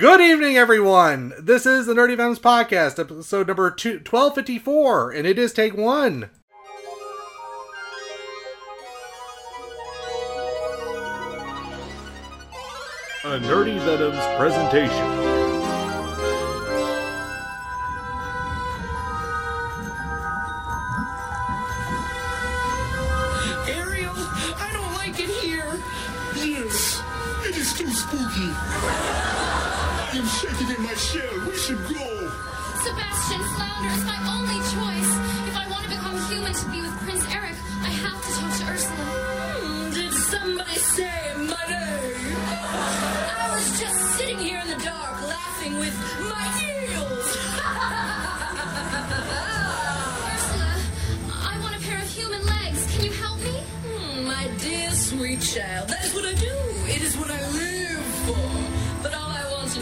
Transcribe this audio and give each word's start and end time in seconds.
Good 0.00 0.22
evening, 0.22 0.56
everyone. 0.56 1.34
This 1.38 1.66
is 1.66 1.84
the 1.84 1.92
Nerdy 1.92 2.16
Venoms 2.16 2.38
Podcast, 2.38 2.98
episode 2.98 3.48
number 3.48 3.70
two, 3.70 3.98
1254, 3.98 5.10
and 5.12 5.26
it 5.26 5.38
is 5.38 5.52
take 5.52 5.76
one. 5.76 6.30
A 13.24 13.38
Nerdy 13.40 13.78
Venoms 13.80 14.24
presentation. 14.38 15.19
Shaking 30.40 30.74
in 30.74 30.82
my 30.82 30.94
shell. 30.94 31.36
We 31.46 31.54
should 31.54 31.82
go. 31.92 32.06
Sebastian 32.80 33.42
Flounder 33.52 33.92
is 33.92 34.04
my 34.04 34.18
only 34.36 34.59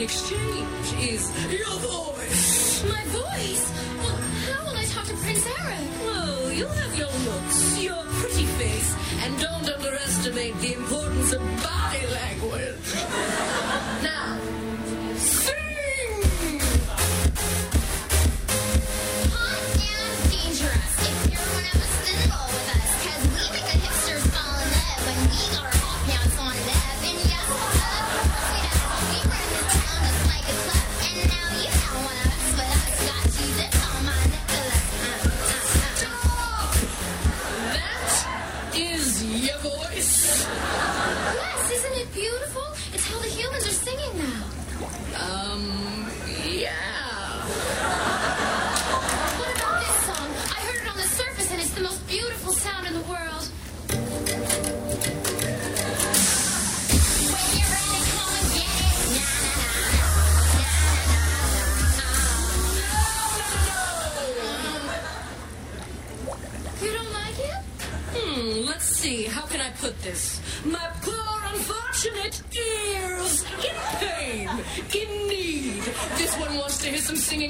exchange 0.08 0.88
is 1.04 1.22
your 1.52 1.76
voice. 1.84 2.82
My 2.88 3.04
voice? 3.20 3.64
Well, 4.01 4.16
how 4.48 4.65
will 4.65 4.74
I 4.74 4.84
talk 4.87 5.04
to 5.04 5.15
Prince 5.16 5.46
Eric? 5.60 5.87
Well, 6.00 6.50
you'll 6.50 6.78
have 6.82 6.96
your 6.96 7.12
looks, 7.28 7.78
your 7.78 8.02
pretty 8.20 8.46
face, 8.56 8.96
and 9.23 9.38
don't 9.38 9.68
underestimate 9.68 10.56
the 10.60 10.73
importance 10.73 11.34
of 11.34 11.40
body 11.62 12.06
language. 12.20 12.88
now, 14.02 14.40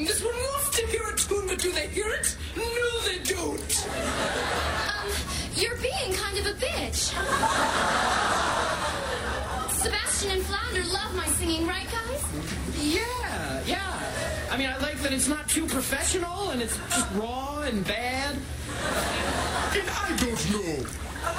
to 0.06 0.12
hear 0.12 0.16
some. 0.16 0.22
This 0.22 0.24
one 0.24 0.34
wants 0.34 0.70
to 0.78 0.86
hear 0.86 1.02
a 1.02 1.16
tune, 1.16 1.46
but 1.46 1.58
do 1.58 1.72
they 1.72 1.88
hear 1.88 2.08
it? 2.08 2.36
No, 2.56 2.64
they 3.06 3.18
don't. 3.24 3.86
Um, 4.88 5.10
you're 5.54 5.76
being 5.76 6.12
kind 6.14 6.38
of 6.38 6.46
a 6.46 6.54
bitch. 6.54 7.14
Sebastian 9.72 10.30
and 10.32 10.42
Flounder 10.42 10.84
love 10.92 11.14
my 11.14 11.26
singing, 11.26 11.66
right, 11.66 11.86
guys? 11.90 12.24
Yeah, 12.80 13.62
yeah. 13.66 14.02
I 14.50 14.56
mean, 14.56 14.68
I 14.68 14.76
like 14.78 14.98
that 15.00 15.12
it's 15.12 15.28
not 15.28 15.48
too 15.48 15.66
professional 15.66 16.50
and 16.50 16.62
it's 16.62 16.76
just 16.88 17.06
raw 17.14 17.60
and 17.60 17.86
bad. 17.86 18.34
And 18.34 19.90
I 19.90 20.16
don't 20.16 20.52
know. 20.52 20.86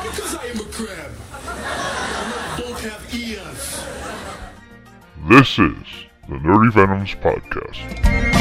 Because 0.04 0.36
I 0.36 0.46
am 0.46 0.60
a 0.60 0.64
crab. 0.72 1.12
And 1.32 2.34
I 2.34 2.56
don't 2.60 2.80
have 2.80 3.14
ears. 3.14 3.84
This 5.28 5.60
is 5.60 6.10
the 6.30 6.36
Nerdy 6.36 6.72
Venoms 6.72 7.16
Podcast. 7.16 8.39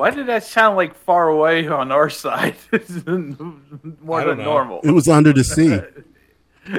Why 0.00 0.08
did 0.08 0.28
that 0.28 0.44
sound 0.44 0.78
like 0.78 0.94
far 0.94 1.28
away 1.28 1.68
on 1.68 1.92
our 1.92 2.08
side? 2.08 2.56
More 2.72 4.24
than 4.24 4.38
know. 4.38 4.44
normal. 4.44 4.80
It 4.82 4.92
was 4.92 5.08
under 5.08 5.30
the 5.34 5.44
sea. 5.44 5.74
I 6.66 6.70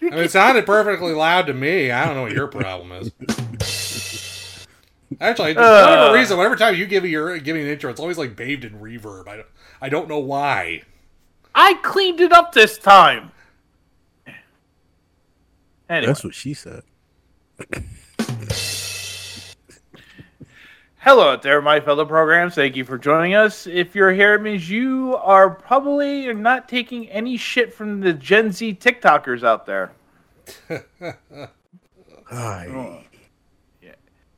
mean, 0.00 0.14
it 0.24 0.30
sounded 0.30 0.64
perfectly 0.64 1.12
loud 1.12 1.48
to 1.48 1.52
me. 1.52 1.90
I 1.90 2.06
don't 2.06 2.14
know 2.14 2.22
what 2.22 2.32
your 2.32 2.46
problem 2.46 2.92
is. 2.92 3.12
Actually, 5.20 5.52
for 5.52 5.60
whatever 5.60 6.12
uh. 6.12 6.14
reason, 6.14 6.38
whatever 6.38 6.56
time 6.56 6.76
you 6.76 6.86
give 6.86 7.02
me 7.02 7.10
your 7.10 7.38
give 7.38 7.56
me 7.56 7.62
an 7.62 7.68
intro, 7.68 7.90
it's 7.90 8.00
always 8.00 8.16
like 8.16 8.34
bathed 8.34 8.64
in 8.64 8.80
reverb. 8.80 9.28
I 9.28 9.36
don't, 9.36 9.48
I 9.82 9.90
don't 9.90 10.08
know 10.08 10.18
why. 10.18 10.80
I 11.54 11.74
cleaned 11.82 12.22
it 12.22 12.32
up 12.32 12.54
this 12.54 12.78
time. 12.78 13.32
Anyway, 15.90 16.06
That's 16.06 16.24
what 16.24 16.34
she 16.34 16.54
said. 16.54 16.84
Hello 21.04 21.32
out 21.32 21.42
there, 21.42 21.60
my 21.60 21.80
fellow 21.80 22.06
programs. 22.06 22.54
Thank 22.54 22.76
you 22.76 22.84
for 22.84 22.96
joining 22.96 23.34
us. 23.34 23.66
If 23.66 23.94
you're 23.94 24.12
here, 24.12 24.34
it 24.34 24.40
means 24.40 24.70
you 24.70 25.16
are 25.16 25.50
probably 25.50 26.32
not 26.32 26.66
taking 26.66 27.10
any 27.10 27.36
shit 27.36 27.74
from 27.74 28.00
the 28.00 28.14
Gen 28.14 28.50
Z 28.52 28.78
TikTokers 28.80 29.44
out 29.44 29.66
there. 29.66 29.92
Hi. 32.26 32.66
Oh. 32.68 33.00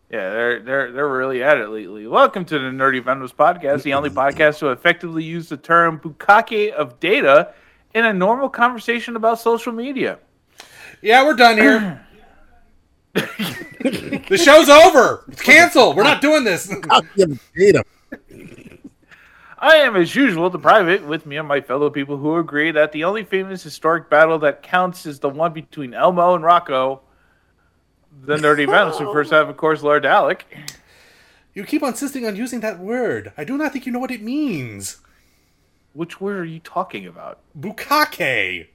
Yeah, 0.09 0.31
they're 0.31 0.63
they're 0.63 0.93
they're 0.93 1.09
really 1.09 1.43
at 1.43 1.57
it 1.57 1.69
lately. 1.69 2.07
Welcome 2.07 2.45
to 2.45 2.59
the 2.61 2.67
Nerdy 2.67 3.03
Venoms 3.03 3.33
podcast, 3.33 3.83
the 3.83 3.95
only 3.95 4.09
podcast 4.09 4.61
to 4.61 4.69
effectively 4.69 5.25
use 5.25 5.49
the 5.49 5.57
term 5.57 5.99
"bukake 5.99 6.73
of 6.73 7.01
data" 7.01 7.53
in 7.93 8.05
a 8.05 8.13
normal 8.13 8.49
conversation 8.49 9.17
about 9.17 9.41
social 9.41 9.73
media. 9.73 10.21
Yeah, 11.03 11.25
we're 11.25 11.35
done 11.35 11.59
here. 11.59 12.06
the 14.29 14.41
show's 14.43 14.69
over. 14.69 15.25
It's 15.29 15.43
canceled. 15.43 15.97
We're 15.97 16.03
not 16.05 16.21
doing 16.21 16.45
this. 16.45 16.73
Copy 16.83 17.23
of 17.23 17.41
data. 17.57 17.85
I 19.59 19.77
am, 19.77 19.97
as 19.97 20.15
usual, 20.15 20.51
the 20.51 20.59
private. 20.59 21.07
With 21.07 21.25
me 21.25 21.39
and 21.39 21.49
my 21.49 21.61
fellow 21.61 21.89
people 21.89 22.19
who 22.19 22.37
agree 22.37 22.71
that 22.73 22.93
the 22.93 23.05
only 23.05 23.25
famous 23.25 23.63
historic 23.63 24.11
battle 24.11 24.39
that 24.41 24.63
counts 24.63 25.07
is 25.07 25.21
the 25.21 25.31
one 25.31 25.53
between 25.53 25.95
Elmo 25.95 26.35
and 26.35 26.45
Rocco. 26.45 27.01
The 28.23 28.37
Nerdy 28.37 28.67
Venoms, 28.71 28.99
who 28.99 29.13
first 29.13 29.31
have, 29.31 29.49
of 29.49 29.57
course, 29.57 29.83
Lord 29.83 30.05
Dalek. 30.05 30.43
You 31.55 31.65
keep 31.65 31.83
insisting 31.83 32.27
on 32.27 32.37
using 32.37 32.61
that 32.61 32.79
word. 32.79 33.33
I 33.39 33.45
do 33.45 33.57
not 33.57 33.73
think 33.73 33.87
you 33.87 33.93
know 33.93 33.99
what 33.99 34.11
it 34.11 34.23
means. 34.23 34.99
Which 35.95 36.21
word 36.21 36.39
are 36.39 36.45
you 36.45 36.61
talking 36.61 37.07
about? 37.07 37.41
Bukake. 37.59 38.67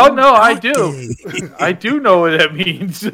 Oh 0.00 0.14
no, 0.14 0.32
I 0.32 0.54
do. 0.54 1.12
I 1.58 1.72
do 1.72 1.98
know 1.98 2.20
what 2.20 2.38
that 2.38 2.54
means. 2.54 3.02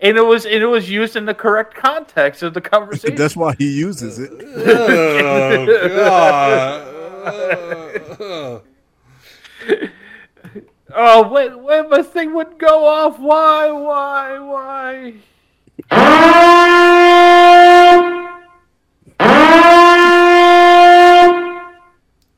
and 0.00 0.16
it 0.16 0.26
was 0.26 0.44
and 0.46 0.54
it 0.54 0.66
was 0.66 0.90
used 0.90 1.14
in 1.14 1.26
the 1.26 1.34
correct 1.34 1.76
context 1.76 2.42
of 2.42 2.54
the 2.54 2.60
conversation. 2.60 3.14
That's 3.14 3.36
why 3.36 3.54
he 3.56 3.78
uses 3.78 4.18
it. 4.18 4.32
Oh, 7.30 8.62
God. 8.62 8.62
oh, 10.94 11.28
when 11.28 11.62
when 11.62 11.90
my 11.90 12.02
thing 12.02 12.34
would 12.34 12.58
go 12.58 12.86
off, 12.86 13.18
why, 13.18 13.70
why, 13.70 14.38
why? 14.38 15.14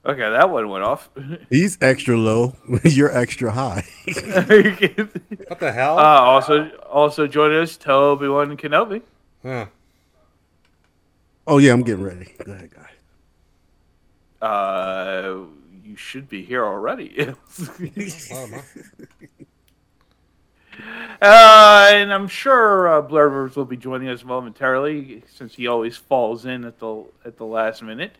Okay, 0.04 0.30
that 0.30 0.48
one 0.48 0.68
went 0.70 0.82
off. 0.82 1.10
He's 1.50 1.76
extra 1.80 2.16
low. 2.16 2.56
You're 2.84 3.14
extra 3.16 3.52
high. 3.52 3.84
What 5.48 5.58
the 5.58 5.72
hell? 5.72 5.98
Uh, 5.98 6.02
also, 6.02 6.70
also 6.90 7.26
joining 7.26 7.58
us, 7.58 7.76
Toby 7.76 8.28
Wan 8.28 8.56
Kenobi. 8.56 9.02
Huh. 9.42 9.66
Oh 11.46 11.58
yeah, 11.58 11.72
I'm 11.72 11.82
getting 11.82 12.04
ready. 12.04 12.32
Go 12.44 12.52
ahead, 12.52 12.70
guys. 12.70 12.86
Uh, 14.40 15.40
you 15.84 15.96
should 15.96 16.28
be 16.28 16.44
here 16.44 16.64
already. 16.64 17.34
Uh, 21.20 21.90
and 21.92 22.12
I'm 22.12 22.28
sure 22.28 22.88
uh, 22.88 23.02
Blurvers 23.02 23.56
will 23.56 23.64
be 23.66 23.76
joining 23.76 24.08
us 24.08 24.24
momentarily, 24.24 25.22
since 25.28 25.54
he 25.54 25.66
always 25.66 25.96
falls 25.96 26.46
in 26.46 26.64
at 26.64 26.78
the 26.78 27.04
at 27.24 27.36
the 27.36 27.44
last 27.44 27.82
minute. 27.82 28.12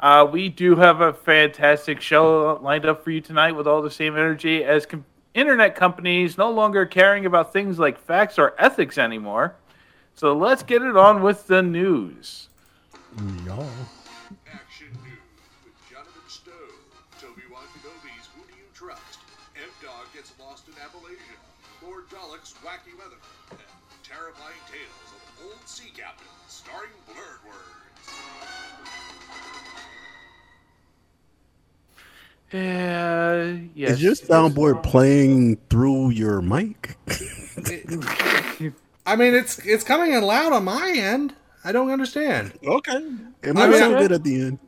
Uh, 0.00 0.26
we 0.30 0.48
do 0.48 0.76
have 0.76 1.00
a 1.00 1.12
fantastic 1.12 2.00
show 2.00 2.58
lined 2.62 2.86
up 2.86 3.02
for 3.02 3.10
you 3.10 3.20
tonight 3.20 3.52
with 3.52 3.66
all 3.66 3.82
the 3.82 3.90
same 3.90 4.16
energy 4.16 4.62
as 4.62 4.86
com- 4.86 5.04
internet 5.34 5.74
companies 5.74 6.38
no 6.38 6.50
longer 6.50 6.86
caring 6.86 7.26
about 7.26 7.52
things 7.52 7.78
like 7.78 7.98
facts 7.98 8.38
or 8.38 8.54
ethics 8.58 8.96
anymore. 8.96 9.56
So 10.14 10.36
let's 10.36 10.62
get 10.62 10.82
it 10.82 10.96
on 10.96 11.22
with 11.22 11.48
the 11.48 11.62
news. 11.62 12.48
Y'all. 13.44 13.66
Action 14.52 14.86
News 15.02 15.18
with 15.64 15.74
Jonathan 15.90 16.28
Stowe, 16.28 16.52
Toby 17.20 17.42
Wan 17.50 17.62
Kenobi's 17.74 18.28
Who 18.34 18.42
Do 18.46 18.54
You 18.54 18.70
Trust, 18.74 19.18
M-Dog 19.56 20.06
Gets 20.14 20.32
Lost 20.38 20.68
in 20.68 20.74
Appalachia, 20.74 21.38
Lord 21.82 22.08
Dalek's 22.08 22.54
Wacky 22.64 22.94
Weather, 22.98 23.18
and 23.50 23.58
Terrifying 24.04 24.62
Tales 24.70 25.10
of 25.10 25.46
Old 25.46 25.66
Sea 25.66 25.90
Captain, 25.96 26.26
starring 26.46 26.90
Blurred 27.06 27.42
Words. 27.46 28.57
Uh, 32.52 33.58
yes. 33.74 33.90
Is 33.92 34.02
your 34.02 34.14
soundboard 34.14 34.82
playing 34.82 35.58
through 35.68 36.10
your 36.10 36.40
mic? 36.40 36.96
I 39.06 39.16
mean, 39.16 39.34
it's 39.34 39.58
it's 39.66 39.84
coming 39.84 40.12
in 40.12 40.22
loud 40.22 40.52
on 40.52 40.64
my 40.64 40.92
end. 40.96 41.34
I 41.64 41.72
don't 41.72 41.90
understand. 41.90 42.52
Okay. 42.64 42.96
It 43.42 43.54
might 43.54 43.68
mean, 43.68 43.78
sound 43.78 43.96
good 43.98 44.12
at 44.12 44.24
the 44.24 44.40
end. 44.42 44.58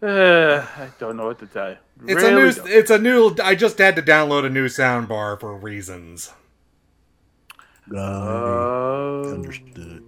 Uh, 0.00 0.64
I 0.76 0.88
don't 0.98 1.16
know 1.16 1.26
what 1.26 1.38
to 1.40 1.46
tell 1.46 1.70
you. 1.70 1.76
It's 2.06 2.22
Really 2.22 2.28
a 2.28 2.30
new. 2.36 2.52
don't. 2.52 2.68
It's 2.68 2.90
a 2.90 2.98
new. 2.98 3.34
I 3.42 3.54
just 3.54 3.76
had 3.78 3.96
to 3.96 4.02
download 4.02 4.46
a 4.46 4.50
new 4.50 4.66
soundbar 4.68 5.38
for 5.38 5.56
reasons. 5.56 6.32
Uh, 7.94 7.98
Uh, 7.98 9.22
understood. 9.32 10.04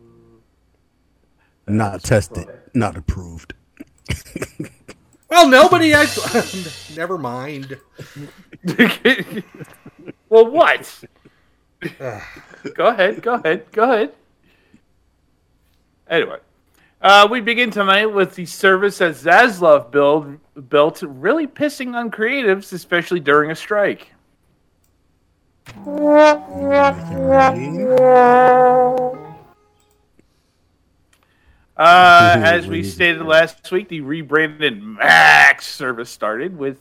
Not 1.67 2.03
tested. 2.03 2.49
Not 2.73 2.97
approved. 2.97 3.55
Well, 5.31 5.49
nobody. 5.49 5.91
Has, 5.91 6.93
never 6.97 7.17
mind. 7.17 7.79
well, 10.29 10.51
what? 10.51 11.05
go 12.75 12.87
ahead. 12.89 13.23
Go 13.23 13.35
ahead. 13.35 13.71
Go 13.71 13.85
ahead. 13.85 14.13
Anyway, 16.09 16.39
uh, 17.01 17.29
we 17.31 17.41
begin 17.41 17.71
tonight 17.71 18.07
with 18.07 18.35
the 18.35 18.45
service 18.45 18.99
that 18.99 19.13
Zaslav 19.13 19.93
build, 19.93 20.37
built, 20.69 21.01
really 21.03 21.47
pissing 21.47 21.95
on 21.95 22.11
creatives, 22.11 22.73
especially 22.73 23.21
during 23.21 23.53
a 23.53 23.57
strike. 23.57 24.13
Uh, 31.81 32.37
as 32.45 32.67
we 32.67 32.83
stated 32.85 33.23
last 33.23 33.71
week, 33.73 33.89
the 33.89 34.03
rebranded 34.03 34.83
Max 34.83 35.67
service 35.67 36.11
started 36.11 36.57
with 36.59 36.77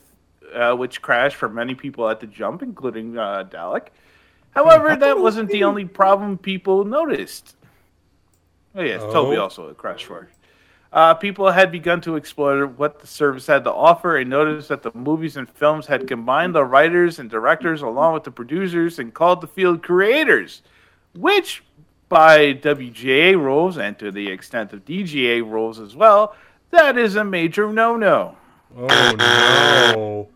uh, 0.54 0.76
which 0.76 1.02
crashed 1.02 1.38
for 1.38 1.48
many 1.48 1.74
people 1.74 2.10
at 2.10 2.20
the 2.20 2.28
jump, 2.28 2.62
including 2.62 3.18
uh, 3.18 3.46
Dalek. 3.50 3.88
However, 4.52 4.96
that 4.98 5.18
wasn't 5.18 5.50
the 5.52 5.64
only 5.64 5.86
problem 5.86 6.38
people 6.38 6.84
noticed. 6.84 7.56
Oh 8.76 8.82
yes, 8.82 9.02
Toby 9.04 9.38
Oh. 9.38 9.44
also 9.44 9.74
crashed 9.74 10.06
for. 10.06 10.28
Uh, 10.92 11.14
people 11.14 11.50
had 11.50 11.72
begun 11.72 12.02
to 12.02 12.16
explore 12.18 12.66
what 12.68 13.00
the 13.00 13.08
service 13.08 13.46
had 13.48 13.64
to 13.64 13.72
offer 13.72 14.18
and 14.18 14.30
noticed 14.30 14.68
that 14.68 14.82
the 14.82 14.92
movies 14.96 15.38
and 15.38 15.48
films 15.50 15.86
had 15.86 16.08
combined 16.08 16.54
the 16.56 16.66
writers 16.66 17.20
and 17.20 17.30
directors 17.30 17.82
along 17.84 18.16
with 18.16 18.24
the 18.26 18.32
producers 18.32 19.00
and 19.00 19.14
called 19.14 19.40
the 19.40 19.48
field 19.48 19.82
creators, 19.84 20.62
which, 21.14 21.64
by 22.10 22.54
WGA 22.56 23.36
rules 23.36 23.78
and 23.78 23.98
to 24.00 24.12
the 24.12 24.28
extent 24.30 24.74
of 24.74 24.84
DGA 24.84 25.42
rules 25.50 25.80
as 25.80 25.96
well, 25.96 26.36
that 26.72 26.98
is 26.98 27.16
a 27.16 27.24
major 27.24 27.72
no-no. 27.72 28.36
Oh 28.76 29.16
no! 29.18 30.28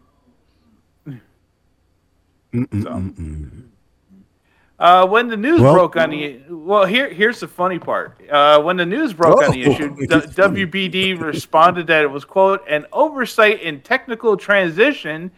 Uh, 4.79 5.07
when 5.07 5.27
the 5.27 5.37
news 5.37 5.61
Well- 5.61 5.73
broke 5.73 5.95
on 5.95 6.09
the 6.09 6.39
well, 6.49 6.85
here 6.85 7.09
here's 7.09 7.39
the 7.39 7.47
funny 7.47 7.79
part. 7.79 8.19
Uh, 8.29 8.61
when 8.61 8.75
the 8.75 8.85
news 8.85 9.13
broke 9.13 9.41
on 9.43 9.51
the 9.51 9.65
Oh, 9.67 9.71
issue, 9.71 9.95
D- 9.95 10.05
WBD 10.07 11.19
responded 11.19 11.87
that 11.87 12.03
it 12.03 12.07
was 12.11 12.25
quote 12.25 12.63
an 12.67 12.85
oversight 12.91 13.61
in 13.61 13.81
technical 13.81 14.35
transition, 14.35 15.31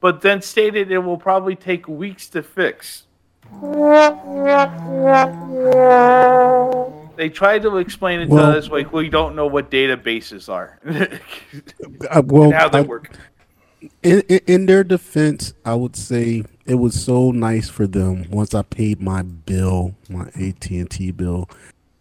but 0.00 0.20
then 0.20 0.42
stated 0.42 0.90
it 0.90 0.98
will 0.98 1.16
probably 1.16 1.54
take 1.56 1.86
weeks 1.88 2.28
to 2.30 2.42
fix. 2.42 3.04
They 7.16 7.28
tried 7.28 7.62
to 7.62 7.76
explain 7.78 8.20
it 8.20 8.28
Well- 8.28 8.52
to 8.52 8.58
us 8.58 8.68
like 8.68 8.92
we 8.92 9.08
don't 9.08 9.36
know 9.36 9.46
what 9.46 9.70
databases 9.70 10.48
are. 10.48 10.78
Uh, 12.10 12.22
well, 12.26 12.50
how 12.50 12.68
they 12.68 12.78
I- 12.78 12.82
work. 12.82 13.16
in, 14.02 14.20
in, 14.28 14.40
in 14.46 14.66
their 14.66 14.82
defense, 14.82 15.54
I 15.64 15.74
would 15.74 15.94
say 15.96 16.44
it 16.66 16.74
was 16.76 17.00
so 17.00 17.30
nice 17.30 17.68
for 17.68 17.86
them 17.86 18.26
once 18.30 18.54
I 18.54 18.62
paid 18.62 19.00
my 19.00 19.22
bill, 19.22 19.94
my 20.08 20.26
AT 20.34 20.68
and 20.70 20.90
T 20.90 21.10
bill, 21.12 21.48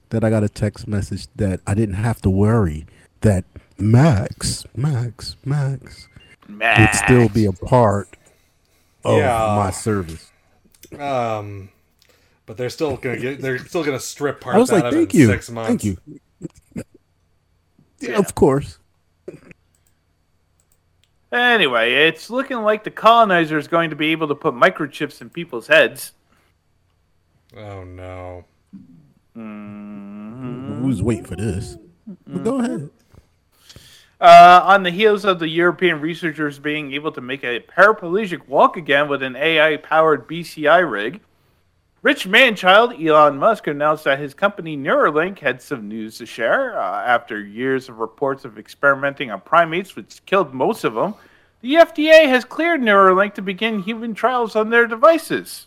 that 0.09 0.23
I 0.23 0.29
got 0.29 0.43
a 0.43 0.49
text 0.49 0.87
message 0.87 1.27
that 1.35 1.59
I 1.67 1.73
didn't 1.75 1.95
have 1.95 2.21
to 2.21 2.29
worry 2.29 2.85
that 3.21 3.45
Max, 3.77 4.65
Max, 4.75 5.35
Max 5.45 6.07
would 6.49 6.93
still 6.95 7.29
be 7.29 7.45
a 7.45 7.51
part 7.53 8.09
of 9.05 9.19
Yeah. 9.19 9.55
my 9.57 9.69
service. 9.71 10.30
Um, 10.99 11.69
but 12.45 12.57
they're 12.57 12.69
still 12.69 12.97
gonna 12.97 13.17
get. 13.19 13.41
They're 13.41 13.59
still 13.59 13.83
gonna 13.83 13.99
strip 13.99 14.41
parts 14.41 14.55
I 14.55 14.59
was 14.59 14.71
out 14.71 14.75
like, 14.75 14.83
of 14.85 14.93
thank 14.93 15.13
it 15.13 15.17
you, 15.17 15.27
six 15.27 15.49
months. 15.49 15.69
thank 15.69 15.83
you. 15.83 15.97
Yeah, 17.99 18.17
Of 18.17 18.33
course. 18.35 18.79
Anyway, 21.31 21.93
it's 22.07 22.29
looking 22.29 22.57
like 22.57 22.83
the 22.83 22.91
colonizer 22.91 23.57
is 23.57 23.67
going 23.67 23.89
to 23.91 23.95
be 23.95 24.07
able 24.07 24.27
to 24.27 24.35
put 24.35 24.53
microchips 24.53 25.21
in 25.21 25.29
people's 25.29 25.67
heads. 25.67 26.11
Oh 27.55 27.83
no! 27.85 28.43
We 29.35 30.87
was 30.87 31.01
waiting 31.01 31.23
for 31.25 31.35
this. 31.37 31.77
But 32.27 32.43
go 32.43 32.59
ahead. 32.59 32.89
Uh, 34.21 34.61
on 34.65 34.83
the 34.83 34.91
heels 34.91 35.25
of 35.25 35.39
the 35.39 35.49
European 35.49 35.99
researchers 35.99 36.59
being 36.59 36.93
able 36.93 37.11
to 37.11 37.21
make 37.21 37.43
a 37.43 37.59
paraplegic 37.59 38.47
walk 38.47 38.77
again 38.77 39.09
with 39.09 39.23
an 39.23 39.35
AI 39.35 39.77
powered 39.77 40.27
BCI 40.27 40.89
rig, 40.89 41.21
rich 42.03 42.27
man 42.27 42.55
child 42.55 42.93
Elon 43.01 43.39
Musk 43.39 43.65
announced 43.65 44.03
that 44.03 44.19
his 44.19 44.35
company 44.35 44.77
Neuralink 44.77 45.39
had 45.39 45.59
some 45.59 45.87
news 45.87 46.19
to 46.19 46.27
share. 46.27 46.79
Uh, 46.79 47.01
after 47.03 47.39
years 47.39 47.89
of 47.89 47.97
reports 47.97 48.45
of 48.45 48.59
experimenting 48.59 49.31
on 49.31 49.41
primates, 49.41 49.95
which 49.95 50.23
killed 50.27 50.53
most 50.53 50.83
of 50.83 50.93
them, 50.93 51.15
the 51.61 51.73
FDA 51.73 52.27
has 52.27 52.45
cleared 52.45 52.79
Neuralink 52.79 53.33
to 53.33 53.41
begin 53.41 53.79
human 53.79 54.13
trials 54.13 54.55
on 54.55 54.69
their 54.69 54.85
devices. 54.85 55.65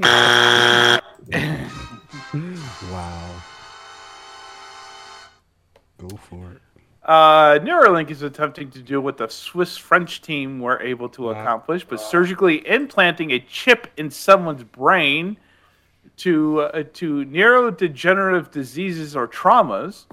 Wow. 2.92 3.35
Go 6.08 6.16
for 6.16 6.52
it. 6.52 6.60
Uh, 7.02 7.58
Neuralink 7.60 8.10
is 8.10 8.22
attempting 8.22 8.70
to 8.72 8.82
do 8.82 9.00
what 9.00 9.16
the 9.16 9.28
Swiss 9.28 9.76
French 9.76 10.22
team 10.22 10.58
were 10.60 10.80
able 10.82 11.08
to 11.10 11.30
accomplish, 11.30 11.84
but 11.84 12.00
surgically 12.00 12.66
implanting 12.66 13.30
a 13.30 13.38
chip 13.38 13.86
in 13.96 14.10
someone's 14.10 14.64
brain 14.64 15.36
to 16.18 16.62
uh, 16.62 16.82
to 16.94 17.24
neurodegenerative 17.26 18.50
diseases 18.50 19.14
or 19.14 19.28
traumas, 19.28 20.06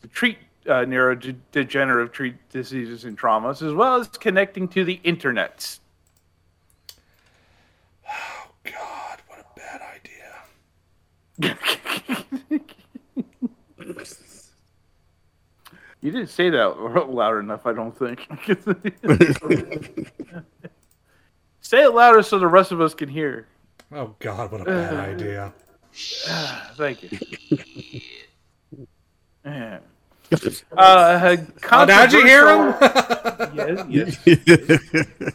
to 0.00 0.08
treat 0.08 0.38
uh, 0.66 0.84
neurodegenerative 0.84 2.12
treat 2.12 2.36
diseases 2.48 3.04
and 3.04 3.18
traumas, 3.18 3.60
as 3.66 3.74
well 3.74 3.96
as 3.96 4.08
connecting 4.08 4.68
to 4.68 4.84
the 4.84 5.00
internet. 5.04 5.78
Oh, 8.08 8.46
God, 8.64 9.22
what 9.28 9.40
a 9.40 9.44
bad 9.54 9.82
idea. 11.40 11.56
You 16.02 16.10
didn't 16.10 16.28
say 16.30 16.50
that 16.50 17.08
loud 17.08 17.38
enough, 17.38 17.64
I 17.66 17.72
don't 17.72 17.96
think. 17.96 18.26
say 21.60 21.84
it 21.84 21.94
louder 21.94 22.22
so 22.22 22.38
the 22.38 22.46
rest 22.48 22.72
of 22.72 22.80
us 22.80 22.92
can 22.94 23.08
hear. 23.08 23.46
Oh 23.92 24.14
God, 24.18 24.50
what 24.52 24.62
a 24.62 24.64
bad 24.64 24.94
idea. 25.20 25.52
Thank 26.76 27.02
you. 27.04 27.18
Yeah. 29.44 29.80
Uh, 30.76 31.36
Oh, 31.72 31.84
now 31.84 32.06
did 32.06 32.12
you 32.12 32.24
hear 32.24 32.48
him? 32.48 32.74
yes, 33.90 34.16
yes. 34.24 35.32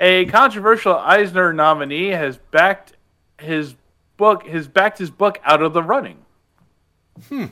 A 0.00 0.24
controversial 0.24 0.96
Eisner 0.96 1.52
nominee 1.52 2.08
has 2.08 2.38
backed 2.50 2.94
his 3.38 3.74
book. 4.16 4.46
Has 4.46 4.66
backed 4.68 4.96
his 4.98 5.10
book 5.10 5.38
out 5.44 5.60
of 5.62 5.74
the 5.74 5.82
running. 5.82 6.16
Hmm. 7.28 7.44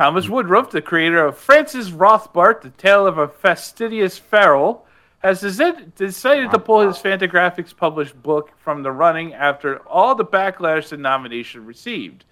Thomas 0.00 0.30
Woodruff, 0.30 0.70
the 0.70 0.80
creator 0.80 1.26
of 1.26 1.36
Francis 1.36 1.90
Rothbart, 1.90 2.62
The 2.62 2.70
Tale 2.70 3.06
of 3.06 3.18
a 3.18 3.28
Fastidious 3.28 4.16
Feral, 4.16 4.86
has 5.18 5.42
decided 5.42 6.50
to 6.50 6.58
pull 6.58 6.88
his 6.88 6.96
Fantagraphics 6.96 7.76
published 7.76 8.22
book 8.22 8.50
from 8.64 8.82
the 8.82 8.92
running 8.92 9.34
after 9.34 9.80
all 9.80 10.14
the 10.14 10.24
backlash 10.24 10.88
the 10.88 10.96
nomination 10.96 11.66
received. 11.66 12.24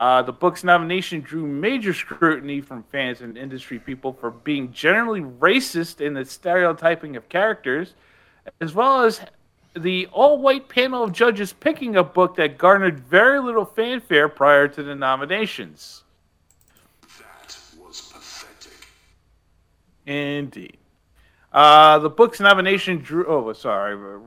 Uh, 0.00 0.22
the 0.22 0.32
book's 0.32 0.64
nomination 0.64 1.20
drew 1.20 1.46
major 1.46 1.92
scrutiny 1.92 2.62
from 2.62 2.82
fans 2.84 3.20
and 3.20 3.36
industry 3.36 3.78
people 3.78 4.14
for 4.14 4.30
being 4.30 4.72
generally 4.72 5.20
racist 5.20 6.00
in 6.00 6.14
the 6.14 6.24
stereotyping 6.24 7.14
of 7.14 7.28
characters, 7.28 7.92
as 8.62 8.72
well 8.72 9.02
as 9.02 9.20
the 9.76 10.06
all 10.12 10.38
white 10.38 10.66
panel 10.66 11.04
of 11.04 11.12
judges 11.12 11.52
picking 11.52 11.94
a 11.94 12.02
book 12.02 12.36
that 12.36 12.56
garnered 12.56 13.00
very 13.00 13.38
little 13.38 13.66
fanfare 13.66 14.30
prior 14.30 14.66
to 14.66 14.82
the 14.82 14.94
nominations. 14.94 16.04
That 17.18 17.56
was 17.78 18.00
pathetic. 18.00 18.86
Indeed. 20.06 20.78
Uh, 21.52 21.98
the 21.98 22.10
book's 22.10 22.40
nomination 22.40 22.98
drew. 22.98 23.26
Oh, 23.26 23.52
sorry, 23.52 23.94
I 23.94 24.18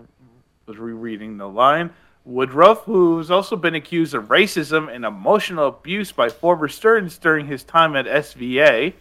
was 0.67 0.77
rereading 0.77 1.37
the 1.37 1.47
line. 1.47 1.91
Woodruff, 2.23 2.83
who's 2.83 3.29
also 3.29 3.55
been 3.55 3.75
accused 3.75 4.13
of 4.15 4.25
racism 4.25 4.93
and 4.93 5.05
emotional 5.05 5.67
abuse 5.67 6.11
by 6.11 6.29
former 6.29 6.67
students 6.67 7.17
during 7.17 7.45
his 7.45 7.63
time 7.63 7.95
at 7.95 8.05
SVA. 8.05 8.93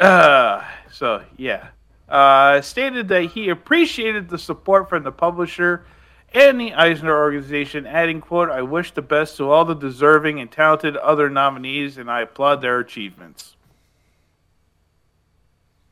Uh, 0.00 0.64
so, 0.90 1.22
yeah. 1.36 1.68
Uh, 2.08 2.60
stated 2.60 3.08
that 3.08 3.24
he 3.24 3.50
appreciated 3.50 4.28
the 4.28 4.38
support 4.38 4.88
from 4.88 5.04
the 5.04 5.12
publisher 5.12 5.84
and 6.34 6.60
the 6.60 6.74
Eisner 6.74 7.16
organization, 7.16 7.86
adding, 7.86 8.20
quote, 8.20 8.50
I 8.50 8.62
wish 8.62 8.92
the 8.92 9.02
best 9.02 9.36
to 9.36 9.50
all 9.50 9.64
the 9.64 9.74
deserving 9.74 10.40
and 10.40 10.50
talented 10.50 10.96
other 10.96 11.30
nominees, 11.30 11.98
and 11.98 12.10
I 12.10 12.22
applaud 12.22 12.60
their 12.60 12.78
achievements. 12.80 13.56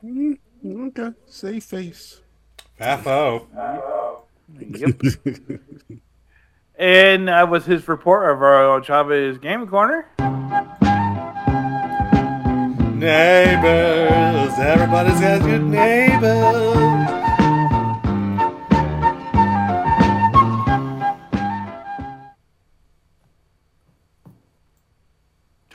Mm, 0.07 0.37
okay, 0.87 1.09
safe 1.25 1.65
face. 1.65 2.21
FO. 2.79 3.47
Yep. 4.57 5.01
and 6.79 7.27
that 7.27 7.49
was 7.49 7.65
his 7.65 7.87
report 7.87 8.31
of 8.31 8.41
our 8.41 8.81
Chavez 8.81 9.37
Game 9.37 9.67
Corner. 9.67 10.07
Neighbors, 12.95 14.53
everybody's 14.57 15.19
got 15.19 15.41
good 15.41 15.63
neighbors. 15.63 17.26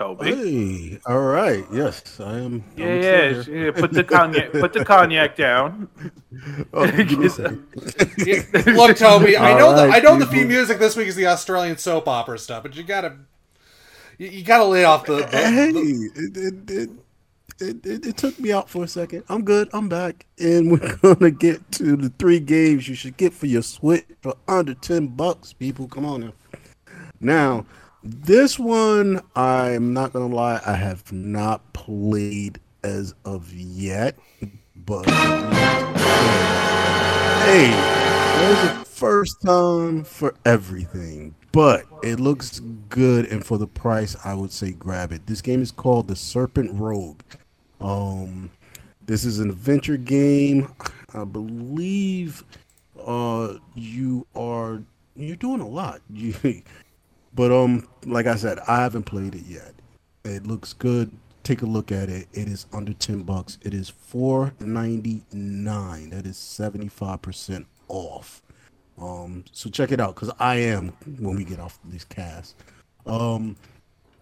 Toby. 0.03 0.35
Hey, 0.35 1.01
all 1.07 1.21
right. 1.21 1.65
Yes, 1.73 2.19
I 2.19 2.39
am. 2.39 2.65
Yeah, 2.77 2.87
I'm 2.87 3.03
yeah, 3.03 3.43
still 3.43 3.55
yeah, 3.55 3.71
Put 3.71 3.93
the 3.93 4.03
cognac. 4.03 4.51
Put 4.51 4.73
the 4.73 4.85
cognac 4.85 5.37
down. 5.37 5.89
Oh, 6.73 6.91
give 6.91 7.19
me 7.19 7.27
a 7.27 7.31
second. 7.31 7.67
Yeah, 8.27 8.43
Look, 8.75 8.97
Toby, 8.97 9.37
I 9.37 9.57
know 9.59 9.77
the, 9.77 9.83
I 9.95 10.01
know 10.01 10.19
the 10.19 10.27
theme 10.27 10.49
music 10.49 10.79
this 10.79 10.97
week 10.97 11.07
is 11.09 11.15
the 11.15 11.27
Australian 11.27 11.77
soap 11.77 12.09
opera 12.09 12.39
stuff, 12.39 12.63
but 12.63 12.75
you 12.75 12.83
gotta 12.83 13.17
you, 14.19 14.29
you 14.29 14.43
gotta 14.43 14.65
lay 14.65 14.85
off 14.85 15.05
the, 15.05 15.17
the, 15.17 15.27
Hey, 15.27 15.71
the- 15.73 16.11
it, 16.17 16.37
it, 16.37 16.71
it, 16.71 16.91
it, 17.61 17.87
it, 17.87 18.07
it 18.07 18.17
took 18.17 18.41
me 18.41 18.51
out 18.51 18.71
for 18.71 18.83
a 18.85 18.89
second. 18.89 19.25
I'm 19.29 19.45
good. 19.45 19.69
I'm 19.73 19.89
back, 19.89 20.27
and 20.41 20.73
we're 20.81 20.97
gonna 20.97 21.31
get 21.31 21.71
to 21.73 21.97
the 21.97 22.09
three 22.19 22.41
games 22.41 22.89
you 22.89 22.95
should 22.95 23.17
get 23.19 23.35
for 23.35 23.47
your 23.47 23.63
Switch 23.63 24.07
for 24.23 24.35
under 24.49 24.75
ten 24.75 25.09
bucks. 25.09 25.53
People, 25.53 25.87
come 25.87 26.07
on 26.07 26.23
now. 26.23 26.33
Now, 27.21 27.67
this 28.03 28.59
one, 28.59 29.21
I'm 29.37 29.93
not 29.93 30.13
gonna 30.13 30.35
lie, 30.35 30.61
I 30.67 30.75
have 30.75 31.13
not 31.13 31.73
played 31.73 32.59
as 32.83 33.15
of 33.25 33.53
yet, 33.53 34.17
but 34.75 35.09
hey, 37.45 37.71
there's 38.39 38.65
a 38.65 38.85
first 38.85 39.41
time 39.43 40.05
for 40.05 40.35
everything. 40.45 41.35
But 41.53 41.85
it 42.03 42.19
looks 42.19 42.61
good, 42.89 43.27
and 43.27 43.45
for 43.45 43.59
the 43.59 43.67
price, 43.67 44.17
I 44.25 44.35
would 44.35 44.53
say 44.53 44.73
grab 44.73 45.13
it. 45.13 45.27
This 45.27 45.43
game 45.43 45.61
is 45.61 45.71
called 45.71 46.09
The 46.09 46.17
Serpent 46.17 46.71
Rogue. 46.73 47.21
Um, 47.81 48.51
this 49.05 49.25
is 49.25 49.39
an 49.39 49.51
adventure 49.51 49.99
game. 49.99 50.73
I 51.13 51.25
believe 51.25 52.43
uh, 53.05 53.55
you 53.75 54.27
are 54.35 54.83
you're 55.15 55.37
doing 55.37 55.61
a 55.61 55.69
lot. 55.69 56.01
You, 56.13 56.35
but 57.35 57.53
um, 57.53 57.89
like 58.05 58.27
I 58.27 58.37
said, 58.37 58.59
I 58.69 58.81
haven't 58.83 59.05
played 59.05 59.35
it 59.35 59.45
yet. 59.47 59.75
It 60.25 60.47
looks 60.47 60.73
good. 60.73 61.11
Take 61.43 61.63
a 61.63 61.67
look 61.67 61.91
at 61.91 62.09
it. 62.09 62.29
It 62.33 62.49
is 62.49 62.67
under 62.73 62.93
ten 62.93 63.23
bucks. 63.23 63.59
It 63.63 63.75
is 63.75 63.89
four 63.89 64.55
ninety 64.61 65.23
nine. 65.33 66.11
That 66.11 66.27
is 66.27 66.37
seventy 66.37 66.89
five 66.89 67.23
percent 67.23 67.67
off. 67.89 68.43
Um, 68.99 69.45
so 69.53 69.69
check 69.71 69.91
it 69.91 70.01
out 70.01 70.15
because 70.15 70.31
I 70.39 70.57
am 70.57 70.89
when 71.19 71.37
we 71.37 71.45
get 71.45 71.59
off 71.59 71.79
this 71.85 72.05
cast. 72.05 72.55
Um, 73.07 73.57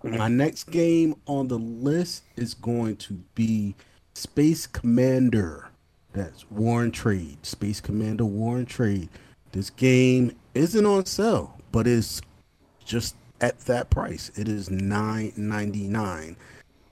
my 0.02 0.28
next 0.28 0.64
game 0.70 1.14
on 1.26 1.48
the 1.48 1.58
list 1.58 2.24
is 2.36 2.54
going 2.54 2.96
to 2.96 3.14
be 3.34 3.74
Space 4.14 4.66
Commander. 4.66 5.68
That's 6.12 6.50
War 6.50 6.82
and 6.82 6.94
Trade. 6.94 7.44
Space 7.44 7.80
Commander 7.80 8.24
War 8.24 8.56
and 8.56 8.66
Trade. 8.66 9.10
This 9.52 9.68
game 9.68 10.34
isn't 10.54 10.86
on 10.86 11.04
sale, 11.04 11.58
but 11.72 11.86
it's 11.86 12.22
just 12.90 13.14
at 13.40 13.58
that 13.60 13.88
price. 13.88 14.30
It 14.36 14.48
is 14.48 14.68
nine 14.68 15.32
ninety 15.36 15.86
nine. 15.86 16.36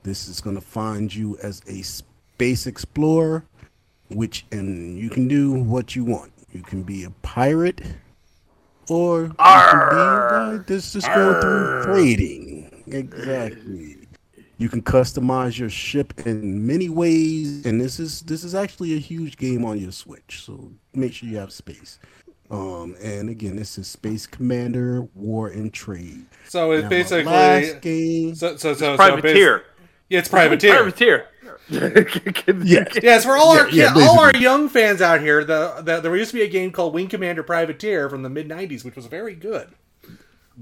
This 0.04 0.28
is 0.28 0.40
gonna 0.40 0.60
find 0.60 1.12
you 1.12 1.36
as 1.42 1.60
a 1.66 1.82
space 1.82 2.66
explorer, 2.66 3.44
which 4.08 4.46
and 4.52 4.96
you 4.96 5.10
can 5.10 5.26
do 5.26 5.52
what 5.52 5.96
you 5.96 6.04
want. 6.04 6.32
You 6.52 6.62
can 6.62 6.84
be 6.84 7.04
a 7.04 7.10
pirate, 7.22 7.82
or 8.88 9.22
you 9.22 9.34
can 9.36 10.58
be 10.58 10.64
that's 10.72 10.92
just 10.92 11.08
going 11.08 11.40
through 11.40 11.82
trading. 11.82 12.84
Exactly. 12.86 13.96
You 14.56 14.68
can 14.68 14.82
customize 14.82 15.58
your 15.58 15.70
ship 15.70 16.26
in 16.26 16.66
many 16.66 16.88
ways, 16.88 17.66
and 17.66 17.80
this 17.80 18.00
is 18.00 18.22
this 18.22 18.44
is 18.44 18.54
actually 18.54 18.94
a 18.94 18.98
huge 18.98 19.36
game 19.36 19.64
on 19.64 19.78
your 19.78 19.92
Switch. 19.92 20.42
So 20.44 20.70
make 20.94 21.12
sure 21.12 21.28
you 21.28 21.36
have 21.38 21.52
space. 21.52 21.98
Um, 22.50 22.96
and 23.02 23.28
again, 23.28 23.56
this 23.56 23.76
is 23.78 23.86
Space 23.88 24.26
Commander 24.26 25.02
War 25.14 25.48
and 25.48 25.72
Trade. 25.72 26.24
so 26.48 26.72
it's 26.72 26.84
Now, 26.84 26.88
basically 26.88 27.24
last 27.24 27.80
game. 27.82 28.34
so 28.34 28.56
so 28.56 28.72
so, 28.74 28.92
so 28.92 28.96
Privateer. 28.96 29.58
basi- 29.58 29.62
yeah, 30.08 30.18
it's 30.20 30.28
privateer. 30.28 30.74
Privateer. 30.74 31.26
Yes. 32.64 32.96
Yes, 33.02 33.24
for 33.26 33.36
all 33.36 33.50
our 33.58 33.68
Yeah, 33.68 33.92
ki- 33.92 34.00
yeah, 34.00 34.06
all 34.08 34.20
our 34.20 34.34
young 34.36 34.70
fans 34.70 35.02
out 35.02 35.20
here, 35.20 35.44
the, 35.44 35.82
the 35.84 36.00
there 36.00 36.16
used 36.16 36.30
to 36.30 36.38
be 36.38 36.42
a 36.42 36.48
game 36.48 36.70
called 36.72 36.94
Wing 36.94 37.08
Commander 37.08 37.42
Privateer 37.42 38.08
from 38.08 38.22
the 38.22 38.30
mid 38.30 38.48
'90s, 38.48 38.84
which 38.84 38.96
was 38.96 39.04
very 39.04 39.34
good. 39.34 39.68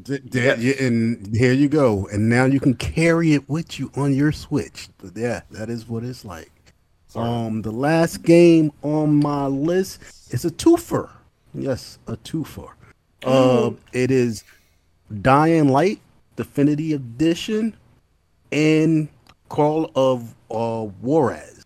Th- 0.04 0.22
there- 0.24 0.58
yeah, 0.58 0.74
and 0.84 1.34
here 1.36 1.52
you 1.52 1.68
go. 1.68 2.08
And 2.08 2.28
now 2.28 2.44
you 2.46 2.58
can 2.58 2.74
carry 2.74 3.34
it 3.34 3.48
with 3.48 3.78
you 3.78 3.92
on 3.94 4.14
your 4.14 4.32
Switch. 4.32 4.88
But 4.98 5.16
yeah, 5.16 5.42
that 5.52 5.70
is 5.70 5.88
what 5.88 6.02
it's 6.02 6.24
like. 6.24 6.50
Um, 7.14 7.62
the 7.62 7.70
last 7.70 8.22
game 8.24 8.72
on 8.82 9.14
my 9.20 9.46
list 9.46 10.00
is 10.30 10.44
a 10.44 10.50
twofer. 10.50 11.08
Yes, 11.56 11.98
a 12.06 12.16
twofer. 12.18 12.70
Uh, 13.24 13.70
it 13.92 14.10
is 14.10 14.44
Dying 15.22 15.68
Light 15.68 16.00
Definitive 16.36 17.00
Edition 17.00 17.74
and 18.52 19.08
Call 19.48 19.90
of 19.94 20.34
uh, 20.50 20.82
Juarez, 21.00 21.64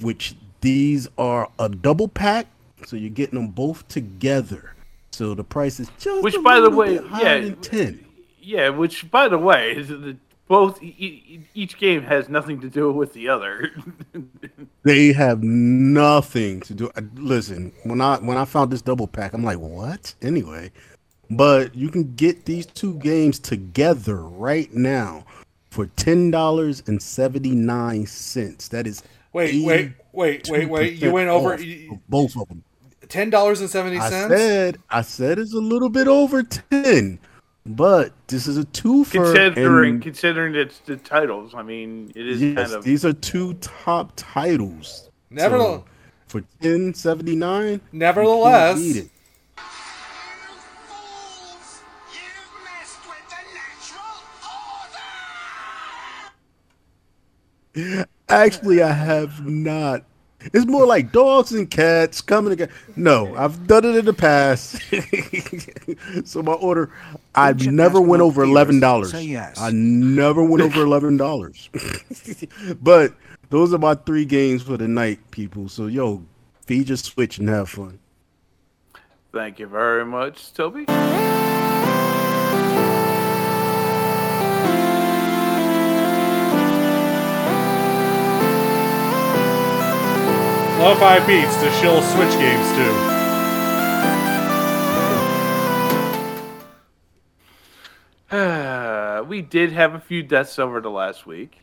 which 0.00 0.34
these 0.62 1.08
are 1.18 1.50
a 1.58 1.68
double 1.68 2.08
pack, 2.08 2.46
so 2.86 2.96
you're 2.96 3.10
getting 3.10 3.38
them 3.38 3.48
both 3.48 3.86
together. 3.88 4.74
So 5.10 5.34
the 5.34 5.44
price 5.44 5.80
is 5.80 5.90
just 5.98 6.22
Which, 6.22 6.42
by 6.42 6.60
the 6.60 6.70
way, 6.70 6.94
yeah, 6.94 7.50
ten. 7.60 8.04
Yeah, 8.40 8.70
which, 8.70 9.10
by 9.10 9.28
the 9.28 9.38
way, 9.38 9.72
is 9.76 9.88
the, 9.88 10.16
both 10.50 10.82
each 10.82 11.78
game 11.78 12.02
has 12.02 12.28
nothing 12.28 12.60
to 12.60 12.68
do 12.68 12.90
with 12.90 13.14
the 13.14 13.28
other. 13.28 13.70
They 14.82 15.12
have 15.12 15.42
nothing 15.42 16.60
to 16.62 16.72
do. 16.72 16.90
uh, 16.96 17.02
Listen, 17.14 17.70
when 17.82 18.00
I 18.00 18.16
when 18.16 18.38
I 18.38 18.46
found 18.46 18.72
this 18.72 18.80
double 18.80 19.06
pack, 19.06 19.34
I'm 19.34 19.44
like, 19.44 19.58
what? 19.58 20.14
Anyway, 20.22 20.72
but 21.28 21.74
you 21.74 21.90
can 21.90 22.14
get 22.14 22.46
these 22.46 22.64
two 22.64 22.94
games 22.94 23.38
together 23.38 24.24
right 24.24 24.72
now 24.72 25.26
for 25.70 25.84
ten 25.96 26.30
dollars 26.30 26.82
and 26.86 27.00
seventy 27.02 27.50
nine 27.50 28.06
cents. 28.06 28.68
That 28.68 28.86
is 28.86 29.02
Wait, 29.34 29.62
wait, 29.64 29.92
wait, 30.12 30.48
wait, 30.48 30.68
wait! 30.70 30.94
You 30.94 31.12
went 31.12 31.28
over 31.28 31.54
off 31.54 31.98
both 32.08 32.34
of 32.36 32.48
them. 32.48 32.64
Ten 33.08 33.28
dollars 33.28 33.60
and 33.60 33.68
seventy 33.68 33.98
I 33.98 34.08
said, 34.08 34.78
I 34.88 35.02
said 35.02 35.38
it's 35.38 35.52
a 35.52 35.58
little 35.58 35.90
bit 35.90 36.08
over 36.08 36.42
ten, 36.42 37.18
but 37.66 38.12
this 38.26 38.46
is 38.46 38.56
a 38.58 38.64
twofer. 38.64 39.12
Considering 39.12 39.94
and 39.94 40.02
considering 40.02 40.54
it's 40.54 40.78
the 40.80 40.96
titles, 40.96 41.54
I 41.54 41.62
mean, 41.62 42.12
it 42.14 42.26
is 42.26 42.42
yes, 42.42 42.56
kind 42.56 42.72
of 42.72 42.84
these 42.84 43.04
are 43.04 43.12
two 43.12 43.54
top 43.54 44.12
titles. 44.16 45.10
Nevertheless, 45.30 45.80
So, 45.80 45.84
for 46.26 46.44
ten 46.60 46.94
seventy 46.94 47.36
nine, 47.36 47.80
nevertheless, 47.92 48.78
beat 48.78 48.96
it. 48.96 49.10
Actually, 58.28 58.82
I 58.82 58.92
have 58.92 59.46
not. 59.46 60.04
It's 60.52 60.66
more 60.66 60.86
like 60.86 61.12
dogs 61.12 61.52
and 61.52 61.70
cats 61.70 62.20
coming 62.20 62.50
together. 62.50 62.72
No, 62.96 63.34
I've 63.36 63.66
done 63.66 63.84
it 63.84 63.96
in 63.96 64.04
the 64.04 64.12
past. 64.12 64.80
so 66.28 66.42
my 66.42 66.52
order, 66.52 66.90
I 67.34 67.50
Agent 67.50 67.74
never 67.74 68.00
went 68.00 68.22
over 68.22 68.42
eleven 68.42 68.80
dollars. 68.80 69.12
Yes. 69.14 69.60
I 69.60 69.70
never 69.70 70.42
went 70.42 70.62
over 70.62 70.82
eleven 70.82 71.16
dollars. 71.16 71.68
but 72.80 73.14
those 73.50 73.74
are 73.74 73.78
my 73.78 73.94
three 73.94 74.24
games 74.24 74.62
for 74.62 74.76
the 74.76 74.88
night, 74.88 75.18
people. 75.30 75.68
So 75.68 75.86
yo, 75.86 76.24
feed 76.66 76.88
your 76.88 76.96
switch 76.96 77.38
and 77.38 77.48
have 77.48 77.68
fun. 77.68 77.98
Thank 79.32 79.58
you 79.58 79.66
very 79.66 80.04
much, 80.04 80.52
Toby. 80.54 80.86
Lo-fi 90.80 91.18
beats 91.26 91.56
to 91.56 91.70
shill 91.72 92.00
Switch 92.00 92.32
games 92.38 92.72
too. 92.72 92.88
we 99.28 99.42
did 99.42 99.72
have 99.72 99.94
a 99.94 100.00
few 100.00 100.22
deaths 100.22 100.58
over 100.58 100.80
the 100.80 100.88
last 100.88 101.26
week. 101.26 101.58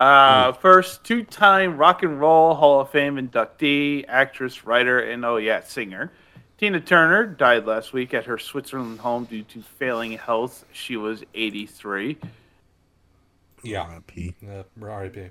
Uh, 0.00 0.52
First, 0.52 1.04
two-time 1.04 1.76
Rock 1.76 2.02
and 2.02 2.18
Roll 2.18 2.54
Hall 2.54 2.80
of 2.80 2.88
Fame 2.88 3.16
inductee, 3.16 4.06
actress, 4.08 4.64
writer, 4.64 5.00
and 5.00 5.22
oh 5.26 5.36
yeah, 5.36 5.60
singer. 5.62 6.10
Tina 6.56 6.80
Turner 6.80 7.26
died 7.26 7.66
last 7.66 7.92
week 7.92 8.14
at 8.14 8.24
her 8.24 8.38
Switzerland 8.38 9.00
home 9.00 9.26
due 9.26 9.42
to 9.42 9.60
failing 9.60 10.12
health. 10.12 10.64
She 10.72 10.96
was 10.96 11.22
83. 11.34 12.16
Yeah. 13.62 13.82
R.I.P. 13.82 14.34
Uh, 14.50 14.62
R.I.P. 14.80 15.28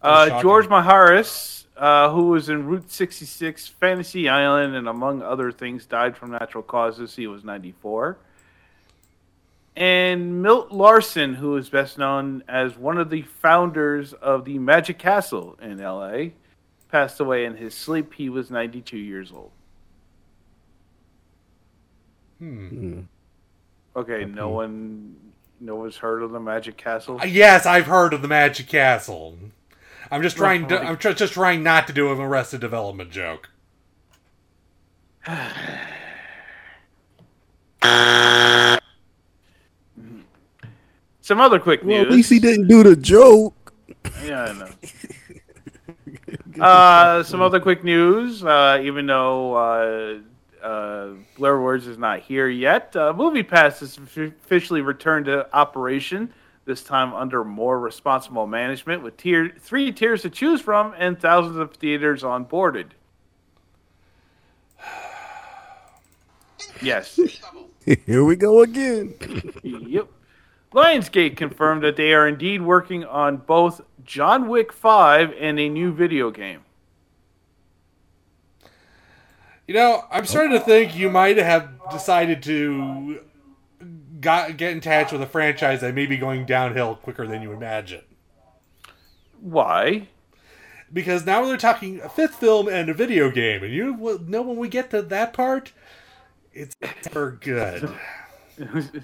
Uh, 0.00 0.40
George 0.42 0.66
Maharis, 0.66 1.66
uh, 1.78 2.10
who 2.10 2.28
was 2.28 2.48
in 2.48 2.66
Route 2.66 2.90
66, 2.90 3.68
Fantasy 3.68 4.28
Island, 4.28 4.74
and 4.74 4.88
among 4.88 5.22
other 5.22 5.52
things, 5.52 5.86
died 5.86 6.16
from 6.16 6.32
natural 6.32 6.62
causes. 6.62 7.14
He 7.16 7.26
was 7.26 7.44
94. 7.44 8.18
And 9.76 10.42
Milt 10.42 10.72
Larson, 10.72 11.34
who 11.34 11.56
is 11.56 11.68
best 11.68 11.98
known 11.98 12.42
as 12.48 12.76
one 12.76 12.98
of 12.98 13.10
the 13.10 13.22
founders 13.22 14.12
of 14.12 14.44
the 14.44 14.58
Magic 14.58 14.98
Castle 14.98 15.56
in 15.62 15.78
LA, 15.78 16.30
passed 16.90 17.20
away 17.20 17.44
in 17.44 17.56
his 17.56 17.74
sleep. 17.74 18.12
He 18.14 18.28
was 18.28 18.50
92 18.50 18.96
years 18.96 19.30
old. 19.32 19.52
Hmm. 22.38 23.00
Okay, 23.96 24.24
no 24.24 24.48
one, 24.50 25.16
no 25.60 25.74
one's 25.76 25.96
heard 25.96 26.22
of 26.22 26.30
the 26.30 26.40
Magic 26.40 26.76
Castle. 26.76 27.18
Uh, 27.20 27.26
Yes, 27.26 27.66
I've 27.66 27.86
heard 27.86 28.12
of 28.12 28.22
the 28.22 28.28
Magic 28.28 28.66
Castle. 28.68 29.36
I'm 30.10 30.22
just 30.22 30.36
trying 30.36 30.66
to. 30.68 30.80
I'm 30.80 30.96
tr- 30.96 31.12
just 31.12 31.34
trying 31.34 31.62
not 31.62 31.86
to 31.88 31.92
do 31.92 32.10
an 32.12 32.18
Arrested 32.20 32.60
Development 32.60 33.10
joke. 33.10 33.50
Some 41.20 41.40
other 41.40 41.58
quick 41.58 41.84
news. 41.84 41.92
Well, 41.94 42.06
at 42.06 42.10
least 42.10 42.30
he 42.30 42.38
didn't 42.38 42.68
do 42.68 42.82
the 42.82 42.96
joke. 42.96 43.74
Yeah, 44.24 44.44
I 44.44 44.52
know. 44.54 44.68
uh, 46.64 47.22
some 47.22 47.42
other 47.42 47.60
quick 47.60 47.84
news. 47.84 48.42
Uh, 48.42 48.80
even 48.82 49.06
though 49.06 49.54
uh, 49.54 50.64
uh, 50.64 51.08
Blur 51.36 51.60
Words 51.60 51.86
is 51.86 51.98
not 51.98 52.20
here 52.20 52.48
yet, 52.48 52.96
uh, 52.96 53.12
Movie 53.14 53.42
Pass 53.42 53.80
has 53.80 53.98
f- 53.98 54.16
officially 54.16 54.80
returned 54.80 55.26
to 55.26 55.54
operation. 55.54 56.32
This 56.68 56.82
time 56.82 57.14
under 57.14 57.44
more 57.44 57.80
responsible 57.80 58.46
management, 58.46 59.02
with 59.02 59.16
tier 59.16 59.54
three 59.58 59.90
tiers 59.90 60.20
to 60.20 60.28
choose 60.28 60.60
from 60.60 60.94
and 60.98 61.18
thousands 61.18 61.56
of 61.56 61.72
theaters 61.74 62.22
onboarded. 62.22 62.90
Yes. 66.82 67.18
Here 68.06 68.22
we 68.22 68.36
go 68.36 68.60
again. 68.62 69.14
yep. 69.62 70.08
Lionsgate 70.72 71.36
confirmed 71.36 71.82
that 71.82 71.96
they 71.96 72.12
are 72.12 72.28
indeed 72.28 72.60
working 72.60 73.04
on 73.04 73.38
both 73.38 73.80
John 74.04 74.48
Wick 74.48 74.72
5 74.72 75.32
and 75.40 75.58
a 75.58 75.68
new 75.68 75.92
video 75.92 76.30
game. 76.30 76.60
You 79.66 79.74
know, 79.74 80.04
I'm 80.10 80.26
starting 80.26 80.52
to 80.52 80.60
think 80.60 80.94
you 80.94 81.08
might 81.08 81.38
have 81.38 81.70
decided 81.90 82.42
to 82.44 83.20
got, 84.20 84.56
get 84.56 84.72
in 84.72 84.80
touch 84.80 85.12
with 85.12 85.22
a 85.22 85.26
franchise 85.26 85.80
that 85.80 85.94
may 85.94 86.06
be 86.06 86.16
going 86.16 86.46
downhill 86.46 86.96
quicker 86.96 87.26
than 87.26 87.42
you 87.42 87.52
imagine. 87.52 88.02
Why? 89.40 90.08
Because 90.92 91.26
now 91.26 91.44
they're 91.44 91.56
talking 91.56 92.00
a 92.00 92.08
fifth 92.08 92.36
film 92.36 92.68
and 92.68 92.88
a 92.88 92.94
video 92.94 93.30
game, 93.30 93.62
and 93.62 93.72
you 93.72 93.94
will 93.94 94.18
know 94.20 94.42
when 94.42 94.56
we 94.56 94.68
get 94.68 94.90
to 94.90 95.02
that 95.02 95.32
part, 95.32 95.72
it's 96.52 96.74
for 97.10 97.32
good. 97.32 97.94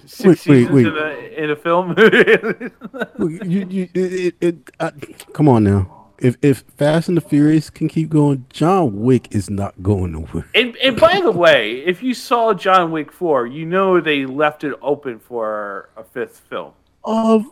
Six 0.05 0.45
Wait, 0.47 0.69
wait, 0.69 0.71
wait. 0.71 0.85
In, 0.87 0.97
a, 0.97 1.43
in 1.43 1.49
a 1.51 1.55
film. 1.55 1.95
you, 3.19 3.65
you, 3.69 3.89
it, 3.93 4.35
it, 4.41 4.71
uh, 4.79 4.91
come 5.31 5.47
on 5.47 5.63
now. 5.63 6.04
If 6.19 6.37
if 6.41 6.63
Fast 6.77 7.09
and 7.09 7.17
the 7.17 7.21
Furious 7.21 7.69
can 7.69 7.87
keep 7.87 8.09
going, 8.09 8.45
John 8.49 9.01
Wick 9.01 9.27
is 9.31 9.49
not 9.49 9.81
going 9.83 10.13
nowhere. 10.13 10.47
and, 10.55 10.75
and 10.77 10.99
by 10.99 11.19
the 11.19 11.31
way, 11.31 11.79
if 11.85 12.01
you 12.01 12.13
saw 12.13 12.53
John 12.53 12.91
Wick 12.91 13.11
4, 13.11 13.47
you 13.47 13.65
know 13.65 13.99
they 13.99 14.25
left 14.25 14.63
it 14.63 14.73
open 14.81 15.19
for 15.19 15.89
a 15.97 16.03
fifth 16.03 16.39
film. 16.49 16.73
Of 17.03 17.45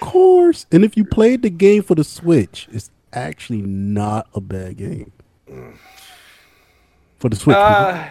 course. 0.00 0.66
And 0.72 0.84
if 0.84 0.96
you 0.96 1.04
played 1.04 1.42
the 1.42 1.50
game 1.50 1.82
for 1.82 1.94
the 1.94 2.04
Switch, 2.04 2.68
it's 2.72 2.90
actually 3.12 3.62
not 3.62 4.28
a 4.34 4.40
bad 4.40 4.76
game. 4.76 5.12
For 7.18 7.28
the 7.28 7.36
Switch. 7.36 7.56
Uh, 7.56 8.08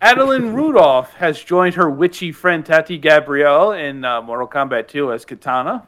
Adeline 0.00 0.54
Rudolph 0.54 1.12
has 1.14 1.42
joined 1.42 1.74
her 1.74 1.90
witchy 1.90 2.32
friend 2.32 2.64
Tati 2.64 2.98
Gabrielle 2.98 3.72
in 3.72 4.04
uh, 4.04 4.22
Mortal 4.22 4.48
Kombat 4.48 4.88
2 4.88 5.12
as 5.12 5.24
Katana. 5.24 5.86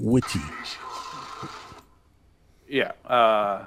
So, 0.00 0.08
Witchy. 0.10 0.40
yeah. 2.68 2.92
Uh, 3.06 3.66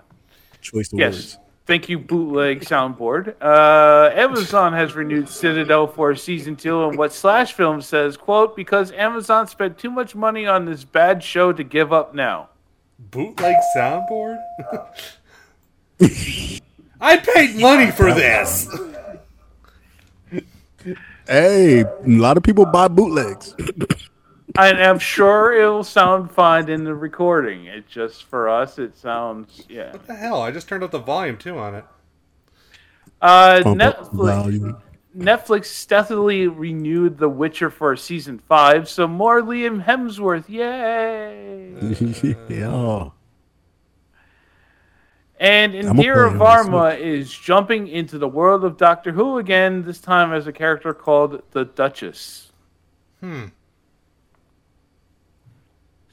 Choice 0.61 0.91
of 0.93 0.99
yes. 0.99 1.13
words. 1.13 1.37
Thank 1.67 1.89
you, 1.89 1.99
bootleg 1.99 2.61
soundboard. 2.61 3.35
Uh, 3.39 4.09
Amazon 4.13 4.73
has 4.73 4.95
renewed 4.95 5.29
Citadel 5.29 5.87
for 5.87 6.15
season 6.15 6.55
two, 6.55 6.83
and 6.83 6.97
what 6.97 7.13
Slash 7.13 7.53
Film 7.53 7.81
says, 7.81 8.17
"quote 8.17 8.55
Because 8.55 8.91
Amazon 8.91 9.47
spent 9.47 9.77
too 9.77 9.91
much 9.91 10.15
money 10.15 10.45
on 10.45 10.65
this 10.65 10.83
bad 10.83 11.23
show 11.23 11.53
to 11.53 11.63
give 11.63 11.93
up 11.93 12.13
now." 12.15 12.49
Bootleg 12.99 13.55
soundboard? 13.75 14.39
I 17.01 17.17
paid 17.17 17.55
money 17.57 17.91
for 17.91 18.13
this. 18.13 18.67
Hey, 21.27 21.81
a 21.81 21.87
lot 22.05 22.37
of 22.37 22.43
people 22.43 22.65
buy 22.65 22.87
bootlegs. 22.87 23.55
And 24.57 24.81
I'm 24.81 24.99
sure 24.99 25.53
it'll 25.53 25.83
sound 25.83 26.31
fine 26.31 26.69
in 26.69 26.83
the 26.83 26.93
recording. 26.93 27.65
It 27.65 27.87
just 27.87 28.23
for 28.23 28.49
us, 28.49 28.79
it 28.79 28.97
sounds 28.97 29.65
yeah. 29.69 29.91
What 29.91 30.07
the 30.07 30.15
hell? 30.15 30.41
I 30.41 30.51
just 30.51 30.67
turned 30.67 30.83
up 30.83 30.91
the 30.91 30.99
volume 30.99 31.37
too 31.37 31.57
on 31.57 31.75
it. 31.75 31.85
Uh, 33.21 33.61
Pump 33.63 33.79
Netflix. 33.79 34.81
Netflix 35.15 35.65
stealthily 35.65 36.47
renewed 36.47 37.17
The 37.17 37.27
Witcher 37.27 37.69
for 37.69 37.95
season 37.95 38.39
five, 38.39 38.87
so 38.87 39.07
more 39.07 39.41
Liam 39.41 39.83
Hemsworth, 39.83 40.47
yay! 40.47 41.73
yeah. 42.49 43.09
And 45.37 45.75
I'm 45.75 45.97
Indira 45.97 46.37
Varma 46.37 46.97
is 46.99 47.31
jumping 47.33 47.87
into 47.87 48.17
the 48.19 48.27
world 48.27 48.63
of 48.63 48.77
Doctor 48.77 49.11
Who 49.11 49.39
again, 49.39 49.83
this 49.83 49.99
time 49.99 50.31
as 50.31 50.47
a 50.47 50.53
character 50.53 50.93
called 50.93 51.41
the 51.51 51.65
Duchess. 51.65 52.51
Hmm. 53.19 53.47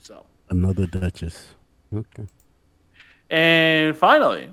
So, 0.01 0.25
Another 0.51 0.87
Duchess. 0.87 1.55
Okay. 1.95 2.27
and 3.31 3.97
finally, 3.97 4.51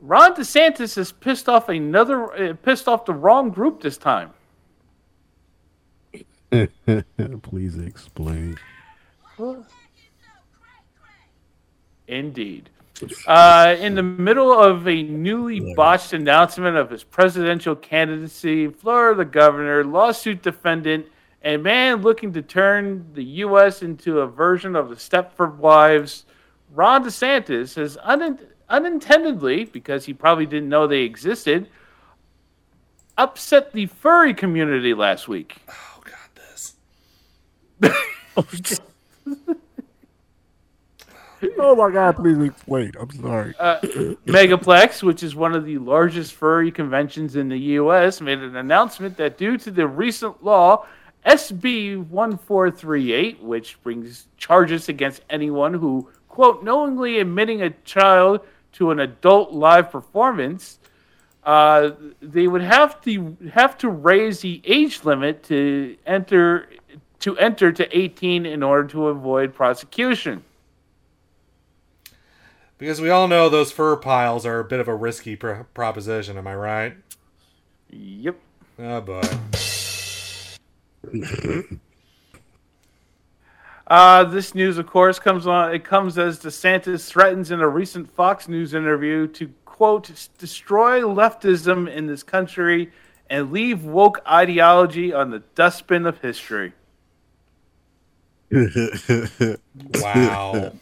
Ron 0.00 0.34
DeSantis 0.34 0.96
has 0.96 1.12
pissed 1.12 1.48
off 1.48 1.68
another, 1.68 2.50
uh, 2.50 2.54
pissed 2.54 2.88
off 2.88 3.04
the 3.04 3.12
wrong 3.12 3.50
group 3.50 3.82
this 3.82 3.98
time. 3.98 4.30
Please 7.42 7.78
explain. 7.78 8.58
Indeed. 12.08 12.70
Uh, 13.26 13.76
in 13.78 13.94
the 13.94 14.02
middle 14.02 14.52
of 14.52 14.86
a 14.86 15.02
newly 15.02 15.74
botched 15.74 16.12
announcement 16.12 16.76
of 16.76 16.90
his 16.90 17.04
presidential 17.04 17.74
candidacy, 17.74 18.68
Florida 18.68 19.24
governor, 19.24 19.84
lawsuit 19.84 20.42
defendant, 20.42 21.06
and 21.42 21.62
man 21.62 22.02
looking 22.02 22.32
to 22.34 22.42
turn 22.42 23.06
the 23.14 23.24
U.S. 23.24 23.82
into 23.82 24.20
a 24.20 24.26
version 24.26 24.76
of 24.76 24.88
the 24.88 24.96
Stepford 24.96 25.56
Wives, 25.56 26.24
Ron 26.72 27.04
DeSantis 27.04 27.76
has 27.76 27.96
un- 28.02 28.38
unintendedly, 28.68 29.64
because 29.64 30.04
he 30.04 30.12
probably 30.14 30.46
didn't 30.46 30.68
know 30.68 30.86
they 30.86 31.02
existed, 31.02 31.68
upset 33.16 33.72
the 33.72 33.86
furry 33.86 34.34
community 34.34 34.94
last 34.94 35.28
week. 35.28 35.56
Oh 35.68 36.02
God, 36.04 36.30
this. 36.36 36.74
Oh 41.58 41.74
my 41.74 41.90
God! 41.90 42.16
Please 42.16 42.38
explain. 42.38 42.92
I'm 43.00 43.10
sorry. 43.12 43.54
Uh, 43.58 43.80
Megaplex, 44.26 45.02
which 45.02 45.22
is 45.22 45.34
one 45.34 45.54
of 45.54 45.64
the 45.64 45.78
largest 45.78 46.34
furry 46.34 46.70
conventions 46.70 47.34
in 47.34 47.48
the 47.48 47.58
U.S., 47.58 48.20
made 48.20 48.40
an 48.40 48.56
announcement 48.56 49.16
that 49.16 49.38
due 49.38 49.56
to 49.56 49.70
the 49.70 49.86
recent 49.86 50.44
law, 50.44 50.86
SB 51.26 52.06
1438, 52.08 53.42
which 53.42 53.82
brings 53.82 54.26
charges 54.36 54.88
against 54.88 55.22
anyone 55.28 55.74
who, 55.74 56.08
quote, 56.28 56.64
knowingly 56.64 57.18
admitting 57.18 57.62
a 57.62 57.70
child 57.84 58.40
to 58.72 58.90
an 58.90 59.00
adult 59.00 59.52
live 59.52 59.90
performance, 59.90 60.78
uh, 61.44 61.90
they 62.20 62.46
would 62.46 62.62
have 62.62 63.00
to 63.02 63.36
have 63.52 63.76
to 63.78 63.88
raise 63.88 64.40
the 64.40 64.60
age 64.64 65.04
limit 65.04 65.42
to 65.44 65.96
enter 66.06 66.68
to 67.20 67.36
enter 67.38 67.70
to 67.70 67.98
18 67.98 68.46
in 68.46 68.62
order 68.62 68.88
to 68.88 69.08
avoid 69.08 69.54
prosecution. 69.54 70.42
Because 72.78 73.00
we 73.00 73.10
all 73.10 73.28
know 73.28 73.50
those 73.50 73.72
fur 73.72 73.96
piles 73.96 74.46
are 74.46 74.58
a 74.58 74.64
bit 74.64 74.80
of 74.80 74.88
a 74.88 74.94
risky 74.94 75.36
pr- 75.36 75.64
proposition. 75.74 76.38
Am 76.38 76.46
I 76.46 76.54
right? 76.54 76.96
Yep. 77.90 78.36
Oh 78.78 79.00
boy. 79.02 79.20
Uh, 83.90 84.22
this 84.22 84.54
news, 84.54 84.78
of 84.78 84.86
course, 84.86 85.18
comes 85.18 85.48
on. 85.48 85.74
It 85.74 85.84
comes 85.84 86.16
as 86.16 86.38
DeSantis 86.38 87.08
threatens 87.08 87.50
in 87.50 87.60
a 87.60 87.66
recent 87.66 88.08
Fox 88.08 88.46
News 88.46 88.72
interview 88.72 89.26
to 89.28 89.52
quote 89.64 90.28
destroy 90.38 91.00
leftism 91.00 91.92
in 91.92 92.06
this 92.06 92.22
country 92.22 92.92
and 93.28 93.50
leave 93.50 93.82
woke 93.82 94.20
ideology 94.28 95.12
on 95.12 95.30
the 95.30 95.40
dustbin 95.56 96.06
of 96.06 96.20
history. 96.20 96.72
Wow. 98.52 100.72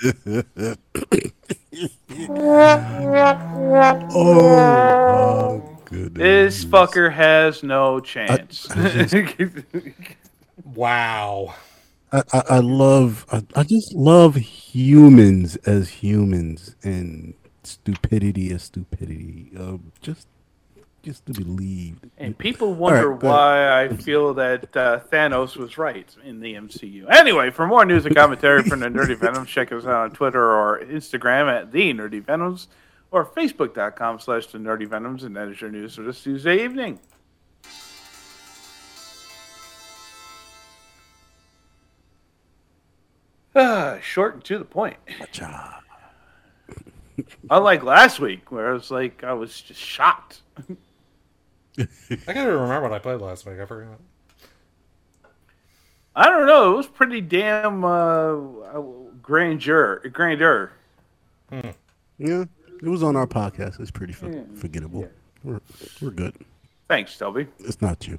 oh, 4.14 5.69
goodness. 5.90 6.62
This 6.62 6.64
fucker 6.64 7.12
has 7.12 7.62
no 7.62 8.00
chance. 8.00 8.68
wow. 10.64 11.54
I, 12.12 12.22
I, 12.32 12.42
I 12.48 12.58
love 12.58 13.26
I, 13.30 13.44
I 13.54 13.62
just 13.62 13.94
love 13.94 14.36
humans 14.36 15.56
as 15.56 15.88
humans 15.88 16.74
and 16.82 17.34
stupidity 17.62 18.52
as 18.52 18.64
stupidity. 18.64 19.50
Um, 19.56 19.92
just 20.00 20.26
just 21.02 21.24
to 21.26 21.32
believe. 21.32 21.98
and 22.18 22.36
people 22.36 22.74
wonder 22.74 23.10
right, 23.10 23.22
why 23.22 23.82
I 23.82 23.88
feel 23.88 24.34
that 24.34 24.76
uh, 24.76 25.00
Thanos 25.10 25.56
was 25.56 25.78
right 25.78 26.14
in 26.24 26.40
the 26.40 26.54
MCU. 26.54 27.10
Anyway, 27.10 27.50
for 27.50 27.66
more 27.66 27.84
news 27.84 28.04
and 28.04 28.14
commentary 28.14 28.62
from 28.62 28.80
the 28.80 28.88
Nerdy 28.88 29.16
Venoms, 29.16 29.48
check 29.48 29.72
us 29.72 29.84
out 29.84 29.94
on 29.94 30.10
Twitter 30.10 30.42
or 30.42 30.80
Instagram 30.80 31.50
at 31.50 31.72
the 31.72 31.94
Nerdy 31.94 32.22
Venoms 32.22 32.68
or 33.10 33.24
Facebook.com 33.24 34.20
slash 34.20 34.46
the 34.46 34.58
Nerdy 34.58 34.86
Venoms, 34.86 35.24
and 35.24 35.34
that 35.36 35.48
is 35.48 35.60
your 35.60 35.70
news 35.70 35.94
for 35.94 36.02
this 36.02 36.22
Tuesday 36.22 36.64
evening. 36.64 36.98
Ah, 43.54 43.98
short 44.00 44.34
and 44.34 44.44
to 44.44 44.58
the 44.58 44.64
point. 44.64 44.96
Good 45.06 45.32
job. 45.32 45.82
Unlike 47.50 47.82
last 47.82 48.20
week, 48.20 48.52
where 48.52 48.70
I 48.70 48.72
was 48.72 48.90
like, 48.90 49.24
I 49.24 49.32
was 49.32 49.60
just 49.60 49.80
shocked. 49.80 50.42
I 51.78 51.86
can't 52.06 52.28
even 52.28 52.46
remember 52.46 52.82
what 52.82 52.92
I 52.92 52.98
played 52.98 53.20
last 53.20 53.46
week. 53.46 53.58
I 53.60 53.66
forgot. 53.66 53.98
I 56.14 56.24
don't 56.28 56.46
know. 56.46 56.74
It 56.74 56.76
was 56.76 56.86
pretty 56.86 57.20
damn 57.20 57.84
uh, 57.84 58.34
uh, 58.36 58.82
grandeur. 59.22 60.00
Grandeur. 60.12 60.72
Yeah, 62.18 62.44
it 62.82 62.88
was 62.88 63.02
on 63.02 63.16
our 63.16 63.26
podcast. 63.26 63.80
It's 63.80 63.90
pretty 63.90 64.12
for- 64.12 64.44
forgettable. 64.54 65.08
We're 65.44 65.60
we're 66.00 66.10
good. 66.10 66.34
Thanks, 66.88 67.16
Toby. 67.16 67.46
It's 67.60 67.80
not 67.80 68.06
you. 68.06 68.18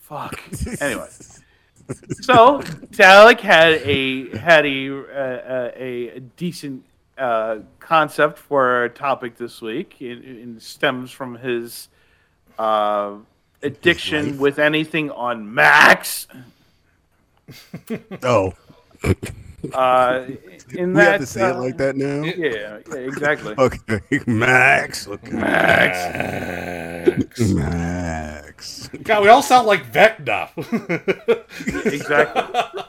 Fuck. 0.00 0.38
anyway, 0.80 1.08
so 2.20 2.60
Dalek 2.60 3.40
had 3.40 3.72
a 3.84 4.36
had 4.36 4.66
a 4.66 4.90
uh, 4.90 5.70
a 5.74 6.20
decent 6.36 6.84
uh, 7.18 7.58
concept 7.80 8.38
for 8.38 8.66
our 8.68 8.88
topic 8.88 9.36
this 9.36 9.60
week. 9.62 9.96
It, 10.00 10.18
it 10.24 10.62
stems 10.62 11.10
from 11.10 11.36
his 11.36 11.88
uh, 12.58 13.14
addiction 13.62 14.38
with 14.38 14.58
anything 14.58 15.10
on 15.10 15.54
Max. 15.54 16.26
Oh, 18.22 18.54
Uh, 19.72 20.26
in 20.74 20.88
we 20.88 20.94
that, 20.94 21.12
have 21.12 21.20
to 21.20 21.26
say 21.26 21.48
it 21.48 21.54
uh, 21.54 21.60
like 21.60 21.76
that 21.76 21.94
now. 21.94 22.22
Yeah, 22.22 22.80
yeah, 22.90 22.96
exactly. 22.96 23.54
Okay, 23.58 24.00
Max. 24.26 25.06
Okay. 25.06 25.30
Max. 25.30 27.38
Max. 27.52 28.88
God, 29.04 29.22
we 29.22 29.28
all 29.28 29.42
sound 29.42 29.68
like 29.68 29.84
Vecna. 29.92 30.50
exactly. 31.86 32.82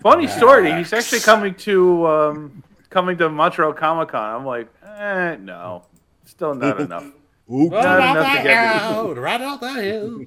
Funny 0.00 0.28
story. 0.28 0.72
He's 0.74 0.92
actually 0.92 1.20
coming 1.20 1.56
to 1.56 2.06
um, 2.06 2.62
coming 2.90 3.18
to 3.18 3.28
Montreal 3.28 3.72
Comic 3.72 4.10
Con. 4.10 4.36
I'm 4.36 4.46
like, 4.46 4.68
eh, 4.84 5.36
no, 5.40 5.82
still 6.24 6.54
not 6.54 6.80
enough. 6.80 7.04
Ooh. 7.50 7.68
Right 7.68 7.82
Not 7.82 8.00
out 8.00 8.16
enough 8.16 8.36
to 8.36 8.42
get 8.42 8.82
hill, 8.82 9.14
right 9.14 9.40
out 9.40 9.60
that 9.60 9.82
hill. 9.82 10.24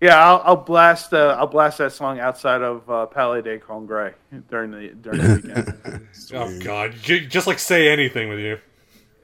Yeah, 0.00 0.16
I'll, 0.24 0.42
I'll 0.44 0.56
blast. 0.56 1.12
Uh, 1.12 1.36
I'll 1.38 1.46
blast 1.48 1.78
that 1.78 1.92
song 1.92 2.20
outside 2.20 2.62
of 2.62 2.88
uh, 2.88 3.06
Palais 3.06 3.42
des 3.42 3.58
Congrès 3.58 4.14
during 4.48 4.70
the 4.70 4.88
during 5.00 5.18
the 5.20 5.34
weekend. 5.34 6.08
Oh 6.34 6.58
God! 6.60 6.92
J- 7.02 7.26
Just 7.26 7.46
like 7.46 7.58
say 7.58 7.88
anything 7.88 8.28
with 8.28 8.38
you. 8.38 8.58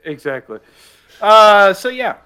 exactly. 0.04 0.58
Uh, 1.20 1.72
so 1.74 1.88
yeah, 1.90 2.16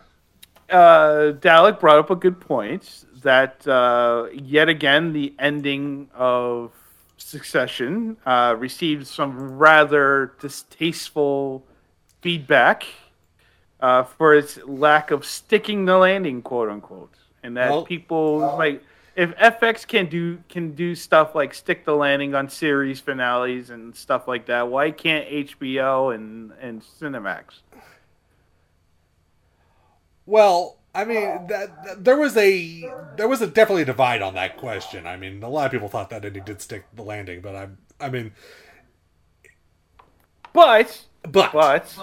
uh, 0.71 1.33
Dalek 1.41 1.79
brought 1.81 1.99
up 1.99 2.11
a 2.11 2.17
good 2.17 2.41
point 2.41 3.05
that 3.23 3.67
uh, 3.69 4.29
yet 4.33 4.69
again 4.69 5.13
the 5.13 5.35
ending 5.39 6.09
of 6.15 6.73
Succession 7.19 8.17
uh, 8.25 8.55
received 8.59 9.07
some 9.07 9.59
rather 9.59 10.33
distasteful 10.41 11.65
feedback 12.23 12.85
uh, 13.81 14.05
for 14.05 14.35
its 14.35 14.59
lack 14.65 15.11
of 15.11 15.25
sticking 15.27 15.85
the 15.85 15.99
landing, 15.99 16.41
quote 16.43 16.69
unquote, 16.71 17.15
and 17.49 17.57
that 17.57 17.85
people 17.85 18.53
like 18.57 18.85
if 19.17 19.35
FX 19.37 19.87
can 19.87 20.07
do 20.07 20.43
can 20.49 20.75
do 20.75 20.95
stuff 20.95 21.35
like 21.35 21.55
stick 21.55 21.85
the 21.85 21.97
landing 21.97 22.35
on 22.35 22.49
series 22.49 23.01
finales 23.01 23.71
and 23.71 23.95
stuff 23.97 24.29
like 24.29 24.47
that, 24.47 24.69
why 24.69 24.91
can't 24.93 25.29
HBO 25.29 26.15
and 26.15 26.53
and 26.61 26.83
Cinemax? 26.83 27.63
Well, 30.27 30.79
I 30.95 31.05
mean, 31.05 31.47
that, 31.49 31.83
that- 31.85 32.05
there 32.05 32.17
was 32.17 32.37
a 32.37 32.97
there 33.17 33.29
was 33.29 33.41
a 33.43 33.47
definitely 33.47 33.83
a 33.83 33.87
divide 33.87 34.23
on 34.23 34.35
that 34.35 34.57
question. 34.57 35.07
I 35.07 35.17
mean, 35.17 35.43
a 35.43 35.49
lot 35.49 35.67
of 35.67 35.73
people 35.73 35.89
thought 35.89 36.11
that 36.11 36.25
ending 36.25 36.45
did 36.45 36.61
stick 36.61 36.87
the 36.95 37.03
landing, 37.03 37.41
but 37.41 37.55
I, 37.55 37.69
I 38.01 38.09
mean, 38.11 38.33
But 40.53 41.07
but 41.23 41.53
but 41.53 41.99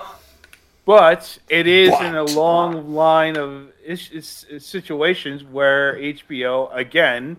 but 0.85 1.37
it 1.49 1.67
is 1.67 1.99
But. 1.99 2.01
in 2.01 2.15
a 2.15 2.23
long 2.23 2.93
line 2.93 3.37
of 3.37 3.71
is, 3.85 4.09
is, 4.11 4.45
is 4.49 4.65
situations 4.65 5.43
where 5.43 5.95
HBO 5.95 6.73
again 6.75 7.37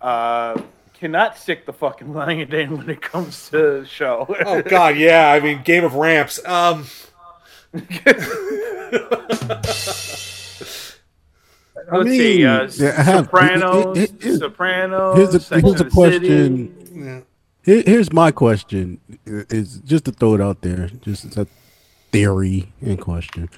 uh, 0.00 0.60
cannot 0.94 1.36
stick 1.38 1.66
the 1.66 1.72
fucking 1.72 2.12
landing 2.14 2.76
when 2.78 2.88
it 2.90 3.02
comes 3.02 3.48
to 3.50 3.80
the 3.80 3.86
show. 3.86 4.26
oh 4.46 4.62
God, 4.62 4.96
yeah. 4.96 5.30
I 5.30 5.40
mean, 5.40 5.62
Game 5.62 5.84
of 5.84 5.94
Ramps. 5.94 6.44
Um, 6.46 6.86
Let's 11.92 12.04
mean, 12.04 12.18
see, 12.18 12.44
uh, 12.44 12.68
yeah, 12.76 13.02
have- 13.02 13.24
Sopranos, 13.26 13.96
here- 13.98 14.08
here- 14.20 14.36
Sopranos. 14.38 15.16
Here's 15.16 15.34
a, 15.34 15.40
Sex 15.40 15.62
here's 15.62 15.80
a 15.80 15.84
and 15.84 15.90
the 15.90 15.90
City. 15.90 16.28
question. 16.28 17.24
Here, 17.62 17.82
here's 17.86 18.12
my 18.12 18.30
question. 18.30 19.00
Is 19.26 19.78
just 19.80 20.04
to 20.06 20.12
throw 20.12 20.34
it 20.34 20.40
out 20.40 20.62
there, 20.62 20.88
just 21.02 21.24
as 21.24 21.36
a 21.36 21.46
theory 22.12 22.72
in 22.80 22.96
question. 22.96 23.48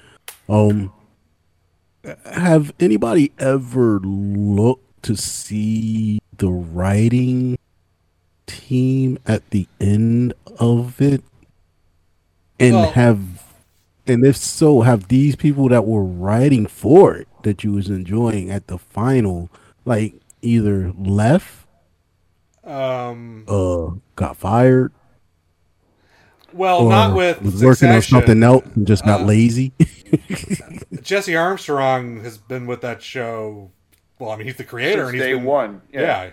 Um, 0.49 0.91
have 2.25 2.73
anybody 2.79 3.31
ever 3.39 3.99
looked 3.99 5.03
to 5.03 5.15
see 5.15 6.19
the 6.37 6.49
writing 6.49 7.57
team 8.45 9.17
at 9.25 9.49
the 9.51 9.67
end 9.79 10.33
of 10.59 11.01
it? 11.01 11.23
And 12.59 12.73
Well- 12.75 12.91
have 12.91 13.19
and 14.05 14.25
if 14.25 14.35
so, 14.35 14.81
have 14.81 15.07
these 15.07 15.37
people 15.37 15.69
that 15.69 15.85
were 15.87 16.03
writing 16.03 16.65
for 16.65 17.15
it 17.15 17.27
that 17.43 17.63
you 17.63 17.71
was 17.71 17.89
enjoying 17.89 18.49
at 18.51 18.67
the 18.67 18.77
final, 18.77 19.49
like 19.85 20.15
either 20.41 20.91
left, 20.97 21.65
Um, 22.65 23.45
uh, 23.47 23.91
got 24.17 24.35
fired, 24.35 24.91
well, 26.53 26.79
or 26.79 26.89
not 26.89 27.15
with 27.15 27.41
was 27.41 27.63
working 27.63 27.89
on 27.89 28.01
something 28.01 28.41
else 28.43 28.65
and 28.75 28.85
just 28.87 29.05
got 29.05 29.21
Uh, 29.21 29.25
lazy? 29.25 29.73
Jesse 31.01 31.35
Armstrong 31.35 32.21
has 32.21 32.37
been 32.37 32.65
with 32.67 32.81
that 32.81 33.01
show. 33.01 33.71
Well, 34.19 34.31
I 34.31 34.37
mean, 34.37 34.47
he's 34.47 34.57
the 34.57 34.63
creator, 34.63 35.01
Since 35.03 35.09
and 35.09 35.15
he's 35.15 35.23
day 35.23 35.33
been, 35.33 35.43
one, 35.43 35.81
yeah. 35.91 36.01
Yeah. 36.01 36.31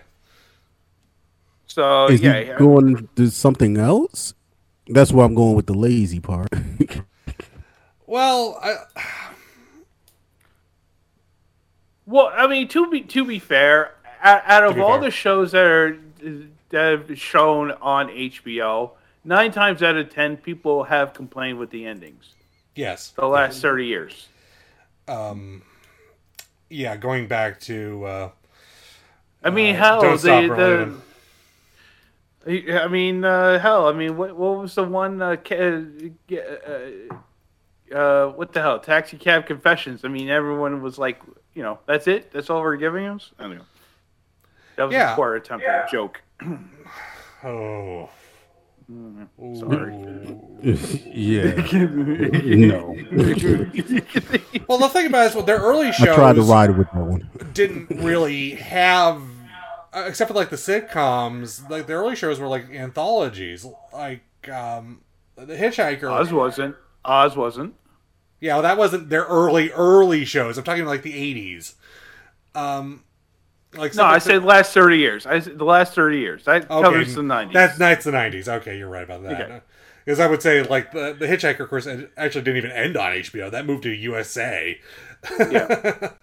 So 1.67 2.07
Is 2.07 2.21
yeah, 2.21 2.39
he 2.39 2.45
yeah. 2.47 2.57
going 2.57 3.07
to 3.15 3.29
something 3.31 3.77
else? 3.77 4.33
That's 4.87 5.11
where 5.11 5.25
I'm 5.25 5.35
going 5.35 5.55
with 5.55 5.67
the 5.67 5.73
lazy 5.73 6.19
part. 6.19 6.49
Well, 8.05 8.59
I, 8.61 8.75
Well, 12.05 12.31
I 12.35 12.47
mean, 12.47 12.67
to 12.69 12.89
be 12.89 13.01
to 13.01 13.25
be 13.25 13.39
fair, 13.39 13.93
out, 14.21 14.41
out 14.45 14.63
of 14.63 14.79
all 14.79 14.99
fair. 14.99 15.01
the 15.01 15.11
shows 15.11 15.51
that 15.53 15.65
are 15.65 15.97
that 16.69 17.07
have 17.09 17.17
shown 17.19 17.71
on 17.71 18.07
HBO, 18.09 18.91
nine 19.23 19.51
times 19.51 19.81
out 19.83 19.95
of 19.97 20.09
ten, 20.13 20.37
people 20.37 20.83
have 20.83 21.13
complained 21.13 21.57
with 21.59 21.69
the 21.69 21.85
endings. 21.85 22.33
yes. 22.75 23.09
The 23.09 23.25
last 23.25 23.61
thirty 23.61 23.85
years. 23.85 24.27
Um, 25.07 25.61
yeah, 26.69 26.95
going 26.95 27.27
back 27.27 27.59
to 27.61 28.05
uh, 28.05 28.29
I 29.43 29.49
mean, 29.49 29.75
Uh, 29.75 29.79
hell, 29.79 30.01
Don't 30.01 30.21
the 30.21 30.45
Stop 30.45 30.57
the. 30.57 30.93
I 32.83 32.87
mean, 32.87 33.23
uh, 33.23 33.59
hell. 33.59 33.87
I 33.87 33.91
mean, 33.93 34.17
what 34.17 34.35
what 34.35 34.57
was 34.59 34.73
the 34.75 34.83
one? 34.83 35.21
Uh, 35.21 35.35
uh, 35.51 35.81
uh, 37.95 38.27
what 38.29 38.53
the 38.53 38.61
hell? 38.61 38.79
Taxi 38.79 39.17
cab 39.17 39.45
confessions. 39.45 40.05
I 40.05 40.07
mean, 40.07 40.29
everyone 40.29 40.81
was 40.81 40.97
like, 40.97 41.21
you 41.53 41.61
know, 41.61 41.79
that's 41.85 42.07
it. 42.07 42.31
That's 42.31 42.49
all 42.49 42.61
we're 42.61 42.77
giving 42.77 43.05
us. 43.05 43.31
Anyway, 43.39 43.61
that 44.75 44.85
was 44.85 44.93
Yeah. 44.93 45.13
a 45.13 45.15
poor 45.15 45.35
attempt 45.35 45.65
at 45.65 45.87
a 45.87 45.91
joke. 45.91 46.21
oh, 47.43 48.09
Sorry. 49.57 49.93
yeah. 51.11 51.53
no. 52.43 52.95
well, 54.67 54.77
the 54.77 54.89
thing 54.91 55.07
about 55.07 55.25
it 55.25 55.29
is, 55.29 55.35
well, 55.35 55.43
their 55.43 55.59
early 55.59 55.91
shows. 55.91 56.01
I 56.01 56.05
shows 56.05 56.15
tried 56.15 56.35
to 56.35 56.41
ride 56.43 56.77
with 56.77 56.87
that 56.91 57.03
one. 57.03 57.29
didn't 57.53 57.89
really 57.89 58.51
have, 58.51 59.21
uh, 59.93 60.05
except 60.07 60.29
for 60.29 60.35
like 60.35 60.49
the 60.49 60.55
sitcoms. 60.55 61.67
Like 61.69 61.87
the 61.87 61.93
early 61.93 62.15
shows 62.15 62.39
were 62.39 62.47
like 62.47 62.69
anthologies, 62.69 63.65
like 63.91 64.21
um, 64.51 65.01
the 65.35 65.55
Hitchhiker. 65.55 66.11
Oz 66.11 66.31
wasn't. 66.31 66.75
Oz 67.03 67.35
wasn't. 67.35 67.73
Yeah, 68.39 68.55
well, 68.55 68.63
that 68.63 68.77
wasn't 68.77 69.09
their 69.09 69.23
early 69.23 69.71
early 69.71 70.25
shows. 70.25 70.57
I'm 70.57 70.63
talking 70.63 70.83
about 70.83 70.91
like 70.91 71.03
the 71.03 71.13
'80s. 71.13 71.73
Um, 72.53 73.03
like 73.75 73.95
No, 73.95 74.03
I 74.03 74.17
something- 74.19 74.41
said 74.41 74.43
last 74.43 74.73
thirty 74.73 74.97
years. 74.97 75.25
I 75.25 75.39
said 75.39 75.57
the 75.57 75.65
last 75.65 75.93
thirty 75.93 76.19
years. 76.19 76.43
That 76.45 76.67
covers 76.67 77.15
the 77.15 77.23
nineties. 77.23 77.53
That's 77.53 77.77
that's 77.77 78.05
the 78.05 78.11
nineties. 78.11 78.47
Okay, 78.49 78.77
you're 78.77 78.89
right 78.89 79.03
about 79.03 79.23
that. 79.23 79.41
Okay. 79.41 79.61
Because 80.05 80.19
I 80.19 80.27
would 80.27 80.41
say 80.41 80.63
like 80.63 80.91
the 80.91 81.15
the 81.17 81.27
Hitchhiker, 81.27 81.59
of 81.61 81.69
course, 81.69 81.87
actually 82.17 82.41
didn't 82.41 82.57
even 82.57 82.71
end 82.71 82.97
on 82.97 83.11
HBO. 83.11 83.49
That 83.51 83.65
moved 83.65 83.83
to 83.83 83.89
USA. 83.89 84.79
Yeah. 85.39 86.09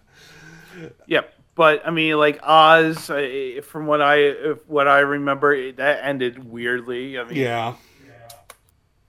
Yep. 1.06 1.34
But 1.56 1.84
I 1.84 1.90
mean, 1.90 2.16
like 2.18 2.38
Oz, 2.42 3.11
uh, 3.11 3.61
from 3.64 3.87
what 3.87 4.00
I 4.00 4.30
what 4.68 4.87
I 4.87 5.00
remember, 5.00 5.72
that 5.72 6.04
ended 6.04 6.48
weirdly. 6.48 7.18
I 7.18 7.24
mean, 7.24 7.34
Yeah. 7.37 7.74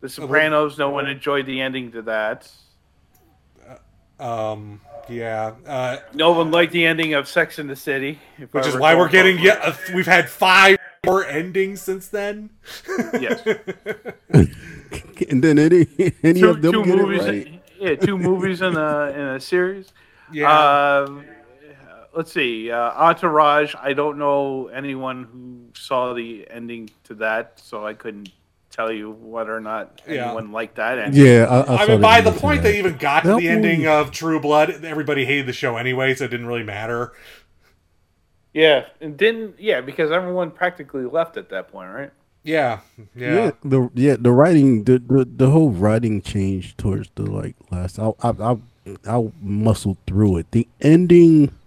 The 0.02 0.10
Sopranos. 0.10 0.78
No 0.80 0.89
one 0.89 1.08
enjoyed 1.08 1.45
the 1.45 1.62
ending 1.62 1.91
to 1.91 2.02
that. 2.04 2.49
Um. 4.19 4.82
Yeah. 5.10 5.54
Uh, 5.65 5.98
No 6.13 6.32
one 6.32 6.52
liked 6.52 6.72
the 6.72 6.86
ending 6.86 7.13
of 7.13 7.28
Sex 7.28 7.60
in 7.60 7.67
the 7.67 7.76
City, 7.76 8.19
which 8.52 8.65
I 8.65 8.67
is 8.69 8.76
why 8.78 8.95
we're 8.95 9.10
getting 9.10 9.38
correctly. 9.38 9.67
yet. 9.69 9.89
Uh, 9.91 9.95
we've 9.95 10.06
had 10.06 10.30
five 10.30 10.78
more 11.06 11.26
endings 11.26 11.82
since 11.82 12.08
then. 12.10 12.50
Yes. 13.19 13.41
And 15.30 15.43
then 15.43 15.60
any 15.60 15.86
any 16.24 16.39
two, 16.39 16.50
of 16.50 16.62
them 16.62 16.72
two 16.72 16.86
get 16.86 16.95
movies. 16.98 17.26
it 17.26 17.28
right. 17.30 17.62
Yeah, 17.80 17.95
two 17.95 18.17
movies 18.17 18.62
in 18.62 18.76
a 18.76 19.08
in 19.12 19.22
a 19.36 19.39
series. 19.39 19.91
Yeah. 20.32 20.50
Um, 21.08 21.26
let's 22.15 22.32
see. 22.32 22.72
Uh, 22.72 22.91
Entourage. 22.93 23.76
I 23.80 23.93
don't 23.93 24.17
know 24.17 24.67
anyone 24.69 25.26
who 25.26 25.78
saw 25.80 26.13
the 26.13 26.48
ending 26.50 26.89
to 27.04 27.13
that, 27.15 27.60
so 27.60 27.86
I 27.86 27.93
couldn't 27.93 28.30
tell 28.80 28.92
you 28.92 29.12
whether 29.12 29.56
or 29.56 29.60
not 29.60 30.02
Yeah. 30.08 30.28
anyone 30.28 30.52
liked 30.54 30.76
that 30.76 30.98
ending. 30.98 31.26
Yeah, 31.26 31.46
I, 31.50 31.76
I, 31.76 31.84
I 31.84 31.88
mean, 31.88 32.02
by 32.02 32.22
the 32.22 32.32
point 32.32 32.63
that. 32.63 32.72
they 32.72 32.80
even 32.80 32.98
got 32.98 33.22
to 33.24 33.30
That 33.30 33.38
the 33.39 33.50
ending 33.50 33.88
of 33.88 34.12
True 34.12 34.39
Blood, 34.39 34.86
everybody 34.86 35.26
hated 35.26 35.48
the 35.48 35.54
show 35.54 35.76
anyway, 35.76 36.13
so 36.15 36.26
it 36.26 36.30
didn't 36.30 36.46
really 36.46 36.63
matter. 36.63 37.12
Yeah, 38.54 38.86
and 39.02 39.18
didn't 39.18 39.60
yeah 39.60 39.82
because 39.82 40.12
everyone 40.12 40.52
practically 40.52 41.06
left 41.06 41.38
at 41.38 41.50
that 41.50 41.72
point, 41.72 41.92
right? 41.94 42.12
Yeah. 42.42 42.80
Yeah. 43.15 43.36
yeah, 43.36 43.52
the 43.63 43.89
yeah 43.94 44.15
the 44.18 44.32
writing 44.32 44.86
the, 44.86 44.98
the 44.98 45.26
the 45.26 45.50
whole 45.50 45.70
writing 45.70 46.22
changed 46.22 46.78
towards 46.78 47.10
the 47.15 47.24
like 47.24 47.56
last. 47.70 48.00
I 48.00 48.12
I 48.24 48.30
I, 48.30 48.58
I 49.08 49.32
muscled 49.42 49.98
through 50.08 50.38
it. 50.38 50.52
The 50.52 50.68
ending. 50.82 51.52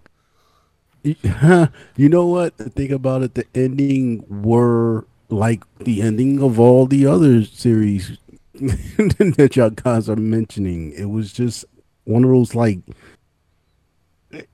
You 1.97 2.09
know 2.09 2.27
what? 2.27 2.57
Think 2.57 2.91
about 2.93 3.23
it, 3.23 3.35
the 3.35 3.45
ending 3.57 4.25
were 4.29 5.05
like 5.33 5.65
the 5.79 6.03
ending 6.03 6.43
of 6.43 6.61
all 6.61 6.87
the 6.87 7.07
other 7.07 7.45
series 7.45 8.19
that 8.55 9.53
y'all 9.57 9.71
guys 9.71 10.09
are 10.09 10.17
mentioning. 10.17 10.93
It 10.93 11.07
was 11.07 11.33
just 11.33 11.65
one 12.05 12.25
of 12.25 12.31
those 12.31 12.55
like 12.55 12.79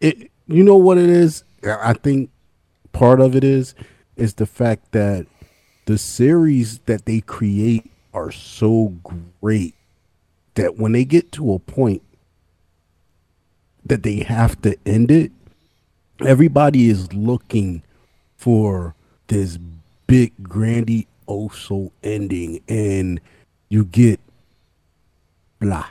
it. 0.00 0.30
You 0.46 0.64
know 0.64 0.76
what 0.76 0.96
it 0.96 1.10
is? 1.10 1.44
I 1.62 1.92
think 1.92 2.30
part 2.92 3.20
of 3.20 3.36
it 3.36 3.44
is 3.44 3.74
is 4.16 4.34
the 4.34 4.46
fact 4.46 4.92
that 4.92 5.26
the 5.84 5.98
series 5.98 6.78
that 6.80 7.04
they 7.04 7.20
create 7.20 7.90
are 8.14 8.30
so 8.30 8.94
great 9.40 9.74
that 10.54 10.76
when 10.76 10.92
they 10.92 11.04
get 11.04 11.30
to 11.32 11.52
a 11.52 11.58
point 11.58 12.02
that 13.84 14.02
they 14.02 14.16
have 14.20 14.60
to 14.62 14.76
end 14.86 15.10
it, 15.10 15.32
everybody 16.20 16.88
is 16.88 17.12
looking 17.12 17.82
for 18.36 18.94
this 19.28 19.58
big 20.08 20.34
grandioso 20.42 21.92
ending, 22.02 22.60
and 22.66 23.20
you 23.68 23.84
get 23.84 24.18
blah. 25.60 25.86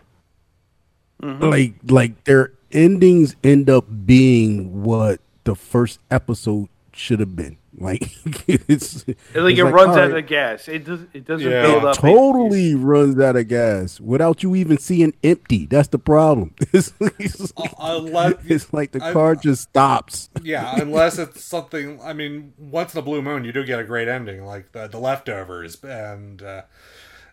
Mm-hmm. 1.23 1.43
Like 1.45 1.73
like 1.87 2.23
their 2.25 2.51
endings 2.73 3.37
end 3.43 3.69
up 3.69 3.85
being 4.05 4.83
what 4.83 5.21
the 5.45 5.55
first 5.55 5.99
episode 6.11 6.67
should 6.91 7.21
have 7.21 7.37
been. 7.37 7.57
Like 7.79 8.11
it's, 8.47 9.07
Like 9.07 9.17
it's 9.35 9.59
it 9.59 9.63
runs 9.63 9.89
all 9.95 9.99
out 9.99 10.11
right, 10.11 10.23
of 10.23 10.27
gas. 10.27 10.67
It 10.67 10.83
does. 10.83 11.01
It 11.13 11.25
doesn't 11.25 11.49
Yeah. 11.49 11.61
build 11.61 11.83
it 11.83 11.85
up. 11.89 11.97
totally 11.97 12.73
runs 12.73 13.19
out 13.19 13.35
of 13.35 13.47
gas 13.47 13.99
without 13.99 14.41
you 14.41 14.55
even 14.55 14.79
seeing 14.79 15.13
empty. 15.23 15.67
That's 15.67 15.89
the 15.89 15.99
problem. 15.99 16.55
It's, 16.73 16.91
it's 17.19 17.55
like, 17.55 17.73
Unless, 17.79 18.33
it's 18.47 18.73
like 18.73 18.91
the 18.93 19.03
I- 19.03 19.13
car 19.13 19.35
just 19.35 19.61
stops. 19.63 20.29
yeah, 20.41 20.79
unless 20.81 21.19
it's 21.19 21.43
something. 21.43 21.99
I 22.01 22.13
mean, 22.13 22.53
once 22.57 22.95
in 22.95 22.99
a 22.99 23.03
blue 23.03 23.21
moon, 23.21 23.43
you 23.43 23.51
do 23.51 23.63
get 23.63 23.79
a 23.79 23.83
great 23.83 24.07
ending, 24.07 24.43
like 24.43 24.71
the 24.71 24.87
the 24.87 24.97
leftovers 24.99 25.83
and 25.83 26.41
uh, 26.41 26.63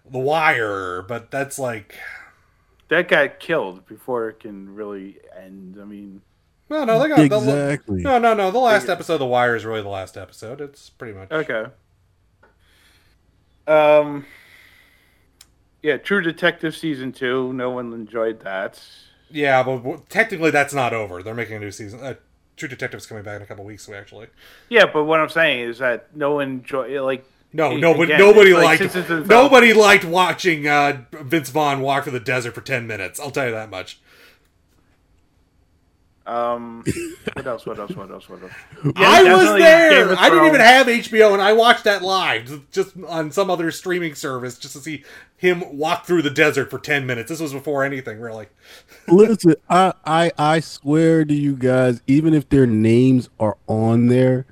the 0.08 0.18
Wire. 0.18 1.00
But 1.02 1.30
that's 1.30 1.58
like, 1.58 1.94
that 2.88 3.08
got 3.08 3.40
killed 3.40 3.86
before 3.86 4.28
it 4.28 4.40
can 4.40 4.74
really 4.74 5.18
end. 5.34 5.78
I 5.80 5.84
mean, 5.84 6.20
no, 6.70 6.84
no, 6.84 6.98
they 6.98 7.08
got 7.08 7.18
Exactly. 7.20 7.98
The, 7.98 8.02
no, 8.02 8.18
no, 8.18 8.34
no. 8.34 8.50
The 8.50 8.58
last 8.58 8.88
episode 8.88 9.14
of 9.14 9.18
the 9.20 9.26
Wire 9.26 9.54
is 9.56 9.64
really 9.64 9.82
the 9.82 9.88
last 9.88 10.16
episode. 10.16 10.60
It's 10.60 10.90
pretty 10.90 11.16
much. 11.16 11.30
okay. 11.30 11.66
Um. 13.66 14.26
Yeah, 15.82 15.98
True 15.98 16.22
Detective 16.22 16.74
season 16.74 17.12
two. 17.12 17.52
No 17.52 17.70
one 17.70 17.92
enjoyed 17.92 18.40
that. 18.40 18.82
Yeah, 19.30 19.62
but 19.62 20.08
technically 20.08 20.50
that's 20.50 20.72
not 20.72 20.92
over. 20.94 21.22
They're 21.22 21.34
making 21.34 21.56
a 21.56 21.60
new 21.60 21.70
season. 21.70 22.00
Uh, 22.00 22.14
True 22.56 22.68
Detective's 22.68 23.06
coming 23.06 23.24
back 23.24 23.36
in 23.36 23.42
a 23.42 23.46
couple 23.46 23.64
weeks, 23.64 23.88
actually. 23.88 24.28
Yeah, 24.68 24.86
but 24.86 25.04
what 25.04 25.20
I'm 25.20 25.28
saying 25.28 25.68
is 25.68 25.78
that 25.78 26.14
no 26.16 26.34
one 26.34 26.48
enjoy 26.48 27.02
like. 27.04 27.24
No, 27.52 27.72
a- 27.72 27.78
nobody, 27.78 28.12
again, 28.12 28.18
nobody 28.26 28.50
it's 28.50 28.56
like, 28.56 28.80
liked, 28.80 28.92
since 28.92 28.96
it's 28.96 29.10
in- 29.10 29.26
nobody 29.28 29.72
liked 29.72 30.04
watching 30.04 30.66
uh, 30.66 31.04
Vince 31.12 31.50
Vaughn 31.50 31.80
walk 31.80 32.04
through 32.04 32.12
the 32.12 32.20
desert 32.20 32.54
for 32.54 32.60
ten 32.60 32.86
minutes. 32.86 33.20
I'll 33.20 33.30
tell 33.30 33.46
you 33.46 33.52
that 33.52 33.70
much. 33.70 34.00
Um, 36.26 36.84
what 37.34 37.46
else? 37.46 37.66
What 37.66 37.78
else? 37.78 37.90
What 37.92 38.10
else? 38.10 38.28
What 38.28 38.42
else? 38.42 38.52
I 38.96 39.22
was 39.34 39.58
there. 39.58 40.18
I 40.18 40.30
didn't 40.30 40.46
even 40.46 40.60
have 40.60 40.86
HBO, 40.86 41.32
and 41.32 41.42
I 41.42 41.52
watched 41.52 41.84
that 41.84 42.02
live, 42.02 42.70
just 42.70 42.94
on 43.08 43.30
some 43.30 43.50
other 43.50 43.70
streaming 43.70 44.14
service, 44.14 44.58
just 44.58 44.74
to 44.74 44.80
see 44.80 45.04
him 45.36 45.76
walk 45.76 46.06
through 46.06 46.22
the 46.22 46.30
desert 46.30 46.70
for 46.70 46.78
ten 46.78 47.06
minutes. 47.06 47.28
This 47.28 47.40
was 47.40 47.52
before 47.52 47.84
anything, 47.84 48.20
really. 48.20 48.46
Listen, 49.06 49.54
I, 49.68 49.92
I 50.04 50.32
I 50.38 50.60
swear 50.60 51.24
to 51.24 51.34
you 51.34 51.56
guys, 51.56 52.00
even 52.06 52.32
if 52.32 52.48
their 52.48 52.66
names 52.66 53.28
are 53.38 53.58
on 53.66 54.06
there, 54.06 54.46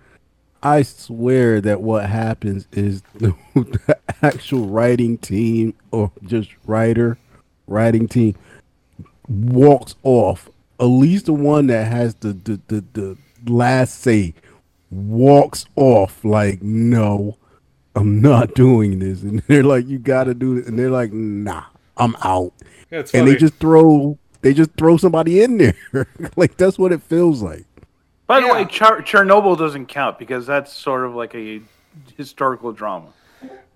I 0.62 0.82
swear 0.82 1.61
that 1.62 1.80
what 1.80 2.08
happens 2.08 2.68
is 2.72 3.02
the, 3.14 3.35
the 3.54 3.98
actual 4.22 4.68
writing 4.68 5.18
team 5.18 5.74
or 5.90 6.12
just 6.24 6.50
writer, 6.66 7.18
writing 7.66 8.06
team 8.06 8.37
walks 9.28 9.96
off. 10.02 10.48
At 10.83 10.88
least 10.88 11.27
the 11.27 11.33
one 11.33 11.68
that 11.68 11.87
has 11.87 12.16
the 12.16 12.33
the, 12.33 12.61
the, 12.66 12.85
the 12.92 13.16
last 13.47 14.01
say 14.01 14.35
walks 14.90 15.64
off 15.77 16.25
like, 16.25 16.61
no, 16.61 17.38
I'm 17.95 18.21
not 18.21 18.55
doing 18.57 18.99
this. 18.99 19.23
And 19.23 19.38
they're 19.47 19.62
like, 19.62 19.87
you 19.87 19.99
gotta 19.99 20.35
do 20.35 20.57
it. 20.57 20.66
And 20.66 20.77
they're 20.77 20.90
like, 20.90 21.12
nah, 21.12 21.64
I'm 21.97 22.16
out. 22.25 22.53
Yeah, 22.90 22.99
it's 22.99 23.14
and 23.14 23.29
they 23.29 23.37
just 23.37 23.55
throw 23.55 24.18
they 24.40 24.53
just 24.53 24.73
throw 24.73 24.97
somebody 24.97 25.40
in 25.40 25.59
there. 25.59 26.09
like 26.37 26.57
that's 26.57 26.79
what 26.79 26.90
it 26.90 27.01
feels 27.01 27.42
like. 27.42 27.64
By 28.27 28.40
the 28.40 28.49
way, 28.49 28.64
Char- 28.64 29.03
Chernobyl 29.03 29.57
doesn't 29.57 29.87
count 29.87 30.18
because 30.18 30.47
that's 30.47 30.73
sort 30.73 31.05
of 31.05 31.14
like 31.14 31.35
a 31.35 31.61
historical 32.16 32.73
drama. 32.73 33.09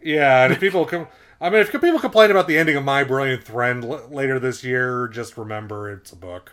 Yeah, 0.02 0.44
and 0.44 0.52
if 0.52 0.60
people 0.60 0.84
come, 0.86 1.08
I 1.40 1.50
mean, 1.50 1.60
if 1.60 1.70
people 1.70 1.98
complain 1.98 2.30
about 2.30 2.48
the 2.48 2.56
ending 2.56 2.76
of 2.76 2.84
My 2.84 3.04
Brilliant 3.04 3.44
Friend 3.44 3.84
l- 3.84 4.08
later 4.10 4.38
this 4.38 4.64
year, 4.64 5.08
just 5.08 5.36
remember 5.36 5.92
it's 5.92 6.12
a 6.12 6.16
book. 6.16 6.52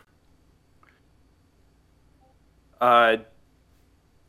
Uh, 2.84 3.18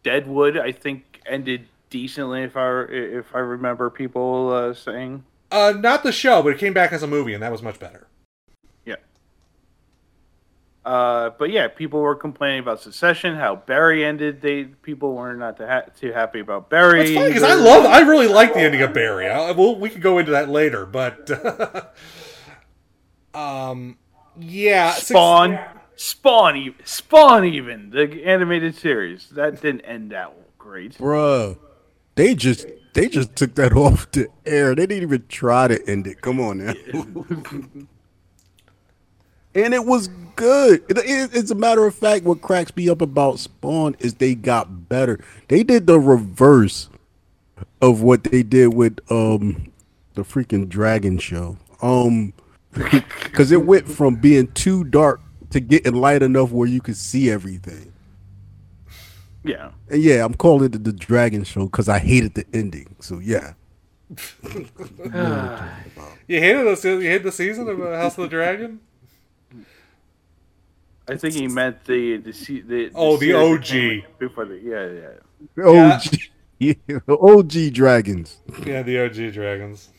Deadwood, 0.05 0.57
I 0.57 0.71
think, 0.71 1.21
ended 1.27 1.67
decently. 1.90 2.43
If 2.43 2.57
I 2.57 2.83
if 2.88 3.35
I 3.35 3.40
remember 3.40 3.90
people 3.90 4.53
uh, 4.53 4.75
saying, 4.75 5.25
Uh, 5.51 5.73
not 5.77 6.05
the 6.05 6.12
show, 6.12 6.40
but 6.40 6.51
it 6.51 6.59
came 6.59 6.73
back 6.73 6.93
as 6.93 7.03
a 7.03 7.09
movie, 7.09 7.35
and 7.35 7.43
that 7.43 7.51
was 7.51 7.62
much 7.62 7.81
better. 7.81 8.07
yeah. 8.85 8.95
Uh, 10.85 11.31
but 11.31 11.51
yeah, 11.51 11.67
people 11.67 11.99
were 11.99 12.14
complaining 12.14 12.61
about 12.61 12.81
Succession, 12.81 13.35
how 13.35 13.57
Barry 13.57 14.05
ended. 14.05 14.40
They 14.40 14.64
people 14.64 15.14
were 15.14 15.35
not 15.35 15.57
too, 15.57 15.67
ha- 15.67 15.87
too 15.99 16.12
happy 16.12 16.38
about 16.38 16.71
Barry. 16.71 17.01
It's 17.01 17.11
funny 17.11 17.29
because 17.31 17.43
I 17.43 17.55
love, 17.55 17.85
I 17.87 18.03
really 18.03 18.29
like 18.29 18.55
the 18.55 18.61
ending 18.61 18.83
of 18.83 18.93
Barry. 18.93 19.29
I, 19.29 19.51
well, 19.51 19.75
we 19.75 19.90
could 19.90 20.03
go 20.03 20.19
into 20.19 20.31
that 20.31 20.49
later, 20.49 20.87
but 20.87 21.29
um, 23.35 23.99
yeah, 24.38 24.93
six- 24.93 25.09
Spawn, 25.96 26.54
Spawn, 26.54 26.57
even 26.57 26.85
Spawn, 26.85 27.44
even 27.44 27.90
the 27.90 28.24
animated 28.24 28.74
series 28.74 29.28
that 29.30 29.61
didn't 29.61 29.83
end 29.83 30.11
that 30.11 30.33
great. 30.59 30.96
Bruh. 30.98 31.57
They 32.16 32.35
just 32.35 32.66
they 32.94 33.09
just 33.09 33.35
took 33.37 33.54
that 33.57 33.72
off 33.76 34.11
the 34.12 34.28
air. 34.46 34.74
They 34.74 34.87
didn't 34.87 35.02
even 35.04 35.24
try 35.28 35.68
to 35.68 35.88
end 35.88 36.07
it. 36.07 36.20
Come 36.20 36.40
on 36.40 36.59
now. 36.59 36.74
and 39.54 39.74
it 39.74 39.85
was 39.85 40.09
good. 40.37 40.85
It, 40.88 40.98
it- 40.98 41.35
it's 41.35 41.50
a 41.50 41.54
matter 41.57 41.87
of 41.87 41.94
fact, 41.94 42.24
what 42.24 42.40
cracks 42.42 42.74
me 42.76 42.88
up 42.88 43.00
about 43.00 43.38
Spawn 43.38 43.96
is 43.98 44.14
they 44.14 44.35
got 44.35 44.88
better. 44.88 45.18
They 45.48 45.62
did 45.62 45.87
the 45.87 45.98
reverse 46.00 46.88
of 47.80 48.02
what 48.02 48.24
they 48.24 48.42
did 48.42 48.74
with 48.74 48.98
um 49.11 49.70
the 50.14 50.22
freaking 50.22 50.68
Dragon 50.68 51.18
Show. 51.18 51.57
Um, 51.83 52.33
because 52.72 53.52
it 53.52 53.64
went 53.66 53.88
from 53.88 54.16
being 54.16 54.48
too 54.52 54.85
dark 54.85 55.20
to 55.55 55.61
getting 55.61 55.95
light 55.95 56.23
enough 56.23 56.51
where 56.51 56.69
you 56.69 56.81
could 56.81 56.97
see 56.97 57.31
everything. 57.31 57.93
Yeah, 59.45 59.71
And 59.90 60.03
yeah, 60.03 60.25
I'm 60.25 60.35
calling 60.35 60.73
it 60.73 60.85
the 60.85 60.93
Dragon 60.93 61.45
Show 61.45 61.67
because 61.67 61.88
I 61.88 61.99
hated 61.99 62.35
the 62.35 62.47
ending. 62.55 62.97
So 63.01 63.19
yeah. 63.21 63.55
you 66.27 66.40
hated 66.40 66.67
this. 66.67 66.85
You 66.85 67.01
hated 67.01 67.25
the 67.25 67.33
season 67.33 67.69
of 67.69 67.81
uh, 67.81 67.97
House 67.99 68.17
of 68.19 68.25
the 68.25 68.29
Dragon. 68.29 68.81
I 71.09 71.17
think 71.17 71.35
he 71.35 71.47
meant 71.47 71.85
the 71.85 72.17
the 72.19 72.33
se- 72.33 72.62
the, 72.62 72.90
Oh, 72.95 73.17
the 73.19 73.35
OG. 73.35 74.19
before 74.19 74.47
the 74.47 74.59
yeah 74.59 74.88
yeah. 75.59 75.64
OG, 75.64 76.19
yeah, 76.59 76.99
OG 77.09 77.73
dragons. 77.75 78.38
Yeah, 78.64 78.83
the 78.83 79.05
OG 79.05 79.33
dragons. 79.35 79.90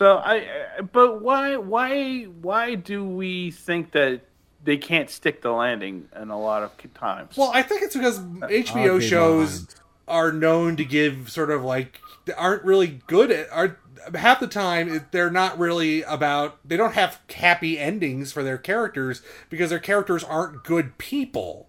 So 0.00 0.16
I, 0.16 0.34
I- 0.78 0.80
but 0.82 1.22
why, 1.22 1.56
why, 1.56 2.24
why 2.24 2.74
do 2.74 3.04
we 3.04 3.50
think 3.50 3.92
that 3.92 4.22
they 4.62 4.76
can't 4.76 5.10
stick 5.10 5.42
the 5.42 5.52
landing 5.52 6.08
in 6.20 6.30
a 6.30 6.40
lot 6.40 6.62
of 6.62 6.94
times? 6.94 7.36
Well, 7.36 7.50
I 7.54 7.62
think 7.62 7.82
it's 7.82 7.94
because 7.96 8.20
HBO 8.48 8.98
Okay, 8.98 9.08
shows 9.08 9.66
lines. 9.66 9.76
are 10.08 10.32
known 10.32 10.76
to 10.76 10.84
give 10.84 11.30
sort 11.30 11.50
of 11.50 11.62
like 11.62 12.00
aren't 12.36 12.64
really 12.64 13.00
good 13.06 13.30
at 13.30 13.50
are 13.52 13.78
half 14.14 14.40
the 14.40 14.46
time 14.46 15.06
they're 15.10 15.30
not 15.30 15.58
really 15.58 16.02
about 16.02 16.58
they 16.66 16.76
don't 16.76 16.94
have 16.94 17.20
happy 17.34 17.78
endings 17.78 18.32
for 18.32 18.42
their 18.42 18.58
characters 18.58 19.22
because 19.48 19.70
their 19.70 19.78
characters 19.78 20.24
aren't 20.24 20.64
good 20.64 20.98
people. 20.98 21.68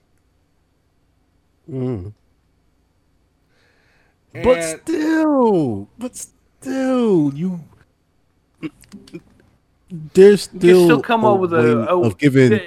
Mm. 1.69 2.11
But 4.33 4.63
still, 4.63 5.89
but 5.97 6.15
still, 6.17 7.33
you. 7.33 7.63
There's 10.13 10.49
you 10.53 10.59
still, 10.59 10.85
still 10.85 11.01
come 11.01 11.23
a 11.23 11.33
up 11.33 11.39
with 11.41 11.53
way 11.53 11.59
a, 11.59 11.77
a 11.87 11.99
of 12.01 12.17
giving 12.17 12.59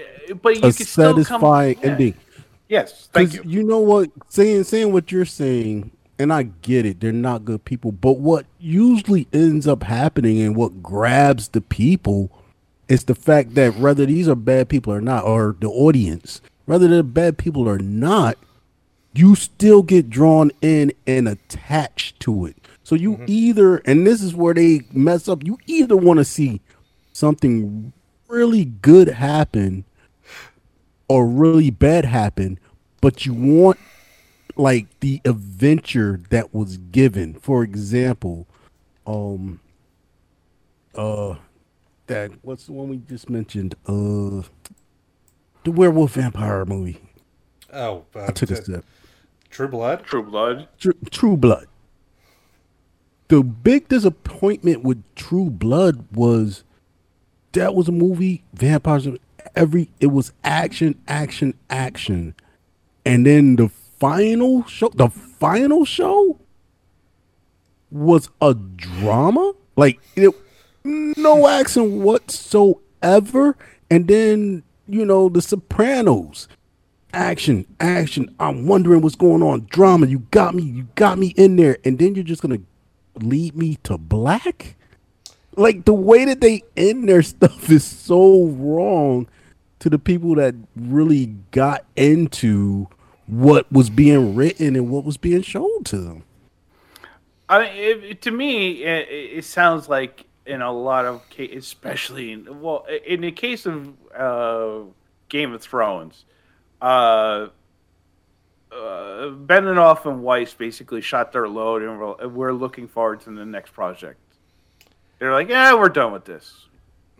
but 0.42 0.54
you 0.56 0.68
a 0.68 0.72
can 0.72 0.86
still 0.86 1.14
come- 1.14 1.24
satisfying 1.24 1.78
yeah. 1.82 1.86
ending. 1.90 2.14
Yes, 2.68 3.08
thank 3.12 3.36
'Cause 3.36 3.44
you. 3.44 3.62
know 3.62 3.80
what? 3.80 4.10
Saying 4.28 4.64
saying 4.64 4.92
what 4.92 5.12
you're 5.12 5.24
saying, 5.24 5.90
and 6.18 6.32
I 6.32 6.44
get 6.44 6.86
it. 6.86 7.00
They're 7.00 7.12
not 7.12 7.44
good 7.44 7.64
people, 7.64 7.92
but 7.92 8.18
what 8.18 8.46
usually 8.58 9.26
ends 9.32 9.66
up 9.66 9.82
happening 9.84 10.40
and 10.40 10.56
what 10.56 10.82
grabs 10.82 11.48
the 11.48 11.60
people 11.60 12.30
is 12.88 13.04
the 13.04 13.14
fact 13.14 13.54
that 13.54 13.78
whether 13.78 14.06
these 14.06 14.28
are 14.28 14.34
bad 14.34 14.68
people 14.68 14.92
or 14.92 15.00
not, 15.00 15.24
or 15.24 15.56
the 15.60 15.68
audience, 15.68 16.40
whether 16.66 16.88
they're 16.88 17.02
bad 17.02 17.38
people 17.38 17.68
or 17.68 17.78
not, 17.78 18.36
you 19.14 19.34
still 19.34 19.82
get 19.82 20.10
drawn 20.10 20.50
in 20.60 20.92
and 21.06 21.28
attached 21.28 22.18
to 22.20 22.46
it. 22.46 22.56
So 22.84 22.94
you 22.94 23.18
either, 23.26 23.78
and 23.78 24.06
this 24.06 24.22
is 24.22 24.34
where 24.34 24.52
they 24.54 24.82
mess 24.92 25.26
up. 25.26 25.42
You 25.42 25.58
either 25.66 25.96
want 25.96 26.18
to 26.18 26.24
see 26.24 26.60
something 27.12 27.92
really 28.28 28.66
good 28.66 29.08
happen 29.08 29.84
or 31.08 31.26
really 31.26 31.70
bad 31.70 32.04
happen, 32.04 32.58
but 33.00 33.24
you 33.24 33.32
want 33.32 33.78
like 34.56 34.86
the 35.00 35.20
adventure 35.24 36.20
that 36.28 36.54
was 36.54 36.76
given. 36.76 37.34
For 37.34 37.62
example, 37.62 38.46
um 39.06 39.60
uh 40.94 41.36
that 42.06 42.32
what's 42.42 42.66
the 42.66 42.72
one 42.72 42.88
we 42.90 42.98
just 42.98 43.30
mentioned? 43.30 43.74
Uh 43.86 44.42
the 45.64 45.72
werewolf 45.72 46.12
vampire 46.12 46.64
movie. 46.66 47.00
Oh, 47.72 48.04
uh, 48.14 48.26
I 48.26 48.30
took 48.30 48.50
a 48.50 48.56
t- 48.56 48.62
step. 48.62 48.84
True 49.50 49.68
Blood. 49.68 50.04
True 50.04 50.22
Blood. 50.22 50.68
True, 50.78 50.94
True 51.10 51.36
Blood. 51.36 51.66
The 53.34 53.42
big 53.42 53.88
disappointment 53.88 54.84
with 54.84 55.02
True 55.16 55.50
Blood 55.50 56.06
was 56.12 56.62
that 57.50 57.74
was 57.74 57.88
a 57.88 57.90
movie 57.90 58.44
vampires 58.54 59.08
every 59.56 59.90
it 59.98 60.06
was 60.06 60.32
action 60.44 61.02
action 61.08 61.54
action. 61.68 62.36
And 63.04 63.26
then 63.26 63.56
the 63.56 63.68
final 63.98 64.64
show 64.66 64.88
the 64.90 65.08
final 65.08 65.84
show 65.84 66.38
was 67.90 68.30
a 68.40 68.54
drama? 68.54 69.54
Like 69.74 69.98
it 70.14 70.32
no 70.84 71.48
action 71.48 72.04
whatsoever. 72.04 73.56
And 73.90 74.06
then 74.06 74.62
you 74.86 75.04
know 75.04 75.28
the 75.28 75.42
sopranos. 75.42 76.46
Action 77.12 77.66
action. 77.80 78.32
I'm 78.38 78.68
wondering 78.68 79.02
what's 79.02 79.16
going 79.16 79.42
on. 79.42 79.66
Drama. 79.70 80.06
You 80.06 80.20
got 80.30 80.54
me. 80.54 80.62
You 80.62 80.86
got 80.94 81.18
me 81.18 81.34
in 81.36 81.56
there. 81.56 81.78
And 81.84 81.98
then 81.98 82.14
you're 82.14 82.22
just 82.22 82.40
gonna 82.40 82.60
lead 83.16 83.56
me 83.56 83.78
to 83.84 83.98
black? 83.98 84.76
Like 85.56 85.84
the 85.84 85.94
way 85.94 86.24
that 86.24 86.40
they 86.40 86.62
end 86.76 87.08
their 87.08 87.22
stuff 87.34 87.70
is 87.70 87.84
so 87.84 88.46
wrong 88.46 89.28
to 89.80 89.90
the 89.90 89.98
people 89.98 90.34
that 90.36 90.54
really 90.76 91.26
got 91.50 91.84
into 91.96 92.88
what 93.26 93.70
was 93.72 93.90
being 93.90 94.34
written 94.34 94.76
and 94.76 94.90
what 94.90 95.04
was 95.04 95.16
being 95.16 95.42
shown 95.42 95.84
to 95.84 95.98
them. 95.98 96.24
I 97.48 97.58
mean, 97.58 98.04
it, 98.04 98.22
to 98.22 98.30
me, 98.30 98.84
it, 98.84 99.08
it 99.10 99.44
sounds 99.44 99.88
like 99.88 100.26
in 100.46 100.62
a 100.62 100.72
lot 100.72 101.04
of 101.04 101.28
cases, 101.30 101.64
especially 101.64 102.32
in, 102.32 102.60
well, 102.60 102.86
in 103.06 103.20
the 103.20 103.32
case 103.32 103.66
of 103.66 103.92
uh, 104.14 104.80
Game 105.28 105.52
of 105.52 105.62
Thrones, 105.62 106.24
uh, 106.80 107.48
uh, 108.74 109.30
Benioff 109.46 110.06
and 110.06 110.22
Weiss 110.22 110.54
basically 110.54 111.00
shot 111.00 111.32
their 111.32 111.48
load, 111.48 111.82
and 111.82 111.98
we're, 112.00 112.28
we're 112.28 112.52
looking 112.52 112.88
forward 112.88 113.20
to 113.22 113.30
the 113.30 113.44
next 113.44 113.72
project. 113.72 114.18
They're 115.18 115.32
like, 115.32 115.48
yeah, 115.48 115.74
we're 115.74 115.88
done 115.88 116.12
with 116.12 116.24
this. 116.24 116.66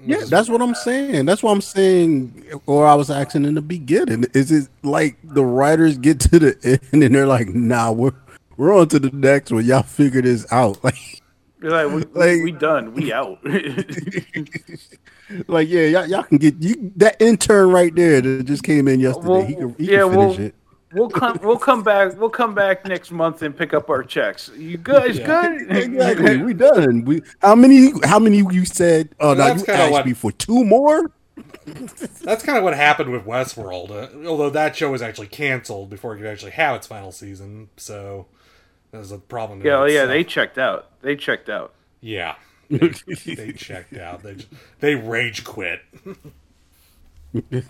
yeah 0.04 0.24
that's 0.28 0.48
what 0.48 0.60
i'm 0.60 0.74
saying. 0.74 1.24
That's 1.24 1.40
what 1.44 1.52
i'm 1.52 1.60
saying 1.60 2.44
or 2.66 2.84
i 2.84 2.94
was 2.94 3.10
asking 3.10 3.44
in 3.44 3.54
the 3.54 3.62
beginning. 3.62 4.24
Is 4.34 4.50
it 4.50 4.68
like 4.82 5.16
the 5.22 5.44
writers 5.44 5.96
get 5.98 6.18
to 6.20 6.38
the 6.40 6.80
end 6.92 7.04
and 7.04 7.14
they're 7.14 7.28
like 7.28 7.48
nah 7.54 7.92
we're 7.92 8.10
we're 8.56 8.74
on 8.74 8.88
to 8.88 8.98
the 8.98 9.10
next 9.12 9.52
one. 9.52 9.64
Y'all 9.64 9.82
figure 9.84 10.20
this 10.22 10.50
out. 10.52 10.78
Like 10.84 11.22
They're 11.60 11.86
like, 11.86 12.06
we, 12.14 12.20
Like- 12.20 12.42
we 12.42 12.50
done, 12.52 12.92
we 12.92 13.12
out. 13.12 13.38
like 15.48 15.68
yeah 15.68 15.86
y'all, 15.86 16.06
y'all 16.06 16.22
can 16.24 16.38
get 16.38 16.60
you 16.60 16.92
that 16.96 17.16
intern 17.20 17.70
right 17.70 17.94
there 17.94 18.20
that 18.20 18.44
just 18.44 18.62
came 18.64 18.88
in 18.88 18.98
yesterday 19.00 19.28
Well, 19.28 19.44
he 19.46 19.54
can, 19.54 19.74
he 19.78 19.92
yeah, 19.92 20.02
can 20.02 20.10
finish 20.10 20.38
well, 20.38 20.46
it 20.46 20.54
We'll 20.94 21.10
come. 21.10 21.38
We'll 21.42 21.58
come 21.58 21.82
back. 21.82 22.16
We'll 22.18 22.30
come 22.30 22.54
back 22.54 22.86
next 22.86 23.10
month 23.10 23.42
and 23.42 23.56
pick 23.56 23.74
up 23.74 23.90
our 23.90 24.02
checks. 24.02 24.50
You 24.56 24.78
guys 24.78 25.18
Yeah. 25.18 25.26
good? 25.26 25.70
exactly. 25.76 26.36
We 26.42 26.54
done. 26.54 27.04
We 27.04 27.22
how 27.42 27.54
many? 27.54 27.92
How 28.04 28.18
many 28.18 28.38
you 28.38 28.64
said? 28.64 29.10
Oh 29.20 29.34
no, 29.34 29.44
That's 29.44 29.66
you 29.66 29.74
asked 29.74 29.92
what- 29.92 30.06
me 30.06 30.12
for 30.14 30.32
two 30.32 30.64
more. 30.64 31.10
That's 32.22 32.44
kind 32.44 32.56
of 32.56 32.62
what 32.62 32.74
happened 32.74 33.10
with 33.10 33.24
Westworld. 33.24 33.90
Uh, 33.90 34.28
although 34.28 34.50
that 34.50 34.76
show 34.76 34.92
was 34.92 35.02
actually 35.02 35.26
canceled 35.26 35.90
before 35.90 36.14
it 36.14 36.18
could 36.18 36.26
actually 36.26 36.52
have 36.52 36.76
its 36.76 36.86
final 36.86 37.10
season, 37.10 37.70
so 37.76 38.26
that 38.92 38.98
was 38.98 39.10
a 39.10 39.18
problem. 39.18 39.60
Yeah, 39.64 39.78
oh, 39.80 39.84
yeah. 39.86 40.06
They 40.06 40.22
checked 40.22 40.58
out. 40.58 40.90
They 41.02 41.16
checked 41.16 41.48
out. 41.48 41.72
yeah, 42.00 42.36
they, 42.70 42.88
they 43.34 43.50
checked 43.52 43.96
out. 43.96 44.22
They 44.22 44.36
they 44.78 44.94
rage 44.94 45.42
quit. 45.42 45.80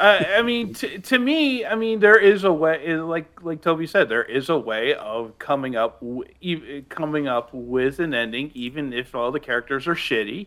I, 0.00 0.34
I 0.38 0.42
mean, 0.42 0.74
t- 0.74 0.98
to 0.98 1.18
me, 1.18 1.64
I 1.64 1.74
mean, 1.74 2.00
there 2.00 2.18
is 2.18 2.44
a 2.44 2.52
way, 2.52 2.96
like 2.96 3.42
like 3.42 3.62
Toby 3.62 3.86
said, 3.86 4.08
there 4.08 4.22
is 4.24 4.48
a 4.48 4.58
way 4.58 4.94
of 4.94 5.38
coming 5.38 5.76
up, 5.76 6.00
w- 6.00 6.24
e- 6.40 6.82
coming 6.88 7.28
up 7.28 7.50
with 7.52 8.00
an 8.00 8.14
ending, 8.14 8.50
even 8.54 8.92
if 8.92 9.14
all 9.14 9.32
the 9.32 9.40
characters 9.40 9.86
are 9.86 9.94
shitty, 9.94 10.46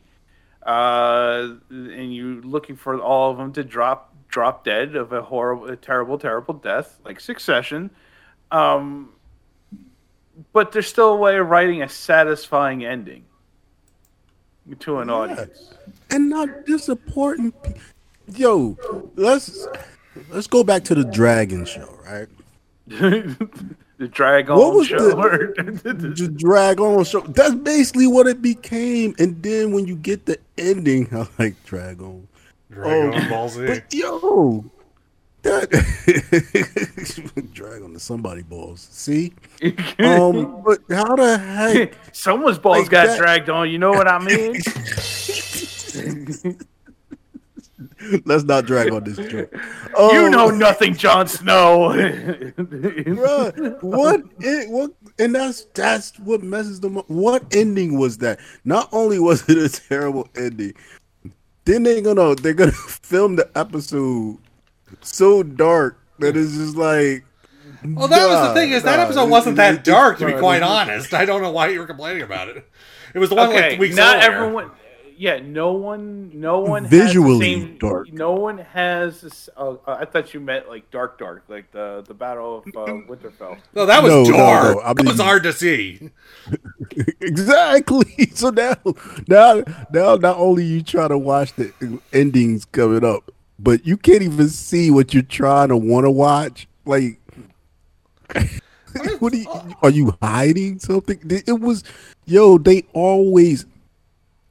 uh, 0.65 1.53
and 1.69 2.15
you're 2.15 2.41
looking 2.41 2.75
for 2.75 2.99
all 3.01 3.31
of 3.31 3.37
them 3.37 3.53
to 3.53 3.63
drop 3.63 4.13
drop 4.27 4.63
dead 4.65 4.95
of 4.95 5.13
a 5.13 5.21
horrible, 5.21 5.67
a 5.69 5.75
terrible, 5.75 6.17
terrible 6.19 6.53
death, 6.53 6.99
like 7.05 7.19
Succession. 7.19 7.89
Um, 8.51 9.09
but 10.53 10.71
there's 10.71 10.87
still 10.87 11.13
a 11.13 11.15
way 11.15 11.37
of 11.37 11.47
writing 11.49 11.81
a 11.81 11.89
satisfying 11.89 12.85
ending 12.85 13.25
to 14.79 14.99
an 14.99 15.09
audience. 15.09 15.73
and 16.11 16.29
not 16.29 16.65
disappointing. 16.65 17.53
Pe- 18.27 18.39
Yo, 18.39 18.77
let's 19.15 19.67
let's 20.29 20.47
go 20.47 20.63
back 20.63 20.83
to 20.85 20.95
the 20.95 21.03
Dragon 21.05 21.65
show, 21.65 21.97
right? 22.05 22.27
the 22.87 24.07
Dragon 24.11 24.55
What 24.55 24.73
was 24.75 24.87
show. 24.87 25.09
The 25.15 26.33
Dragon 26.37 27.03
show. 27.03 27.21
That's 27.21 27.55
basically 27.55 28.07
what 28.07 28.27
it 28.27 28.41
became. 28.41 29.13
And 29.19 29.41
then 29.43 29.71
when 29.73 29.87
you 29.87 29.95
get 29.95 30.25
the 30.25 30.37
ending, 30.57 31.07
I 31.13 31.27
like 31.39 31.63
Dragon. 31.65 32.27
Dragon 32.71 33.29
Ball 33.29 33.49
Z. 33.49 33.65
But 33.65 33.93
yo, 33.93 34.65
that 35.43 35.69
Dragon 37.53 37.93
to 37.93 37.99
somebody 37.99 38.41
balls. 38.43 38.87
See, 38.91 39.33
um, 39.99 40.61
but 40.65 40.79
how 40.89 41.15
the 41.15 41.37
heck? 41.37 41.93
Someone's 42.13 42.59
balls 42.59 42.79
Like 42.83 42.89
got 42.89 43.07
that- 43.07 43.17
dragged 43.17 43.49
on. 43.49 43.69
You 43.69 43.77
know 43.79 43.91
what 43.91 44.07
I 44.07 44.19
mean? 44.19 44.55
Let's 48.25 48.43
not 48.43 48.65
drag 48.65 48.91
on 48.91 49.03
this 49.03 49.17
joke. 49.17 49.51
you 49.53 50.25
Um, 50.25 50.31
know 50.31 50.49
nothing, 50.49 50.93
Jon 50.95 51.27
Snow. 51.27 51.89
Bruh, 52.57 53.83
what 53.83 54.21
it 54.39 54.69
what 54.69 54.91
and 55.19 55.33
that's 55.35 55.65
that's 55.73 56.17
what 56.19 56.43
messes 56.43 56.79
them 56.79 56.97
up. 56.97 57.09
What 57.09 57.43
ending 57.55 57.97
was 57.97 58.19
that? 58.19 58.39
Not 58.65 58.89
only 58.91 59.19
was 59.19 59.47
it 59.49 59.57
a 59.57 59.69
terrible 59.69 60.27
ending, 60.35 60.73
then 61.65 61.83
they're 61.83 62.01
gonna 62.01 62.35
they're 62.35 62.53
gonna 62.53 62.71
film 63.01 63.35
the 63.35 63.49
episode 63.57 64.37
so 65.01 65.43
dark 65.43 65.99
that 66.19 66.37
it's 66.37 66.53
just 66.55 66.75
like 66.77 67.25
Well, 67.83 68.07
that 68.07 68.27
was 68.27 68.47
the 68.49 68.53
thing 68.53 68.71
is 68.71 68.83
that 68.83 68.97
nah, 68.97 69.03
episode 69.03 69.29
wasn't 69.29 69.57
that 69.57 69.83
dark. 69.83 70.19
To 70.19 70.25
be 70.25 70.33
quite 70.33 70.63
honest, 70.63 71.13
I 71.13 71.25
don't 71.25 71.41
know 71.41 71.51
why 71.51 71.69
you 71.69 71.79
were 71.79 71.87
complaining 71.87 72.21
about 72.23 72.49
it. 72.49 72.69
It 73.13 73.19
was 73.19 73.29
the 73.29 73.35
one 73.35 73.49
okay, 73.49 73.71
like 73.71 73.79
weeks 73.79 73.95
not 73.95 74.17
earlier. 74.17 74.31
everyone. 74.31 74.71
Yeah, 75.17 75.39
no 75.39 75.73
one. 75.73 76.31
No 76.39 76.59
one 76.59 76.85
Visually 76.85 77.31
has 77.31 77.39
the 77.39 77.45
same, 77.45 77.77
dark. 77.79 78.13
No 78.13 78.33
one 78.33 78.59
has. 78.59 79.21
This, 79.21 79.49
uh, 79.57 79.75
I 79.87 80.05
thought 80.05 80.33
you 80.33 80.39
meant 80.39 80.69
like 80.69 80.91
dark, 80.91 81.17
dark, 81.17 81.43
like 81.47 81.71
the 81.71 82.03
the 82.07 82.13
Battle 82.13 82.59
of 82.59 82.67
uh, 82.67 82.93
Winterfell. 83.07 83.57
No, 83.73 83.87
that 83.87 84.03
was 84.03 84.11
No, 84.11 84.23
no, 84.23 84.37
dark. 84.37 84.75
no, 84.75 84.81
I 84.81 84.91
It 84.91 85.05
was 85.05 85.19
hard 85.19 85.43
to 85.43 85.53
see. 85.53 86.11
exactly. 87.21 88.05
So 88.37 88.51
now, 88.51 88.75
now, 89.27 89.63
now, 89.91 90.15
not 90.15 90.37
only 90.37 90.63
you 90.63 90.83
try 90.83 91.07
to 91.07 91.17
watch 91.17 91.53
the 91.53 91.73
endings 92.13 92.65
coming 92.65 93.03
up, 93.03 93.31
but 93.57 93.85
you 93.87 93.97
can't 93.97 94.21
even 94.21 94.49
see 94.49 94.91
what 94.91 95.11
you're 95.13 95.23
trying 95.23 95.69
to 95.69 95.77
want 95.77 96.05
to 96.05 96.11
watch. 96.11 96.67
Like, 96.85 97.19
what 99.19 99.33
are 99.33 99.37
you, 99.37 99.47
are 99.81 99.89
you 99.89 100.15
hiding 100.21 100.77
something? 100.77 101.19
It 101.29 101.59
was, 101.59 101.83
yo. 102.25 102.59
They 102.59 102.83
always, 102.93 103.65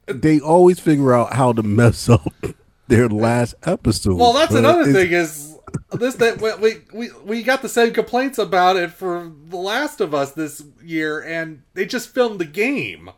they 0.07 0.39
always 0.39 0.79
figure 0.79 1.13
out 1.13 1.33
how 1.33 1.53
to 1.53 1.63
mess 1.63 2.09
up 2.09 2.33
their 2.87 3.07
last 3.09 3.55
episode. 3.63 4.17
Well, 4.17 4.33
that's 4.33 4.53
another 4.55 4.91
thing 4.91 5.11
is 5.11 5.57
this 5.91 6.15
that 6.15 6.41
we, 6.41 6.75
we 6.93 7.09
we 7.23 7.43
got 7.43 7.61
the 7.61 7.69
same 7.69 7.93
complaints 7.93 8.37
about 8.37 8.77
it 8.77 8.91
for 8.91 9.31
The 9.49 9.57
Last 9.57 10.01
of 10.01 10.13
Us 10.13 10.31
this 10.31 10.63
year, 10.83 11.21
and 11.21 11.63
they 11.73 11.85
just 11.85 12.13
filmed 12.13 12.39
the 12.39 12.45
game. 12.45 13.11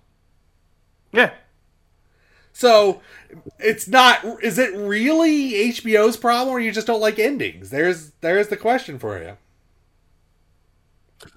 Yeah, 1.12 1.32
So 2.54 3.02
it's 3.58 3.88
not. 3.88 4.24
Is 4.44 4.60
it 4.60 4.76
really 4.76 5.52
HBO's 5.72 6.18
problem, 6.18 6.50
or 6.56 6.60
you 6.60 6.72
just 6.72 6.86
don't 6.88 7.02
like 7.02 7.18
endings? 7.18 7.70
There's 7.72 8.12
there's 8.22 8.50
the 8.50 8.58
question 8.58 9.00
for 9.00 9.18
you. 9.20 9.38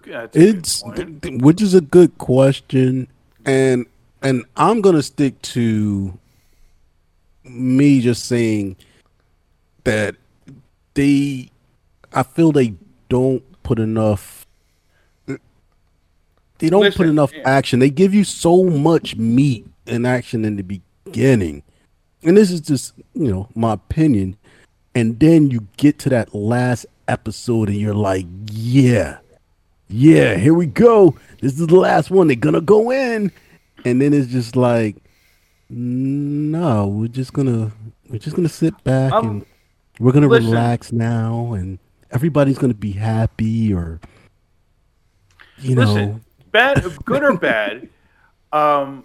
yeah 0.06 0.26
that's 0.26 0.82
a 0.82 0.90
good 0.90 1.24
It's 1.24 1.42
which 1.42 1.62
is 1.62 1.74
a 1.74 1.80
good 1.80 2.18
question, 2.18 3.08
and 3.44 3.86
and 4.22 4.44
I'm 4.56 4.80
gonna 4.80 5.02
stick 5.02 5.40
to 5.42 6.18
me 7.44 8.00
just 8.00 8.26
saying 8.26 8.76
that 9.84 10.14
they, 10.94 11.50
I 12.12 12.22
feel 12.22 12.52
they 12.52 12.74
don't 13.08 13.42
put 13.62 13.78
enough. 13.78 14.46
They 16.58 16.70
don't 16.70 16.94
put 16.94 17.08
enough 17.08 17.32
yeah. 17.32 17.42
action. 17.44 17.80
They 17.80 17.90
give 17.90 18.14
you 18.14 18.22
so 18.22 18.64
much 18.64 19.16
meat 19.16 19.66
and 19.86 20.06
action 20.06 20.44
in 20.44 20.56
the 20.56 20.62
beginning, 20.62 21.64
and 22.22 22.36
this 22.36 22.52
is 22.52 22.60
just 22.60 22.94
you 23.14 23.32
know 23.32 23.48
my 23.54 23.72
opinion. 23.72 24.36
And 24.94 25.18
then 25.18 25.50
you 25.50 25.66
get 25.78 25.98
to 26.00 26.10
that 26.10 26.34
last 26.34 26.84
episode, 27.08 27.68
and 27.68 27.78
you're 27.78 27.94
like, 27.94 28.26
yeah, 28.50 29.18
yeah, 29.88 30.36
here 30.36 30.54
we 30.54 30.66
go. 30.66 31.16
This 31.40 31.58
is 31.58 31.66
the 31.66 31.76
last 31.76 32.10
one. 32.10 32.28
They're 32.28 32.36
gonna 32.36 32.60
go 32.60 32.92
in, 32.92 33.32
and 33.84 34.00
then 34.00 34.12
it's 34.12 34.30
just 34.30 34.56
like, 34.56 34.96
no, 35.68 36.86
we're 36.86 37.08
just 37.08 37.32
gonna 37.32 37.72
we're 38.08 38.18
just 38.18 38.36
gonna 38.36 38.48
sit 38.48 38.82
back 38.84 39.12
Um, 39.12 39.28
and 39.28 39.46
we're 39.98 40.12
gonna 40.12 40.28
listen. 40.28 40.50
relax 40.50 40.92
now, 40.92 41.54
and 41.54 41.78
everybody's 42.10 42.58
gonna 42.58 42.74
be 42.74 42.92
happy, 42.92 43.72
or 43.72 44.00
you 45.58 45.74
know, 45.74 46.20
bad, 46.50 46.84
good 47.04 47.22
or 47.22 47.36
bad. 47.36 47.88
Um, 48.52 49.04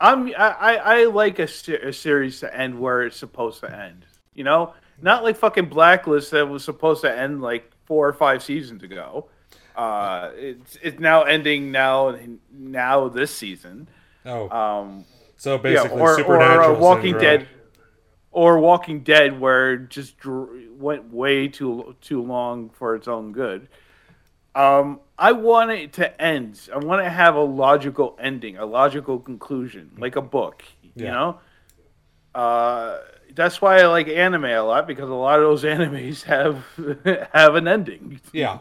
I'm 0.00 0.28
I, 0.36 0.76
I, 0.76 1.04
like 1.04 1.38
a, 1.38 1.44
a 1.44 1.92
series 1.92 2.40
to 2.40 2.54
end 2.54 2.78
where 2.78 3.02
it's 3.02 3.16
supposed 3.16 3.60
to 3.60 3.74
end. 3.74 4.04
You 4.34 4.44
know, 4.44 4.74
not 5.00 5.24
like 5.24 5.36
fucking 5.36 5.66
Blacklist 5.66 6.32
that 6.32 6.48
was 6.48 6.64
supposed 6.64 7.00
to 7.02 7.16
end 7.18 7.40
like 7.40 7.70
four 7.86 8.06
or 8.06 8.12
five 8.12 8.42
seasons 8.42 8.82
ago. 8.82 9.28
Uh, 9.76 10.30
it's 10.36 10.78
it's 10.82 10.98
now 10.98 11.22
ending 11.24 11.70
now 11.70 12.16
now 12.50 13.08
this 13.08 13.34
season. 13.34 13.88
Oh, 14.24 14.48
Um, 14.50 15.04
so 15.36 15.58
basically, 15.58 16.00
or, 16.00 16.12
or 16.12 16.16
supernatural 16.16 16.76
uh, 16.76 16.80
Walking 16.80 17.02
syndrome. 17.12 17.22
Dead, 17.22 17.48
or 18.30 18.58
Walking 18.58 19.00
Dead, 19.00 19.40
where 19.40 19.74
it 19.74 19.90
just 19.90 20.18
dr- 20.18 20.48
went 20.78 21.12
way 21.12 21.48
too 21.48 21.94
too 22.00 22.22
long 22.22 22.70
for 22.70 22.94
its 22.94 23.08
own 23.08 23.32
good. 23.32 23.68
Um, 24.54 25.00
I 25.18 25.32
want 25.32 25.70
it 25.70 25.92
to 25.94 26.20
end. 26.22 26.68
I 26.74 26.78
want 26.78 27.02
to 27.04 27.10
have 27.10 27.34
a 27.36 27.40
logical 27.42 28.16
ending, 28.20 28.56
a 28.56 28.66
logical 28.66 29.18
conclusion, 29.18 29.92
like 29.98 30.16
a 30.16 30.22
book. 30.22 30.64
You 30.98 31.06
Yeah. 31.06 31.10
know, 31.10 31.40
uh, 32.34 32.98
that's 33.34 33.60
why 33.60 33.80
I 33.80 33.86
like 33.86 34.08
anime 34.08 34.44
a 34.44 34.60
lot 34.60 34.86
because 34.86 35.08
a 35.10 35.14
lot 35.14 35.38
of 35.40 35.44
those 35.46 35.64
animes 35.76 36.22
have 36.24 36.64
have 37.32 37.54
an 37.54 37.68
ending. 37.68 38.20
Yeah. 38.32 38.60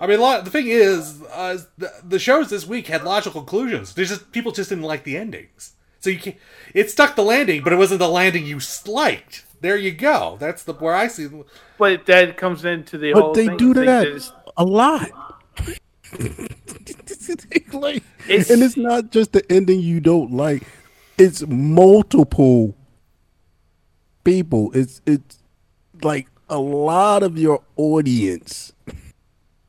I 0.00 0.06
mean, 0.06 0.18
a 0.18 0.22
lot, 0.22 0.44
the 0.44 0.50
thing 0.50 0.66
is, 0.68 1.22
uh, 1.32 1.58
the, 1.78 1.92
the 2.04 2.18
shows 2.18 2.50
this 2.50 2.66
week 2.66 2.86
had 2.88 3.02
logical 3.04 3.40
conclusions. 3.42 3.94
There's 3.94 4.08
just 4.10 4.32
people 4.32 4.52
just 4.52 4.68
didn't 4.70 4.84
like 4.84 5.04
the 5.04 5.16
endings, 5.16 5.72
so 6.00 6.10
you 6.10 6.18
can't. 6.18 6.36
It 6.74 6.90
stuck 6.90 7.16
the 7.16 7.22
landing, 7.22 7.62
but 7.64 7.72
it 7.72 7.76
wasn't 7.76 8.00
the 8.00 8.08
landing 8.08 8.44
you 8.46 8.56
s- 8.56 8.86
liked. 8.86 9.44
There 9.60 9.76
you 9.76 9.92
go. 9.92 10.36
That's 10.38 10.64
the 10.64 10.74
where 10.74 10.94
I 10.94 11.08
see. 11.08 11.28
But 11.78 12.06
that 12.06 12.36
comes 12.36 12.64
into 12.64 12.98
the 12.98 13.12
whole 13.12 13.28
but 13.28 13.34
they 13.34 13.46
thing. 13.46 13.56
do 13.56 13.70
It's 13.70 13.80
that 13.80 14.02
there's- 14.02 14.32
a 14.56 14.64
lot. 14.64 15.10
like, 17.72 18.02
It's- 18.28 18.50
and 18.50 18.62
it's 18.62 18.76
not 18.76 19.10
just 19.10 19.32
the 19.32 19.50
ending 19.50 19.80
you 19.80 20.00
don't 20.00 20.32
like; 20.32 20.62
it's 21.18 21.42
multiple 21.46 22.76
people. 24.24 24.70
It's 24.74 25.00
it's 25.06 25.38
like 26.02 26.28
a 26.48 26.58
lot 26.58 27.22
of 27.22 27.38
your 27.38 27.62
audience 27.76 28.72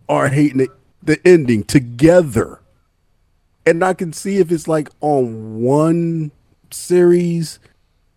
are 0.09 0.29
hating 0.29 0.61
it, 0.61 0.69
the 1.01 1.19
ending 1.25 1.63
together, 1.63 2.61
and 3.65 3.83
I 3.83 3.93
can 3.93 4.13
see 4.13 4.37
if 4.37 4.51
it's 4.51 4.67
like 4.67 4.89
on 5.01 5.61
one 5.61 6.31
series, 6.71 7.59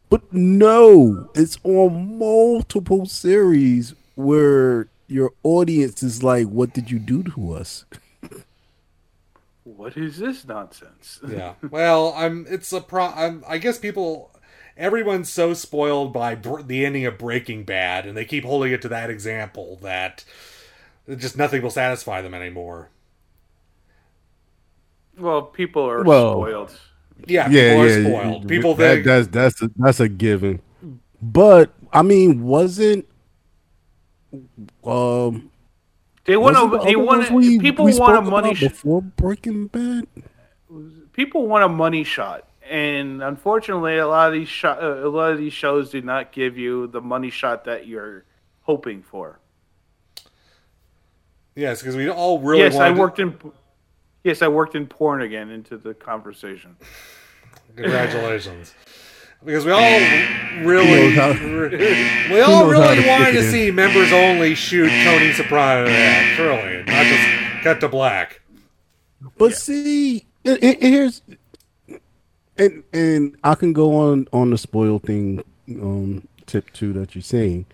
but 0.08 0.32
no, 0.32 1.30
it's 1.34 1.58
on 1.64 2.18
multiple 2.18 3.06
series 3.06 3.94
where 4.14 4.88
your 5.06 5.32
audience 5.42 6.02
is 6.02 6.22
like, 6.22 6.46
"What 6.46 6.72
did 6.72 6.90
you 6.90 6.98
do 6.98 7.22
to 7.22 7.52
us?" 7.52 7.84
What 9.64 9.96
is 9.96 10.18
this 10.18 10.46
nonsense? 10.46 11.20
yeah. 11.28 11.54
Well, 11.70 12.12
I'm. 12.16 12.46
It's 12.48 12.72
a 12.72 12.80
pro. 12.80 13.06
I'm, 13.06 13.44
I 13.48 13.58
guess 13.58 13.78
people. 13.78 14.30
Everyone's 14.76 15.28
so 15.28 15.52
spoiled 15.52 16.12
by 16.12 16.34
br- 16.34 16.62
the 16.62 16.86
ending 16.86 17.04
of 17.04 17.18
Breaking 17.18 17.64
Bad, 17.64 18.06
and 18.06 18.16
they 18.16 18.24
keep 18.24 18.44
holding 18.44 18.72
it 18.72 18.80
to 18.82 18.88
that 18.88 19.10
example 19.10 19.78
that 19.82 20.24
just 21.16 21.36
nothing 21.36 21.62
will 21.62 21.70
satisfy 21.70 22.22
them 22.22 22.34
anymore. 22.34 22.90
Well, 25.18 25.42
people 25.42 25.82
are 25.88 26.02
Well, 26.02 26.32
spoiled. 26.32 26.80
Yeah, 27.26 27.48
people 27.48 27.82
are 27.82 28.02
spoiled. 28.02 28.48
People 28.48 28.74
that, 28.76 28.94
think 28.94 29.06
that's 29.06 29.26
that's 29.28 29.62
a, 29.62 29.70
that's 29.76 30.00
a 30.00 30.08
given. 30.08 30.60
But 31.20 31.74
I 31.92 32.02
mean, 32.02 32.42
wasn't 32.44 33.06
um 34.84 35.50
They 36.24 36.36
want 36.36 36.56
to. 36.56 36.84
They 36.84 36.96
want 36.96 37.26
to. 37.28 37.58
People 37.60 37.84
we 37.84 37.98
want 37.98 38.16
a 38.16 38.22
money. 38.22 38.48
about 38.50 38.56
Sh- 38.56 38.60
before 38.60 39.02
Breaking 39.02 39.66
Bad. 39.66 40.06
people 41.12 41.46
want 41.46 41.64
a 41.64 41.68
money 41.68 42.04
shot, 42.04 42.48
and 42.68 43.22
unfortunately, 43.22 43.98
a 43.98 44.06
lot 44.06 44.28
of 44.28 44.32
these 44.34 44.48
sho- 44.48 44.78
uh, 44.80 45.06
a 45.06 45.10
lot 45.10 45.32
of 45.32 45.38
these 45.38 45.52
shows 45.52 45.90
do 45.90 46.00
not 46.00 46.32
give 46.32 46.56
you 46.56 46.86
the 46.86 47.00
money 47.00 47.28
shot 47.30 47.64
that 47.64 47.86
you're 47.86 48.24
hoping 48.62 49.02
for. 49.02 49.40
Yes, 51.54 51.80
because 51.80 51.96
we 51.96 52.08
all 52.08 52.38
really. 52.40 52.62
yes, 52.62 52.74
I 52.74 52.90
wanted 52.90 52.94
to- 52.94 53.00
worked 53.00 53.18
in. 53.44 53.52
Yes, 54.24 54.42
I 54.42 54.48
worked 54.48 54.74
in 54.74 54.86
porn 54.86 55.22
again 55.22 55.50
into 55.50 55.76
the 55.78 55.94
conversation. 55.94 56.76
Congratulations. 57.76 58.74
Because 59.42 59.64
we 59.64 59.70
all 59.72 59.80
really, 60.66 61.14
we 61.16 62.40
all 62.42 62.66
really 62.68 63.02
to 63.02 63.08
wanted 63.08 63.32
to 63.32 63.50
see 63.50 63.70
members 63.70 64.12
only 64.12 64.54
shoot 64.54 64.90
Tony 65.02 65.32
Soprano 65.32 65.86
to 65.86 65.90
death, 65.90 66.36
truly, 66.36 66.82
not 66.84 67.06
just 67.06 67.62
cut 67.64 67.80
to 67.80 67.88
black. 67.88 68.42
But 69.38 69.54
see, 69.54 70.26
and, 70.44 70.58
and- 70.62 70.74
and 70.82 70.94
here's 70.94 71.22
and 72.58 72.84
and 72.92 73.34
I 73.42 73.54
can 73.54 73.72
go 73.72 73.96
on 73.96 74.28
on 74.34 74.50
the 74.50 74.58
spoil 74.58 74.98
thing 74.98 75.42
um 75.70 76.28
tip 76.44 76.70
two 76.74 76.92
that 76.92 77.14
you're 77.14 77.22
saying. 77.22 77.64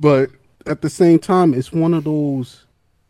But 0.00 0.30
at 0.66 0.82
the 0.82 0.90
same 0.90 1.20
time, 1.20 1.54
it's 1.54 1.72
one 1.72 1.94
of 1.94 2.02
those 2.02 2.65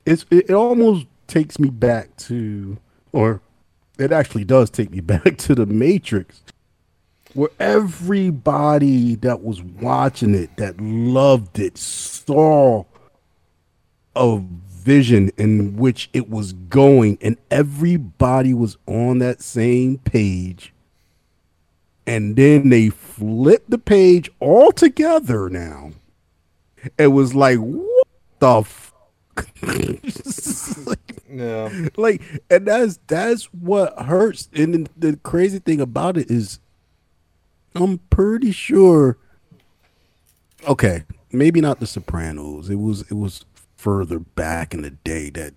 it's 0.06 0.24
it, 0.30 0.50
almost 0.50 1.06
takes 1.26 1.58
me 1.58 1.68
back 1.68 2.16
to 2.16 2.78
or 3.12 3.42
it 3.98 4.12
actually 4.12 4.44
does 4.44 4.70
take 4.70 4.90
me 4.90 5.00
back 5.14 5.36
to 5.38 5.54
the 5.54 5.66
Matrix. 5.66 6.42
Where 7.34 7.50
everybody 7.60 9.16
that 9.16 9.42
was 9.42 9.62
watching 9.62 10.34
it, 10.34 10.56
that 10.56 10.80
loved 10.80 11.58
it, 11.58 11.76
saw 11.76 12.84
a 14.14 14.38
vision 14.38 15.30
in 15.36 15.76
which 15.76 16.08
it 16.14 16.30
was 16.30 16.54
going, 16.54 17.18
and 17.20 17.36
everybody 17.50 18.54
was 18.54 18.78
on 18.86 19.18
that 19.18 19.42
same 19.42 19.98
page. 19.98 20.72
And 22.06 22.36
then 22.36 22.70
they 22.70 22.88
flipped 22.88 23.68
the 23.68 23.78
page 23.78 24.30
all 24.40 24.72
together 24.72 25.50
now. 25.50 25.90
It 26.96 27.08
was 27.08 27.34
like, 27.34 27.58
what 27.58 28.06
the? 28.38 28.64
Like, 29.62 31.22
Yeah. 31.30 31.88
like, 31.96 32.22
and 32.50 32.66
that's 32.66 32.98
that's 33.06 33.44
what 33.46 33.98
hurts. 34.00 34.48
And 34.54 34.88
the 34.96 35.16
crazy 35.22 35.58
thing 35.58 35.80
about 35.80 36.16
it 36.16 36.30
is, 36.30 36.60
I'm 37.74 37.98
pretty 38.10 38.52
sure. 38.52 39.18
Okay, 40.66 41.04
maybe 41.32 41.60
not 41.60 41.80
The 41.80 41.86
Sopranos. 41.86 42.70
It 42.70 42.76
was 42.76 43.02
it 43.10 43.14
was 43.14 43.44
further 43.76 44.18
back 44.18 44.72
in 44.74 44.82
the 44.82 44.90
day 44.90 45.30
that 45.30 45.54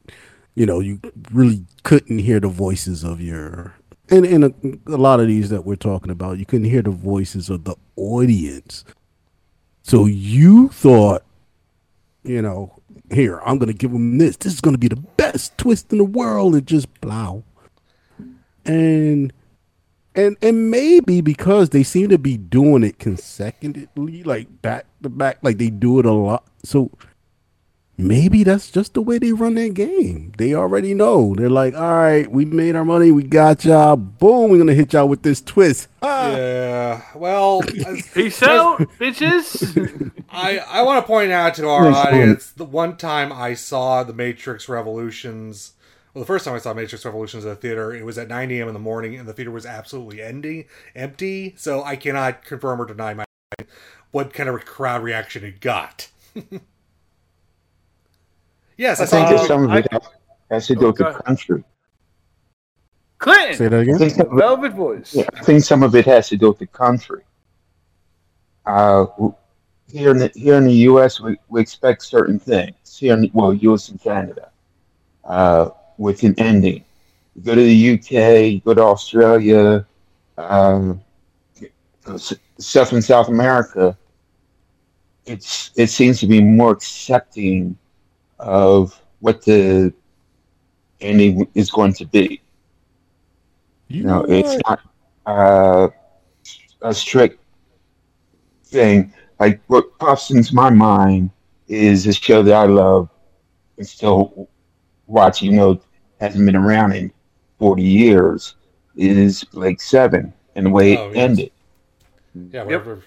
you 0.55 0.65
know 0.65 0.79
you 0.79 0.99
really 1.31 1.65
couldn't 1.83 2.19
hear 2.19 2.39
the 2.39 2.49
voices 2.49 3.03
of 3.03 3.21
your 3.21 3.73
and 4.09 4.25
and 4.25 4.43
a, 4.43 4.93
a 4.93 4.97
lot 4.97 5.19
of 5.19 5.27
these 5.27 5.49
that 5.49 5.65
we're 5.65 5.75
talking 5.75 6.11
about 6.11 6.37
you 6.37 6.45
couldn't 6.45 6.69
hear 6.69 6.81
the 6.81 6.89
voices 6.91 7.49
of 7.49 7.63
the 7.63 7.75
audience. 7.95 8.83
So 9.83 10.05
you 10.05 10.69
thought, 10.69 11.23
you 12.23 12.41
know, 12.41 12.78
here 13.11 13.41
I'm 13.45 13.57
gonna 13.57 13.73
give 13.73 13.91
them 13.91 14.17
this. 14.17 14.37
This 14.37 14.53
is 14.53 14.61
gonna 14.61 14.77
be 14.77 14.87
the 14.87 14.95
best 14.95 15.57
twist 15.57 15.91
in 15.91 15.97
the 15.97 16.05
world, 16.05 16.55
and 16.55 16.65
just 16.65 17.01
blow. 17.01 17.43
And 18.65 19.33
and 20.15 20.37
and 20.41 20.71
maybe 20.71 21.21
because 21.21 21.69
they 21.69 21.83
seem 21.83 22.09
to 22.09 22.17
be 22.17 22.37
doing 22.37 22.83
it 22.83 22.99
consecutively, 22.99 24.23
like 24.23 24.61
back 24.61 24.85
to 25.03 25.09
back, 25.09 25.39
like 25.41 25.57
they 25.57 25.69
do 25.69 25.99
it 25.99 26.05
a 26.05 26.11
lot. 26.11 26.45
So 26.63 26.91
maybe 27.99 28.43
that's 28.43 28.71
just 28.71 28.93
the 28.93 29.01
way 29.01 29.19
they 29.19 29.33
run 29.33 29.55
their 29.55 29.69
game. 29.69 30.33
They 30.37 30.53
already 30.53 30.93
know. 30.93 31.35
They're 31.35 31.49
like, 31.49 31.75
all 31.75 31.93
right, 31.95 32.31
we 32.31 32.45
made 32.45 32.75
our 32.75 32.85
money, 32.85 33.11
we 33.11 33.23
got 33.23 33.65
y'all. 33.65 33.97
Boom, 33.97 34.49
we're 34.49 34.57
gonna 34.57 34.73
hit 34.73 34.93
y'all 34.93 35.07
with 35.07 35.23
this 35.23 35.41
twist. 35.41 35.87
Ah. 36.01 36.31
Yeah. 36.37 37.01
Well, 37.15 37.61
Peace 38.13 38.41
out, 38.41 38.79
bitches. 38.99 40.11
I 40.29 40.59
I 40.59 40.81
want 40.83 41.03
to 41.03 41.07
point 41.07 41.31
out 41.31 41.53
to 41.55 41.67
our 41.67 41.89
Yes, 41.89 41.95
audience 41.95 42.51
the 42.51 42.65
one 42.65 42.97
time 42.97 43.31
I 43.31 43.53
saw 43.53 44.03
the 44.03 44.13
Matrix 44.13 44.67
Revolutions. 44.69 45.73
Well, 46.13 46.23
the 46.23 46.27
first 46.27 46.45
time 46.45 46.55
I 46.55 46.59
saw 46.59 46.73
Matrix 46.73 47.05
Revolutions 47.05 47.45
at 47.45 47.49
the 47.49 47.55
theater, 47.55 47.93
it 47.93 48.05
was 48.05 48.17
at 48.17 48.27
9 48.27 48.51
a.m. 48.51 48.67
in 48.67 48.73
the 48.73 48.79
morning, 48.79 49.15
and 49.15 49.27
the 49.27 49.33
theater 49.33 49.51
was 49.51 49.65
absolutely 49.65 50.21
empty. 50.21 50.67
Empty. 50.95 51.53
So 51.57 51.83
I 51.83 51.95
cannot 51.95 52.43
confirm 52.45 52.81
or 52.81 52.85
deny 52.85 53.13
my 53.13 53.25
what 54.11 54.33
kind 54.33 54.49
of 54.49 54.65
crowd 54.65 55.03
reaction 55.03 55.43
it 55.43 55.59
got. 55.61 56.09
Yes, 58.79 58.99
I, 58.99 59.03
I 59.03 59.05
think 59.07 59.29
that 59.29 59.47
some 59.47 59.65
of 59.69 59.75
it 59.77 59.87
has, 59.91 60.01
has 60.49 60.67
to 60.67 60.75
do 60.75 60.87
with 60.87 60.95
the 60.97 61.11
country. 61.25 61.63
Clinton, 63.19 63.55
Say 63.57 63.67
that 63.67 63.77
I 63.77 63.81
again. 63.81 63.97
think, 63.97 64.13
some 64.13 64.27
of 64.27 64.33
it, 64.33 64.37
Velvet 64.39 64.73
Voice. 64.73 65.13
yeah, 65.15 65.25
I 65.35 65.41
think 65.43 65.63
some 65.63 65.83
of 65.83 65.93
it 65.93 66.05
has 66.05 66.29
to 66.29 66.37
do 66.37 66.47
with 66.49 66.59
the 66.59 66.67
country. 66.67 67.23
Uh, 68.65 69.05
here 69.91 70.11
in 70.11 70.17
the 70.17 70.31
here 70.35 70.55
in 70.55 70.63
the 70.65 70.73
U.S., 70.91 71.19
we, 71.19 71.37
we 71.49 71.59
expect 71.61 72.03
certain 72.03 72.39
things. 72.39 72.75
Here, 72.97 73.13
in 73.13 73.21
the, 73.21 73.31
well, 73.33 73.53
U.S. 73.53 73.89
and 73.89 74.01
Canada, 74.01 74.49
uh, 75.25 75.69
with 75.97 76.23
an 76.23 76.33
ending. 76.37 76.83
You 77.35 77.41
go 77.43 77.55
to 77.55 77.61
the 77.61 77.75
U.K., 77.75 78.47
you 78.47 78.59
go 78.61 78.73
to 78.73 78.81
Australia, 78.81 79.85
um, 80.37 81.01
s- 82.07 82.33
stuff 82.57 82.93
in 82.93 83.01
South 83.01 83.27
America. 83.27 83.97
It's 85.25 85.71
it 85.75 85.87
seems 85.87 86.19
to 86.21 86.27
be 86.27 86.41
more 86.41 86.71
accepting 86.71 87.77
of 88.39 89.01
what 89.19 89.43
the 89.45 89.93
ending 91.01 91.47
is 91.55 91.69
going 91.71 91.93
to 91.93 92.05
be. 92.05 92.41
You 93.89 94.03
You 94.03 94.07
know, 94.07 94.23
know 94.23 94.27
it's 94.27 94.57
not 94.67 94.79
uh, 95.25 95.87
a 96.81 96.93
strict 96.93 97.39
thing. 98.65 99.13
Like 99.39 99.61
what 99.67 99.97
pops 99.99 100.31
into 100.31 100.55
my 100.55 100.69
mind 100.69 101.31
is 101.67 102.07
a 102.07 102.13
show 102.13 102.41
that 102.43 102.53
I 102.53 102.65
love 102.65 103.09
and 103.77 103.87
still 103.87 104.47
watch, 105.07 105.41
You 105.41 105.51
know, 105.51 105.81
hasn't 106.19 106.45
been 106.45 106.55
around 106.55 106.93
in 106.93 107.11
40 107.57 107.83
years, 107.83 108.55
is 108.95 109.43
Blake 109.45 109.81
Seven 109.81 110.33
and 110.55 110.65
the 110.67 110.69
way 110.69 110.93
it 110.93 111.01
Oh, 111.01 111.11
yes. 111.11 111.39
ended. 111.39 111.51
yeah, 112.51 112.63
Yep. 112.65 112.65
whatever. 112.65 113.03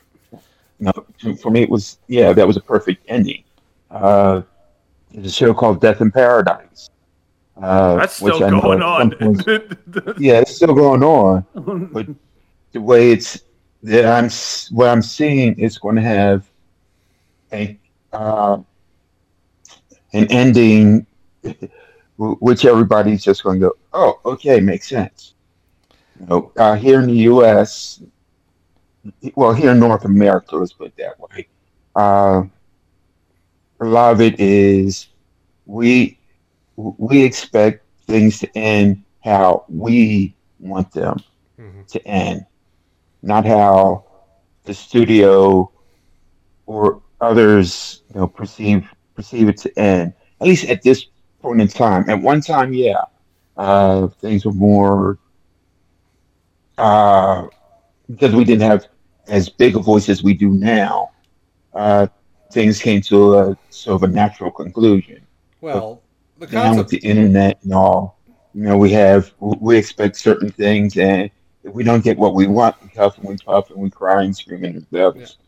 You 0.79 0.87
know, 0.87 1.35
for 1.37 1.51
me, 1.51 1.63
it 1.63 1.71
was, 1.71 1.99
yeah, 2.09 2.33
that 2.33 2.47
was 2.47 2.57
a 2.57 2.61
perfect 2.61 3.05
ending. 3.09 3.45
Uh, 3.91 4.43
there's 5.13 5.27
a 5.27 5.31
show 5.31 5.55
called 5.55 5.81
Death 5.81 6.01
in 6.01 6.11
Paradise. 6.11 6.91
Uh, 7.61 7.97
That's 7.97 8.17
still 8.17 8.39
going 8.39 8.83
on. 8.83 9.11
yeah, 10.19 10.41
it's 10.41 10.57
still 10.57 10.75
going 10.75 11.03
on. 11.03 11.47
but 11.93 12.07
the 12.73 12.81
way 12.81 13.13
it's 13.13 13.43
that 13.83 14.07
I'm 14.07 14.31
what 14.75 14.89
I'm 14.89 15.03
seeing 15.03 15.59
is 15.59 15.79
going 15.79 15.97
to 15.97 16.03
have 16.03 16.49
a 17.53 17.79
uh, 18.13 18.59
an 20.13 20.27
ending 20.31 21.07
which 22.17 22.65
everybody's 22.65 23.25
just 23.25 23.43
going 23.43 23.61
to 23.61 23.67
go, 23.69 23.73
oh, 23.93 24.21
okay, 24.25 24.61
makes 24.61 24.89
sense. 24.89 25.35
You 26.21 26.27
know, 26.27 26.53
uh, 26.57 26.77
here 26.77 27.01
in 27.01 27.07
the 27.09 27.17
U.S., 27.17 28.03
well, 29.35 29.53
here 29.53 29.73
in 29.73 29.81
North 29.81 30.05
America, 30.05 30.57
let's 30.57 30.73
put 30.73 30.89
it 30.89 30.97
that 30.99 31.19
way. 31.19 31.49
A 33.83 33.87
lot 33.87 34.13
of 34.15 34.23
it 34.23 34.41
is 34.41 35.09
we 35.67 36.19
we 36.77 37.25
expect 37.25 37.85
things 38.07 38.41
to 38.41 38.49
end 38.57 39.05
how 39.25 39.65
we 39.69 40.37
want 40.61 40.93
them 40.93 41.19
Mhm. 41.59 41.87
to 41.89 42.07
end, 42.07 42.47
not 43.23 43.47
how 43.47 44.05
the 44.65 44.75
studio 44.75 45.71
or 46.67 47.03
others, 47.21 48.03
you 48.09 48.21
know, 48.21 48.27
perceive 48.29 48.89
perceive 49.15 49.49
it 49.49 49.59
to 49.59 49.79
end. 49.79 50.15
At 50.41 50.49
least 50.49 50.69
at 50.69 50.83
this 50.83 51.07
point 51.41 51.61
in 51.61 51.69
time. 51.69 52.09
At 52.09 52.23
one 52.23 52.41
time, 52.41 52.73
yeah, 52.75 53.03
uh, 53.57 54.09
things 54.21 54.45
were 54.47 54.53
more 54.53 55.19
uh, 56.79 57.47
because 58.09 58.35
we 58.35 58.45
didn't 58.45 58.63
have 58.63 58.87
as 59.29 59.49
big 59.49 59.77
a 59.77 59.81
voice 59.81 60.09
as 60.09 60.23
we 60.23 60.35
do 60.35 60.51
now. 60.51 61.11
Uh, 61.75 62.07
things 62.53 62.79
came 62.81 63.01
to 63.03 63.39
a 63.39 63.57
sort 63.71 64.03
of 64.03 64.09
a 64.11 64.13
natural 64.13 64.51
conclusion. 64.51 65.27
Well, 65.61 66.03
the 66.39 66.47
Now 66.49 66.77
with 66.77 66.89
the 66.89 66.99
internet 66.99 67.59
and 67.63 67.73
all, 67.73 68.19
you 68.55 68.63
know, 68.63 68.77
we 68.77 68.91
have 68.93 69.33
we 69.41 69.77
expect 69.77 70.17
certain 70.17 70.51
things, 70.51 70.97
and 70.97 71.31
if 71.65 71.73
we 71.73 71.85
don't 71.85 72.05
get 72.05 72.19
what 72.19 72.35
we 72.35 72.47
want, 72.47 72.77
we 72.83 72.89
huff 72.91 73.17
and 73.19 73.29
we 73.29 73.37
puff 73.37 73.71
and 73.71 73.79
we 73.81 73.91
cry 73.91 74.23
and 74.23 74.37
scream 74.37 74.65
in 74.65 74.75
the 74.91 75.13
depths. 75.13 75.39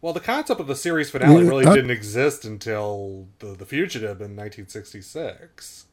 Well, 0.00 0.12
the 0.12 0.20
concept 0.20 0.60
of 0.60 0.66
the 0.66 0.74
series 0.74 1.10
finale 1.10 1.42
Yeah, 1.44 1.48
really 1.48 1.66
I- 1.66 1.74
didn't 1.74 1.92
exist 1.92 2.44
until 2.44 3.28
the, 3.38 3.54
the 3.54 3.64
Fugitive 3.64 4.20
in 4.20 4.34
1966. 4.36 5.86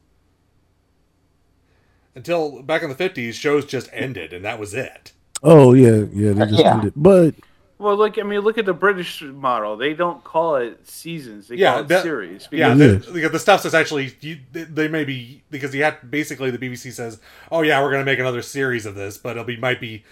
Until 2.16 2.62
back 2.62 2.82
in 2.82 2.88
the 2.88 2.96
50s, 2.96 3.34
shows 3.34 3.64
just 3.64 3.88
ended, 3.92 4.32
and 4.32 4.44
that 4.44 4.58
was 4.58 4.74
it. 4.74 5.12
Oh 5.42 5.72
yeah, 5.74 6.04
yeah. 6.12 6.32
They 6.32 6.46
just 6.46 6.58
Yeah. 6.58 6.74
ended. 6.74 6.92
But 6.96 7.36
Well, 7.80 7.96
look, 7.96 8.18
I 8.18 8.22
mean, 8.22 8.40
look 8.40 8.58
at 8.58 8.66
the 8.66 8.74
British 8.74 9.22
model. 9.22 9.76
They 9.76 9.94
don't 9.94 10.22
call 10.22 10.56
it 10.56 10.86
seasons; 10.86 11.48
they 11.48 11.56
Yeah, 11.56 11.72
call 11.72 11.80
it 11.80 11.88
that- 11.88 12.02
series. 12.02 12.46
Yeah, 12.52 12.74
because- 12.74 13.06
the, 13.06 13.12
the, 13.22 13.28
the 13.30 13.38
stuff 13.38 13.62
that's 13.62 13.74
actually 13.74 14.14
you, 14.20 14.38
they- 14.52 14.64
they 14.64 14.86
may 14.88 15.04
be 15.04 15.42
because 15.50 15.74
you 15.74 15.82
have 15.84 15.96
basically 16.10 16.50
the 16.50 16.58
BBC 16.58 16.92
says, 16.92 17.18
"Oh 17.50 17.62
yeah, 17.62 17.82
we're 17.82 17.90
going 17.90 18.02
to 18.02 18.10
make 18.10 18.18
another 18.18 18.42
series 18.42 18.84
of 18.86 18.94
this," 18.94 19.16
but 19.18 19.30
it'll 19.30 19.44
be 19.44 19.56
might 19.56 19.80
be 19.80 20.04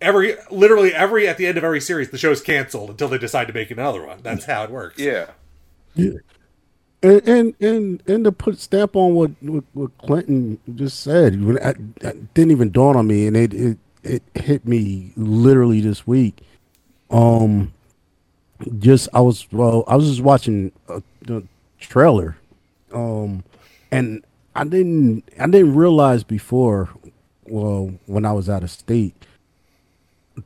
every 0.00 0.34
literally 0.50 0.92
every 0.94 1.26
at 1.26 1.38
the 1.38 1.46
end 1.46 1.56
of 1.56 1.64
every 1.64 1.80
series 1.80 2.10
the 2.10 2.18
show's 2.18 2.42
canceled 2.42 2.90
until 2.90 3.08
they 3.08 3.16
decide 3.18 3.46
to 3.46 3.54
make 3.54 3.70
another 3.70 4.04
one. 4.04 4.18
That's 4.22 4.44
how 4.44 4.64
it 4.64 4.70
works. 4.70 4.98
yeah. 4.98 5.30
Yeah. 5.94 6.10
And, 7.02 7.28
and 7.28 7.54
and 7.60 8.02
and 8.06 8.24
to 8.24 8.32
put 8.32 8.58
stamp 8.58 8.94
on 8.96 9.14
what 9.14 9.30
what, 9.40 9.64
what 9.74 9.96
Clinton 9.98 10.58
just 10.74 11.00
said, 11.00 11.42
when 11.44 11.58
I, 11.58 11.70
I 12.06 12.12
didn't 12.34 12.50
even 12.50 12.70
dawn 12.72 12.96
on 12.96 13.06
me, 13.06 13.26
and 13.26 13.36
it, 13.36 13.54
it 13.54 13.78
it 14.02 14.22
hit 14.34 14.66
me 14.66 15.12
literally 15.16 15.80
this 15.80 16.06
week. 16.06 16.40
Um, 17.16 17.72
just 18.78 19.08
I 19.14 19.20
was 19.20 19.46
well, 19.50 19.84
I 19.86 19.96
was 19.96 20.06
just 20.06 20.20
watching 20.20 20.70
a, 20.86 21.02
the 21.22 21.44
trailer, 21.80 22.36
um, 22.92 23.42
and 23.90 24.22
I 24.54 24.64
didn't 24.64 25.24
I 25.40 25.46
didn't 25.46 25.74
realize 25.74 26.24
before, 26.24 26.90
well, 27.46 27.94
when 28.04 28.26
I 28.26 28.32
was 28.32 28.50
out 28.50 28.62
of 28.62 28.70
state, 28.70 29.14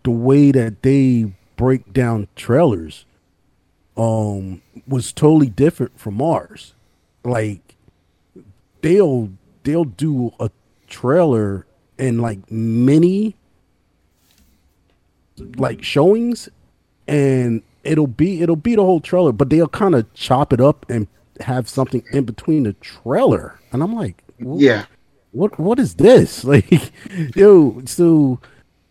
the 0.04 0.12
way 0.12 0.52
that 0.52 0.82
they 0.82 1.32
break 1.56 1.92
down 1.92 2.28
trailers 2.36 3.04
um 3.96 4.62
was 4.86 5.12
totally 5.12 5.48
different 5.50 5.98
from 5.98 6.22
ours. 6.22 6.74
Like 7.24 7.74
they'll 8.80 9.30
they'll 9.64 9.84
do 9.84 10.32
a 10.38 10.50
trailer 10.88 11.66
in 11.98 12.20
like 12.20 12.48
mini 12.48 13.34
like 15.56 15.82
showings 15.82 16.48
and 17.09 17.62
it'll 17.84 18.07
be 18.07 18.42
it'll 18.42 18.57
be 18.57 18.74
the 18.76 18.84
whole 18.84 19.01
trailer, 19.01 19.32
but 19.32 19.51
they'll 19.51 19.68
kind 19.68 19.94
of 19.94 20.12
chop 20.14 20.53
it 20.53 20.61
up 20.61 20.84
and 20.90 21.07
have 21.40 21.68
something 21.68 22.03
in 22.12 22.24
between 22.24 22.64
the 22.64 22.72
trailer. 22.74 23.59
And 23.72 23.82
I'm 23.82 23.94
like, 23.94 24.22
Yeah. 24.38 24.86
what 25.32 25.59
what 25.59 25.78
is 25.78 25.94
this? 25.94 26.44
Like 26.51 26.92
yo, 27.34 27.82
so 27.86 28.40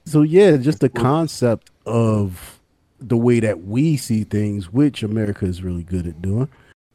so 0.05 0.22
yeah, 0.24 0.57
just 0.57 0.80
the 0.80 0.89
concept 0.89 1.70
of 1.86 2.60
the 2.99 3.18
way 3.18 3.39
that 3.39 3.64
we 3.66 3.95
see 3.97 4.24
things, 4.24 4.74
which 4.74 5.03
America 5.03 5.45
is 5.45 5.64
really 5.64 5.84
good 5.84 6.05
at 6.07 6.22
doing. 6.22 6.49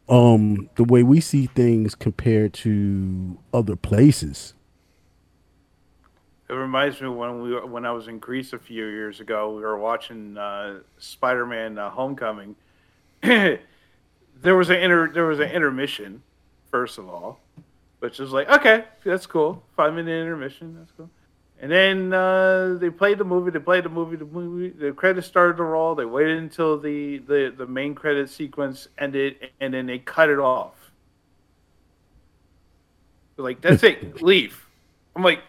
Um, 0.08 0.68
the 0.76 0.84
way 0.84 1.02
we 1.02 1.20
see 1.20 1.46
things 1.46 1.94
compared 1.94 2.52
to 2.54 3.38
other 3.54 3.74
places. 3.76 4.52
It 6.48 6.52
reminds 6.52 7.00
me 7.00 7.08
when 7.08 7.40
we 7.40 7.54
when 7.60 7.86
I 7.86 7.92
was 7.92 8.06
in 8.08 8.18
Greece 8.18 8.52
a 8.52 8.58
few 8.58 8.86
years 8.86 9.20
ago. 9.20 9.54
We 9.54 9.62
were 9.62 9.78
watching 9.78 10.36
uh, 10.36 10.80
Spider-Man: 10.98 11.78
uh, 11.78 11.90
Homecoming. 11.90 12.54
there 13.22 13.60
was 14.42 14.68
an 14.68 14.76
inter 14.76 15.10
there 15.10 15.24
was 15.24 15.40
an 15.40 15.50
intermission, 15.50 16.22
first 16.70 16.98
of 16.98 17.08
all, 17.08 17.40
which 18.00 18.18
was 18.18 18.32
like 18.32 18.50
okay, 18.50 18.84
that's 19.04 19.26
cool, 19.26 19.62
five 19.74 19.94
minute 19.94 20.20
intermission, 20.20 20.76
that's 20.78 20.92
cool. 20.96 21.08
And 21.60 21.72
then 21.72 22.12
uh, 22.12 22.76
they 22.78 22.90
played 22.90 23.16
the 23.16 23.24
movie. 23.24 23.50
They 23.50 23.58
played 23.58 23.84
the 23.84 23.88
movie. 23.88 24.16
The 24.16 24.26
movie. 24.26 24.68
The 24.68 24.92
credits 24.92 25.26
started 25.26 25.56
to 25.56 25.62
roll. 25.62 25.94
They 25.94 26.04
waited 26.04 26.36
until 26.36 26.78
the 26.78 27.18
the 27.18 27.54
the 27.56 27.66
main 27.66 27.94
credit 27.94 28.28
sequence 28.28 28.88
ended, 28.98 29.50
and 29.60 29.72
then 29.72 29.86
they 29.86 29.98
cut 29.98 30.28
it 30.28 30.38
off. 30.38 30.74
They're 33.36 33.44
like 33.44 33.62
that's 33.62 33.82
it, 33.82 34.20
leave. 34.20 34.66
I'm 35.16 35.22
like, 35.22 35.40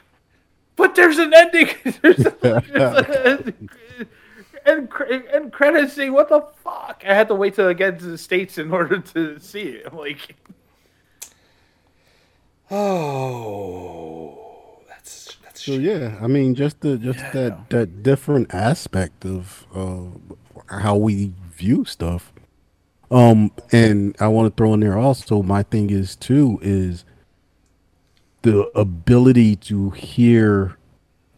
but 0.75 0.95
there's 0.95 1.17
an 1.17 1.33
ending. 1.33 1.69
there's 2.01 2.25
a, 2.25 3.53
and 4.65 4.89
and 5.33 5.51
credits 5.53 5.93
scene. 5.93 6.13
What 6.13 6.29
the 6.29 6.41
fuck? 6.63 7.03
I 7.07 7.13
had 7.13 7.27
to 7.27 7.35
wait 7.35 7.55
till 7.55 7.67
I 7.67 7.73
get 7.73 7.99
to 7.99 8.05
the 8.05 8.17
states 8.17 8.57
in 8.57 8.71
order 8.71 8.99
to 8.99 9.39
see 9.39 9.61
it. 9.61 9.87
I'm 9.91 9.97
like, 9.97 10.35
Oh, 12.71 14.39
that's 14.87 15.37
that's 15.43 15.63
So 15.63 15.73
yeah, 15.73 16.17
I 16.21 16.27
mean, 16.27 16.55
just 16.55 16.81
the 16.81 16.97
just 16.97 17.19
that 17.33 17.69
that 17.69 18.01
different 18.03 18.53
aspect 18.53 19.23
of 19.25 19.67
uh, 19.75 20.05
how 20.79 20.95
we 20.95 21.31
view 21.51 21.85
stuff. 21.85 22.33
Um, 23.11 23.51
and 23.71 24.15
I 24.19 24.27
want 24.29 24.51
to 24.51 24.57
throw 24.57 24.73
in 24.73 24.79
there 24.79 24.97
also. 24.97 25.43
My 25.43 25.61
thing 25.61 25.91
is 25.91 26.15
too 26.15 26.57
is 26.63 27.05
the 28.45 28.63
ability 28.79 29.57
to 29.57 29.91
hear 29.91 30.77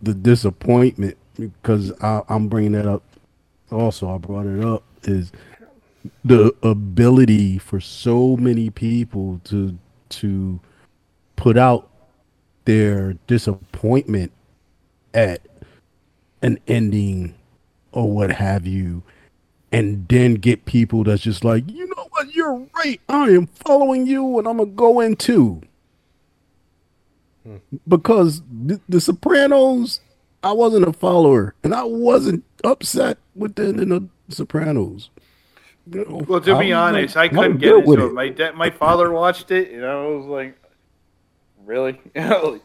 the 0.01 0.13
disappointment 0.15 1.17
because 1.37 1.93
I, 2.01 2.23
I'm 2.29 2.49
bringing 2.49 2.73
that 2.73 2.87
up. 2.87 3.03
Also, 3.71 4.13
I 4.13 4.19
brought 4.19 4.47
it 4.47 4.63
up 4.63 4.83
is 5.03 5.31
the 6.25 6.53
ability 6.63 7.57
for 7.59 7.79
so 7.81 8.37
many 8.37 8.69
people 8.71 9.41
to 9.45 9.77
to 10.09 10.59
put 11.37 11.57
out 11.57 11.89
their 12.65 13.13
disappointment 13.27 14.31
at 15.13 15.41
an 16.41 16.59
ending 16.67 17.35
or 17.93 18.11
what 18.11 18.31
have 18.31 18.67
you 18.67 19.03
and 19.71 20.07
then 20.09 20.35
get 20.35 20.65
people 20.65 21.03
that's 21.03 21.23
just 21.23 21.43
like 21.45 21.63
you 21.71 21.87
know 21.87 22.07
what? 22.11 22.33
You're 22.35 22.67
right. 22.75 23.01
I 23.09 23.29
am 23.31 23.47
following 23.47 24.07
you 24.07 24.39
and 24.39 24.47
i'm 24.47 24.57
gonna 24.57 24.71
go 24.71 25.01
in 25.01 25.15
too 25.17 25.61
because 27.87 28.41
the, 28.51 28.81
the 28.89 29.01
sopranos 29.01 30.01
i 30.43 30.51
wasn't 30.51 30.87
a 30.87 30.93
follower 30.93 31.55
and 31.63 31.73
i 31.73 31.83
wasn't 31.83 32.43
upset 32.63 33.17
with 33.35 33.55
the 33.55 33.67
ending 33.67 33.91
of 33.91 34.09
sopranos 34.29 35.09
You 35.85 36.05
know, 36.05 36.25
well, 36.27 36.41
to 36.41 36.53
I 36.53 36.55
be 36.55 36.73
was 36.73 36.73
honest, 36.73 37.15
like, 37.15 37.17
I 37.17 37.29
couldn't 37.29 37.53
I'm 37.53 37.57
get 37.57 37.77
into 37.77 37.87
with 37.87 37.99
it. 37.99 38.13
My 38.13 38.29
dad, 38.29 38.55
my 38.55 38.69
father 38.69 39.11
watched 39.11 39.51
it, 39.51 39.71
and 39.71 39.85
I 39.85 40.05
was 40.05 40.25
like, 40.25 40.57
really? 41.65 41.99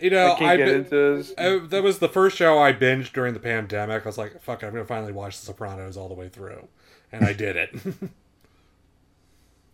You 0.00 0.10
know, 0.10 0.26
I 0.26 0.30
can't 0.30 0.52
I 0.52 0.56
get 0.56 0.68
into 0.68 0.90
this. 0.90 1.32
I- 1.38 1.58
that 1.68 1.82
was 1.82 1.98
the 2.00 2.08
first 2.08 2.36
show 2.36 2.58
I 2.58 2.72
binged 2.72 3.12
during 3.12 3.34
the 3.34 3.40
pandemic. 3.40 4.02
I 4.04 4.08
was 4.08 4.18
like, 4.18 4.40
"Fuck, 4.42 4.62
I'm 4.64 4.72
gonna 4.72 4.84
finally 4.84 5.12
watch 5.12 5.38
The 5.40 5.46
Sopranos 5.46 5.96
all 5.96 6.08
the 6.08 6.14
way 6.14 6.28
through," 6.28 6.68
and 7.12 7.24
I 7.24 7.32
did 7.32 7.56
it. 7.56 7.74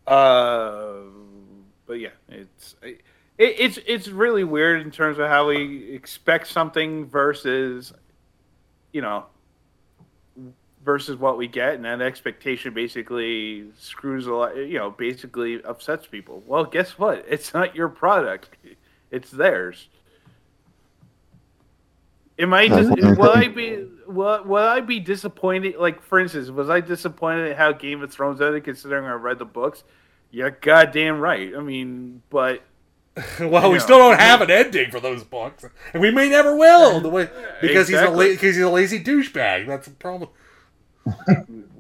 Uh, 0.07 1.03
but 1.87 1.95
yeah, 2.01 2.11
it's 2.29 2.77
it, 2.83 3.01
it's 3.41 3.79
it's 3.87 4.09
really 4.09 4.45
weird 4.45 4.83
in 4.83 4.91
terms 4.91 5.19
of 5.19 5.27
how 5.27 5.49
we 5.49 5.91
expect 5.93 6.47
something 6.47 7.07
versus, 7.07 7.93
you 8.93 9.01
know, 9.01 9.25
versus 10.85 11.17
what 11.17 11.39
we 11.39 11.49
get, 11.49 11.75
and 11.75 11.85
that 11.87 12.03
expectation 12.03 12.75
basically 12.75 13.67
screws 13.79 14.27
a 14.27 14.33
lot. 14.33 14.57
You 14.57 14.79
know, 14.79 14.91
basically 14.91 15.63
upsets 15.63 16.07
people. 16.07 16.43
Well, 16.47 16.65
guess 16.65 16.99
what? 16.99 17.25
It's 17.27 17.55
not 17.55 17.75
your 17.75 17.89
product; 17.89 18.51
it's 19.11 19.31
theirs. 19.31 19.89
Am 22.39 22.53
I? 22.53 22.69
Dis- 22.69 23.17
will 23.17 23.33
I 23.33 23.49
be? 23.49 23.87
Will, 24.07 24.45
will 24.45 24.69
I 24.69 24.81
be 24.81 25.01
disappointed? 25.01 25.77
Like, 25.77 26.03
for 26.03 26.21
instance, 26.21 26.51
was 26.51 26.69
I 26.69 26.81
disappointed 26.81 27.53
at 27.53 27.57
how 27.57 27.73
Game 27.73 28.03
of 28.03 28.13
Thrones 28.13 28.43
ended, 28.43 28.65
considering 28.65 29.07
I 29.07 29.13
read 29.13 29.39
the 29.39 29.47
books? 29.47 29.83
You're 30.31 30.51
goddamn 30.51 31.21
right. 31.21 31.55
I 31.57 31.61
mean, 31.61 32.23
but 32.31 32.63
well, 33.41 33.71
we 33.73 33.79
still 33.81 33.99
don't 33.99 34.19
have 34.19 34.41
an 34.41 34.51
ending 34.51 34.91
for 34.91 35.01
those 35.01 35.25
books, 35.25 35.65
and 35.93 36.01
we 36.01 36.11
may 36.11 36.29
never 36.29 36.55
will. 36.57 37.01
The 37.01 37.09
way 37.09 37.29
because 37.61 37.89
Exactly. 37.89 38.27
he's 38.27 38.35
a 38.35 38.37
because 38.37 38.57
he's 38.57 38.65
a 38.65 38.71
lazy 38.71 39.03
douchebag. 39.03 39.67
That's 39.67 39.87
the 39.89 39.95
problem. 39.95 40.31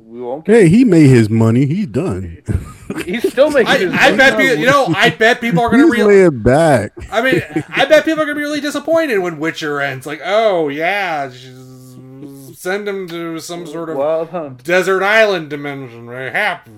we 0.06 0.20
won't. 0.20 0.46
hey 0.46 0.68
he 0.68 0.84
made 0.84 1.06
his 1.06 1.28
money 1.30 1.66
he's 1.66 1.86
done 1.86 2.42
He's 3.04 3.30
still 3.30 3.50
making. 3.50 3.68
I, 3.68 3.78
his 3.78 3.92
I 3.92 3.96
money. 4.06 4.16
bet 4.16 4.38
people, 4.38 4.56
you 4.56 4.66
know, 4.66 4.86
I 4.96 5.10
bet 5.10 5.40
people 5.40 5.62
are 5.62 5.70
gonna 5.70 5.84
he's 5.84 5.92
realize. 5.92 6.16
laying 6.16 6.42
back 6.42 6.92
I 7.12 7.22
mean, 7.22 7.42
I 7.68 7.84
bet 7.84 8.04
people 8.04 8.20
are 8.22 8.26
gonna 8.26 8.34
be 8.34 8.40
really 8.42 8.60
disappointed 8.60 9.18
when 9.18 9.38
Witcher 9.38 9.80
ends. 9.80 10.06
Like, 10.06 10.20
oh 10.24 10.68
yeah, 10.68 11.30
send 11.30 12.88
him 12.88 13.06
to 13.08 13.38
some 13.38 13.66
sort 13.66 13.90
of 13.90 13.96
Wild 13.98 14.34
um, 14.34 14.56
desert 14.56 15.02
island 15.04 15.50
dimension. 15.50 16.08
Right? 16.08 16.32
Happy. 16.32 16.72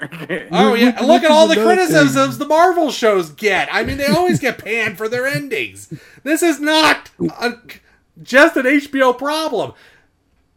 Oh 0.52 0.74
yeah, 0.74 0.98
and 0.98 1.06
look 1.06 1.22
at 1.24 1.30
all 1.30 1.46
the 1.48 1.50
Which 1.50 1.58
is 1.58 1.64
another 1.64 1.76
criticisms 1.76 2.38
the 2.38 2.46
Marvel 2.46 2.90
shows 2.90 3.30
get. 3.30 3.68
I 3.72 3.82
mean, 3.82 3.98
they 3.98 4.06
always 4.06 4.38
get 4.38 4.58
panned 4.58 4.96
for 4.98 5.08
their 5.08 5.26
endings. 5.26 5.92
This 6.22 6.42
is 6.42 6.60
not 6.60 7.10
a, 7.40 7.54
just 8.22 8.56
an 8.56 8.66
HBO 8.66 9.16
problem. 9.16 9.72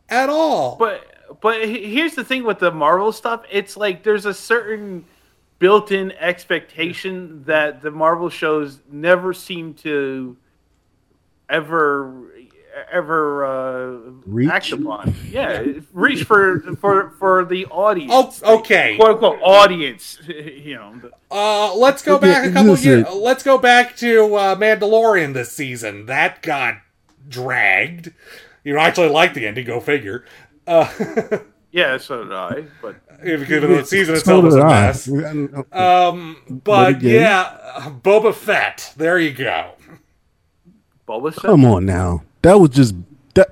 at 0.10 0.30
all. 0.30 0.76
But 0.78 1.40
but 1.42 1.68
here's 1.68 2.16
the 2.16 2.24
thing 2.24 2.44
with 2.44 2.60
the 2.60 2.72
Marvel 2.72 3.12
stuff. 3.12 3.44
It's 3.52 3.76
like 3.76 4.04
there's 4.04 4.26
a 4.26 4.34
certain 4.34 5.06
built-in 5.60 6.12
expectation 6.14 7.44
that 7.46 7.82
the 7.82 7.90
Marvel 7.92 8.30
shows 8.30 8.80
never 8.92 9.34
seem 9.34 9.74
to 9.76 10.36
ever 11.50 12.33
ever 12.92 13.46
uh, 13.46 14.12
Reach? 14.26 14.50
act 14.50 14.72
upon. 14.72 15.14
Yeah, 15.30 15.64
reach 15.94 16.24
for 16.24 16.60
for 16.78 17.12
for 17.20 17.46
the 17.46 17.66
audience. 17.68 18.42
Oh, 18.46 18.58
okay. 18.60 18.96
quote 18.98 19.12
unquote 19.12 19.40
audience. 19.42 20.20
You 20.28 20.76
know. 20.76 20.96
the- 21.00 21.12
Uh, 21.32 21.74
let's 21.76 22.02
go 22.04 22.18
back 22.20 22.46
a 22.48 22.52
couple 22.52 22.72
listen. 22.72 22.90
years. 23.00 23.08
Let's 23.14 23.44
go 23.44 23.58
back 23.58 23.96
to 23.98 24.36
uh, 24.36 24.56
Mandalorian 24.56 25.34
this 25.34 25.52
season. 25.52 26.06
That 26.06 26.42
got 26.42 26.76
dragged. 27.28 28.12
You 28.64 28.78
actually 28.78 29.10
like 29.10 29.34
the 29.34 29.46
ending. 29.48 29.66
Go 29.66 29.80
figure. 29.80 30.26
Uh, 30.68 30.88
Yeah, 31.72 31.98
so 31.98 32.24
did 32.24 32.32
I. 32.34 32.66
But 32.84 32.98
even 33.26 33.48
though 33.62 33.78
the 33.78 33.84
season 33.86 34.16
So 34.18 34.20
itself 34.20 34.44
was 34.44 34.56
a 34.56 34.60
did 34.60 35.50
mess. 35.50 35.66
Um, 35.74 36.38
but 36.64 37.02
yeah, 37.02 37.90
Boba 38.04 38.32
Fett. 38.32 38.94
There 38.96 39.18
you 39.18 39.32
go. 39.34 39.72
Boba 41.08 41.34
Fett. 41.34 41.42
Come 41.42 41.66
on 41.66 41.86
now. 41.88 42.22
That 42.44 42.60
was 42.60 42.70
just 42.70 42.96
that. 43.34 43.52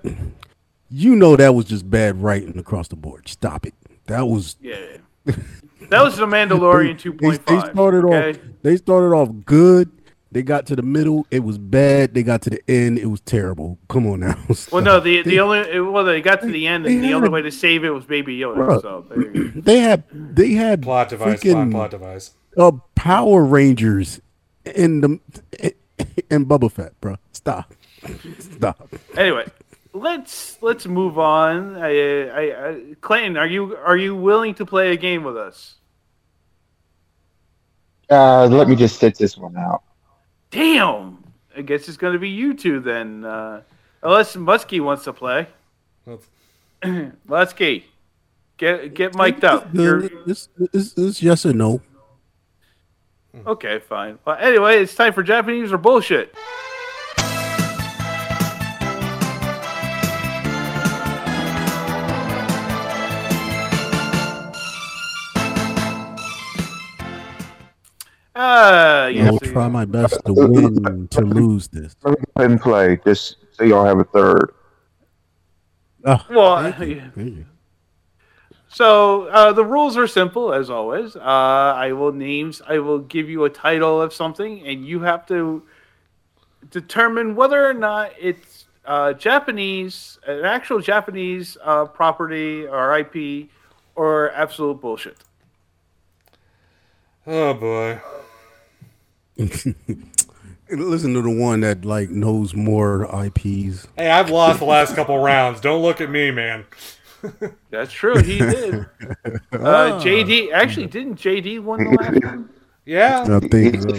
You 0.89 1.15
know 1.15 1.35
that 1.37 1.55
was 1.55 1.65
just 1.65 1.89
bad 1.89 2.21
writing 2.21 2.57
across 2.59 2.89
the 2.89 2.95
board. 2.97 3.27
Stop 3.29 3.65
it. 3.65 3.73
That 4.07 4.27
was. 4.27 4.57
Yeah. 4.61 4.75
That 5.89 6.03
was 6.03 6.17
the 6.17 6.25
Mandalorian 6.25 7.01
They, 7.19 7.37
2.5. 7.37 7.45
they 7.45 7.71
started 7.71 8.05
okay? 8.05 8.29
off. 8.31 8.37
They 8.61 8.77
started 8.77 9.15
off 9.15 9.29
good. 9.45 9.89
They 10.33 10.43
got 10.43 10.65
to 10.67 10.75
the 10.77 10.81
middle. 10.81 11.27
It 11.29 11.43
was 11.43 11.57
bad. 11.57 12.13
They 12.13 12.23
got 12.23 12.41
to 12.43 12.49
the 12.49 12.61
end. 12.69 12.97
It 12.99 13.07
was 13.07 13.19
terrible. 13.21 13.77
Come 13.89 14.07
on 14.07 14.21
now. 14.21 14.37
Well, 14.71 14.81
no, 14.81 14.99
the 15.01 15.21
the 15.23 15.39
only 15.41 15.79
well, 15.81 16.05
they 16.05 16.21
got 16.21 16.41
to 16.41 16.47
the 16.47 16.67
end, 16.67 16.85
and 16.85 17.03
the 17.03 17.13
only 17.13 17.27
way 17.29 17.41
to 17.41 17.51
save 17.51 17.83
it 17.83 17.89
was 17.89 18.05
Baby 18.05 18.37
Yoda. 18.39 18.55
Bruh. 18.57 18.81
So 18.81 19.05
there 19.09 19.21
you 19.21 19.49
go. 19.51 19.61
They 19.61 19.79
had 19.79 20.03
they 20.11 20.51
had 20.53 20.81
Plot 20.83 21.09
device. 21.09 21.41
Plot, 21.41 21.55
freaking 21.55 21.71
plot 21.71 21.91
device. 21.91 22.31
uh, 22.57 22.71
Power 22.95 23.43
Rangers 23.43 24.21
in 24.65 25.01
the 25.01 25.19
in 26.29 26.45
Boba 26.45 26.71
Fett, 26.71 26.99
bro. 27.01 27.17
Stop. 27.33 27.73
Stop. 28.39 28.89
Anyway, 29.15 29.45
let's 29.93 30.57
let's 30.61 30.85
move 30.87 31.17
on. 31.19 31.77
I, 31.77 32.27
I, 32.29 32.69
I, 32.69 32.81
Clayton, 33.01 33.37
are 33.37 33.47
you 33.47 33.75
are 33.77 33.97
you 33.97 34.15
willing 34.15 34.55
to 34.55 34.65
play 34.65 34.91
a 34.91 34.97
game 34.97 35.23
with 35.23 35.37
us? 35.37 35.75
Uh, 38.09 38.45
let 38.47 38.67
me 38.67 38.75
just 38.75 38.99
sit 38.99 39.17
this 39.17 39.37
one 39.37 39.55
out. 39.55 39.83
Damn, 40.49 41.23
I 41.55 41.61
guess 41.61 41.87
it's 41.87 41.97
going 41.97 42.13
to 42.13 42.19
be 42.19 42.29
you 42.29 42.53
two 42.53 42.81
then, 42.81 43.23
uh, 43.23 43.61
unless 44.03 44.35
Muskie 44.35 44.81
wants 44.83 45.05
to 45.05 45.13
play. 45.13 45.47
That's- 46.05 46.27
Muskie, 47.27 47.83
get 48.57 48.93
get 48.95 49.15
mic'd 49.15 49.45
up. 49.45 49.69
You're, 49.73 50.03
It's, 50.27 50.49
it's, 50.73 50.97
it's 50.97 51.21
yes 51.23 51.45
or 51.45 51.53
no. 51.53 51.79
okay, 53.45 53.79
fine. 53.79 54.17
But 54.25 54.41
anyway, 54.43 54.81
it's 54.81 54.95
time 54.95 55.13
for 55.13 55.21
Japanese 55.23 55.71
or 55.71 55.77
bullshit. 55.77 56.33
Ah, 68.43 69.03
I 69.05 69.29
will 69.29 69.39
try 69.39 69.67
my 69.67 69.85
best 69.85 70.25
to 70.25 70.33
win 70.33 71.07
to 71.09 71.21
lose 71.21 71.67
this. 71.67 71.95
Let 72.03 72.17
me 72.17 72.25
go 72.25 72.31
ahead 72.37 72.51
and 72.51 72.59
play, 72.59 72.99
just 73.05 73.35
so 73.51 73.63
y'all 73.63 73.85
have 73.85 73.99
a 73.99 74.03
third. 74.03 74.55
Ah, 76.03 76.25
Well, 76.27 76.71
thank 76.73 77.13
you. 77.15 77.45
So 78.67 79.27
uh, 79.27 79.53
the 79.53 79.63
rules 79.63 79.95
are 79.95 80.07
simple 80.07 80.53
as 80.53 80.71
always. 80.71 81.15
Uh, 81.15 81.19
I 81.21 81.91
will 81.91 82.13
names. 82.13 82.63
I 82.67 82.79
will 82.79 82.97
give 82.97 83.29
you 83.29 83.43
a 83.45 83.49
title 83.49 84.01
of 84.01 84.11
something, 84.11 84.65
and 84.65 84.83
you 84.83 85.01
have 85.01 85.27
to 85.27 85.61
determine 86.71 87.35
whether 87.35 87.63
or 87.69 87.75
not 87.75 88.11
it's 88.19 88.65
uh, 88.85 89.13
Japanese, 89.13 90.17
an 90.25 90.45
actual 90.45 90.79
Japanese 90.79 91.57
uh, 91.63 91.85
property 91.85 92.65
or 92.65 92.97
IP, 92.97 93.49
or 93.93 94.31
absolute 94.31 94.81
bullshit. 94.81 95.17
Oh 97.27 97.53
boy. 97.53 98.01
Listen 100.69 101.13
to 101.13 101.21
the 101.21 101.29
one 101.29 101.61
that 101.61 101.83
like 101.83 102.09
knows 102.09 102.53
more 102.53 103.03
IPs. 103.25 103.87
Hey, 103.97 104.09
I've 104.09 104.29
lost 104.29 104.59
the 104.59 104.65
last 104.65 104.95
couple 104.95 105.17
rounds. 105.19 105.59
Don't 105.59 105.81
look 105.81 105.99
at 105.99 106.09
me, 106.09 106.31
man. 106.31 106.65
That's 107.69 107.91
true. 107.91 108.17
He 108.21 108.39
did. 108.39 108.85
Uh, 109.53 109.99
JD 110.01 110.51
actually 110.53 110.87
didn't. 110.87 111.15
JD 111.15 111.61
won 111.61 111.83
the 111.83 111.91
last 111.91 112.23
one. 112.23 112.49
Yeah. 112.85 113.23
I 113.29 113.39
think 113.47 113.81
so. 113.81 113.89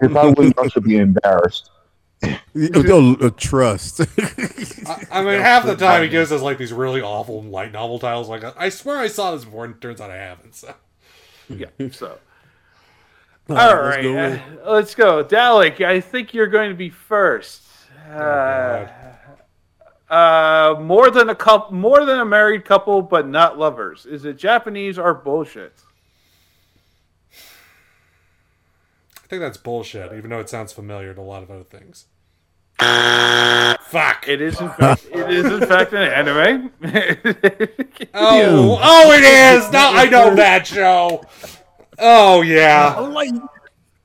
If 0.00 0.16
I 0.16 0.26
win, 0.26 0.52
I 0.56 0.68
should 0.68 0.84
be 0.84 0.96
embarrassed. 0.96 1.70
Yo, 2.54 3.14
uh, 3.14 3.30
trust. 3.36 4.00
I, 4.00 5.06
I 5.10 5.22
mean, 5.22 5.40
half 5.40 5.66
the 5.66 5.76
time 5.76 6.02
he 6.02 6.08
gives 6.08 6.30
us 6.30 6.40
like 6.40 6.58
these 6.58 6.72
really 6.72 7.00
awful 7.00 7.42
light 7.42 7.72
novel 7.72 7.98
titles. 7.98 8.28
Like, 8.28 8.44
I 8.56 8.68
swear 8.68 8.98
I 8.98 9.08
saw 9.08 9.34
this 9.34 9.44
before, 9.44 9.64
and 9.64 9.74
it 9.74 9.80
turns 9.80 10.00
out 10.00 10.10
I 10.10 10.16
haven't. 10.16 10.54
So, 10.54 10.74
Yeah. 11.48 11.66
So. 11.90 12.18
All 13.48 13.56
All 13.56 13.76
right, 13.76 14.04
let's 14.04 14.04
go 14.04 14.60
uh, 14.64 14.72
let's 14.72 14.94
go, 14.94 15.24
Dalek. 15.24 15.80
I 15.80 16.00
think 16.00 16.34
you're 16.34 16.48
going 16.48 16.68
to 16.68 16.76
be 16.76 16.90
first. 16.90 17.62
Uh, 18.10 18.86
God. 20.08 20.76
uh, 20.76 20.80
more 20.80 21.10
than 21.10 21.30
a 21.30 21.34
couple, 21.34 21.74
more 21.74 22.04
than 22.04 22.20
a 22.20 22.24
married 22.26 22.64
couple, 22.66 23.00
but 23.00 23.26
not 23.26 23.58
lovers. 23.58 24.04
Is 24.04 24.24
it 24.26 24.36
Japanese 24.36 24.98
or 24.98 25.14
bullshit? 25.14 25.72
I 29.16 29.26
think 29.28 29.40
that's 29.40 29.58
bullshit. 29.58 30.12
Even 30.12 30.30
though 30.30 30.40
it 30.40 30.48
sounds 30.48 30.72
familiar 30.72 31.14
to 31.14 31.20
a 31.20 31.22
lot 31.22 31.42
of 31.42 31.50
other 31.50 31.64
things. 31.64 32.06
Fuck. 32.78 34.28
It 34.28 34.40
is 34.40 34.60
in 34.60 34.68
fact, 34.70 35.06
it 35.10 35.30
is 35.30 35.46
in 35.46 35.66
fact 35.66 35.92
an 35.92 36.02
anime. 36.02 36.72
Oh, 38.14 38.78
oh, 38.80 39.12
it 39.12 39.24
is. 39.24 39.70
Now 39.72 39.92
I 39.92 40.06
know 40.06 40.34
that 40.34 40.66
show. 40.66 41.24
Oh 41.98 42.42
yeah. 42.42 42.94
I'm 42.96 43.12
like, 43.12 43.34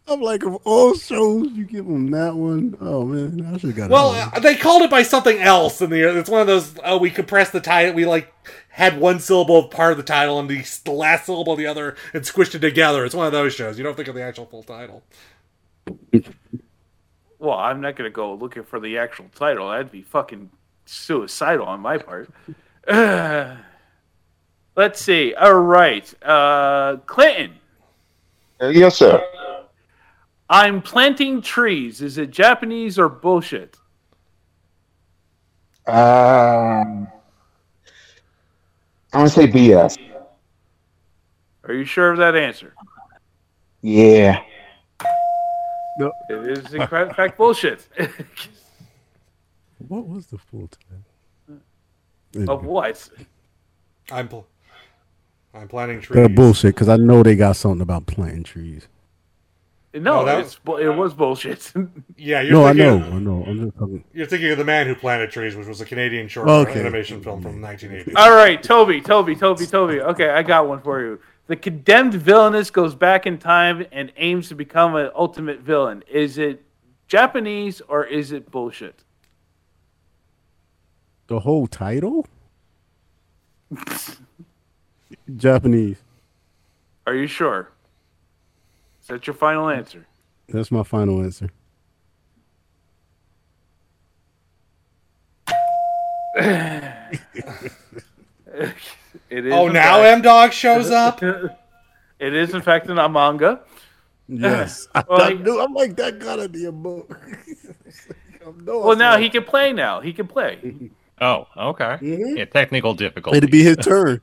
I'm 0.08 0.22
like, 0.22 0.44
of 0.44 0.56
all 0.66 0.96
shows, 0.96 1.50
you 1.52 1.66
give 1.66 1.86
them 1.86 2.12
that 2.12 2.36
one. 2.36 2.78
Oh 2.82 3.06
man, 3.06 3.46
I 3.46 3.58
should 3.58 3.70
have 3.70 3.76
got. 3.76 3.90
Well, 3.90 4.10
one. 4.10 4.42
they 4.42 4.56
called 4.56 4.82
it 4.82 4.90
by 4.90 5.04
something 5.04 5.40
else 5.40 5.82
in 5.82 5.90
the. 5.90 6.18
It's 6.18 6.30
one 6.30 6.42
of 6.42 6.48
those. 6.48 6.76
Oh, 6.84 6.98
we 6.98 7.10
compressed 7.10 7.54
the 7.54 7.62
title. 7.62 7.94
We 7.94 8.06
like 8.06 8.34
had 8.70 9.00
one 9.00 9.20
syllable 9.20 9.60
of 9.60 9.72
part 9.72 9.92
of 9.92 9.98
the 9.98 10.04
title 10.04 10.40
and 10.40 10.50
the, 10.50 10.66
the 10.84 10.92
last 10.92 11.28
syllable 11.28 11.54
of 11.54 11.60
the 11.60 11.68
other 11.68 11.96
and 12.14 12.24
squished 12.24 12.56
it 12.56 12.60
together. 12.60 13.06
It's 13.06 13.16
one 13.16 13.28
of 13.28 13.32
those 13.32 13.54
shows. 13.54 13.78
You 13.78 13.84
don't 13.84 13.96
think 13.96 14.08
of 14.08 14.16
the 14.16 14.24
actual 14.24 14.46
full 14.46 14.64
title. 14.64 15.04
well, 17.40 17.58
I'm 17.58 17.80
not 17.80 17.96
going 17.96 18.10
to 18.10 18.14
go 18.14 18.34
looking 18.34 18.64
for 18.64 18.80
the 18.80 18.98
actual 18.98 19.30
title. 19.36 19.70
That'd 19.70 19.92
be 19.92 20.02
fucking 20.02 20.50
suicidal 20.86 21.66
on 21.66 21.80
my 21.80 21.98
part. 21.98 22.30
Uh, 22.88 23.56
let's 24.76 25.02
see. 25.02 25.34
All 25.34 25.54
right, 25.54 26.12
uh, 26.24 26.98
Clinton. 27.06 27.60
Yes, 28.72 28.98
sir. 28.98 29.22
I'm 30.50 30.82
planting 30.82 31.42
trees. 31.42 32.02
Is 32.02 32.18
it 32.18 32.30
Japanese 32.30 33.00
or 33.00 33.10
bullshit? 33.10 33.78
Um, 35.88 37.08
I'm 39.12 39.20
gonna 39.20 39.30
say 39.30 39.48
BS. 39.48 39.98
Are 41.66 41.74
you 41.74 41.86
sure 41.86 42.12
of 42.12 42.18
that 42.18 42.36
answer? 42.36 42.74
Yeah. 43.82 44.42
No. 45.98 46.12
It 46.30 46.58
is 46.58 46.74
in 46.74 46.88
fact 46.88 47.38
bullshit. 47.38 47.88
what 49.88 50.08
was 50.08 50.28
the 50.28 50.38
full 50.38 50.70
time? 50.70 51.06
of 52.48 52.66
what? 52.66 53.10
I'm. 54.12 54.28
Pl- 54.28 54.48
I'm 55.54 55.68
planting 55.68 56.02
trees. 56.02 56.22
That 56.22 56.36
bullshit 56.36 56.74
because 56.74 56.90
I 56.90 56.98
know 56.98 57.22
they 57.22 57.36
got 57.36 57.56
something 57.56 57.82
about 57.82 58.06
planting 58.06 58.44
trees. 58.44 58.88
No, 59.96 60.22
Oh, 60.22 60.26
that 60.26 60.40
it's 60.40 60.60
it 60.80 60.96
was 60.96 61.14
bullshit. 61.14 61.72
Yeah, 62.18 62.42
you're 62.42 62.54
No, 62.54 62.66
I 62.66 62.74
know, 62.74 62.98
I 62.98 63.20
know. 63.20 63.44
I'm 63.46 63.60
just 63.66 63.78
talking. 63.78 64.04
You're 64.12 64.26
thinking 64.26 64.50
of 64.52 64.58
the 64.58 64.66
man 64.66 64.88
who 64.88 64.96
planted 64.96 65.30
trees, 65.30 65.56
which 65.56 65.68
was 65.68 65.82
a 65.82 65.86
Canadian 65.86 66.28
short 66.28 66.48
Okay. 66.48 66.80
animation 66.80 67.22
film 67.22 67.42
from 67.44 67.54
mm-hmm. 67.54 67.62
1980. 67.62 68.16
All 68.16 68.36
right, 68.36 68.62
Toby, 68.62 69.02
Toby, 69.02 69.36
Toby, 69.36 69.68
Toby. 69.68 70.02
Okay, 70.02 70.30
I 70.30 70.42
got 70.42 70.68
one 70.68 70.82
for 70.82 71.02
you. 71.02 71.20
The 71.46 71.56
condemned 71.56 72.16
villainess 72.16 72.72
goes 72.72 72.96
back 72.96 73.28
in 73.28 73.38
time 73.38 73.86
and 73.92 74.12
aims 74.18 74.48
to 74.50 74.56
become 74.56 74.96
an 74.96 75.12
ultimate 75.14 75.60
villain. 75.60 76.04
Is 76.12 76.40
it 76.40 76.64
Japanese 77.08 77.82
or 77.82 78.04
is 78.06 78.32
it 78.32 78.50
bullshit? 78.50 79.04
The 81.28 81.42
whole 81.42 81.68
title? 81.68 82.26
Japanese. 85.38 85.98
Are 87.08 87.16
you 87.16 87.28
sure? 87.28 87.70
Is 89.02 89.08
that 89.08 89.28
your 89.28 89.34
final 89.34 89.70
answer? 89.70 90.06
That's 90.50 90.72
my 90.72 90.84
final 90.84 91.22
answer. 91.22 91.50
It 99.30 99.46
is 99.48 99.54
Oh, 99.54 99.68
now 99.68 100.02
M 100.02 100.22
Dog 100.22 100.54
shows 100.54 100.92
up. 101.04 101.22
It 101.24 102.34
is 102.34 102.54
in 102.54 102.62
fact 102.62 102.90
in 102.90 102.98
a 102.98 103.10
manga. 103.10 103.62
Yes, 104.28 104.88
I, 104.96 105.04
Well, 105.10 105.22
I 105.22 105.32
he- 105.32 105.38
knew. 105.38 105.60
I'm 105.60 105.74
like 105.74 105.96
that 105.98 106.20
gotta 106.20 106.48
be 106.50 106.66
a 106.66 106.72
book. 106.72 107.20
no, 108.64 108.80
Well, 108.80 108.96
now 108.96 109.18
he 109.18 109.30
can 109.30 109.44
play. 109.44 109.74
Now 109.74 110.02
he 110.02 110.14
can 110.14 110.28
play. 110.28 110.92
Oh, 111.22 111.48
okay. 111.58 111.98
Mhm. 112.02 112.38
Yeah, 112.38 112.46
technical 112.46 112.94
difficulty. 112.94 113.38
It'd 113.38 113.52
be 113.52 113.64
his 113.64 113.78
turn. 113.78 114.22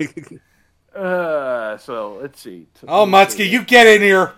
Uh, 0.94 1.76
so 1.78 2.18
let's 2.20 2.40
see. 2.40 2.66
Oh, 2.88 3.06
Mutsky, 3.06 3.48
you 3.48 3.62
get 3.62 3.86
in 3.86 4.02
here. 4.02 4.32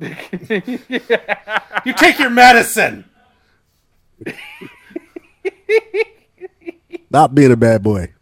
You 1.84 1.92
take 1.92 2.18
your 2.18 2.30
medicine. 2.30 3.04
Not 7.10 7.34
being 7.34 7.52
a 7.52 7.56
bad 7.56 7.82
boy. 7.82 8.12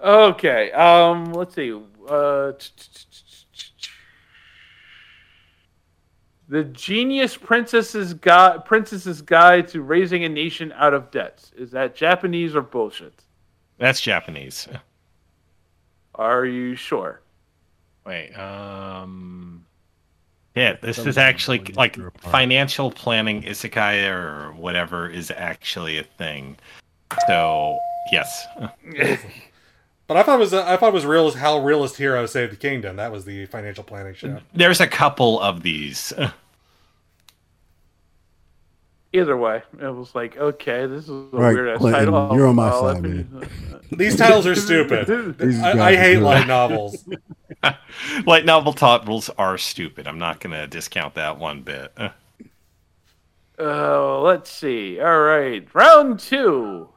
Okay. 0.00 0.72
Um. 0.72 1.32
Let's 1.32 1.54
see. 1.54 1.72
Uh. 2.08 2.52
The 6.48 6.64
Genius 6.64 7.36
Princess's 7.36 8.14
Guide, 8.14 8.64
Princess's 8.64 9.22
Guide 9.22 9.68
to 9.68 9.82
Raising 9.82 10.24
a 10.24 10.28
Nation 10.28 10.72
Out 10.72 10.94
of 10.94 11.10
Debts. 11.10 11.52
Is 11.56 11.70
that 11.70 11.96
Japanese 11.96 12.54
or 12.54 12.62
bullshit? 12.62 13.23
That's 13.78 14.00
Japanese. 14.00 14.68
Are 16.14 16.44
you 16.44 16.76
sure? 16.76 17.20
Wait, 18.06 18.32
um, 18.34 19.64
yeah, 20.54 20.76
this 20.80 20.98
is 20.98 21.18
actually 21.18 21.60
like 21.74 21.98
financial 22.20 22.90
planning 22.90 23.42
isekai 23.42 24.08
or 24.08 24.52
whatever 24.52 25.08
is 25.08 25.30
actually 25.30 25.98
a 25.98 26.04
thing. 26.04 26.56
So 27.26 27.78
yes, 28.12 28.46
But 30.06 30.18
I 30.18 30.22
thought 30.22 30.36
it 30.36 30.40
was 30.40 30.52
I 30.52 30.76
thought 30.76 30.88
it 30.88 30.94
was 30.94 31.06
real 31.06 31.30
how 31.32 31.58
realist 31.58 31.96
hero 31.96 32.26
saved 32.26 32.52
the 32.52 32.56
kingdom. 32.56 32.96
That 32.96 33.10
was 33.10 33.24
the 33.24 33.46
financial 33.46 33.84
planning 33.84 34.14
show. 34.14 34.38
there's 34.52 34.80
a 34.80 34.86
couple 34.86 35.40
of 35.40 35.62
these. 35.62 36.12
Either 39.14 39.36
way, 39.36 39.62
it 39.80 39.94
was 39.94 40.12
like, 40.14 40.36
okay, 40.36 40.86
this 40.86 41.04
is 41.04 41.10
a 41.10 41.12
Right, 41.32 41.54
weird 41.54 41.68
ass 41.68 41.80
title. 41.80 42.34
you're 42.34 42.48
on 42.48 42.56
my 42.56 42.68
I'll 42.68 42.80
side, 42.94 43.02
man. 43.02 43.48
These 43.92 44.16
titles 44.16 44.44
are 44.44 44.54
stupid. 44.68 45.38
These 45.38 45.60
I, 45.60 45.90
I 45.90 45.96
hate 45.96 46.14
good. 46.14 46.24
light 46.24 46.46
novels. 46.48 47.04
Light 48.26 48.44
novel 48.44 48.72
titles 48.72 49.30
are 49.38 49.56
stupid. 49.56 50.08
I'm 50.08 50.18
not 50.18 50.40
going 50.40 50.52
to 50.52 50.66
discount 50.66 51.14
that 51.14 51.38
one 51.38 51.62
bit. 51.62 51.96
Uh, 53.58 54.20
let's 54.20 54.50
see. 54.50 54.98
All 55.00 55.20
right, 55.20 55.66
round 55.74 56.18
two. 56.18 56.88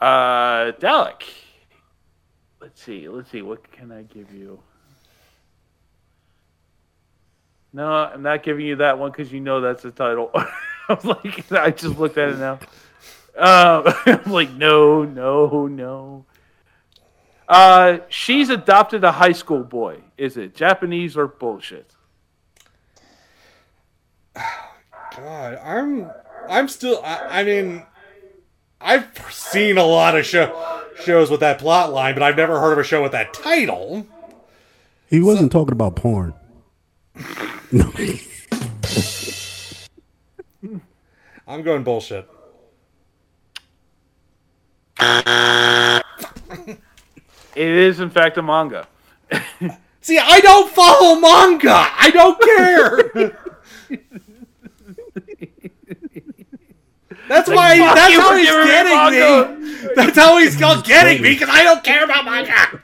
Uh, 0.00 0.72
Dalek. 0.72 1.22
Let's 2.60 2.82
see. 2.82 3.08
Let's 3.08 3.30
see. 3.30 3.42
What 3.42 3.70
can 3.70 3.92
I 3.92 4.02
give 4.02 4.32
you? 4.34 4.60
No, 7.72 7.90
I'm 7.90 8.22
not 8.22 8.42
giving 8.42 8.66
you 8.66 8.76
that 8.76 8.98
one 8.98 9.10
because 9.10 9.32
you 9.32 9.40
know 9.40 9.60
that's 9.60 9.82
the 9.82 9.90
title. 9.90 10.30
I 10.88 10.94
was 10.94 11.04
like, 11.04 11.52
I 11.58 11.70
just 11.70 11.98
looked 11.98 12.18
at 12.18 12.30
it 12.30 12.38
now. 12.38 12.58
Um, 13.36 13.92
I'm 14.06 14.32
like, 14.32 14.52
no, 14.52 15.04
no, 15.04 15.66
no. 15.66 16.24
Uh, 17.48 17.98
she's 18.08 18.50
adopted 18.50 19.04
a 19.04 19.12
high 19.12 19.32
school 19.32 19.62
boy. 19.62 20.00
Is 20.16 20.36
it 20.36 20.54
Japanese 20.54 21.16
or 21.16 21.26
bullshit? 21.26 21.94
God, 25.16 25.58
I'm 25.64 26.10
I'm 26.48 26.68
still 26.68 27.00
I, 27.02 27.40
I 27.40 27.44
mean 27.44 27.84
I've 28.80 29.08
seen 29.30 29.76
a 29.78 29.84
lot 29.84 30.16
of 30.16 30.24
show, 30.24 30.82
shows 31.02 31.30
with 31.30 31.40
that 31.40 31.58
plot 31.58 31.92
line, 31.92 32.14
but 32.14 32.22
I've 32.22 32.36
never 32.36 32.60
heard 32.60 32.72
of 32.72 32.78
a 32.78 32.84
show 32.84 33.02
with 33.02 33.12
that 33.12 33.32
title. 33.32 34.06
He 35.08 35.20
wasn't 35.20 35.50
talking 35.50 35.72
about 35.72 35.96
porn. 35.96 36.34
I'm 41.46 41.62
going 41.62 41.84
bullshit. 41.84 42.26
It 44.98 46.78
is, 47.56 48.00
in 48.00 48.08
fact, 48.08 48.38
a 48.38 48.42
manga. 48.42 48.86
See, 50.00 50.18
I 50.18 50.40
don't 50.40 50.70
follow 50.70 51.20
manga. 51.20 51.74
I 51.74 52.10
don't 52.10 52.40
care. 52.40 53.38
That's 57.28 57.50
why. 57.50 57.78
fuck 57.78 57.94
that's 57.94 58.14
how 58.14 58.34
he's 58.34 58.48
giving 58.48 58.64
me 58.64 58.70
getting 58.70 59.60
me. 59.60 59.92
That's 59.94 60.16
how 60.16 60.38
he's 60.38 60.56
getting 60.56 61.20
me 61.20 61.34
because 61.34 61.50
I 61.50 61.62
don't 61.62 61.84
care 61.84 62.04
about 62.04 62.24
manga. 62.24 62.80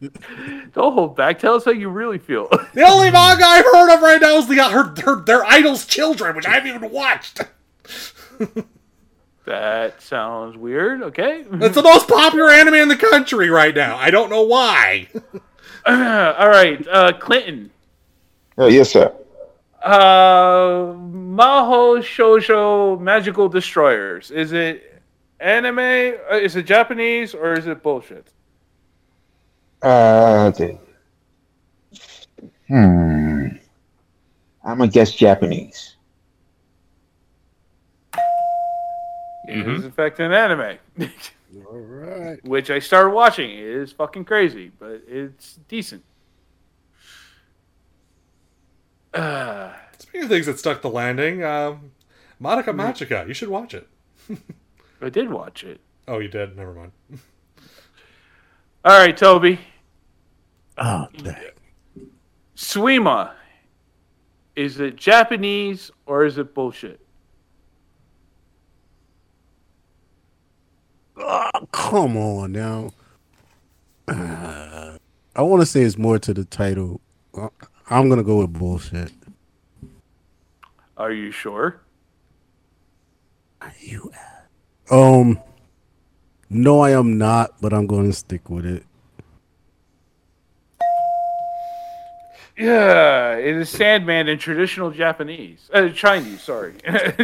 Don't 0.00 0.92
hold 0.94 1.16
back. 1.16 1.38
Tell 1.38 1.54
us 1.54 1.64
how 1.64 1.72
you 1.72 1.88
really 1.88 2.18
feel. 2.18 2.48
The 2.74 2.82
only 2.82 3.10
manga 3.10 3.44
I've 3.44 3.64
heard 3.64 3.94
of 3.94 4.02
right 4.02 4.20
now 4.20 4.36
is 4.36 4.46
the 4.46 4.56
her, 4.56 4.94
her 5.04 5.20
their 5.22 5.44
idol's 5.44 5.84
children, 5.86 6.36
which 6.36 6.46
I 6.46 6.50
haven't 6.50 6.74
even 6.74 6.90
watched. 6.92 7.40
that 9.46 10.00
sounds 10.02 10.56
weird. 10.56 11.02
Okay. 11.02 11.44
It's 11.52 11.74
the 11.74 11.82
most 11.82 12.06
popular 12.08 12.50
anime 12.50 12.74
in 12.74 12.88
the 12.88 12.96
country 12.96 13.48
right 13.50 13.74
now. 13.74 13.96
I 13.96 14.10
don't 14.10 14.30
know 14.30 14.42
why. 14.42 15.08
All 15.86 16.48
right, 16.48 16.86
uh, 16.86 17.12
Clinton. 17.18 17.70
Oh, 18.58 18.66
yes, 18.66 18.90
sir. 18.90 19.12
Uh, 19.82 20.92
Maho 20.92 21.98
Shoujo 22.02 23.00
Magical 23.00 23.48
Destroyers. 23.48 24.30
Is 24.30 24.52
it 24.52 25.00
anime? 25.40 25.78
uh, 25.78 26.36
Is 26.36 26.56
it 26.56 26.64
Japanese 26.66 27.34
or 27.34 27.54
is 27.54 27.66
it 27.66 27.82
bullshit? 27.82 28.32
Uh, 29.82 30.50
okay. 30.54 30.78
Hmm. 32.66 33.46
I'm 34.64 34.78
gonna 34.78 34.88
guess 34.88 35.12
Japanese. 35.14 35.96
It 39.48 39.66
is 39.66 39.84
in 39.84 39.92
fact 39.92 40.20
an 40.20 40.32
anime. 40.32 40.78
All 41.70 41.78
right. 41.78 42.44
Which 42.44 42.70
I 42.70 42.78
started 42.80 43.10
watching. 43.10 43.50
It 43.50 43.64
is 43.64 43.92
fucking 43.92 44.26
crazy, 44.26 44.70
but 44.78 45.02
it's 45.08 45.58
decent. 45.68 46.04
Uh, 49.14 49.72
Speaking 49.98 50.24
of 50.24 50.28
things 50.28 50.46
that 50.46 50.58
stuck 50.58 50.82
the 50.82 50.90
landing, 50.90 51.42
um, 51.42 51.92
Madoka 52.40 52.74
Magica, 52.74 53.26
you 53.26 53.32
should 53.34 53.48
watch 53.48 53.72
it. 53.74 53.88
I 55.00 55.08
did 55.08 55.30
watch 55.30 55.64
it. 55.64 55.80
Oh, 56.06 56.18
you 56.18 56.28
did. 56.28 56.56
Never 56.56 56.72
mind. 56.74 56.92
All 58.84 58.98
right, 58.98 59.16
Toby. 59.16 59.58
Oh, 60.76 61.08
dang. 61.16 61.34
Suima. 62.56 63.32
Is 64.56 64.80
it 64.80 64.96
Japanese 64.96 65.90
or 66.06 66.24
is 66.24 66.38
it 66.38 66.54
bullshit? 66.54 67.00
Oh, 71.16 71.50
come 71.72 72.16
on 72.16 72.52
now. 72.52 72.90
Uh, 74.06 74.98
I 75.34 75.42
want 75.42 75.62
to 75.62 75.66
say 75.66 75.82
it's 75.82 75.98
more 75.98 76.18
to 76.18 76.32
the 76.32 76.44
title. 76.44 77.00
Uh, 77.36 77.48
I'm 77.90 78.08
gonna 78.08 78.22
go 78.22 78.38
with 78.40 78.52
bullshit. 78.52 79.12
Are 80.96 81.12
you 81.12 81.30
sure? 81.30 81.80
Are 83.60 83.74
you. 83.80 84.12
Um. 84.90 85.40
No, 86.50 86.80
I 86.80 86.90
am 86.90 87.18
not, 87.18 87.60
but 87.60 87.72
I'm 87.72 87.86
going 87.86 88.06
to 88.06 88.12
stick 88.12 88.48
with 88.48 88.64
it. 88.64 88.84
Yeah, 92.56 93.36
it 93.36 93.54
is 93.54 93.68
Sandman 93.68 94.28
in 94.28 94.38
traditional 94.38 94.90
Japanese, 94.90 95.70
uh, 95.72 95.90
Chinese. 95.90 96.42
Sorry, 96.42 96.74
I 96.88 97.14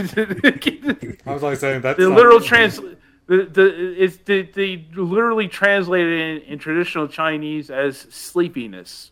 was 1.27 1.43
like 1.43 1.59
saying 1.59 1.81
that 1.81 1.97
the 1.97 2.09
not- 2.09 2.17
literal 2.17 2.41
trans. 2.41 2.81
The, 3.27 3.47
the 3.47 3.95
it's 3.99 4.19
the, 4.19 4.43
they 4.43 4.87
literally 4.95 5.49
translated 5.49 6.43
in, 6.43 6.45
in 6.53 6.59
traditional 6.59 7.09
Chinese 7.09 7.71
as 7.71 7.97
sleepiness. 7.97 9.11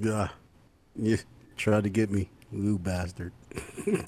Yeah. 0.00 0.28
You 0.96 1.18
tried 1.56 1.84
to 1.84 1.90
get 1.90 2.10
me, 2.10 2.30
you 2.50 2.78
bastard. 2.78 3.32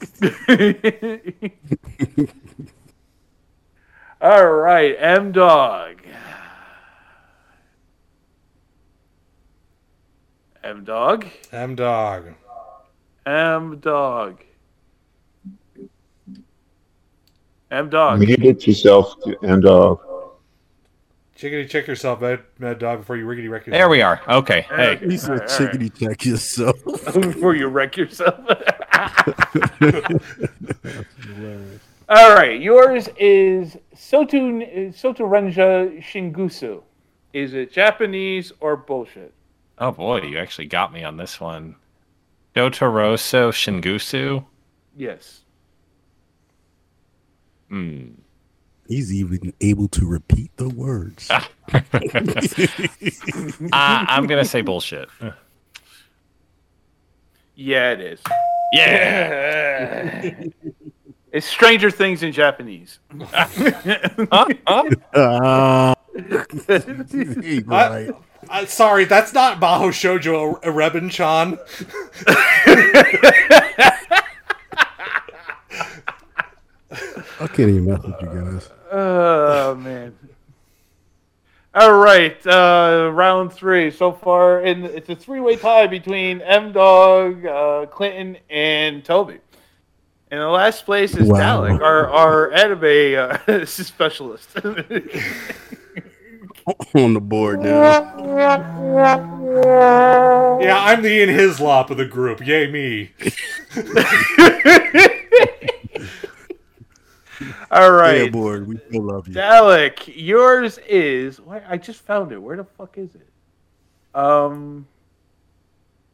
All 4.25 4.47
right, 4.47 4.97
M 4.99 5.33
Dog. 5.33 6.01
M 10.63 10.83
Dog. 10.83 11.27
M 11.53 11.75
Dog. 11.75 12.33
M 13.27 13.79
Dog. 13.81 14.41
M 17.71 17.91
Dog. 17.91 18.21
Mute 18.21 18.43
it 18.43 18.67
yourself 18.67 19.15
to 19.25 19.37
end 19.47 19.67
off. 19.67 20.01
Chickadee 21.37 21.69
check 21.69 21.87
yourself, 21.87 22.23
Mad, 22.23 22.41
Mad 22.59 22.79
Dog, 22.79 23.01
before 23.01 23.19
you 23.19 23.27
rickety 23.27 23.49
wreck 23.49 23.67
yourself. 23.67 23.79
There 23.79 23.91
we 23.91 24.01
are. 24.01 24.23
Okay. 24.27 24.63
Hey. 24.63 24.97
He 25.03 25.19
said, 25.19 25.33
All 25.33 25.37
right. 25.37 25.49
chickadee 25.51 25.91
check 25.91 26.25
yourself. 26.25 26.83
Before 27.13 27.55
you 27.55 27.67
wreck 27.67 27.99
yourself. 27.99 28.41
All 32.07 32.35
right, 32.35 32.61
yours 32.61 33.09
is 33.19 33.79
Sotu 33.95 34.93
Sotorenja 34.95 36.03
Shingusu. 36.03 36.83
Is 37.33 37.55
it 37.55 37.73
Japanese 37.73 38.53
or 38.61 38.77
bullshit? 38.77 39.33
Oh 39.79 39.91
boy, 39.91 40.21
you 40.23 40.39
actually 40.39 40.67
got 40.67 40.93
me 40.93 41.03
on 41.03 41.17
this 41.17 41.41
one. 41.41 41.77
Dotoroso 42.55 43.51
Shingusu. 43.51 44.45
Yes. 44.95 45.41
Hmm. 47.71 48.09
He's 48.87 49.13
even 49.13 49.55
able 49.63 49.89
to 49.89 50.07
repeat 50.07 50.55
the 50.59 50.69
words. 50.69 51.31
uh, 51.31 51.41
I'm 53.73 54.27
gonna 54.27 54.45
say 54.45 54.61
bullshit. 54.61 55.09
Yeah, 57.55 57.93
it 57.93 58.01
is. 58.01 58.21
Yeah. 58.75 60.45
it's 61.35 61.47
Stranger 61.47 61.91
Things 61.91 62.23
in 62.23 62.33
Japanese. 62.33 63.01
Ah. 64.33 64.47
I- 67.71 68.11
I- 68.51 68.65
sorry, 68.67 69.05
that's 69.05 69.33
not 69.33 69.59
Baho 69.61 69.89
Shoujo 69.89 70.63
Ereben 70.63 71.11
Chan. 71.11 71.59
I 77.41 77.47
can't 77.49 77.59
even 77.71 77.87
mess 77.87 78.03
with 78.03 78.15
you 78.23 78.29
guys. 78.29 78.71
Oh 78.93 79.75
man. 79.75 80.15
All 81.75 81.95
right, 81.99 82.47
uh, 82.47 83.11
round 83.13 83.53
three. 83.53 83.91
So 83.91 84.13
far, 84.13 84.61
in 84.61 84.85
it's 84.85 85.09
a 85.09 85.17
three-way 85.17 85.57
tie 85.57 85.89
between 85.89 86.41
M 86.43 86.71
Dog, 86.71 87.45
uh, 87.45 87.87
Clinton, 87.87 88.37
and 88.49 89.05
Toby. 89.05 89.39
And 90.35 90.43
the 90.43 90.49
last 90.49 90.85
place 90.85 91.15
is 91.15 91.29
Wow. 91.29 91.61
Dalek, 91.61 91.81
our 91.81 92.11
our 92.11 92.51
anime 92.51 93.39
uh, 93.47 93.65
specialist. 93.67 94.49
On 96.97 97.15
the 97.15 97.21
board 97.21 97.61
now. 97.61 98.17
Yeah, 100.61 100.77
I'm 100.77 101.03
the 101.03 101.23
in 101.23 101.29
his 101.29 101.61
lop 101.61 101.91
of 101.91 101.99
the 101.99 102.05
group. 102.05 102.45
Yay 102.45 102.67
me. 102.69 103.13
All 107.71 107.93
right, 107.93 108.25
Yeah, 108.25 108.31
board. 108.31 108.67
We 108.67 108.79
still 108.89 109.03
love 109.03 109.29
you. 109.29 109.35
Dalek, 109.35 110.13
yours 110.17 110.79
is. 110.79 111.41
Where, 111.41 111.65
I 111.69 111.77
just 111.77 112.01
found 112.01 112.33
it. 112.33 112.39
Where 112.43 112.57
the 112.57 112.65
fuck 112.65 112.99
is 112.99 113.15
it? 113.15 113.29
Um. 114.17 114.89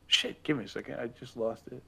Shit, 0.09 0.43
give 0.43 0.59
me 0.59 0.65
a 0.65 0.69
second. 0.69 0.97
I 1.01 1.07
just 1.07 1.39
lost 1.39 1.63
it. 1.69 1.83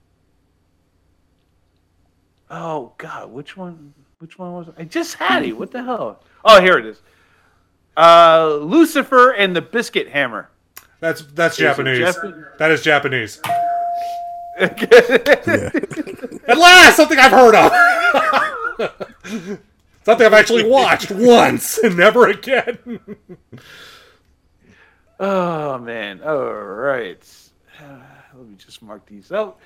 Oh 2.53 2.92
God, 2.98 3.32
which 3.32 3.57
one? 3.57 3.94
Which 4.18 4.38
one 4.38 4.53
was 4.53 4.68
it? 4.68 4.74
I 4.76 4.84
just 4.84 5.14
had 5.14 5.42
it. 5.42 5.53
What 5.55 5.72
the 5.72 5.82
hell? 5.82 6.22
Oh, 6.44 6.61
here 6.61 6.76
it 6.78 6.84
is. 6.84 7.00
Uh, 7.96 8.59
Lucifer 8.61 9.30
and 9.30 9.57
the 9.57 9.62
Biscuit 9.62 10.09
Hammer. 10.09 10.50
That's 11.00 11.22
that's 11.22 11.57
Japanese. 11.57 11.98
Jap- 11.98 12.59
that 12.59 12.70
is 12.70 12.82
Japanese. 12.82 13.40
At 14.59 14.78
last, 16.59 16.96
something 16.96 17.18
I've 17.18 17.32
heard 17.32 17.55
of. 17.55 17.72
something 20.05 20.26
I've 20.26 20.34
actually 20.34 20.68
watched 20.68 21.11
once 21.11 21.78
and 21.78 21.96
never 21.96 22.28
again. 22.28 23.00
Oh 25.18 25.78
man! 25.78 26.20
All 26.22 26.53
right. 26.53 27.26
Uh, 27.80 27.98
let 28.34 28.46
me 28.46 28.57
just 28.57 28.82
mark 28.82 29.07
these 29.07 29.32
out. 29.32 29.59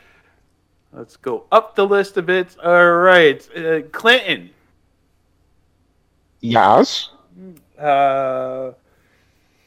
Let's 0.96 1.18
go 1.18 1.44
up 1.52 1.76
the 1.76 1.86
list 1.86 2.16
a 2.16 2.22
bit. 2.22 2.56
All 2.64 2.90
right, 2.92 3.46
uh, 3.54 3.82
Clinton. 3.92 4.48
Yes. 6.40 7.10
Uh, 7.78 8.70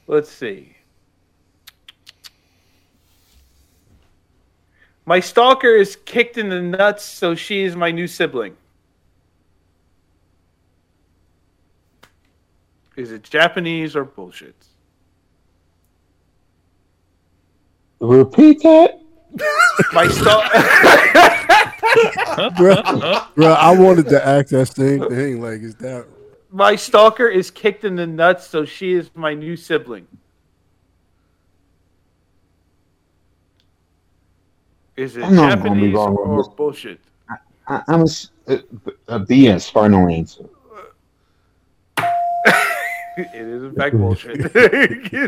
let's 0.08 0.32
see. 0.32 0.76
My 5.06 5.20
stalker 5.20 5.76
is 5.76 5.98
kicked 5.98 6.40
in 6.40 6.50
the 6.50 6.62
nuts, 6.62 7.06
so 7.06 7.36
she 7.36 7.62
is 7.62 7.76
my 7.76 7.92
new 7.92 8.08
sibling. 8.08 8.58
Is 12.96 13.12
it 13.12 13.22
Japanese 13.22 13.96
or 13.96 14.04
bullshit? 14.04 14.56
Repeat 18.00 18.64
that. 18.64 19.00
My 19.94 20.08
stalker. 20.08 20.60
bro, 22.58 22.82
bro, 23.36 23.54
I 23.54 23.78
wanted 23.78 24.08
to 24.10 24.26
act 24.26 24.50
that 24.50 24.68
same 24.68 25.08
thing. 25.10 25.42
Like, 25.42 25.62
is 25.62 25.76
that 25.76 26.06
My 26.52 26.76
stalker 26.76 27.28
is 27.28 27.52
kicked 27.52 27.86
in 27.86 27.96
the 27.96 28.08
nuts, 28.08 28.48
so 28.48 28.66
she 28.66 28.94
is 28.94 29.10
my 29.16 29.34
new 29.34 29.56
sibling. 29.56 30.08
Is 34.98 35.16
it 35.16 35.24
I'm 35.24 35.36
gonna 35.36 35.56
be 35.56 35.62
Japanese 35.62 35.94
wrong 35.96 36.18
on 36.18 36.30
or 36.30 36.44
bullshit? 36.56 37.00
I, 37.68 37.82
I'm 37.88 38.02
a, 38.02 38.04
s- 38.04 38.32
uh, 38.48 38.58
a, 39.08 39.16
a 39.16 39.20
B 39.20 39.48
as 39.50 39.70
final 39.70 40.08
answer. 40.10 40.44
It 43.20 43.36
is 43.36 43.64
in 43.64 43.74
fact 43.76 43.96
bullshit. 43.96 44.40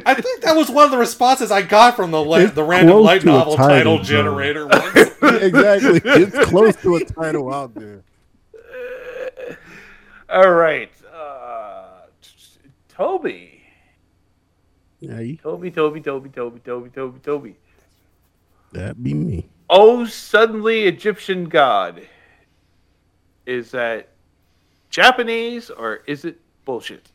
I 0.05 0.13
think 0.13 0.41
that 0.41 0.55
was 0.55 0.69
one 0.69 0.85
of 0.85 0.91
the 0.91 0.97
responses 0.97 1.51
I 1.51 1.61
got 1.61 1.95
from 1.95 2.11
the 2.11 2.23
la- 2.23 2.45
the 2.47 2.63
random 2.63 3.01
light 3.01 3.23
novel 3.25 3.55
title, 3.55 3.97
title, 3.97 3.99
generator. 4.03 4.67
once. 4.67 4.95
exactly? 5.21 6.01
It's 6.21 6.49
close 6.49 6.75
to 6.77 6.95
a 6.95 7.05
title 7.05 7.53
out 7.53 7.73
there. 7.73 8.03
All 10.29 10.51
right, 10.51 10.91
uh, 11.13 12.03
Toby, 12.87 13.61
Yeah, 15.01 15.17
Toby, 15.43 15.71
Toby, 15.71 15.99
Toby, 15.99 16.29
Toby, 16.29 16.59
Toby, 16.61 16.89
Toby, 16.89 17.19
Toby. 17.19 17.55
that 18.71 19.03
be 19.03 19.13
me. 19.13 19.49
Oh, 19.69 20.05
suddenly 20.05 20.83
Egyptian 20.83 21.45
god. 21.49 22.07
Is 23.45 23.71
that 23.71 24.09
Japanese 24.89 25.69
or 25.69 26.01
is 26.07 26.23
it 26.23 26.39
bullshit? 26.63 27.10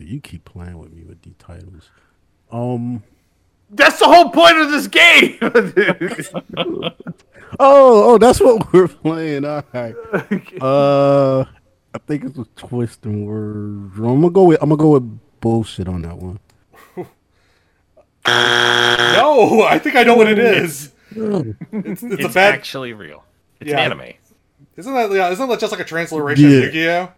So 0.00 0.06
you 0.06 0.18
keep 0.18 0.46
playing 0.46 0.78
with 0.78 0.94
me 0.94 1.02
with 1.04 1.20
these 1.20 1.34
titles. 1.38 1.90
Um. 2.50 3.02
That's 3.72 3.98
the 4.00 4.06
whole 4.06 4.30
point 4.30 4.56
of 4.56 4.70
this 4.70 4.86
game. 4.88 5.38
Oh, 7.58 8.12
oh, 8.14 8.18
that's 8.18 8.40
what 8.40 8.72
we're 8.72 8.86
playing. 8.88 9.44
All 9.44 9.62
right. 9.74 9.94
Uh, 10.62 11.40
I 11.92 11.98
think 12.06 12.24
it's 12.24 12.38
a 12.38 12.44
twist 12.56 13.04
and 13.04 13.26
words. 13.26 13.96
I'm 13.98 14.20
gonna 14.20 14.30
go 14.30 14.44
with. 14.44 14.62
I'm 14.62 14.68
gonna 14.70 14.80
go 14.80 14.90
with 14.92 15.18
bullshit 15.40 15.88
on 15.88 16.02
that 16.02 16.16
one. 16.16 16.38
no, 18.26 19.62
I 19.68 19.78
think 19.82 19.96
I 19.96 20.04
know 20.04 20.14
what 20.14 20.28
it 20.28 20.38
is. 20.38 20.92
It's, 21.10 21.58
it's, 21.72 22.02
It's, 22.04 22.24
a 22.24 22.28
bad. 22.28 22.54
actually 22.54 22.92
real. 22.92 23.24
It's 23.60 23.70
Yeah. 23.70 23.80
anime. 23.80 24.12
Isn't 24.76 24.94
that 24.94 25.10
yeah, 25.10 25.30
isn't 25.30 25.48
that 25.48 25.58
just 25.58 25.72
like 25.72 25.80
a 25.80 25.84
transliteration 25.84 26.48
Yeah. 26.50 26.56
of 26.58 26.64
Yu-Gi-Oh? 26.66 27.08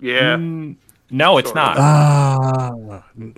yeah. 0.00 0.36
Mm, 0.36 0.76
no, 1.12 1.38
it's 1.38 1.54
not. 1.54 1.76
Ah, 1.78 2.70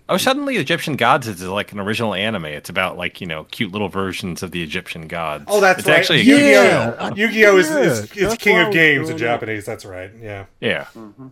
Oh, 0.08 0.16
suddenly 0.16 0.56
Egyptian 0.56 0.96
gods 0.96 1.28
is 1.28 1.42
like 1.42 1.72
an 1.72 1.80
original 1.80 2.14
anime. 2.14 2.46
It's 2.46 2.70
about 2.70 2.96
like 2.96 3.20
you 3.20 3.26
know 3.26 3.44
cute 3.44 3.72
little 3.72 3.88
versions 3.88 4.42
of 4.42 4.50
the 4.52 4.62
Egyptian 4.62 5.06
gods. 5.08 5.44
Oh, 5.48 5.60
that's 5.60 5.80
it's 5.80 5.88
right. 5.88 5.98
actually 5.98 6.22
Yu-Gi-Oh! 6.22 6.62
Yeah, 6.62 7.14
Yu-Gi-Oh 7.14 7.56
is, 7.58 7.68
yeah, 7.70 7.78
is, 7.80 8.12
is 8.16 8.34
king 8.38 8.58
of 8.58 8.72
games 8.72 9.10
in 9.10 9.16
doing 9.16 9.28
that. 9.28 9.34
Japanese. 9.34 9.66
That's 9.66 9.84
right. 9.84 10.10
Yeah. 10.20 10.46
yeah, 10.60 10.84
Mm-hmm. 10.96 11.26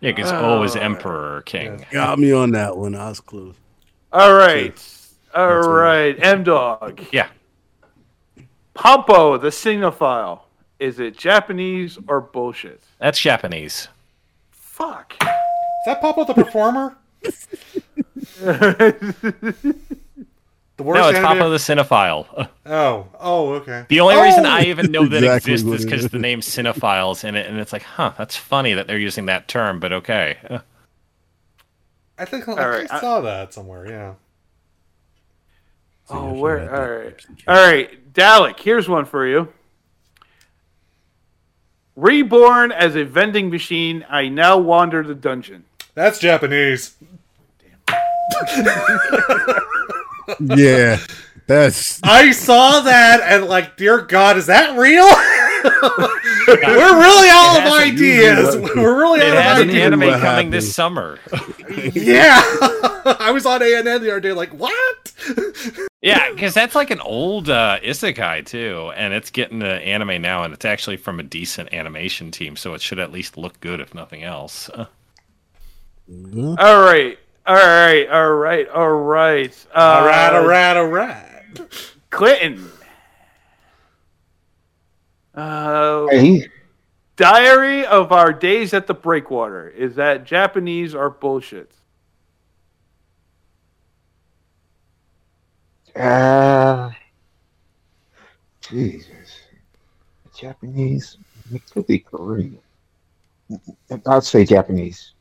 yeah. 0.00 0.12
Because 0.12 0.30
O 0.32 0.62
is 0.62 0.76
emperor 0.76 1.36
or 1.38 1.42
king. 1.42 1.84
got 1.90 2.18
me 2.18 2.30
on 2.32 2.50
that 2.52 2.76
one. 2.76 2.94
I 2.94 3.08
was 3.08 3.20
close. 3.20 3.54
All 4.12 4.34
right. 4.34 4.78
All 5.34 5.58
That's. 5.66 6.16
M 6.20 6.44
Dog. 6.44 7.00
Yeah, 7.12 7.28
Pompo, 8.74 9.38
the 9.38 9.48
Cinephile. 9.48 10.40
Is 10.80 10.98
it 11.00 11.16
Japanese 11.16 11.98
or 12.08 12.20
bullshit? 12.20 12.82
that's 12.98 13.18
Japanese. 13.18 13.88
Fuck. 14.74 15.12
Is 15.22 15.28
that 15.86 16.00
Papa 16.00 16.24
the 16.26 16.34
Performer? 16.34 16.96
The 20.76 20.82
worst 20.82 21.00
No, 21.00 21.08
it's 21.08 21.18
anime- 21.18 21.38
Papa 21.38 21.50
the 21.50 21.56
Cinephile. 21.58 22.48
Oh, 22.66 23.06
oh, 23.20 23.52
okay. 23.54 23.84
The 23.88 24.00
only 24.00 24.20
reason 24.20 24.44
I 24.46 24.60
Oh! 24.64 24.68
even 24.70 24.90
know 24.90 25.06
that 25.06 25.18
Exactly 25.22 25.52
exists 25.52 25.68
is 25.82 25.84
because 25.84 26.08
the 26.08 26.18
name 26.18 26.40
Cinephiles 26.40 27.22
in 27.22 27.36
it, 27.36 27.46
and 27.46 27.60
it's 27.60 27.72
like, 27.72 27.82
huh, 27.82 28.12
that's 28.18 28.34
funny 28.34 28.72
that 28.74 28.88
they're 28.88 28.98
using 28.98 29.26
that 29.26 29.46
term, 29.46 29.78
but 29.78 29.92
okay. 29.92 30.36
I 32.18 32.24
think 32.24 32.48
I, 32.48 32.52
All 32.52 32.68
right, 32.68 32.78
think 32.80 32.92
I 32.92 32.96
I- 32.96 33.00
saw 33.00 33.20
that 33.20 33.54
somewhere. 33.54 33.88
Yeah. 33.88 34.14
Oh, 36.10 36.32
where? 36.32 36.74
All 36.74 36.90
right. 37.04 37.26
All 37.46 37.54
right. 37.72 38.12
Dalek, 38.12 38.58
here's 38.58 38.88
one 38.88 39.04
for 39.04 39.24
you. 39.26 39.52
Reborn 41.96 42.72
as 42.72 42.96
a 42.96 43.04
vending 43.04 43.50
machine, 43.50 44.04
I 44.08 44.28
now 44.28 44.58
wander 44.58 45.02
the 45.02 45.14
dungeon. 45.14 45.64
That's 45.94 46.18
Japanese. 46.18 46.96
Yeah, 50.40 50.98
That's 51.46 52.00
I 52.02 52.30
saw 52.30 52.80
that 52.80 53.20
and 53.22 53.44
like, 53.44 53.76
dear 53.76 54.00
God, 54.00 54.38
is 54.38 54.46
that 54.46 54.78
real? 54.78 55.04
We're 56.46 57.00
really 57.00 57.28
out 57.30 57.66
of 57.66 57.72
ideas. 57.72 58.56
We're 58.56 59.00
really 59.00 59.20
It 59.20 59.34
out 59.34 59.42
has 59.42 59.58
of 59.60 59.64
an 59.64 59.70
ideas. 59.70 59.86
anime 59.86 60.00
what 60.00 60.20
coming 60.20 60.50
this 60.50 60.74
summer. 60.74 61.18
Yeah, 61.94 62.40
I 63.18 63.30
was 63.32 63.46
on 63.46 63.62
ANN 63.62 63.84
the 63.84 64.10
other 64.10 64.20
day. 64.20 64.32
Like, 64.32 64.50
what? 64.50 65.12
yeah, 66.02 66.30
because 66.30 66.54
that's 66.54 66.74
like 66.74 66.90
an 66.90 67.00
old 67.00 67.48
uh, 67.50 67.78
isekai 67.82 68.46
too, 68.46 68.92
and 68.94 69.12
it's 69.14 69.30
getting 69.30 69.60
to 69.60 69.66
anime 69.68 70.20
now, 70.22 70.44
and 70.44 70.52
it's 70.54 70.64
actually 70.64 70.96
from 70.98 71.18
a 71.18 71.22
decent 71.22 71.72
animation 71.72 72.30
team, 72.30 72.56
so 72.56 72.74
it 72.74 72.80
should 72.82 72.98
at 72.98 73.10
least 73.12 73.36
look 73.36 73.58
good, 73.60 73.80
if 73.80 73.94
nothing 73.94 74.22
else. 74.22 74.68
Uh, 74.70 74.86
All 76.08 76.80
right, 76.82 77.18
all 77.46 77.54
right, 77.56 78.06
all 78.08 78.32
right, 78.34 78.68
all 78.68 78.90
right. 78.92 79.66
Uh, 79.74 79.78
all 79.78 80.06
right, 80.06 80.32
all 80.34 80.46
right, 80.46 80.76
all 80.76 80.86
right. 80.86 81.60
Clinton. 82.10 82.70
Uh, 85.34 86.06
Hey, 86.10 86.46
Diary 87.16 87.86
of 87.86 88.12
Our 88.12 88.32
Days 88.32 88.74
at 88.74 88.86
the 88.86 88.94
Breakwater. 88.94 89.68
Is 89.68 89.94
that 89.96 90.24
Japanese 90.24 90.94
or 90.94 91.10
bullshit? 91.10 91.72
uh, 95.96 96.90
Jesus, 98.60 99.40
Japanese. 100.36 101.18
It 101.52 101.62
could 101.70 101.86
be 101.86 102.00
Korean. 102.00 102.58
I'll 104.06 104.20
say 104.22 104.44
Japanese. 104.44 105.12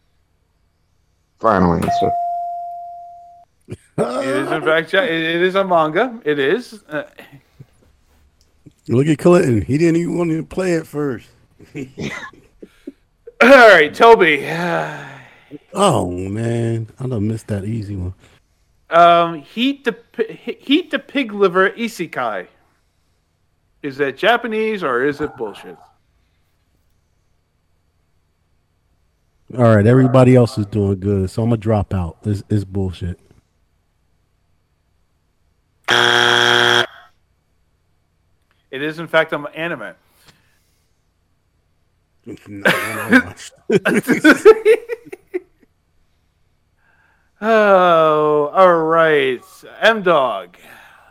Final 1.39 1.73
answer. 1.73 2.11
It 3.97 4.25
is 4.27 4.51
in 4.51 4.61
fact, 4.63 4.93
it 4.93 5.41
is 5.41 5.55
a 5.55 5.63
manga. 5.63 6.19
It 6.25 6.39
is. 6.39 6.83
Uh, 6.89 7.03
look 8.87 9.07
at 9.07 9.17
Clinton. 9.17 9.61
He 9.61 9.77
didn't 9.77 9.97
even 9.97 10.17
want 10.17 10.31
to 10.31 10.43
play 10.43 10.75
at 10.75 10.87
first. 10.87 11.27
all 11.75 11.87
right, 13.41 13.93
Toby. 13.93 14.47
Oh 15.71 16.09
man, 16.09 16.87
I 16.99 17.05
done 17.05 17.27
missed 17.27 17.47
that 17.47 17.63
easy 17.63 17.95
one. 17.95 18.15
Um, 18.89 19.41
heat 19.41 19.83
the 19.83 19.95
heat 20.59 20.89
the 20.89 20.97
pig 20.97 21.31
liver 21.31 21.69
isekai. 21.71 22.47
Is 23.83 23.97
that 23.97 24.17
Japanese 24.17 24.83
or 24.83 25.05
is 25.05 25.21
it 25.21 25.35
bullshit? 25.35 25.77
All 29.55 29.75
right, 29.75 29.85
everybody 29.85 30.35
else 30.35 30.57
is 30.57 30.65
doing 30.65 30.99
good, 30.99 31.29
so 31.29 31.43
I'm 31.43 31.49
gonna 31.49 31.57
drop 31.57 31.93
out. 31.93 32.23
This 32.23 32.41
is 32.49 32.65
bullshit. 32.65 33.19
It 38.73 38.81
is 38.81 38.97
in 38.97 39.07
fact 39.07 39.33
an 39.33 39.45
anime. 39.53 39.93
Oh, 47.45 48.49
all 48.53 48.75
right. 48.83 49.43
M 49.81 50.01
Dog. 50.01 50.55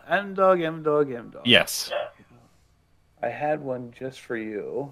M 0.08 0.32
Dog, 0.32 0.62
M 0.62 0.82
Dog, 0.82 1.12
M 1.12 1.28
Dog. 1.28 1.42
yes. 1.44 1.92
I 3.22 3.28
had 3.28 3.60
one 3.60 3.92
just 3.98 4.20
for 4.20 4.36
you. 4.38 4.90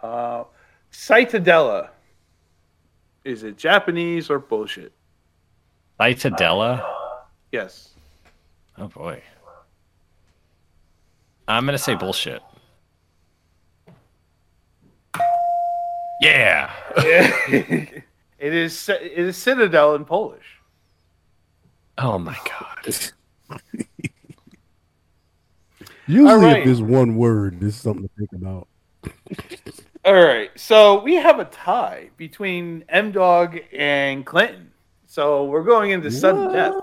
Uh, 0.00 0.44
Citadella. 0.92 1.88
Is 3.24 3.42
it 3.42 3.58
Japanese 3.58 4.30
or 4.30 4.38
bullshit? 4.38 4.92
Citadella. 5.98 6.86
Yes. 7.50 7.90
Oh 8.78 8.86
boy. 8.86 9.20
I'm 11.50 11.66
gonna 11.66 11.78
say 11.78 11.94
bullshit. 11.94 12.42
Yeah. 16.20 16.70
it 16.96 18.04
is. 18.38 18.88
It 18.88 19.18
is 19.18 19.36
Citadel 19.36 19.94
in 19.94 20.04
Polish. 20.04 20.60
Oh 21.98 22.18
my 22.18 22.36
god. 22.44 22.84
Usually, 26.06 26.30
All 26.30 26.38
right. 26.38 26.62
if 26.62 26.66
it's 26.66 26.80
one 26.80 27.16
word, 27.16 27.60
this 27.60 27.76
is 27.76 27.80
something 27.80 28.08
to 28.08 28.10
think 28.16 28.32
about. 28.32 28.66
All 30.04 30.14
right. 30.14 30.50
So 30.56 31.02
we 31.02 31.14
have 31.16 31.38
a 31.38 31.44
tie 31.46 32.10
between 32.16 32.84
M 32.88 33.12
Dog 33.12 33.58
and 33.72 34.26
Clinton. 34.26 34.72
So 35.06 35.44
we're 35.44 35.64
going 35.64 35.90
into 35.90 36.10
sudden 36.10 36.52
death. 36.52 36.74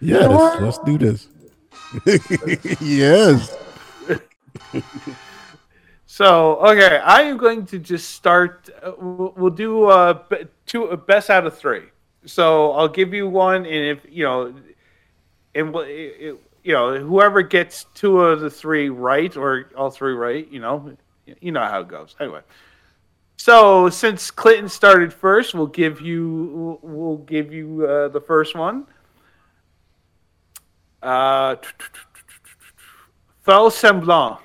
Yes, 0.00 0.60
let's 0.60 0.78
do 0.78 0.98
this. 0.98 1.28
yes. 2.80 3.56
So 6.12 6.56
okay, 6.56 6.98
I 6.98 7.22
am 7.22 7.38
going 7.38 7.64
to 7.64 7.78
just 7.78 8.10
start. 8.10 8.68
Uh, 8.82 8.92
we'll, 8.98 9.32
we'll 9.34 9.50
do 9.50 9.86
uh, 9.86 10.22
two 10.66 10.90
uh, 10.90 10.96
best 10.96 11.30
out 11.30 11.46
of 11.46 11.56
three. 11.56 11.84
So 12.26 12.72
I'll 12.72 12.86
give 12.86 13.14
you 13.14 13.26
one, 13.26 13.64
and 13.64 13.86
if 13.86 14.04
you 14.10 14.24
know, 14.24 14.54
and 15.54 15.74
it, 15.74 15.88
it, 15.88 16.36
you 16.64 16.74
know, 16.74 16.98
whoever 16.98 17.40
gets 17.40 17.84
two 17.94 18.20
of 18.20 18.40
the 18.40 18.50
three 18.50 18.90
right 18.90 19.34
or 19.38 19.70
all 19.74 19.88
three 19.88 20.12
right, 20.12 20.46
you 20.52 20.60
know, 20.60 20.94
you 21.40 21.50
know 21.50 21.64
how 21.64 21.80
it 21.80 21.88
goes. 21.88 22.14
Anyway, 22.20 22.42
so 23.38 23.88
since 23.88 24.30
Clinton 24.30 24.68
started 24.68 25.14
first, 25.14 25.54
we'll 25.54 25.66
give 25.66 26.02
you 26.02 26.78
we'll 26.82 27.24
give 27.24 27.54
you 27.54 27.86
uh, 27.86 28.08
the 28.08 28.20
first 28.20 28.54
one. 28.54 28.86
Uh, 31.02 31.56
Faux 33.42 33.74
semblant. 33.74 34.38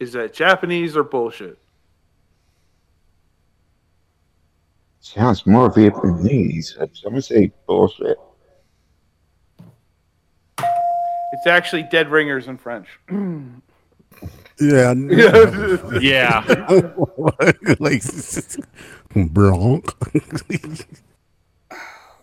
Is 0.00 0.12
that 0.12 0.32
Japanese 0.32 0.96
or 0.96 1.02
bullshit? 1.04 1.58
Sounds 5.00 5.46
more 5.46 5.70
Vietnamese. 5.70 6.78
I'm 6.80 6.90
gonna 7.02 7.22
say 7.22 7.50
bullshit. 7.66 8.18
It's 11.32 11.46
actually 11.46 11.84
dead 11.84 12.10
ringers 12.10 12.48
in 12.48 12.58
French. 12.58 12.88
Yeah. 14.60 14.94
Yeah. 16.00 16.44
like 17.78 18.02
Blanc. 19.14 19.94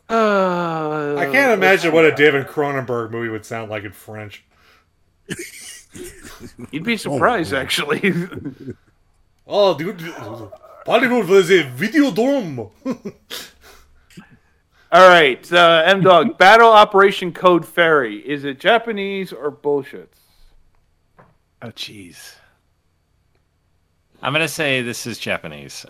Uh, 0.07 1.15
I 1.17 1.29
can't 1.31 1.53
imagine 1.53 1.93
what 1.93 2.05
a 2.05 2.13
David 2.13 2.47
Cronenberg 2.47 3.11
movie 3.11 3.29
would 3.29 3.45
sound 3.45 3.71
like 3.71 3.85
in 3.85 3.91
French. 3.91 4.43
You'd 6.71 6.83
be 6.83 6.97
surprised, 6.97 7.53
Oh, 7.53 7.57
actually. 7.57 8.13
Oh, 9.47 9.77
dude. 9.77 9.99
Parlez-vous 10.85 11.43
de 11.47 11.63
Videodrome? 11.77 12.71
All 14.91 15.07
right, 15.09 15.51
uh, 15.53 15.83
M 15.85 16.01
Dog. 16.01 16.37
Battle 16.39 16.71
Operation 16.71 17.31
Code 17.31 17.63
Fairy. 17.65 18.17
Is 18.27 18.43
it 18.43 18.59
Japanese 18.59 19.31
or 19.33 19.51
bullshit? 19.51 20.11
Oh 21.61 21.67
jeez. 21.69 22.33
I'm 24.21 24.33
gonna 24.33 24.47
say 24.47 24.81
this 24.81 25.05
is 25.05 25.17
Japanese. 25.19 25.85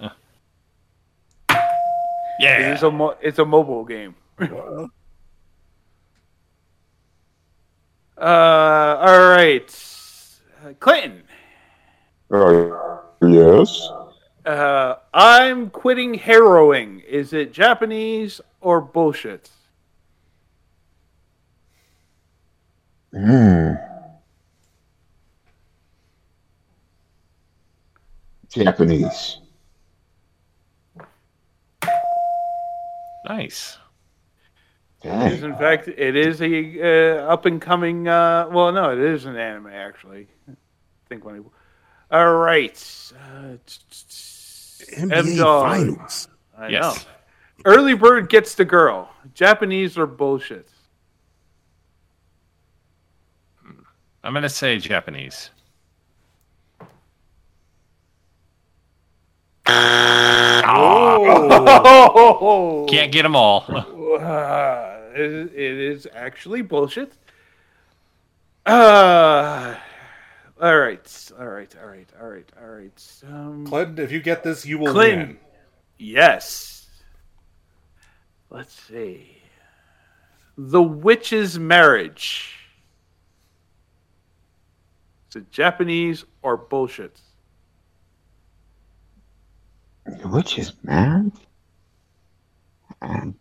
Yeah. 2.40 2.74
is 2.74 2.84
a 2.84 2.92
mo- 2.92 3.16
it's 3.22 3.40
a 3.40 3.46
mobile 3.46 3.86
game. 3.86 4.16
Uh, 8.18 8.98
all 9.00 9.30
right, 9.30 9.70
Clinton. 10.80 11.24
Uh, 12.32 12.98
yes. 13.22 13.90
Uh, 14.46 14.96
I'm 15.14 15.70
quitting 15.70 16.14
harrowing. 16.14 17.02
Is 17.08 17.34
it 17.34 17.52
Japanese 17.52 18.42
or 18.62 18.80
bullshit? 18.80 19.50
Hmm. 23.12 23.74
Japanese. 28.50 29.40
Nice. 33.28 33.78
It 35.06 35.34
is, 35.34 35.44
in 35.44 35.56
fact, 35.56 35.88
it 35.88 36.16
is 36.16 36.42
a 36.42 37.20
uh, 37.20 37.26
up 37.32 37.46
and 37.46 37.62
coming. 37.62 38.08
Uh, 38.08 38.48
well, 38.52 38.72
no, 38.72 38.92
it 38.92 39.00
is 39.00 39.26
an 39.26 39.36
anime 39.38 39.68
actually. 39.68 40.28
I 40.50 40.54
think 41.10 41.24
when. 41.24 41.36
It, 41.38 41.44
all 42.12 42.34
right. 42.36 42.74
Uh, 43.14 43.58
NBA 44.98 45.12
M-Dog. 45.12 45.70
Finals. 45.72 46.28
I 46.58 46.68
Yes. 46.70 47.06
know. 47.06 47.12
Early 47.66 47.94
bird 47.96 48.30
gets 48.30 48.56
the 48.56 48.66
girl. 48.66 49.10
Japanese 49.34 49.98
or 49.98 50.06
bullshit? 50.08 50.70
I'm 54.24 54.34
gonna 54.34 54.50
say 54.50 54.80
Japanese. 54.80 55.52
Oh, 61.38 62.86
Can't 62.90 63.12
get 63.12 63.24
them 63.24 63.36
all. 63.36 63.66
Uh, 65.16 65.20
it 65.22 65.54
it 65.54 65.78
is 65.78 66.08
actually 66.14 66.62
bullshit. 66.62 67.14
Uh, 68.66 69.76
all 70.60 70.78
right, 70.78 71.32
all 71.40 71.48
right, 71.48 71.76
all 71.82 71.88
right, 71.88 72.10
all 72.20 72.28
right, 72.28 72.52
all 72.62 72.68
right. 72.70 73.14
Um, 73.28 73.66
Clinton, 73.68 74.04
if 74.04 74.12
you 74.12 74.20
get 74.22 74.44
this, 74.44 74.66
you 74.66 74.78
will 74.80 74.92
Clinton. 74.92 75.28
win. 75.28 75.38
Yes. 75.98 76.88
Let's 78.50 78.74
see. 78.74 79.38
The 80.58 80.82
Witch's 80.82 81.60
Marriage. 81.60 82.52
Is 85.30 85.36
it 85.38 85.52
Japanese 85.52 86.26
or 86.42 86.56
bullshit? 86.58 87.20
Which 90.26 90.58
is 90.58 90.74
mad? 90.84 91.32
Um, 93.02 93.36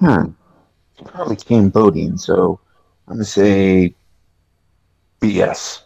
huh. 0.00 0.26
It's 0.98 1.10
probably 1.10 1.36
Cambodian, 1.36 2.18
so 2.18 2.60
I'm 3.08 3.14
gonna 3.14 3.24
say 3.24 3.94
BS. 5.20 5.82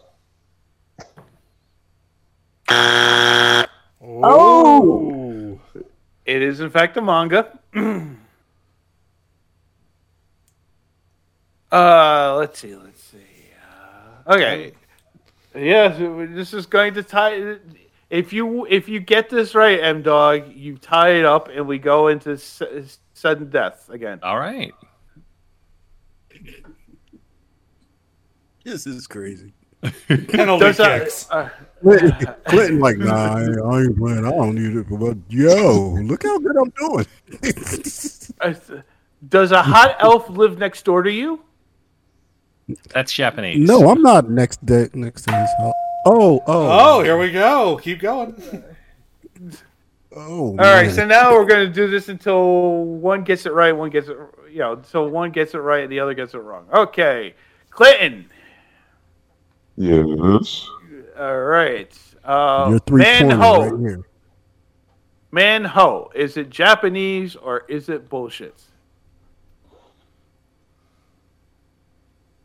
Oh. 4.01 5.59
It 6.25 6.41
is, 6.41 6.59
in 6.59 6.69
fact, 6.69 6.97
a 6.97 7.01
manga. 7.01 7.59
uh, 11.71 12.35
let's 12.37 12.59
see, 12.59 12.75
let's 12.75 13.01
see. 13.03 13.17
Uh, 14.27 14.33
okay. 14.33 14.73
Yes, 15.53 15.97
this 15.99 16.53
is 16.53 16.65
going 16.65 16.95
to 16.95 17.03
tie. 17.03 17.57
If 18.09 18.33
you 18.33 18.65
if 18.65 18.89
you 18.89 18.99
get 18.99 19.29
this 19.29 19.55
right, 19.55 19.79
M 19.79 20.01
Dog, 20.01 20.53
you 20.53 20.77
tie 20.77 21.11
it 21.11 21.25
up, 21.25 21.47
and 21.47 21.67
we 21.67 21.77
go 21.79 22.07
into 22.07 22.37
su- 22.37 22.85
sudden 23.15 23.49
death 23.49 23.89
again. 23.89 24.19
All 24.21 24.37
right. 24.39 24.73
This 28.63 28.87
is 28.87 29.05
crazy. 29.05 29.53
Penalty 30.07 30.65
Does 30.65 30.77
that- 30.77 31.01
kicks. 31.03 31.29
uh, 31.29 31.49
Clinton, 31.83 32.35
Clinton 32.47 32.79
like, 32.79 32.97
nah, 32.97 33.35
I 33.35 33.43
ain't, 33.43 33.61
I 33.63 33.81
ain't 33.81 33.95
playing. 33.97 34.25
I 34.25 34.31
don't 34.31 34.55
need 34.55 34.75
it. 34.75 34.87
But 34.89 35.17
yo, 35.29 35.89
look 36.01 36.23
how 36.23 36.39
good 36.39 36.57
I'm 36.57 36.71
doing. 36.71 37.05
uh, 38.41 38.81
does 39.29 39.51
a 39.51 39.61
hot 39.61 39.97
elf 39.99 40.27
live 40.31 40.57
next 40.57 40.83
door 40.83 41.03
to 41.03 41.11
you? 41.11 41.41
That's 42.91 43.13
Japanese. 43.13 43.59
no, 43.67 43.87
I'm 43.91 44.01
not 44.01 44.31
next 44.31 44.65
day, 44.65 44.89
next 44.95 45.21
to 45.27 45.31
his 45.35 45.49
house. 45.59 45.73
Oh, 46.07 46.41
oh, 46.47 46.97
Oh, 46.97 47.03
here 47.03 47.19
we 47.19 47.31
go. 47.31 47.77
Keep 47.77 47.99
going. 47.99 48.63
Oh. 50.15 50.49
All 50.49 50.55
right, 50.55 50.87
man. 50.87 50.95
so 50.95 51.05
now 51.05 51.33
we're 51.33 51.45
going 51.45 51.67
to 51.67 51.73
do 51.73 51.87
this 51.87 52.09
until 52.09 52.83
one 52.85 53.23
gets 53.23 53.45
it 53.45 53.53
right, 53.53 53.71
one 53.71 53.89
gets 53.89 54.07
it, 54.07 54.17
you 54.49 54.59
know, 54.59 54.81
so 54.83 55.07
one 55.07 55.31
gets 55.31 55.53
it 55.53 55.59
right 55.59 55.83
and 55.83 55.91
the 55.91 55.99
other 55.99 56.13
gets 56.13 56.33
it 56.33 56.39
wrong. 56.39 56.67
Okay, 56.73 57.33
Clinton. 57.69 58.29
Yes. 59.77 60.67
All 61.17 61.39
right. 61.41 61.97
Uh, 62.23 62.67
You're 62.69 62.79
three 62.79 63.01
Man 63.01 63.21
corners 63.21 63.39
Ho. 63.39 63.61
right 63.61 63.79
here. 63.79 64.05
Man 65.31 65.65
Ho. 65.65 66.11
Is 66.15 66.37
it 66.37 66.49
Japanese 66.49 67.35
or 67.35 67.65
is 67.67 67.89
it 67.89 68.09
bullshit? 68.09 68.61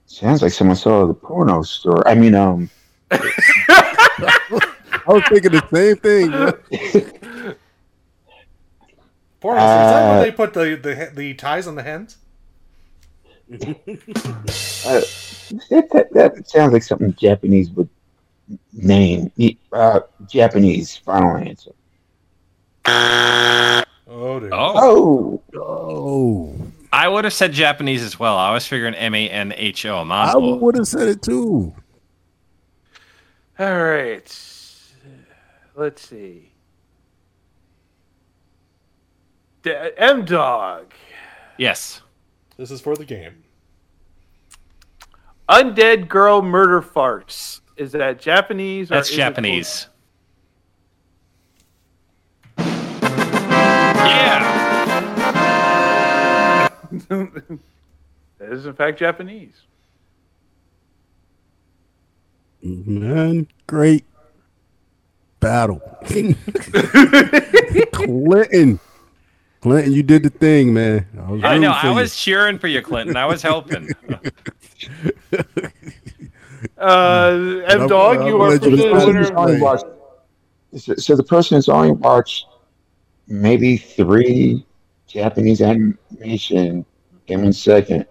Sounds 0.07 0.43
like 0.43 0.53
someone 0.53 0.77
saw 0.77 1.07
the 1.07 1.15
porno 1.15 1.63
store. 1.63 2.07
I 2.07 2.17
mean, 2.17 2.35
um, 2.35 2.69
I 3.11 3.23
was 5.07 5.23
thinking 5.29 5.53
the 5.53 5.67
same 5.73 5.97
thing. 5.97 7.13
bro. 9.41 9.51
Porno, 9.53 9.61
is 9.61 9.91
that 9.93 10.09
when 10.09 10.19
Uh, 10.19 10.23
they 10.23 10.33
put 10.33 10.53
the, 10.55 10.77
the 10.77 11.11
the 11.15 11.35
ties 11.35 11.67
on 11.67 11.75
the 11.75 11.83
hens? 11.83 12.17
uh, 13.53 13.57
that, 15.71 15.89
that, 15.93 16.09
that 16.13 16.49
sounds 16.49 16.73
like 16.73 16.83
something 16.85 17.13
Japanese 17.15 17.69
would 17.71 17.89
name. 18.73 19.31
Uh, 19.73 20.01
Japanese. 20.29 20.97
Final 20.99 21.37
answer. 21.37 21.73
Oh, 22.87 24.41
dude. 24.41 24.51
Oh, 24.53 25.43
Oh, 25.55 26.55
I 26.93 27.09
would 27.09 27.25
have 27.25 27.33
said 27.33 27.53
Japanese 27.53 28.03
as 28.03 28.19
well. 28.19 28.37
I 28.37 28.53
was 28.53 28.67
figuring 28.67 28.95
M 28.95 29.15
A 29.15 29.29
N 29.29 29.53
H 29.57 29.85
O. 29.87 29.99
I 29.99 30.05
Mazel. 30.05 30.59
would 30.61 30.77
have 30.77 30.87
said 30.89 31.09
it 31.09 31.23
too. 31.23 31.75
All 33.59 33.79
right. 33.83 34.37
Let's 35.77 36.09
see. 36.09 36.17
D- 36.17 36.51
M 39.67 40.25
Dog. 40.25 40.93
Yes. 41.59 42.01
This 42.57 42.71
is 42.71 42.81
for 42.81 42.97
the 42.97 43.05
game. 43.05 43.45
Undead 45.49 46.09
Girl 46.09 46.43
Murder 46.43 46.81
Farce. 46.81 47.61
Is 47.77 47.93
that 47.93 48.21
Japanese? 48.21 48.89
That's 48.89 49.09
is 49.09 49.15
it 49.15 49.19
Japanese. 49.19 49.87
Yeah. 52.59 52.69
that 57.09 57.59
is, 58.53 58.67
in 58.67 58.75
fact, 58.75 58.99
Japanese. 58.99 59.63
Man, 62.63 63.47
great 63.67 64.05
battle. 65.41 65.81
Clinton. 67.93 68.79
Clinton, 69.61 69.93
you 69.93 70.03
did 70.03 70.23
the 70.23 70.31
thing, 70.31 70.73
man. 70.73 71.07
I, 71.19 71.31
was 71.31 71.45
I 71.45 71.59
know. 71.59 71.73
I 71.73 71.89
you. 71.91 71.95
was 71.95 72.17
cheering 72.17 72.59
for 72.59 72.67
you, 72.67 72.81
Clinton. 72.83 73.17
I 73.17 73.27
was 73.27 73.43
helping. 73.43 73.89
Uh, 76.77 77.63
M 77.69 77.81
I'm- 77.81 77.89
Dog, 77.89 78.27
you 78.27 78.41
are 78.41 78.59
the 78.59 78.71
was 78.71 79.07
winner. 79.07 79.39
only 79.39 79.61
watched, 79.61 79.85
so, 80.77 80.95
so 80.95 81.17
the 81.17 81.23
person 81.23 81.55
has 81.57 81.69
only 81.69 81.93
watched 81.93 82.47
maybe 83.29 83.77
three 83.79 84.67
Japanese 85.07 85.63
animation. 85.63 86.85
Came 87.27 87.45
in 87.45 87.53
second. 87.53 88.07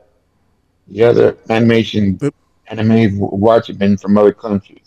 The 0.88 1.04
other 1.04 1.38
animation 1.50 2.20
anime 2.68 3.20
watch 3.20 3.68
have 3.68 3.78
been 3.78 3.98
from 3.98 4.18
other 4.18 4.34
countries. 4.34 4.79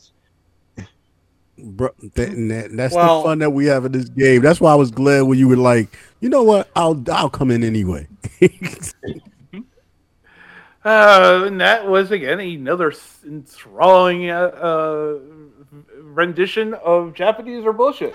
Bro, 1.63 1.91
that, 2.15 2.31
that- 2.49 2.71
that's 2.77 2.95
Well- 2.95 3.23
the 3.23 3.29
fun 3.29 3.39
that 3.39 3.51
we 3.51 3.67
have 3.67 3.85
in 3.85 3.93
this 3.93 4.09
game. 4.09 4.43
That's 4.43 4.61
why 4.61 4.73
I 4.73 4.75
was 4.75 4.91
glad 4.91 5.23
when 5.23 5.39
you 5.39 5.49
were 5.49 5.57
like, 5.57 5.97
you 6.21 6.29
know 6.29 6.43
what? 6.43 6.69
I'll 6.77 7.03
I'll 7.13 7.31
come 7.31 7.51
in 7.51 7.63
anyway. 7.65 8.09
Uh, 10.85 11.45
and 11.47 11.61
that 11.61 11.87
was 11.87 12.11
again 12.11 12.41
another 12.41 12.91
th- 12.91 13.01
enthralling 13.25 14.29
uh, 14.31 14.41
uh, 14.41 15.17
rendition 16.01 16.75
of 16.75 17.15
Japanese 17.15 17.65
or 17.65 17.73
bullshit. 17.73 18.13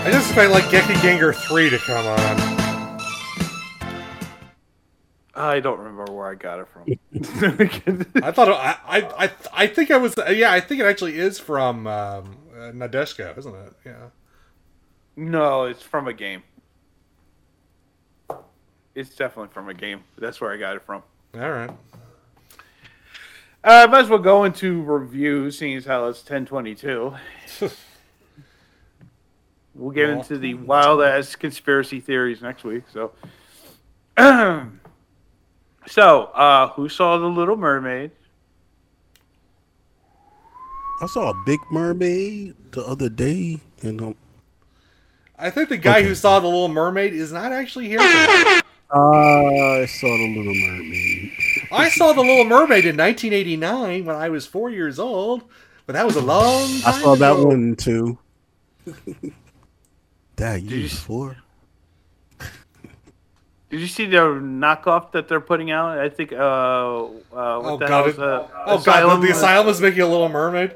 I 0.00 0.10
just 0.12 0.28
expect 0.28 0.50
like 0.52 0.64
Gekiganger 0.64 1.34
3 1.34 1.70
to 1.70 1.78
come 1.78 2.06
on. 2.06 2.57
I 5.40 5.60
don't 5.60 5.78
remember 5.78 6.12
where 6.12 6.28
I 6.28 6.34
got 6.34 6.58
it 6.60 6.68
from. 6.68 6.84
I 8.24 8.32
thought 8.32 8.48
I 8.48 8.76
I 8.86 9.24
I, 9.26 9.30
I 9.52 9.66
think 9.66 9.90
I 9.90 9.96
was 9.96 10.14
yeah 10.30 10.52
I 10.52 10.60
think 10.60 10.80
it 10.80 10.84
actually 10.86 11.18
is 11.18 11.38
from 11.38 11.86
um, 11.86 12.36
uh, 12.54 12.72
Nadesico, 12.72 13.36
isn't 13.38 13.54
it? 13.54 13.72
Yeah. 13.86 14.08
no, 15.16 15.64
it's 15.64 15.82
from 15.82 16.08
a 16.08 16.12
game. 16.12 16.42
It's 18.94 19.14
definitely 19.14 19.52
from 19.52 19.68
a 19.68 19.74
game. 19.74 20.00
That's 20.18 20.40
where 20.40 20.52
I 20.52 20.56
got 20.56 20.74
it 20.76 20.82
from. 20.82 21.02
All 21.34 21.50
right. 21.50 21.70
Uh, 23.62 23.86
might 23.90 24.00
as 24.04 24.08
well 24.08 24.18
go 24.18 24.44
into 24.44 24.82
reviews, 24.82 25.58
seeing 25.58 25.76
as 25.76 25.84
how 25.84 26.06
it's 26.08 26.22
ten 26.22 26.46
twenty 26.46 26.74
two. 26.74 27.14
We'll 29.74 29.92
get 29.92 30.08
Well. 30.08 30.18
into 30.18 30.38
the 30.38 30.54
wild 30.54 31.02
ass 31.02 31.36
conspiracy 31.36 32.00
theories 32.00 32.42
next 32.42 32.64
week. 32.64 32.82
So, 32.92 33.12
so 35.86 36.24
uh, 36.34 36.68
who 36.70 36.88
saw 36.88 37.18
the 37.18 37.26
Little 37.26 37.56
Mermaid? 37.56 38.10
I 41.00 41.06
saw 41.06 41.30
a 41.30 41.34
big 41.46 41.60
mermaid 41.70 42.56
the 42.72 42.84
other 42.84 43.08
day, 43.08 43.60
and 43.82 44.00
um, 44.02 44.16
I 45.38 45.50
think 45.50 45.68
the 45.68 45.76
guy 45.76 46.02
who 46.02 46.14
saw 46.16 46.40
the 46.40 46.48
Little 46.48 46.68
Mermaid 46.68 47.12
is 47.12 47.30
not 47.30 47.52
actually 47.52 47.86
here. 47.86 47.98
tonight. 47.98 48.62
I 48.90 49.86
saw 49.86 50.08
the 50.08 50.34
Little 50.36 50.54
Mermaid. 50.54 51.32
I 51.70 51.88
saw 51.90 52.12
the 52.12 52.22
Little 52.22 52.44
Mermaid 52.44 52.84
in 52.84 52.96
1989 52.96 54.04
when 54.06 54.16
I 54.16 54.28
was 54.28 54.46
four 54.46 54.70
years 54.70 54.98
old, 54.98 55.44
but 55.86 55.92
that 55.92 56.04
was 56.04 56.16
a 56.16 56.20
long 56.20 56.66
time 56.80 56.94
I 56.94 57.00
saw 57.02 57.14
that 57.14 57.38
one 57.38 57.76
too. 57.76 58.18
Dad, 60.36 60.62
you 60.62 60.82
was 60.82 60.98
four. 60.98 61.36
Did 63.70 63.80
you 63.80 63.86
see 63.86 64.06
the 64.06 64.16
knockoff 64.18 65.12
that 65.12 65.28
they're 65.28 65.40
putting 65.40 65.70
out? 65.70 65.98
I 65.98 66.08
think. 66.08 66.32
Uh, 66.32 66.36
uh, 66.36 67.08
what 67.10 67.32
Oh 67.32 67.76
the 67.78 67.86
god! 67.86 67.88
hell 67.88 68.04
It, 68.06 68.08
is, 68.10 68.18
uh, 68.18 68.48
oh 68.66 68.78
god! 68.82 69.20
The, 69.22 69.26
the 69.26 69.32
asylum 69.32 69.68
is 69.68 69.80
making 69.80 70.00
a 70.00 70.06
Little 70.06 70.28
Mermaid. 70.28 70.74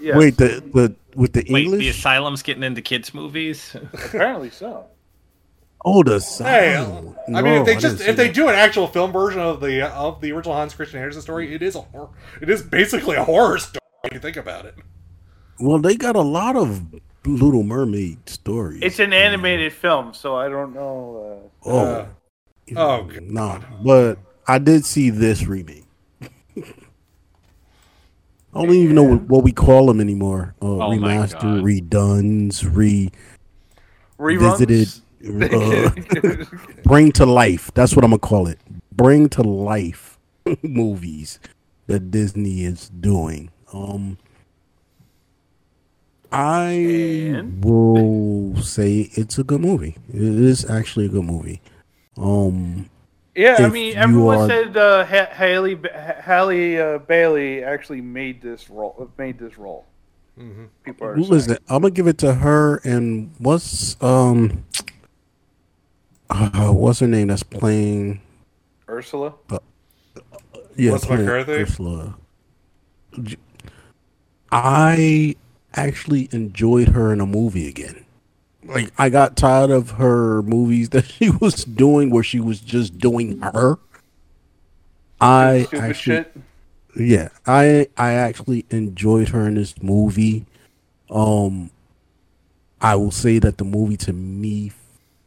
Yeah. 0.00 0.16
Wait, 0.16 0.36
the 0.36 0.62
the 0.72 0.94
with 1.16 1.32
the 1.32 1.44
Wait, 1.50 1.64
English? 1.64 1.80
the 1.80 1.88
asylum's 1.88 2.42
getting 2.42 2.62
into 2.62 2.82
kids' 2.82 3.12
movies. 3.12 3.74
Apparently 3.92 4.50
so. 4.50 4.86
oh, 5.84 6.02
the 6.04 6.12
Hey, 6.38 6.74
asylum. 6.74 7.16
I 7.34 7.42
mean, 7.42 7.54
if 7.54 7.66
they 7.66 7.76
just 7.76 8.00
if 8.00 8.16
they 8.16 8.28
that. 8.28 8.34
do 8.34 8.48
an 8.48 8.54
actual 8.54 8.86
film 8.86 9.10
version 9.12 9.40
of 9.40 9.60
the 9.60 9.92
of 9.92 10.20
the 10.20 10.30
original 10.32 10.54
Hans 10.54 10.72
Christian 10.74 11.00
Andersen 11.00 11.22
story, 11.22 11.52
it 11.52 11.62
is 11.62 11.74
a 11.74 11.80
horror. 11.80 12.10
It 12.40 12.48
is 12.48 12.62
basically 12.62 13.16
a 13.16 13.24
horror 13.24 13.58
story. 13.58 13.80
If 14.04 14.14
you 14.14 14.20
think 14.20 14.36
about 14.36 14.66
it. 14.66 14.74
well, 15.58 15.78
they 15.80 15.96
got 15.96 16.14
a 16.16 16.22
lot 16.22 16.54
of 16.56 16.94
Little 17.26 17.64
Mermaid 17.64 18.26
stories. 18.28 18.80
It's 18.82 18.98
an 19.00 19.12
animated 19.12 19.72
film, 19.74 20.14
so 20.14 20.36
I 20.36 20.48
don't 20.48 20.72
know. 20.72 21.50
Uh, 21.62 21.68
oh, 21.68 21.78
Uh, 21.86 22.06
oh, 22.76 23.02
God. 23.04 23.22
nah, 23.22 23.60
but 23.84 24.18
I 24.46 24.58
did 24.58 24.84
see 24.84 25.10
this 25.10 25.44
remake. 25.46 25.84
I 28.52 28.62
don't 28.62 28.70
even 28.74 28.96
know 28.96 29.04
what, 29.04 29.22
what 29.22 29.44
we 29.44 29.52
call 29.52 29.86
them 29.86 30.00
anymore. 30.00 30.54
Uh, 30.60 30.66
Oh 30.66 30.96
my 30.96 31.16
remaster, 31.16 31.40
God. 31.40 31.62
redones, 31.64 32.68
re 32.68 33.10
revisited, 34.18 34.88
uh, 35.54 35.90
bring 36.82 37.12
to 37.12 37.24
life. 37.26 37.70
That's 37.74 37.94
what 37.94 38.04
I'm 38.04 38.10
gonna 38.10 38.18
call 38.18 38.48
it. 38.48 38.58
Bring 38.92 39.28
to 39.30 39.42
life 39.42 40.18
movies 40.62 41.38
that 41.86 42.10
Disney 42.10 42.64
is 42.64 42.88
doing. 42.88 43.50
Um, 43.72 44.18
I 46.32 46.70
And? 46.72 47.64
will 47.64 48.56
say 48.62 49.10
it's 49.14 49.38
a 49.38 49.44
good 49.44 49.60
movie. 49.60 49.96
It 50.12 50.20
is 50.22 50.68
actually 50.68 51.06
a 51.06 51.08
good 51.08 51.24
movie. 51.24 51.60
Um, 52.20 52.88
Yeah, 53.34 53.56
I 53.60 53.68
mean, 53.68 53.96
everyone 53.96 54.38
are- 54.38 54.48
said 54.48 54.76
uh, 54.76 55.04
ha- 55.04 55.32
Haley 55.32 55.74
Ba- 55.74 56.20
Halle 56.22 56.78
uh, 56.78 56.98
Bailey 56.98 57.62
actually 57.64 58.00
made 58.00 58.42
this 58.42 58.68
role. 58.68 59.10
Made 59.16 59.38
this 59.38 59.56
role. 59.58 59.86
Mm-hmm. 60.38 60.64
People 60.84 61.06
are 61.06 61.14
who 61.14 61.32
is 61.34 61.48
it? 61.48 61.62
I'm 61.68 61.82
gonna 61.82 61.90
give 61.92 62.06
it 62.06 62.18
to 62.18 62.34
her. 62.34 62.76
And 62.84 63.30
what's 63.38 64.00
um, 64.02 64.64
uh, 66.28 66.72
what's 66.72 67.00
her 67.00 67.06
name? 67.06 67.28
That's 67.28 67.42
playing. 67.42 68.20
Ursula. 68.88 69.34
Yeah, 70.76 70.90
Melissa 70.90 71.06
playing 71.06 71.22
McCarthy? 71.22 71.52
Ursula. 71.52 72.16
J- 73.22 73.36
I 74.52 75.36
actually 75.74 76.28
enjoyed 76.32 76.88
her 76.88 77.12
in 77.12 77.20
a 77.20 77.26
movie 77.26 77.68
again. 77.68 77.99
Like 78.70 78.92
I 78.98 79.08
got 79.08 79.36
tired 79.36 79.70
of 79.70 79.92
her 79.92 80.42
movies 80.42 80.90
that 80.90 81.06
she 81.06 81.30
was 81.40 81.64
doing 81.64 82.10
where 82.10 82.22
she 82.22 82.40
was 82.40 82.60
just 82.60 82.98
doing 82.98 83.40
her. 83.40 83.78
I 85.20 85.64
Stupid 85.68 85.84
actually 85.84 86.16
shit. 86.16 86.36
yeah, 86.96 87.28
I 87.46 87.88
I 87.96 88.12
actually 88.12 88.64
enjoyed 88.70 89.30
her 89.30 89.46
in 89.48 89.54
this 89.54 89.74
movie. 89.82 90.46
Um 91.10 91.70
I 92.80 92.94
will 92.94 93.10
say 93.10 93.38
that 93.40 93.58
the 93.58 93.64
movie 93.64 93.98
to 93.98 94.12
me 94.12 94.72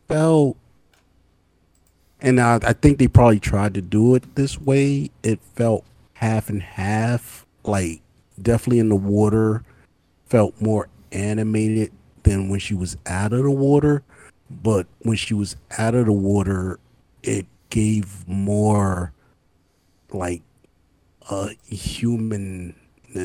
felt 0.08 0.58
and 2.22 2.40
I, 2.40 2.56
I 2.64 2.74
think 2.74 2.98
they 2.98 3.08
probably 3.10 3.40
tried 3.42 3.74
to 3.74 3.82
do 3.82 4.16
it 4.16 4.36
this 4.36 4.60
way. 4.60 5.12
It 5.22 5.40
felt 5.56 5.84
half 6.14 6.50
and 6.50 6.64
half, 6.64 7.46
like 7.66 8.02
definitely 8.42 8.80
in 8.80 8.88
the 8.90 8.96
water, 8.96 9.64
felt 10.28 10.60
more 10.62 10.88
animated 11.12 11.92
than 12.24 12.50
when 12.50 12.60
she 12.60 12.74
was 12.74 12.98
out 13.06 13.34
of 13.34 13.44
the 13.44 13.52
water. 13.52 14.04
But 14.50 14.88
when 15.00 15.18
she 15.18 15.34
was 15.34 15.56
out 15.78 15.96
of 15.96 16.06
the 16.06 16.12
water, 16.12 16.80
it 17.22 17.46
gave 17.70 18.28
more 18.28 19.14
like 20.12 20.42
a 21.30 21.50
humanness 21.68 22.76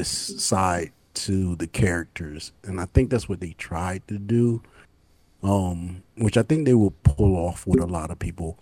side 0.08 0.92
to 1.14 1.56
the 1.56 1.66
characters. 1.66 2.52
And 2.62 2.80
I 2.80 2.86
think 2.86 3.10
that's 3.10 3.28
what 3.28 3.40
they 3.40 3.52
tried 3.58 4.06
to 4.08 4.18
do. 4.18 4.62
Um, 5.42 6.02
which 6.16 6.36
I 6.36 6.42
think 6.42 6.64
they 6.64 6.74
will 6.74 6.94
pull 7.04 7.36
off 7.36 7.66
with 7.66 7.80
a 7.80 7.86
lot 7.86 8.10
of 8.10 8.18
people. 8.18 8.58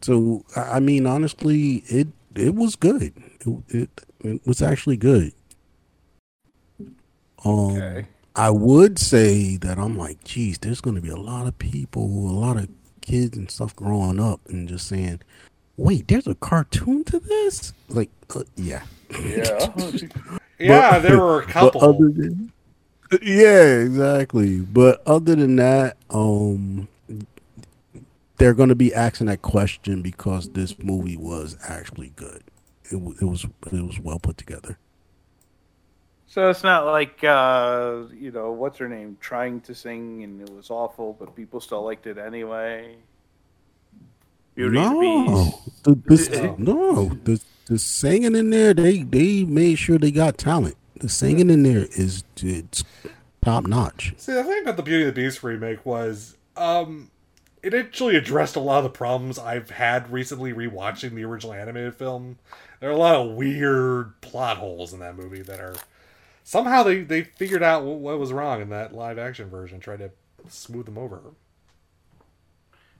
So 0.00 0.44
I 0.54 0.78
mean, 0.78 1.06
honestly, 1.06 1.82
it 1.86 2.08
it 2.36 2.54
was 2.54 2.76
good. 2.76 3.02
It 3.40 3.62
it, 3.68 3.90
it 4.20 4.46
was 4.46 4.62
actually 4.62 4.96
good. 4.96 5.32
Um, 7.44 7.76
Okay. 7.76 8.06
I 8.36 8.50
would 8.50 8.98
say 8.98 9.56
that 9.58 9.78
I'm 9.78 9.96
like, 9.96 10.24
geez, 10.24 10.58
there's 10.58 10.80
going 10.80 10.96
to 10.96 11.02
be 11.02 11.08
a 11.10 11.16
lot 11.16 11.46
of 11.46 11.58
people, 11.58 12.02
a 12.04 12.32
lot 12.32 12.56
of 12.56 12.68
kids 13.00 13.36
and 13.36 13.50
stuff 13.50 13.76
growing 13.76 14.18
up 14.18 14.40
and 14.48 14.68
just 14.68 14.88
saying, 14.88 15.20
wait, 15.76 16.08
there's 16.08 16.26
a 16.26 16.34
cartoon 16.34 17.04
to 17.04 17.20
this? 17.20 17.72
Like, 17.88 18.10
uh, 18.34 18.42
yeah. 18.56 18.82
Yeah. 19.22 19.72
Yeah, 20.56 20.92
But- 20.92 21.02
there 21.02 21.18
were 21.18 21.40
a 21.42 21.46
couple. 21.46 21.82
other 21.84 22.08
than- 22.10 22.52
yeah, 23.22 23.80
exactly. 23.80 24.60
But 24.60 25.02
other 25.04 25.34
than 25.34 25.56
that, 25.56 25.96
um, 26.10 26.86
they're 28.38 28.54
going 28.54 28.68
to 28.68 28.76
be 28.76 28.94
asking 28.94 29.26
that 29.26 29.42
question 29.42 30.00
because 30.00 30.48
this 30.50 30.78
movie 30.78 31.16
was 31.16 31.56
actually 31.68 32.12
good. 32.14 32.44
It, 32.84 32.94
it 33.20 33.24
was 33.24 33.44
it 33.72 33.82
was 33.82 33.98
well 33.98 34.20
put 34.20 34.38
together. 34.38 34.78
So 36.34 36.50
it's 36.50 36.64
not 36.64 36.84
like 36.84 37.22
uh, 37.22 38.06
you 38.12 38.32
know 38.32 38.50
what's 38.50 38.78
her 38.78 38.88
name 38.88 39.18
trying 39.20 39.60
to 39.60 39.72
sing 39.72 40.24
and 40.24 40.40
it 40.40 40.50
was 40.52 40.68
awful, 40.68 41.12
but 41.16 41.36
people 41.36 41.60
still 41.60 41.84
liked 41.84 42.08
it 42.08 42.18
anyway. 42.18 42.96
Beauty 44.56 44.78
and 44.78 45.28
the 45.84 45.90
no, 45.90 45.94
Beast. 45.94 46.32
the, 46.32 46.56
no, 46.58 47.10
the 47.22 47.40
the 47.66 47.78
singing 47.78 48.34
in 48.34 48.50
there, 48.50 48.74
they 48.74 49.04
they 49.04 49.44
made 49.44 49.76
sure 49.76 49.96
they 49.96 50.10
got 50.10 50.36
talent. 50.36 50.76
The 50.96 51.08
singing 51.08 51.50
in 51.50 51.62
there 51.62 51.86
is 51.92 52.24
it's 52.38 52.82
top 53.40 53.68
notch. 53.68 54.14
See, 54.16 54.32
the 54.32 54.42
thing 54.42 54.62
about 54.62 54.76
the 54.76 54.82
Beauty 54.82 55.04
and 55.04 55.14
the 55.14 55.22
Beast 55.22 55.44
remake 55.44 55.86
was, 55.86 56.36
um, 56.56 57.12
it 57.62 57.74
actually 57.74 58.16
addressed 58.16 58.56
a 58.56 58.60
lot 58.60 58.78
of 58.78 58.82
the 58.82 58.90
problems 58.90 59.38
I've 59.38 59.70
had 59.70 60.10
recently 60.10 60.52
rewatching 60.52 61.14
the 61.14 61.24
original 61.26 61.54
animated 61.54 61.94
film. 61.94 62.38
There 62.80 62.90
are 62.90 62.92
a 62.92 62.96
lot 62.96 63.14
of 63.14 63.36
weird 63.36 64.20
plot 64.20 64.56
holes 64.56 64.92
in 64.92 64.98
that 64.98 65.16
movie 65.16 65.42
that 65.42 65.60
are 65.60 65.76
somehow 66.44 66.84
they 66.84 67.02
they 67.02 67.24
figured 67.24 67.62
out 67.62 67.82
what, 67.82 67.98
what 67.98 68.18
was 68.18 68.32
wrong 68.32 68.62
in 68.62 68.68
that 68.70 68.94
live 68.94 69.18
action 69.18 69.50
version, 69.50 69.80
tried 69.80 69.98
to 69.98 70.10
smooth 70.48 70.86
them 70.86 70.98
over. 70.98 71.20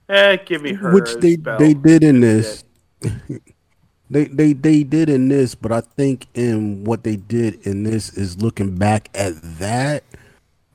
Eh, 0.09 0.35
give 0.37 0.61
me 0.61 0.73
her. 0.73 0.93
which 0.93 1.09
as 1.09 1.17
they 1.17 1.35
Belle. 1.37 1.57
they 1.57 1.73
did 1.73 2.03
in 2.03 2.19
this. 2.19 2.63
they 4.09 4.25
they 4.25 4.53
they 4.53 4.83
did 4.83 5.09
in 5.09 5.29
this, 5.29 5.55
but 5.55 5.71
I 5.71 5.81
think 5.81 6.27
in 6.33 6.83
what 6.83 7.03
they 7.03 7.15
did 7.15 7.65
in 7.65 7.83
this 7.83 8.15
is 8.17 8.41
looking 8.41 8.75
back 8.75 9.09
at 9.15 9.33
that 9.59 10.03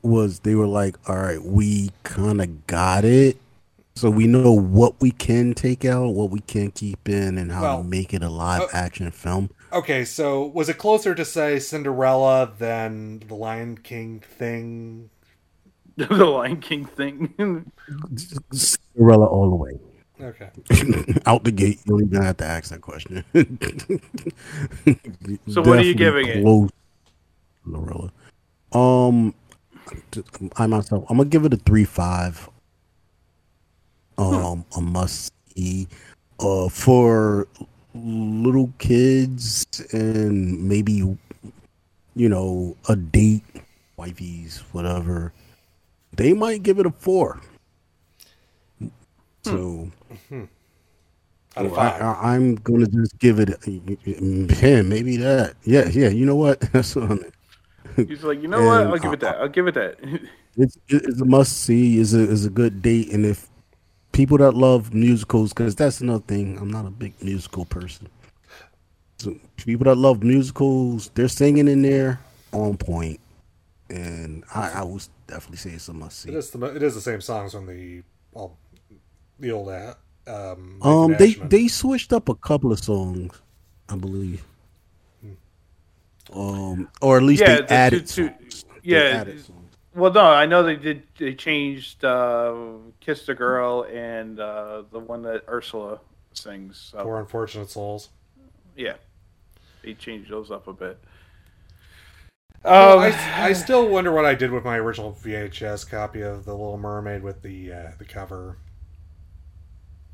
was 0.03 0.41
they 0.41 0.55
were 0.55 0.67
like, 0.67 0.97
all 1.09 1.17
right, 1.17 1.43
we 1.43 1.91
kind 2.05 2.41
of 2.41 2.67
got 2.67 3.05
it. 3.05 3.37
So 3.95 4.09
we 4.09 4.27
know 4.27 4.53
what 4.53 5.01
we 5.01 5.11
can 5.11 5.53
take 5.53 5.85
out, 5.85 6.15
what 6.15 6.31
we 6.31 6.41
can 6.41 6.71
keep 6.71 7.09
in, 7.09 7.37
and 7.37 7.53
how 7.53 7.63
Well, 7.63 7.83
to 7.83 7.89
make 7.89 8.15
it 8.15 8.23
a 8.23 8.31
live 8.31 8.63
uh, 8.63 8.69
action 8.73 9.11
film. 9.11 9.51
Okay, 9.73 10.05
so 10.05 10.47
was 10.47 10.69
it 10.69 10.79
closer 10.79 11.15
to 11.15 11.25
say 11.25 11.59
Cinderella 11.61 12.53
than 12.59 13.21
the 13.21 13.35
Lion 13.35 13.79
King 13.79 14.21
thing? 14.21 15.11
the 15.97 16.07
Lion 16.25 16.61
King 16.61 16.87
thing. 16.87 17.71
Cinderella 18.53 19.27
all 19.27 19.51
the 19.51 19.57
way. 19.57 19.79
Okay. 20.21 20.51
Out 21.27 21.45
the 21.45 21.53
gate, 21.53 21.79
you 21.85 21.97
don't 21.97 22.05
even 22.07 22.23
have 22.23 22.37
to 22.39 22.45
ask 22.45 22.71
that 22.71 22.81
question. 22.81 23.25
So 25.49 25.63
what 25.63 25.79
are 25.79 25.83
you 25.83 25.95
Definitely 25.95 25.95
giving 25.95 26.27
it? 26.29 26.43
close 26.43 26.71
Cinderella. 27.65 28.13
Um, 28.73 29.35
I 30.57 30.67
myself, 30.67 31.05
I'm 31.09 31.17
gonna 31.17 31.29
give 31.29 31.45
it 31.45 31.53
a 31.55 31.57
three 31.57 31.85
five. 31.85 32.49
Um, 34.19 34.65
a 34.77 34.81
must 34.81 35.33
see. 35.55 35.89
Uh, 36.39 36.69
for 36.69 37.49
little 37.95 38.73
kids 38.79 39.67
and 39.93 40.69
maybe, 40.69 40.93
you 42.15 42.29
know, 42.29 42.77
a 42.89 42.97
date, 42.97 43.45
wifeys, 43.99 44.59
whatever. 44.73 45.33
They 46.13 46.33
might 46.33 46.63
give 46.63 46.79
it 46.79 46.87
a 46.87 46.91
four. 46.91 47.41
Hmm. 48.79 48.89
So. 49.45 49.91
Out 51.57 51.67
of 51.67 51.73
Well, 51.73 51.81
I, 51.81 51.99
I, 51.99 52.35
i'm 52.35 52.55
gonna 52.57 52.87
just 52.87 53.19
give 53.19 53.41
it. 53.41 53.51
Yeah, 53.67 54.83
maybe 54.83 55.17
that. 55.17 55.55
Yeah, 55.65 55.89
yeah. 55.89 56.09
You 56.09 56.25
know 56.25 56.37
what? 56.37 56.61
That's 56.73 56.95
what 56.95 57.11
I 57.11 57.15
mean. 57.15 57.33
He's 58.09 58.23
like, 58.23 58.41
you 58.41 58.47
know 58.47 58.65
what? 58.65 58.87
I'll 58.87 58.99
give 58.99 59.13
it 59.13 59.21
that. 59.21 59.41
I'll 59.41 59.49
give 59.49 59.67
it 59.67 59.75
that. 59.75 59.99
It's 60.57 60.77
it's 60.89 61.21
a 61.21 61.25
must 61.25 61.59
see. 61.59 61.99
is 61.99 62.13
a 62.13 62.21
is 62.21 62.45
a 62.45 62.51
good 62.51 62.83
date, 62.83 63.13
and 63.13 63.25
if 63.25 63.49
people 64.13 64.39
that 64.39 64.53
love 64.53 64.93
musicals, 64.95 65.51
because 65.53 65.75
that's 65.75 66.01
another 66.01 66.23
thing. 66.27 66.59
I'm 66.59 66.71
not 66.71 66.87
a 66.87 66.91
big 66.91 67.15
musical 67.23 67.65
person. 67.65 68.09
So 69.19 69.37
people 69.57 69.85
that 69.85 69.97
love 69.97 70.23
musicals, 70.23 71.11
they're 71.15 71.29
singing 71.29 71.69
in 71.69 71.83
there 71.83 72.21
on 72.53 72.77
point, 72.77 73.21
and 73.91 74.45
I, 74.55 74.71
I 74.77 74.83
would 74.83 75.05
definitely 75.27 75.59
say 75.59 75.71
it's 75.71 75.89
a 75.89 75.93
must 75.93 76.25
It 76.27 76.31
see. 76.31 76.37
is 76.37 76.51
the 76.51 76.65
it 76.75 76.83
is 76.83 76.95
the 76.95 77.01
same 77.01 77.21
songs 77.21 77.53
from 77.53 77.67
the 77.67 78.03
well, 78.33 78.57
the 79.39 79.51
old 79.53 79.69
a- 79.69 79.97
Um, 80.27 80.79
Um, 80.83 81.17
they 81.19 81.35
they 81.35 81.69
switched 81.69 82.13
up 82.13 82.29
a 82.29 82.35
couple 82.35 82.73
of 82.73 82.79
songs, 82.83 83.41
I 83.89 83.97
believe. 83.97 84.45
Um, 86.33 86.89
or 87.03 87.17
at 87.17 87.23
least 87.25 87.41
Yeah, 87.43 87.57
they 87.57 87.63
the 87.63 87.73
added. 87.73 88.07
two- 88.07 88.29
two- 88.29 88.35
songs. 88.51 88.65
They 88.85 88.93
yeah, 88.93 89.21
added 89.21 89.45
songs. 89.45 89.60
Well, 89.95 90.13
no, 90.13 90.21
I 90.21 90.47
know 90.47 90.63
they 90.63 90.77
did. 90.77 91.03
They 91.19 91.35
changed 91.35 92.05
uh, 92.05 92.55
"Kiss 93.01 93.27
the 93.27 93.35
Girl" 93.35 93.85
and 93.93 94.39
uh, 94.39 94.83
the 94.93 95.01
one 95.01 95.23
that 95.23 95.45
Ursula 95.49 95.99
sings. 96.33 96.91
So, 96.93 97.03
Poor 97.03 97.19
unfortunate 97.19 97.71
souls. 97.71 98.11
yeah, 98.77 98.95
they 99.83 99.95
changed 99.95 100.31
those 100.31 100.51
up 100.53 100.69
a 100.69 100.73
bit. 100.73 100.99
Well, 102.63 102.99
Um, 103.01 103.13
I, 103.13 103.47
I 103.49 103.53
still 103.55 103.89
wonder 103.89 104.13
what 104.13 104.27
I 104.27 104.35
did 104.35 104.51
with 104.53 104.65
my 104.65 104.77
original 104.77 105.13
VHS 105.25 105.89
copy 105.89 106.21
of 106.21 106.45
The 106.45 106.53
Little 106.53 106.79
Mermaid 106.79 107.23
with 107.23 107.43
the 107.43 107.73
uh, 107.73 107.91
the 107.99 108.05
cover. 108.05 108.59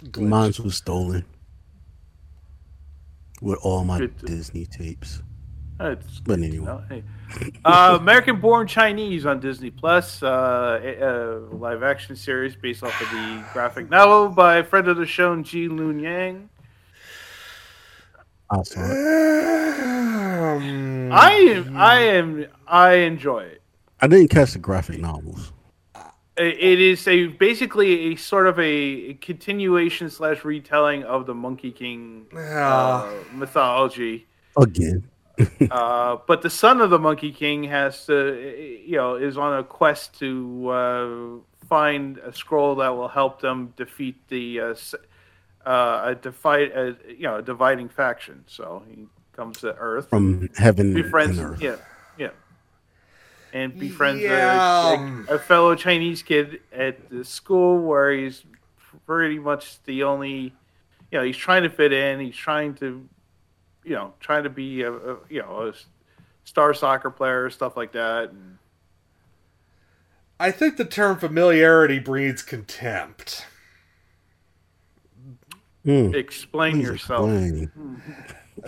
glitch. 0.04 0.28
Mine 0.28 0.52
was 0.64 0.76
stolen 0.76 1.24
with 3.42 3.58
all 3.62 3.84
my 3.84 3.98
Good. 3.98 4.16
Disney 4.24 4.64
tapes. 4.64 5.22
It's 5.78 6.20
But 6.20 6.40
anyway. 6.40 6.78
Hey. 6.88 7.02
Uh, 7.64 7.98
American 8.00 8.40
Born 8.40 8.66
Chinese 8.66 9.26
on 9.26 9.40
Disney 9.40 9.70
Plus, 9.70 10.22
uh, 10.22 10.80
a, 10.82 11.02
a 11.02 11.38
live 11.54 11.82
action 11.82 12.16
series 12.16 12.56
based 12.56 12.82
off 12.82 12.98
of 13.02 13.10
the 13.10 13.44
graphic 13.52 13.90
novel 13.90 14.28
by 14.28 14.62
friend 14.62 14.88
of 14.88 14.96
the 14.96 15.04
show 15.06 15.40
Gene 15.42 15.72
Luen 15.72 16.00
Yang. 16.00 16.48
I 18.50 18.62
saw 18.62 18.80
it. 18.80 19.82
Um, 19.82 21.12
I 21.12 21.30
am, 21.32 21.76
I 21.76 21.98
am, 22.00 22.46
I 22.66 22.92
enjoy 22.94 23.40
it. 23.40 23.62
I 24.00 24.06
didn't 24.06 24.28
catch 24.28 24.52
the 24.52 24.58
graphic 24.58 24.98
novels. 25.00 25.52
It 26.38 26.58
it 26.58 26.80
is 26.80 27.08
a 27.08 27.26
basically 27.28 28.12
a 28.12 28.16
sort 28.16 28.46
of 28.46 28.58
a 28.60 29.14
continuation 29.14 30.10
slash 30.10 30.44
retelling 30.44 31.02
of 31.04 31.26
the 31.26 31.34
Monkey 31.34 31.72
King 31.72 32.26
uh, 32.32 32.38
Yeah. 32.38 33.12
mythology. 33.32 34.26
Again, 34.58 35.08
uh, 35.70 36.16
but 36.26 36.42
the 36.42 36.50
son 36.50 36.80
of 36.80 36.90
the 36.90 36.98
Monkey 36.98 37.32
King 37.32 37.64
has 37.64 38.06
to, 38.06 38.82
you 38.84 38.96
know, 38.96 39.16
is 39.16 39.36
on 39.36 39.58
a 39.58 39.64
quest 39.64 40.18
to 40.20 40.68
uh, 40.68 41.66
find 41.68 42.18
a 42.18 42.32
scroll 42.32 42.76
that 42.76 42.88
will 42.90 43.08
help 43.08 43.40
them 43.40 43.74
defeat 43.76 44.16
the 44.28 44.60
uh, 44.60 44.74
uh, 45.66 46.02
a 46.06 46.14
divide, 46.14 46.72
uh, 46.74 46.92
you 47.08 47.22
know, 47.22 47.36
a 47.36 47.42
dividing 47.42 47.88
faction. 47.88 48.44
So 48.46 48.82
he 48.88 49.06
comes 49.34 49.58
to 49.58 49.74
Earth, 49.74 50.08
from 50.08 50.48
heaven 50.56 50.94
befriends, 50.94 51.38
and 51.38 51.50
earth. 51.50 51.60
yeah, 51.60 51.76
yeah, 52.16 52.30
and 53.52 53.78
befriends 53.78 54.22
Yeah, 54.22 54.92
a, 55.28 55.32
a, 55.32 55.36
a 55.36 55.38
fellow 55.38 55.74
Chinese 55.74 56.22
kid 56.22 56.60
at 56.72 57.10
the 57.10 57.24
school 57.24 57.80
where 57.82 58.12
he's 58.12 58.44
pretty 59.06 59.38
much 59.38 59.82
the 59.84 60.02
only, 60.02 60.52
you 61.10 61.18
know, 61.18 61.22
he's 61.22 61.36
trying 61.36 61.62
to 61.62 61.70
fit 61.70 61.92
in. 61.92 62.20
He's 62.20 62.36
trying 62.36 62.74
to, 62.76 63.08
you 63.86 63.94
know, 63.94 64.12
trying 64.20 64.42
to 64.42 64.50
be 64.50 64.82
a, 64.82 64.92
a 64.92 65.16
you 65.30 65.40
know 65.40 65.68
a 65.68 65.72
star 66.44 66.74
soccer 66.74 67.10
player, 67.10 67.48
stuff 67.48 67.76
like 67.76 67.92
that. 67.92 68.30
And 68.30 68.58
I 70.38 70.50
think 70.50 70.76
the 70.76 70.84
term 70.84 71.18
familiarity 71.18 71.98
breeds 71.98 72.42
contempt. 72.42 73.46
Hmm. 75.84 76.12
explain 76.12 76.72
Please 76.78 76.86
yourself. 76.88 77.30
explain. 77.30 78.02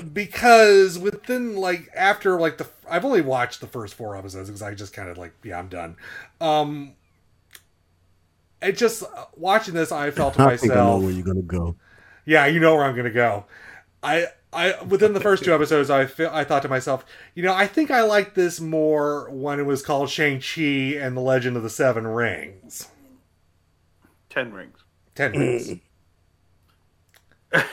because 0.12 0.98
within 1.00 1.56
like 1.56 1.88
after 1.96 2.38
like 2.38 2.58
the 2.58 2.68
I've 2.88 3.04
only 3.04 3.22
watched 3.22 3.60
the 3.60 3.66
first 3.66 3.94
four 3.94 4.16
episodes 4.16 4.48
because 4.48 4.62
I 4.62 4.74
just 4.74 4.92
kind 4.92 5.08
of 5.08 5.18
like 5.18 5.32
yeah 5.42 5.58
I'm 5.58 5.68
done. 5.68 5.96
Um, 6.40 6.94
it 8.62 8.76
just 8.76 9.02
uh, 9.02 9.24
watching 9.36 9.74
this 9.74 9.90
I 9.90 10.12
felt 10.12 10.34
to 10.34 10.42
I 10.44 10.56
think 10.56 10.72
I 10.72 10.76
know 10.76 10.98
where 10.98 11.10
you're 11.10 11.24
gonna 11.24 11.42
go. 11.42 11.74
yeah, 12.24 12.46
you 12.46 12.60
know 12.60 12.76
where 12.76 12.84
I'm 12.84 12.94
gonna 12.94 13.10
go. 13.10 13.46
I 14.00 14.26
I 14.52 14.82
within 14.82 15.12
the 15.12 15.20
first 15.20 15.44
two 15.44 15.54
episodes 15.54 15.90
I 15.90 16.06
feel 16.06 16.30
I 16.32 16.44
thought 16.44 16.62
to 16.62 16.68
myself, 16.68 17.04
you 17.34 17.42
know, 17.42 17.52
I 17.54 17.66
think 17.66 17.90
I 17.90 18.02
liked 18.02 18.34
this 18.34 18.60
more 18.60 19.28
when 19.30 19.60
it 19.60 19.64
was 19.66 19.82
called 19.82 20.08
Shang 20.10 20.40
Chi 20.40 20.96
and 20.98 21.16
the 21.16 21.20
Legend 21.20 21.56
of 21.56 21.62
the 21.62 21.70
Seven 21.70 22.06
Rings. 22.06 22.88
Ten 24.30 24.52
rings. 24.52 24.78
Ten 25.14 25.32
rings. 25.32 25.80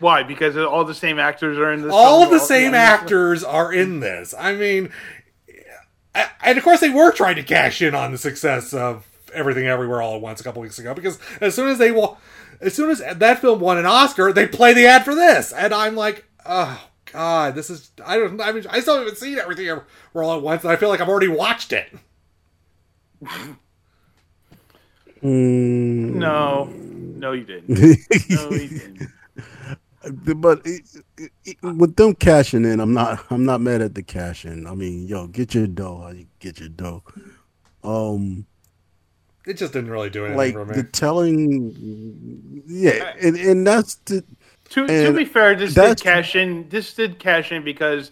Why? 0.00 0.22
Because 0.22 0.56
all 0.56 0.84
the 0.84 0.94
same 0.94 1.18
actors 1.18 1.56
are 1.56 1.72
in 1.72 1.82
this. 1.82 1.92
all 1.92 2.22
of 2.22 2.28
film? 2.28 2.38
the 2.38 2.44
same 2.44 2.74
actors 2.74 3.42
are 3.44 3.72
in 3.72 4.00
this. 4.00 4.34
I 4.38 4.54
mean, 4.54 4.90
a- 6.14 6.26
and 6.42 6.58
of 6.58 6.64
course 6.64 6.80
they 6.80 6.90
were 6.90 7.12
trying 7.12 7.36
to 7.36 7.42
cash 7.42 7.80
in 7.80 7.94
on 7.94 8.12
the 8.12 8.18
success 8.18 8.74
of 8.74 9.06
Everything 9.32 9.66
Everywhere 9.66 10.02
All 10.02 10.16
at 10.16 10.20
Once 10.20 10.40
a 10.40 10.44
couple 10.44 10.60
weeks 10.62 10.78
ago 10.78 10.94
because 10.94 11.18
as 11.40 11.54
soon 11.54 11.68
as 11.68 11.78
they 11.78 11.90
wa- 11.90 12.16
as 12.60 12.74
soon 12.74 12.90
as 12.90 12.98
that 13.00 13.40
film 13.40 13.60
won 13.60 13.78
an 13.78 13.86
Oscar, 13.86 14.32
they 14.32 14.46
play 14.46 14.72
the 14.74 14.86
ad 14.86 15.04
for 15.04 15.14
this, 15.14 15.52
and 15.52 15.72
I'm 15.74 15.94
like, 15.96 16.24
oh 16.46 16.80
god, 17.12 17.54
this 17.54 17.70
is 17.70 17.90
I 18.04 18.16
don't 18.18 18.40
I 18.40 18.52
mean 18.52 18.64
I 18.70 18.80
still 18.80 18.98
haven't 18.98 19.18
seen 19.18 19.38
Everything 19.38 19.66
Everywhere 19.68 19.86
All 20.14 20.36
at 20.36 20.42
Once, 20.42 20.62
and 20.64 20.72
I 20.72 20.76
feel 20.76 20.88
like 20.88 21.00
I've 21.00 21.08
already 21.08 21.28
watched 21.28 21.72
it. 21.72 21.92
Mm. 25.22 26.14
No, 26.14 26.64
no, 26.64 27.32
you 27.32 27.44
didn't. 27.44 27.68
No, 28.30 28.50
you 28.50 28.68
didn't. 28.68 30.40
but 30.42 30.60
it, 30.66 30.82
it, 31.16 31.30
it- 31.44 31.56
with 31.62 31.96
them 31.96 32.14
cashing 32.14 32.64
in, 32.64 32.78
I'm 32.80 32.92
not. 32.92 33.24
I'm 33.30 33.44
not 33.44 33.60
mad 33.62 33.80
at 33.80 33.94
the 33.94 34.02
cash 34.02 34.44
in. 34.44 34.66
I 34.66 34.74
mean, 34.74 35.06
yo, 35.06 35.26
get 35.28 35.54
your 35.54 35.66
dough. 35.66 36.12
you 36.14 36.26
Get 36.40 36.60
your 36.60 36.68
dough. 36.68 37.02
Um, 37.82 38.46
It 39.46 39.54
just 39.54 39.72
didn't 39.72 39.90
really 39.90 40.10
do 40.10 40.24
anything 40.24 40.38
like 40.38 40.54
for 40.54 40.64
me. 40.64 40.74
the 40.74 40.84
telling, 40.84 42.62
yeah, 42.66 43.14
and, 43.20 43.36
and 43.36 43.66
that's 43.66 43.96
the. 43.96 44.24
To, 44.70 44.86
to 44.86 45.12
be 45.12 45.26
fair, 45.26 45.54
this 45.54 45.74
did 45.74 46.00
cash 46.00 46.34
in. 46.34 46.68
This 46.70 46.94
did 46.94 47.18
cash 47.18 47.52
in 47.52 47.62
because 47.62 48.10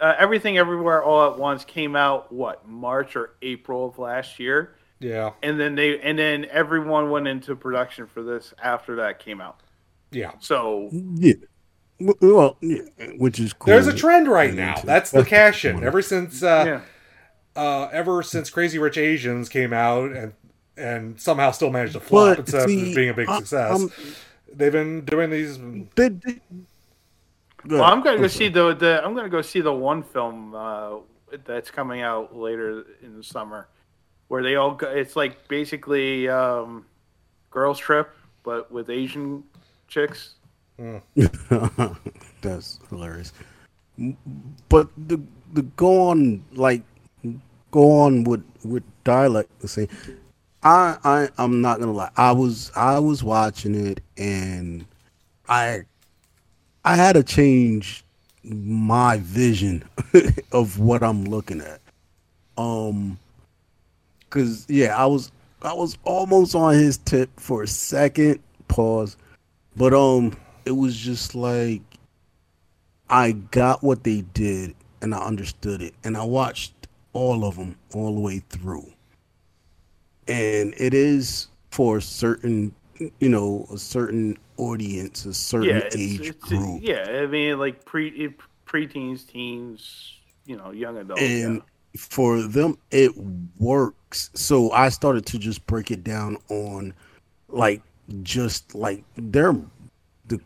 uh, 0.00 0.14
everything, 0.18 0.58
everywhere, 0.58 1.02
all 1.02 1.32
at 1.32 1.38
once 1.38 1.64
came 1.64 1.96
out 1.96 2.30
what 2.30 2.68
March 2.68 3.16
or 3.16 3.30
April 3.40 3.86
of 3.86 3.98
last 3.98 4.38
year, 4.38 4.76
yeah, 5.00 5.30
and 5.42 5.58
then 5.58 5.74
they 5.74 5.98
and 6.00 6.18
then 6.18 6.46
everyone 6.50 7.10
went 7.10 7.26
into 7.26 7.56
production 7.56 8.06
for 8.06 8.22
this 8.22 8.52
after 8.62 8.96
that 8.96 9.18
came 9.18 9.40
out. 9.40 9.60
yeah. 10.10 10.32
So 10.40 10.90
Yeah. 10.92 11.34
Well, 12.00 12.56
yeah, 12.60 12.82
which 13.16 13.40
is 13.40 13.52
cool. 13.52 13.72
There's 13.72 13.88
a 13.88 13.92
trend 13.92 14.28
right 14.28 14.54
now. 14.54 14.76
That's 14.84 15.10
the 15.10 15.24
cash 15.24 15.64
in. 15.64 15.82
Ever 15.82 16.00
since 16.00 16.42
uh, 16.44 16.64
yeah, 16.66 17.60
uh, 17.60 17.88
ever 17.92 18.22
since 18.22 18.50
Crazy 18.50 18.78
Rich 18.78 18.98
Asians 18.98 19.48
came 19.48 19.72
out 19.72 20.12
and 20.12 20.32
and 20.78 21.20
somehow 21.20 21.50
still 21.50 21.70
managed 21.70 21.94
to 21.94 22.00
flop 22.00 22.36
But, 22.36 22.38
instead 22.40 22.68
see, 22.68 22.90
of 22.90 22.96
being 22.96 23.08
a 23.10 23.14
big 23.14 23.28
I- 23.28 23.38
success. 23.38 23.70
I'm- 23.80 23.92
they've 24.54 24.72
been 24.72 25.04
doing 25.04 25.30
these. 25.30 25.58
They- 25.96 26.08
they- 26.08 26.40
well, 27.66 27.82
I'm 27.84 28.02
gonna 28.02 28.18
go 28.18 28.24
I'm 28.24 28.28
see 28.30 28.48
the, 28.48 28.74
the 28.74 29.04
I'm 29.04 29.14
gonna 29.14 29.28
go 29.28 29.42
see 29.42 29.60
the 29.60 29.72
one 29.72 30.02
film 30.02 30.54
uh, 30.54 30.98
that's 31.44 31.70
coming 31.70 32.00
out 32.02 32.34
later 32.36 32.84
in 33.02 33.16
the 33.16 33.22
summer, 33.22 33.68
where 34.28 34.42
they 34.42 34.54
all 34.56 34.74
go, 34.74 34.88
it's 34.88 35.16
like 35.16 35.48
basically 35.48 36.28
um, 36.28 36.86
girls 37.50 37.78
trip 37.78 38.10
but 38.44 38.70
with 38.72 38.88
Asian 38.88 39.42
chicks. 39.88 40.34
That's 42.40 42.78
hilarious. 42.88 43.32
But 44.68 44.88
the 44.96 45.20
the 45.52 45.62
go 45.76 46.08
on 46.10 46.44
like 46.52 46.82
go 47.72 47.90
on 48.00 48.22
with 48.24 48.44
with 48.64 48.84
dialect 49.04 49.50
the 49.60 49.68
same. 49.68 49.88
I 50.68 50.98
I 51.02 51.28
I'm 51.38 51.62
not 51.62 51.80
gonna 51.80 51.92
lie. 51.92 52.10
I 52.14 52.32
was 52.32 52.70
I 52.76 52.98
was 52.98 53.24
watching 53.24 53.74
it 53.74 54.02
and 54.18 54.84
I 55.48 55.84
I 56.84 56.94
had 56.94 57.14
to 57.14 57.22
change 57.22 58.04
my 58.44 59.16
vision 59.16 59.82
of 60.52 60.78
what 60.78 61.02
I'm 61.02 61.24
looking 61.24 61.62
at. 61.62 61.80
Um 62.58 63.18
cuz 64.28 64.66
yeah, 64.68 64.94
I 64.94 65.06
was 65.06 65.32
I 65.62 65.72
was 65.72 65.96
almost 66.04 66.54
on 66.54 66.74
his 66.74 66.98
tip 66.98 67.30
for 67.40 67.62
a 67.62 67.66
second 67.66 68.38
pause. 68.68 69.16
But 69.74 69.94
um 69.94 70.36
it 70.66 70.72
was 70.72 70.94
just 70.94 71.34
like 71.34 71.80
I 73.08 73.32
got 73.32 73.82
what 73.82 74.04
they 74.04 74.20
did 74.34 74.74
and 75.00 75.14
I 75.14 75.18
understood 75.20 75.80
it 75.80 75.94
and 76.04 76.14
I 76.14 76.24
watched 76.24 76.74
all 77.14 77.46
of 77.46 77.56
them 77.56 77.74
all 77.94 78.14
the 78.14 78.20
way 78.20 78.40
through. 78.50 78.92
And 80.28 80.74
it 80.76 80.94
is 80.94 81.48
for 81.70 81.98
a 81.98 82.02
certain 82.02 82.74
you 83.20 83.28
know, 83.28 83.66
a 83.72 83.78
certain 83.78 84.36
audience, 84.56 85.24
a 85.24 85.32
certain 85.32 85.68
yeah, 85.68 85.76
it's, 85.76 85.96
age 85.96 86.20
it's- 86.20 86.34
group. 86.48 86.80
yeah. 86.82 87.20
I 87.22 87.26
mean, 87.26 87.58
like 87.58 87.84
pre 87.84 88.34
preteens, 88.66 89.26
teens, 89.26 90.14
you 90.46 90.56
know, 90.56 90.72
young 90.72 90.98
adults. 90.98 91.22
and 91.22 91.62
for 91.96 92.42
them 92.42 92.76
it 92.90 93.10
works 93.58 94.30
so 94.34 94.70
i 94.72 94.88
started 94.90 95.24
to 95.24 95.38
just 95.38 95.66
break 95.66 95.90
it 95.90 96.04
down 96.04 96.36
on 96.50 96.92
like 97.48 97.82
just 98.22 98.74
like 98.74 99.02
their 99.16 99.56
the 100.26 100.38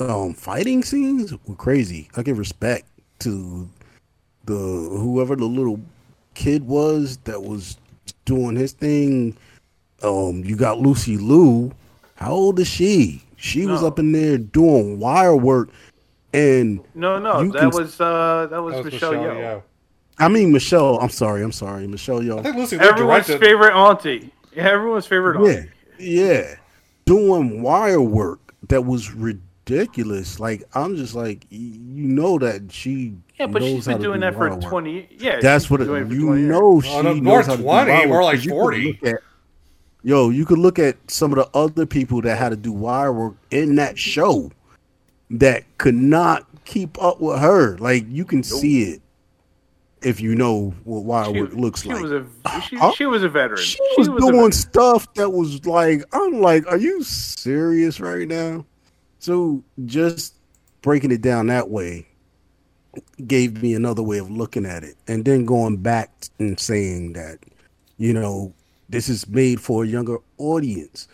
um 0.00 0.34
fighting 0.34 0.82
scenes 0.82 1.32
were 1.46 1.54
crazy 1.54 2.08
i 2.16 2.22
give 2.22 2.36
respect 2.36 2.84
to 3.20 3.68
the 4.44 4.54
whoever 4.54 5.36
the 5.36 5.44
little 5.44 5.80
kid 6.34 6.66
was 6.66 7.16
that 7.18 7.40
was 7.42 7.76
doing 8.26 8.54
his 8.56 8.72
thing 8.72 9.34
um 10.02 10.42
you 10.44 10.54
got 10.56 10.78
lucy 10.78 11.16
Liu 11.16 11.72
How 12.16 12.32
old 12.32 12.58
is 12.60 12.68
she? 12.68 13.22
She 13.36 13.64
was 13.66 13.82
up 13.82 13.98
in 13.98 14.12
there 14.12 14.38
doing 14.38 14.98
wire 14.98 15.36
work, 15.36 15.68
and 16.32 16.80
No, 16.94 17.18
no, 17.18 17.44
that 17.52 17.58
can- 17.60 17.70
was 17.70 18.00
uh, 18.00 18.46
that 18.50 18.62
was, 18.62 18.74
That 18.74 18.84
was 18.84 18.92
Michelle, 18.92 19.12
Michelle 19.12 19.34
Yeoh. 19.34 19.40
Yeoh. 19.58 19.62
I 20.18 20.28
mean 20.28 20.50
Michelle. 20.52 20.98
I'm 20.98 21.10
sorry. 21.10 21.42
I'm 21.42 21.52
sorry, 21.52 21.86
Michelle. 21.86 22.22
Yo, 22.22 22.38
I 22.38 22.42
think 22.42 22.56
Lucy 22.56 22.76
Everyone's 22.76 23.26
directed. 23.26 23.40
favorite 23.40 23.74
auntie. 23.74 24.30
Yeah, 24.54 24.68
everyone's 24.70 25.06
favorite 25.06 25.38
yeah, 25.46 25.56
auntie. 25.58 25.70
yeah, 25.98 26.54
doing 27.04 27.60
wire 27.62 28.00
work 28.00 28.54
that 28.68 28.86
was 28.86 29.12
ridiculous. 29.12 29.42
Like 30.38 30.64
I'm 30.74 30.96
just 30.96 31.14
like, 31.14 31.46
you 31.50 31.78
know 32.08 32.38
that 32.38 32.70
she. 32.72 33.14
Yeah, 33.38 33.46
but 33.48 33.62
knows 33.62 33.70
she's 33.70 33.86
how 33.86 33.92
been 33.94 34.02
doing 34.02 34.20
do 34.20 34.26
that 34.26 34.34
for 34.34 34.48
wire 34.48 34.58
work. 34.58 34.62
twenty. 34.62 35.08
Yeah, 35.18 35.40
That's 35.40 35.68
what 35.70 35.78
been 35.80 35.86
it, 35.88 35.90
doing 35.90 36.02
it 36.04 36.08
for 36.08 36.14
you 36.14 36.26
20 36.26 36.40
years. 36.40 36.50
know. 36.50 36.60
Oh, 36.62 36.80
she 36.80 36.88
Oh, 36.90 37.02
no, 37.02 37.12
knows 37.14 37.22
more 37.22 37.42
how 37.42 37.50
to 37.52 37.56
do 37.58 37.62
20, 37.62 37.64
wire 37.64 38.06
more 38.08 38.16
work, 38.18 38.24
like 38.24 38.34
'cause 38.36 38.44
you 38.44 38.50
could 38.52 38.58
40. 38.58 39.00
at- 39.04 39.14
Yo, 40.02 40.30
you 40.30 40.46
could 40.46 40.58
look 40.58 40.78
at 40.78 40.96
some 41.10 41.32
of 41.32 41.36
the 41.38 41.48
other 41.58 41.84
people 41.84 42.20
that 42.22 42.38
had 42.38 42.50
to 42.50 42.56
do 42.56 42.72
wire 42.72 43.12
work 43.12 43.34
in 43.50 43.74
that 43.74 43.98
show 43.98 44.50
that 45.30 45.64
could 45.78 45.96
not 45.96 46.46
keep 46.64 47.02
up 47.02 47.20
with 47.20 47.40
her. 47.40 47.76
Like 47.78 48.04
you 48.08 48.24
can 48.24 48.44
see 48.44 48.84
it 48.84 49.02
if 50.02 50.20
you 50.20 50.36
know 50.36 50.72
what 50.84 51.02
wire 51.02 51.24
She, 51.34 51.40
work 51.40 51.52
looks 51.54 51.82
she 51.82 51.88
like. 51.88 52.02
was 52.02 52.12
a 52.12 52.24
she, 52.68 52.76
Huh? 52.76 52.92
she 52.92 53.06
was 53.06 53.24
a 53.24 53.28
veteran. 53.28 53.60
She 53.60 53.78
was 53.98 54.06
a 54.06 54.16
doing 54.18 54.52
stuff 54.52 55.12
that 55.14 55.30
was 55.30 55.66
like, 55.66 56.04
I'm 56.12 56.40
like, 56.40 56.64
are 56.68 56.76
you 56.78 57.02
serious 57.02 57.98
right 57.98 58.28
now? 58.28 58.64
So 59.18 59.62
just 59.84 60.34
breaking 60.82 61.10
it 61.10 61.22
down 61.22 61.48
that 61.48 61.70
way 61.70 62.06
gave 63.26 63.62
me 63.62 63.74
another 63.74 64.02
way 64.02 64.18
of 64.18 64.30
looking 64.30 64.66
at 64.66 64.84
it. 64.84 64.96
And 65.06 65.24
then 65.24 65.44
going 65.44 65.78
back 65.78 66.10
and 66.38 66.58
saying 66.58 67.14
that, 67.14 67.38
you 67.98 68.12
know, 68.12 68.52
this 68.88 69.08
is 69.08 69.28
made 69.28 69.60
for 69.60 69.84
a 69.84 69.86
younger 69.86 70.18
audience. 70.38 71.08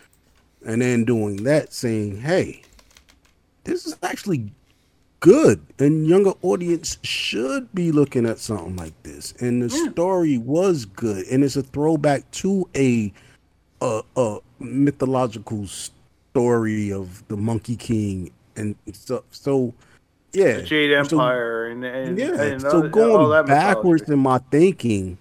And 0.65 0.81
then 0.81 1.03
doing 1.03 1.43
that, 1.43 1.73
saying, 1.73 2.21
hey, 2.21 2.61
this 3.63 3.85
is 3.85 3.97
actually 4.03 4.51
good 5.19 5.65
and 5.79 6.05
younger 6.05 6.33
audience 6.41 6.97
should 7.01 7.73
be 7.73 7.93
looking 7.93 8.25
at 8.25 8.37
something 8.37 8.75
like 8.75 8.91
this 9.03 9.33
and 9.39 9.61
the 9.63 9.69
story 9.69 10.37
was 10.37 10.83
good 10.83 11.25
and 11.27 11.45
it's 11.45 11.55
a 11.55 11.63
throwback 11.63 12.29
to 12.31 12.67
a 12.75 13.13
a, 13.79 14.01
a 14.17 14.39
mythological 14.59 15.65
story 15.65 16.02
of 16.35 17.27
the 17.27 17.37
monkey 17.37 17.75
king 17.75 18.31
and 18.55 18.75
stuff 18.93 19.23
so 19.31 19.73
yeah 20.31 20.57
The 20.57 20.63
Jade 20.63 20.91
So- 20.91 20.97
Empire 21.17 21.67
and, 21.67 21.83
and 21.83 22.17
yeah 22.17 22.41
and 22.41 22.61
so 22.61 22.87
going 22.89 23.29
that 23.31 23.45
backwards 23.45 24.03
mythology. 24.03 24.13
in 24.13 24.19
my 24.19 24.37
thinking 24.51 25.17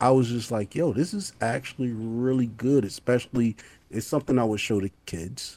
i 0.00 0.10
was 0.10 0.28
just 0.28 0.50
like 0.50 0.74
yo 0.74 0.92
this 0.92 1.12
is 1.14 1.32
actually 1.40 1.92
really 1.92 2.46
good 2.46 2.84
especially 2.84 3.56
it's 3.90 4.06
something 4.06 4.38
i 4.38 4.44
would 4.44 4.60
show 4.60 4.80
the 4.80 4.90
kids 5.06 5.56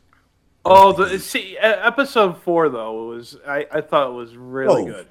Oh, 0.65 0.93
the 0.93 1.19
see, 1.19 1.57
episode 1.57 2.37
four 2.41 2.69
though 2.69 3.07
was 3.07 3.35
I, 3.45 3.67
I 3.69 3.81
thought 3.81 4.07
it 4.11 4.13
was 4.13 4.37
really 4.37 4.83
Oh. 4.83 4.85
good. 4.85 5.07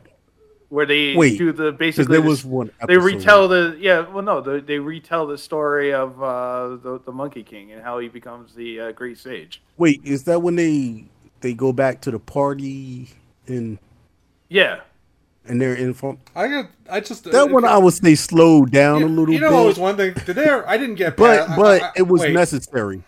Where 0.73 0.87
they 0.87 1.15
Wait, 1.15 1.37
do 1.37 1.53
the 1.53 1.71
'cause 1.73 1.79
basically 1.79 2.13
there 2.17 2.23
the- 2.23 2.29
was 2.29 2.47
one 2.47 2.71
they 2.89 2.97
retell 2.97 3.47
the 3.47 3.77
yeah 3.79 4.09
well 4.09 4.23
no 4.23 4.41
they, 4.41 4.61
they 4.61 4.79
retell 4.79 5.27
the 5.27 5.37
story 5.37 5.93
of 5.93 6.23
uh, 6.23 6.77
the 6.83 6.99
the 7.05 7.13
Monkey 7.13 7.43
King 7.43 7.73
and 7.73 7.83
how 7.83 7.99
he 7.99 8.09
becomes 8.09 8.55
the 8.55 8.81
uh, 8.81 8.93
Great 8.93 9.19
Sage. 9.19 9.61
Wait, 9.77 10.01
is 10.03 10.25
that 10.25 10.41
when 10.41 10.57
they 10.57 11.05
they 11.43 11.53
go 11.53 11.75
back 11.75 12.01
to 12.01 12.11
the 12.11 12.19
party 12.19 13.11
and 13.47 13.79
Yeah, 14.49 14.81
and 15.45 15.61
they're 15.61 15.75
in 15.75 15.93
front? 15.93 16.21
I 16.35 16.49
got. 16.49 16.71
I 16.91 17.01
just 17.01 17.25
That 17.31 17.51
one 17.51 17.67
I 17.67 17.77
would 17.77 17.93
say 17.93 18.15
slow 18.15 18.65
down 18.65 19.03
a 19.03 19.07
little 19.07 19.35
You 19.35 19.41
know, 19.41 19.51
bit, 19.51 19.55
what 19.57 19.67
was 19.67 19.79
one 19.79 19.97
thing. 19.99 20.15
Did 20.25 20.37
they? 20.37 20.49
I 20.49 20.79
didn't 20.79 20.95
get. 20.95 21.19
but 21.19 21.49
past- 21.49 21.59
but 21.61 21.83
I- 21.83 21.87
I- 21.89 21.93
it 21.97 22.09
was 22.09 22.23
wait. 22.23 22.33
necessary. 22.33 23.03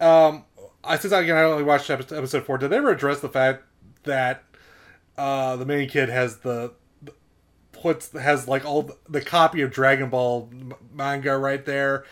Um, 0.00 0.44
I 0.82 0.96
since 0.96 1.12
again 1.12 1.36
I 1.36 1.42
only 1.42 1.64
watched 1.64 1.90
episode, 1.90 2.16
episode 2.16 2.44
four. 2.46 2.56
Did 2.56 2.70
they 2.70 2.76
ever 2.78 2.90
address 2.92 3.20
the 3.20 3.28
fact 3.28 3.64
that 4.04 4.42
uh 5.20 5.56
the 5.56 5.66
main 5.66 5.88
kid 5.88 6.08
has 6.08 6.38
the 6.38 6.72
the- 7.02 7.14
puts 7.72 8.12
has 8.12 8.48
like 8.48 8.64
all 8.64 8.82
the, 8.82 8.96
the 9.08 9.20
copy 9.20 9.60
of 9.60 9.70
Dragon 9.70 10.08
Ball 10.10 10.50
manga 10.92 11.36
right 11.36 11.64
there, 11.64 12.04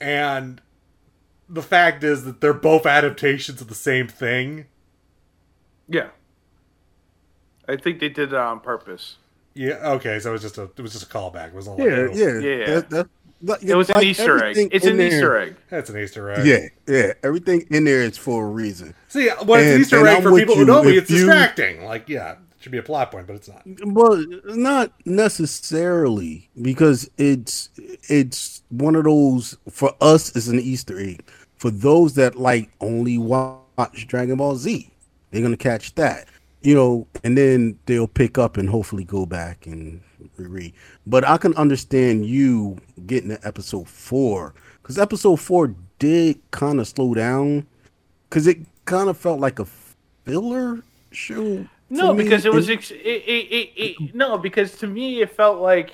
and 0.00 0.60
the 1.48 1.62
fact 1.62 2.02
is 2.04 2.24
that 2.24 2.40
they're 2.40 2.52
both 2.52 2.86
adaptations 2.86 3.60
of 3.60 3.68
the 3.68 3.74
same 3.74 4.08
thing. 4.08 4.66
yeah. 5.88 6.10
I 7.68 7.76
think 7.76 8.00
they 8.00 8.08
did 8.08 8.32
it 8.32 8.34
on 8.34 8.58
purpose. 8.58 9.16
Yeah. 9.54 9.74
Okay. 9.94 10.18
So 10.18 10.30
it 10.30 10.32
was 10.32 10.42
just 10.42 10.58
a 10.58 10.64
it 10.64 10.80
was 10.80 10.92
just 10.92 11.04
a 11.04 11.08
callback. 11.08 11.48
It 11.48 11.54
was 11.54 11.68
Yeah, 11.78 12.08
yeah, 12.12 12.38
Yeah. 12.38 12.64
That, 12.66 12.90
that, 12.90 13.08
that- 13.42 13.62
It 13.62 13.74
was 13.74 13.90
an 13.90 14.02
Easter 14.02 14.44
egg. 14.44 14.56
It's 14.72 14.84
an 14.86 14.96
there- 14.96 15.06
Easter 15.08 15.36
egg. 15.38 15.56
That's 15.70 15.90
an 15.90 15.98
Easter 15.98 16.30
egg. 16.30 16.46
Yeah, 16.46 16.68
yeah. 16.86 17.12
Everything 17.22 17.66
in 17.70 17.84
there 17.84 18.02
is 18.02 18.16
for 18.16 18.46
a 18.46 18.48
reason. 18.50 18.94
See, 19.08 19.28
when 19.44 19.60
it's 19.60 19.66
And- 19.66 19.74
an 19.74 19.80
Easter 19.80 20.06
egg 20.06 20.16
I'm 20.18 20.22
for 20.22 20.32
with 20.32 20.40
people 20.42 20.54
who 20.56 20.60
you. 20.62 20.66
know 20.66 20.82
me, 20.82 20.96
it's 20.96 21.10
you- 21.10 21.16
distracting. 21.18 21.84
Like, 21.84 22.08
yeah, 22.08 22.32
it 22.32 22.38
should 22.60 22.72
be 22.72 22.78
a 22.78 22.82
plot 22.82 23.10
point, 23.10 23.26
but 23.26 23.36
it's 23.36 23.48
not. 23.48 23.62
Well, 23.84 24.24
not 24.44 24.92
necessarily 25.04 26.48
because 26.60 27.10
it's 27.18 27.70
it's 28.08 28.62
one 28.70 28.94
of 28.96 29.04
those 29.04 29.56
for 29.70 29.94
us 30.00 30.34
it's 30.36 30.46
an 30.48 30.60
Easter 30.60 30.98
egg. 30.98 31.22
For 31.56 31.70
those 31.70 32.14
that 32.14 32.36
like 32.36 32.70
only 32.80 33.18
watch 33.18 34.06
Dragon 34.06 34.36
Ball 34.36 34.56
Z, 34.56 34.90
they're 35.30 35.42
gonna 35.42 35.56
catch 35.56 35.94
that, 35.96 36.26
you 36.62 36.74
know, 36.74 37.06
and 37.24 37.36
then 37.36 37.78
they'll 37.86 38.06
pick 38.08 38.38
up 38.38 38.56
and 38.56 38.68
hopefully 38.68 39.04
go 39.04 39.26
back 39.26 39.66
and 39.66 40.00
reread. 40.36 40.72
But 41.06 41.26
I 41.26 41.36
can 41.36 41.54
understand 41.54 42.26
you 42.26 42.78
getting 43.06 43.30
to 43.30 43.46
episode 43.46 43.88
four 43.88 44.54
because 44.82 44.98
episode 44.98 45.36
four 45.36 45.74
did 45.98 46.40
kind 46.50 46.80
of 46.80 46.88
slow 46.88 47.14
down 47.14 47.66
because 48.28 48.46
it 48.46 48.58
kind 48.84 49.08
of 49.08 49.16
felt 49.16 49.40
like 49.40 49.58
a 49.58 49.66
filler 50.24 50.82
show. 51.10 51.66
No, 51.88 52.14
because 52.14 52.46
it 52.46 52.52
was 52.52 52.70
ex- 52.70 52.92
it, 52.92 52.96
it, 52.96 53.52
it, 53.52 53.72
it, 53.76 54.14
no, 54.14 54.38
because 54.38 54.78
to 54.78 54.86
me 54.86 55.22
it 55.22 55.30
felt 55.30 55.60
like 55.60 55.92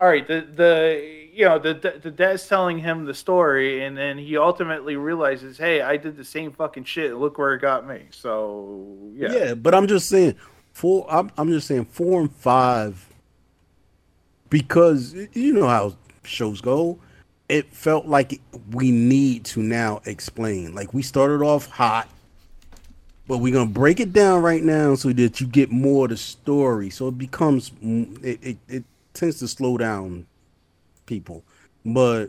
all 0.00 0.08
right, 0.08 0.26
the 0.26 0.46
the 0.54 1.28
you 1.32 1.44
know 1.44 1.58
the 1.58 1.74
the 1.74 2.00
the 2.02 2.10
dad's 2.10 2.46
telling 2.46 2.78
him 2.78 3.04
the 3.04 3.14
story, 3.14 3.84
and 3.84 3.96
then 3.96 4.16
he 4.16 4.36
ultimately 4.36 4.96
realizes, 4.96 5.58
hey, 5.58 5.80
I 5.80 5.96
did 5.96 6.16
the 6.16 6.24
same 6.24 6.52
fucking 6.52 6.84
shit. 6.84 7.16
Look 7.16 7.38
where 7.38 7.54
it 7.54 7.60
got 7.60 7.86
me. 7.86 8.02
So 8.10 8.86
yeah, 9.14 9.32
Yeah, 9.32 9.54
but 9.54 9.74
I'm 9.74 9.88
just 9.88 10.08
saying 10.08 10.36
four. 10.72 11.06
I'm, 11.10 11.30
I'm 11.36 11.48
just 11.48 11.66
saying 11.66 11.86
four 11.86 12.20
and 12.20 12.32
five 12.32 13.07
because 14.50 15.14
you 15.32 15.52
know 15.52 15.68
how 15.68 15.96
shows 16.24 16.60
go. 16.60 16.98
It 17.48 17.72
felt 17.72 18.06
like 18.06 18.40
we 18.72 18.90
need 18.90 19.44
to 19.46 19.62
now 19.62 20.02
explain. 20.04 20.74
Like 20.74 20.92
we 20.92 21.02
started 21.02 21.42
off 21.42 21.66
hot, 21.70 22.08
but 23.26 23.38
we're 23.38 23.52
gonna 23.54 23.70
break 23.70 24.00
it 24.00 24.12
down 24.12 24.42
right 24.42 24.62
now 24.62 24.94
so 24.94 25.10
that 25.12 25.40
you 25.40 25.46
get 25.46 25.70
more 25.70 26.04
of 26.04 26.10
the 26.10 26.16
story. 26.16 26.90
So 26.90 27.08
it 27.08 27.16
becomes 27.18 27.72
it 27.82 28.38
it, 28.42 28.56
it 28.68 28.84
tends 29.14 29.38
to 29.38 29.48
slow 29.48 29.78
down 29.78 30.26
people, 31.06 31.42
but 31.84 32.26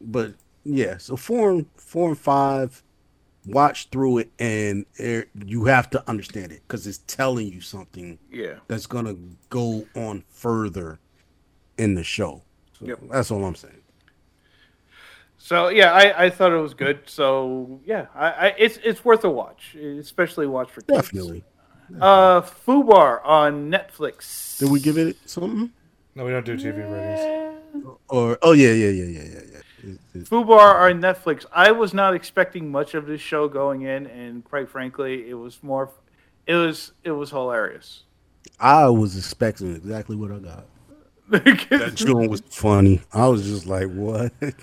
but 0.00 0.32
yeah. 0.64 0.96
So 0.96 1.16
four 1.16 1.50
and 1.50 1.66
four 1.76 2.08
and 2.08 2.18
five 2.18 2.82
watch 3.46 3.88
through 3.90 4.18
it 4.18 4.30
and 4.40 4.84
it, 4.96 5.28
you 5.44 5.66
have 5.66 5.88
to 5.90 6.02
understand 6.10 6.50
it 6.50 6.60
because 6.66 6.84
it's 6.84 6.98
telling 7.06 7.46
you 7.46 7.60
something 7.60 8.18
Yeah. 8.32 8.54
that's 8.66 8.86
gonna 8.86 9.14
go 9.50 9.86
on 9.94 10.24
further 10.28 10.98
in 11.78 11.94
the 11.94 12.04
show 12.04 12.42
so 12.78 12.86
Yep. 12.86 12.98
that's 13.10 13.30
all 13.30 13.44
i'm 13.44 13.54
saying 13.54 13.82
So 15.38 15.68
yeah, 15.68 15.92
I, 15.92 16.24
I 16.24 16.30
thought 16.30 16.50
it 16.52 16.60
was 16.60 16.74
good. 16.74 16.98
So 17.06 17.80
yeah, 17.84 18.06
I, 18.14 18.28
I 18.30 18.54
it's 18.58 18.78
it's 18.82 19.04
worth 19.04 19.22
a 19.24 19.30
watch, 19.30 19.76
especially 19.76 20.46
watch 20.48 20.70
for 20.70 20.80
kids. 20.80 20.98
definitely 20.98 21.44
Uh, 22.00 22.40
Fubar 22.42 23.20
on 23.24 23.70
Netflix. 23.70 24.58
did 24.58 24.70
we 24.70 24.80
give 24.80 24.98
it 24.98 25.16
something 25.26 25.70
No, 26.16 26.24
we 26.24 26.32
don't 26.32 26.44
do 26.44 26.56
TV 26.56 26.78
ratings. 26.82 27.94
or 28.08 28.38
oh 28.42 28.52
yeah 28.52 28.72
yeah 28.72 28.88
yeah 28.90 29.04
yeah 29.04 29.22
yeah 29.34 29.40
yeah 29.52 29.90
It- 29.90 30.00
it- 30.14 30.24
Fubar 30.28 30.90
on 30.90 31.00
Netflix. 31.00 31.44
I 31.52 31.70
was 31.70 31.94
not 31.94 32.14
expecting 32.14 32.72
much 32.72 32.94
of 32.94 33.06
this 33.06 33.20
show 33.20 33.46
going 33.46 33.82
in, 33.82 34.06
and 34.08 34.42
quite 34.42 34.68
frankly, 34.68 35.28
it 35.30 35.34
was 35.34 35.62
more. 35.62 35.90
It 36.46 36.54
was 36.56 36.92
it 37.04 37.12
was 37.12 37.30
hilarious. 37.30 38.02
i 38.58 38.88
was 38.88 39.16
expecting 39.16 39.76
exactly 39.76 40.16
what 40.16 40.30
i 40.32 40.38
got 40.38 40.64
that 41.28 41.92
joint 41.94 42.30
was 42.30 42.40
funny 42.50 43.00
i 43.12 43.26
was 43.26 43.44
just 43.44 43.66
like 43.66 43.88
what 43.88 44.32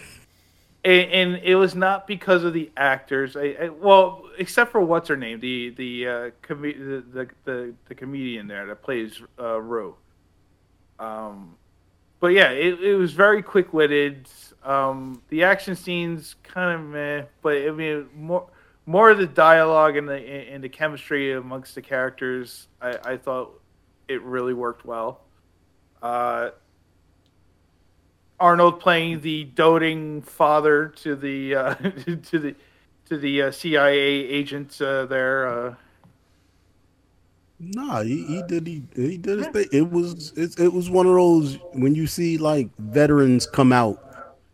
and, 0.85 1.11
and 1.11 1.41
it 1.43 1.55
was 1.55 1.75
not 1.75 2.07
because 2.07 2.43
of 2.43 2.53
the 2.53 2.69
actors. 2.75 3.37
I, 3.37 3.55
I, 3.61 3.69
well, 3.69 4.23
except 4.37 4.71
for 4.71 4.81
what's 4.81 5.07
her 5.07 5.15
name, 5.15 5.39
the 5.39 5.69
the 5.69 6.07
uh, 6.07 6.31
com- 6.41 6.61
the, 6.61 7.03
the 7.13 7.29
the 7.45 7.73
the 7.87 7.95
comedian 7.95 8.47
there 8.47 8.65
that 8.67 8.81
plays 8.81 9.21
uh, 9.39 9.61
Rue. 9.61 9.95
Um, 10.99 11.55
but 12.19 12.27
yeah, 12.27 12.49
it, 12.49 12.81
it 12.81 12.95
was 12.95 13.13
very 13.13 13.41
quick 13.41 13.73
witted. 13.73 14.27
Um, 14.63 15.21
the 15.29 15.43
action 15.43 15.75
scenes 15.75 16.35
kind 16.43 16.79
of 16.79 16.85
meh, 16.85 17.23
but 17.41 17.57
I 17.57 17.71
mean 17.71 18.09
more 18.15 18.47
more 18.85 19.09
of 19.09 19.17
the 19.17 19.27
dialogue 19.27 19.95
and 19.95 20.07
the 20.07 20.15
and 20.15 20.61
the 20.63 20.69
chemistry 20.69 21.33
amongst 21.33 21.75
the 21.75 21.81
characters. 21.81 22.67
I, 22.81 22.97
I 23.05 23.17
thought 23.17 23.53
it 24.09 24.21
really 24.21 24.53
worked 24.53 24.85
well. 24.85 25.21
Uh, 26.03 26.51
Arnold 28.39 28.81
playing 28.81 29.21
the 29.21 29.45
doting 29.45 30.21
father 30.21 30.89
to 30.89 31.15
the 31.15 31.55
uh, 31.55 31.73
to 32.23 32.39
the 32.39 32.55
to 33.05 33.17
the 33.17 33.43
uh, 33.43 33.51
CIA 33.51 33.97
agents 33.97 34.81
uh, 34.81 35.05
there. 35.05 35.47
Uh, 35.47 35.75
Nah, 37.59 38.01
he, 38.01 38.25
he 38.25 38.43
did 38.43 38.67
he, 38.67 38.83
he 38.93 39.17
did 39.17 39.37
his 39.39 39.47
thing. 39.47 39.67
It 39.71 39.89
was 39.89 40.33
it, 40.35 40.59
it 40.59 40.73
was 40.73 40.89
one 40.89 41.05
of 41.05 41.13
those 41.13 41.57
when 41.71 41.95
you 41.95 42.07
see 42.07 42.37
like 42.37 42.69
veterans 42.77 43.47
come 43.47 43.71
out 43.71 44.03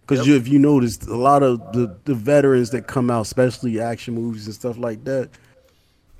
because 0.02 0.28
you, 0.28 0.36
if 0.36 0.48
you 0.48 0.60
noticed 0.60 1.08
a 1.08 1.16
lot 1.16 1.42
of 1.42 1.60
the, 1.74 1.98
the 2.06 2.14
veterans 2.14 2.70
that 2.72 2.88
come 2.88 3.10
out, 3.10 3.22
especially 3.22 3.80
action 3.80 4.14
movies 4.14 4.46
and 4.46 4.54
stuff 4.54 4.78
like 4.78 5.04
that, 5.06 5.30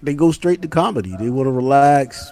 they 0.02 0.16
go 0.16 0.32
straight 0.32 0.62
to 0.64 0.68
comedy. 0.68 1.16
They 1.18 1.30
want 1.30 1.48
to 1.48 1.52
relax. 1.52 2.32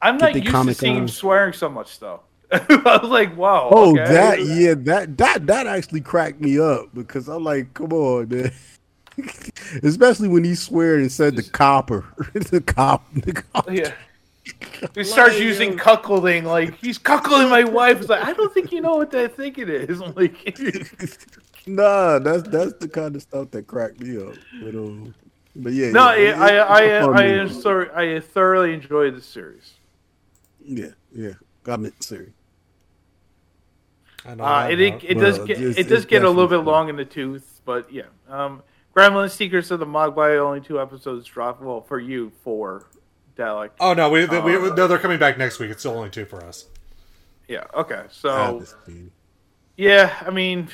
I'm 0.00 0.16
not 0.16 0.32
their 0.32 0.38
used 0.38 0.46
to 0.46 0.50
comic 0.50 0.76
seeing 0.76 0.96
him 0.96 1.08
swearing 1.08 1.52
so 1.52 1.68
much 1.68 2.00
though. 2.00 2.22
I 2.86 2.98
was 3.02 3.10
like, 3.10 3.36
wow. 3.36 3.68
Oh, 3.70 3.90
okay. 3.92 4.04
that 4.04 4.42
yeah, 4.44 4.74
that 4.78 5.16
that 5.18 5.46
that 5.46 5.66
actually 5.66 6.00
cracked 6.02 6.40
me 6.40 6.58
up 6.58 6.94
because 6.94 7.28
I'm 7.28 7.44
like, 7.44 7.72
come 7.74 7.92
on, 7.92 8.28
man. 8.28 8.52
Especially 9.82 10.28
when 10.28 10.44
he 10.44 10.54
swear 10.54 10.96
and 10.96 11.10
said 11.12 11.36
the 11.36 11.42
copper, 11.42 12.04
the 12.34 12.60
cop, 12.60 13.06
the 13.14 13.32
cop. 13.34 13.70
Yeah. 13.70 13.92
He 14.94 15.04
starts 15.04 15.34
Like, 15.36 15.42
using 15.42 15.76
cuckolding, 15.76 16.44
like 16.44 16.76
he's 16.78 16.98
cuckolding 16.98 17.48
my 17.50 17.64
wife. 17.64 18.00
It's 18.00 18.08
like 18.08 18.24
I 18.24 18.32
don't 18.32 18.52
think 18.52 18.72
you 18.72 18.80
know 18.80 18.96
what 18.96 19.10
that 19.12 19.36
thing 19.36 19.54
it 19.56 19.70
is. 19.70 20.00
I'm 20.00 20.14
like, 20.14 20.34
Nah, 21.66 22.18
that's 22.18 22.42
that's 22.48 22.74
the 22.74 22.88
kind 22.88 23.14
of 23.16 23.22
stuff 23.22 23.50
that 23.52 23.66
cracked 23.66 24.00
me 24.00 24.16
up. 24.18 24.38
But, 24.52 24.74
um, 24.74 25.14
but 25.54 25.72
yeah, 25.72 25.92
no, 25.92 26.12
yeah, 26.14 26.34
I, 26.38 26.50
it- 26.50 26.66
I, 26.68 26.80
I, 26.80 26.80
it's 26.82 27.08
I, 27.14 27.22
movie. 27.22 27.38
I, 27.38 27.48
sorry, 27.48 27.90
I 28.16 28.20
thoroughly 28.20 28.74
enjoyed 28.74 29.16
the 29.16 29.20
series. 29.22 29.74
yeah, 30.64 30.90
yeah, 31.14 31.34
got 31.62 31.80
me 31.80 31.90
serious. 32.00 32.32
I 34.24 34.34
know 34.34 34.44
Uh, 34.44 34.68
it 34.70 34.80
it, 34.80 35.04
it 35.04 35.14
does 35.14 35.38
get 35.40 35.58
it's- 35.60 35.76
it 35.78 35.88
does 35.88 36.04
get 36.06 36.22
a 36.24 36.28
little 36.28 36.46
bit 36.46 36.56
definitely 36.58 36.72
long 36.72 36.88
in 36.88 36.96
the 36.96 37.04
tooth, 37.04 37.60
but 37.64 37.92
yeah. 37.92 38.02
Um, 38.28 38.62
Gremlin 38.96 39.30
Secrets 39.30 39.70
of 39.70 39.80
the 39.80 39.86
Mogwai 39.86 40.38
only 40.38 40.60
two 40.60 40.80
episodes 40.80 41.26
dropped. 41.26 41.62
Well, 41.62 41.80
for 41.80 41.98
you, 41.98 42.30
four. 42.44 42.86
Dalek. 43.36 43.70
Oh 43.80 43.94
no, 43.94 44.10
we, 44.10 44.26
we 44.26 44.36
Uh, 44.36 44.74
no, 44.74 44.86
they're 44.86 44.98
coming 44.98 45.18
back 45.18 45.38
next 45.38 45.58
week. 45.58 45.70
It's 45.70 45.80
still 45.80 45.96
only 45.96 46.10
two 46.10 46.26
for 46.26 46.44
us. 46.44 46.66
Yeah. 47.48 47.64
Okay. 47.74 48.04
So 48.10 48.62
yeah, 49.76 50.14
I 50.20 50.30
mean, 50.30 50.68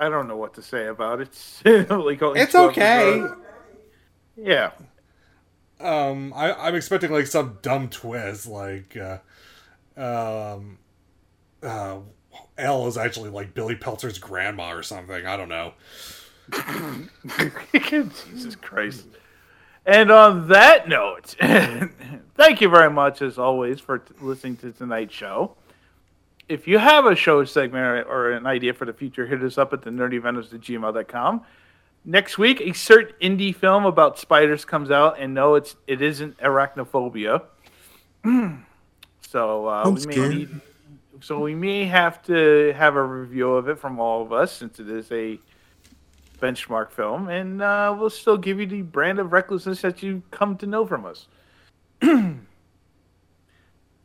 I 0.00 0.08
don't 0.08 0.26
know 0.26 0.36
what 0.36 0.54
to 0.54 0.62
say 0.62 0.86
about 0.88 1.20
it. 1.20 1.30
like 1.88 2.18
It's 2.20 2.54
okay. 2.54 3.20
episodes. 3.20 3.40
Yeah. 4.36 4.70
Um, 5.78 6.32
I, 6.34 6.52
I'm 6.52 6.74
expecting 6.74 7.12
like 7.12 7.26
some 7.28 7.58
dumb 7.62 7.88
twist, 7.90 8.48
like 8.48 8.96
uh, 8.96 9.18
um, 9.96 10.78
uh, 11.62 11.98
L 12.58 12.86
is 12.86 12.96
actually 12.96 13.30
like 13.30 13.54
Billy 13.54 13.74
Peltzer's 13.76 14.18
grandma 14.18 14.72
or 14.72 14.82
something. 14.82 15.26
I 15.26 15.36
don't 15.36 15.48
know. 15.48 15.72
Jesus 17.72 18.56
Christ. 18.56 19.06
And 19.84 20.10
on 20.10 20.48
that 20.48 20.88
note, 20.88 21.36
thank 22.34 22.60
you 22.60 22.68
very 22.68 22.90
much, 22.90 23.22
as 23.22 23.38
always, 23.38 23.78
for 23.80 23.98
t- 23.98 24.14
listening 24.20 24.56
to 24.58 24.72
tonight's 24.72 25.14
show. 25.14 25.54
If 26.48 26.66
you 26.66 26.78
have 26.78 27.06
a 27.06 27.14
show 27.14 27.44
segment 27.44 27.84
or, 27.84 28.02
or 28.02 28.32
an 28.32 28.46
idea 28.46 28.74
for 28.74 28.84
the 28.84 28.92
future, 28.92 29.26
hit 29.26 29.42
us 29.42 29.58
up 29.58 29.72
at 29.72 29.82
the 29.82 29.90
nerdyvenoms 29.90 30.52
at 30.52 30.60
gmail.com. 30.60 31.42
Next 32.04 32.38
week, 32.38 32.60
a 32.60 32.72
certain 32.72 33.14
indie 33.20 33.54
film 33.54 33.84
about 33.84 34.18
spiders 34.18 34.64
comes 34.64 34.90
out, 34.92 35.18
and 35.18 35.34
no, 35.34 35.56
it's 35.56 35.74
it 35.88 36.00
isn't 36.00 36.38
arachnophobia. 36.38 37.42
so 39.20 39.68
uh, 39.68 39.82
I'm 39.84 39.94
we 39.94 40.06
may 40.06 40.12
scared. 40.12 40.34
need, 40.34 40.60
so 41.20 41.38
we 41.38 41.54
may 41.54 41.84
have 41.84 42.22
to 42.24 42.72
have 42.76 42.96
a 42.96 43.02
review 43.02 43.52
of 43.52 43.68
it 43.68 43.78
from 43.78 43.98
all 44.00 44.22
of 44.22 44.32
us, 44.32 44.52
since 44.52 44.78
it 44.78 44.88
is 44.88 45.10
a 45.12 45.38
benchmark 46.40 46.90
film, 46.90 47.28
and 47.28 47.62
uh, 47.62 47.94
we'll 47.98 48.10
still 48.10 48.36
give 48.36 48.60
you 48.60 48.66
the 48.66 48.82
brand 48.82 49.18
of 49.18 49.32
recklessness 49.32 49.82
that 49.82 50.02
you 50.02 50.22
come 50.30 50.56
to 50.58 50.66
know 50.66 50.86
from 50.86 51.06
us. 51.06 51.26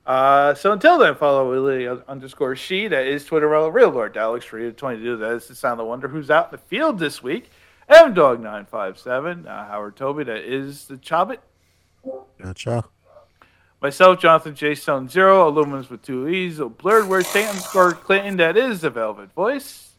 uh, 0.06 0.54
so 0.54 0.72
until 0.72 0.98
then, 0.98 1.16
follow 1.16 1.50
Willie 1.50 1.88
underscore 2.08 2.56
she. 2.56 2.88
That 2.88 3.06
is 3.06 3.26
Twitter, 3.26 3.50
real 3.50 3.90
Lord 3.90 4.16
Alex 4.18 4.52
Reed 4.54 4.78
twenty 4.78 5.02
two. 5.02 5.18
That 5.18 5.34
is 5.34 5.48
the 5.48 5.56
Sound 5.56 5.80
of 5.80 5.88
Wonder. 5.88 6.08
Who's 6.08 6.32
out 6.32 6.48
in 6.48 6.52
the 6.52 6.58
field 6.58 7.00
this 7.00 7.22
week? 7.22 7.50
M 7.90 8.14
Dog 8.14 8.42
nine 8.42 8.66
five 8.66 8.98
seven. 8.98 9.48
Uh, 9.48 9.68
Howard 9.68 9.96
Toby. 9.96 10.24
That 10.24 10.44
is 10.46 10.86
the 10.86 10.96
Chobbit. 10.98 11.40
Gotcha. 12.42 12.86
Myself, 13.82 14.20
Jonathan 14.20 14.54
J. 14.54 14.76
Stone 14.76 15.10
Zero. 15.10 15.52
Illumins 15.52 15.90
with 15.90 16.04
two 16.04 16.28
E's. 16.28 16.60
Blurred 16.60 17.08
word 17.08 17.26
St. 17.26 17.50
underscore 17.50 17.94
Clinton. 17.94 18.38
That 18.38 18.56
is 18.56 18.82
the 18.82 18.92
Velvet 18.92 19.34
Voice. 19.34 19.94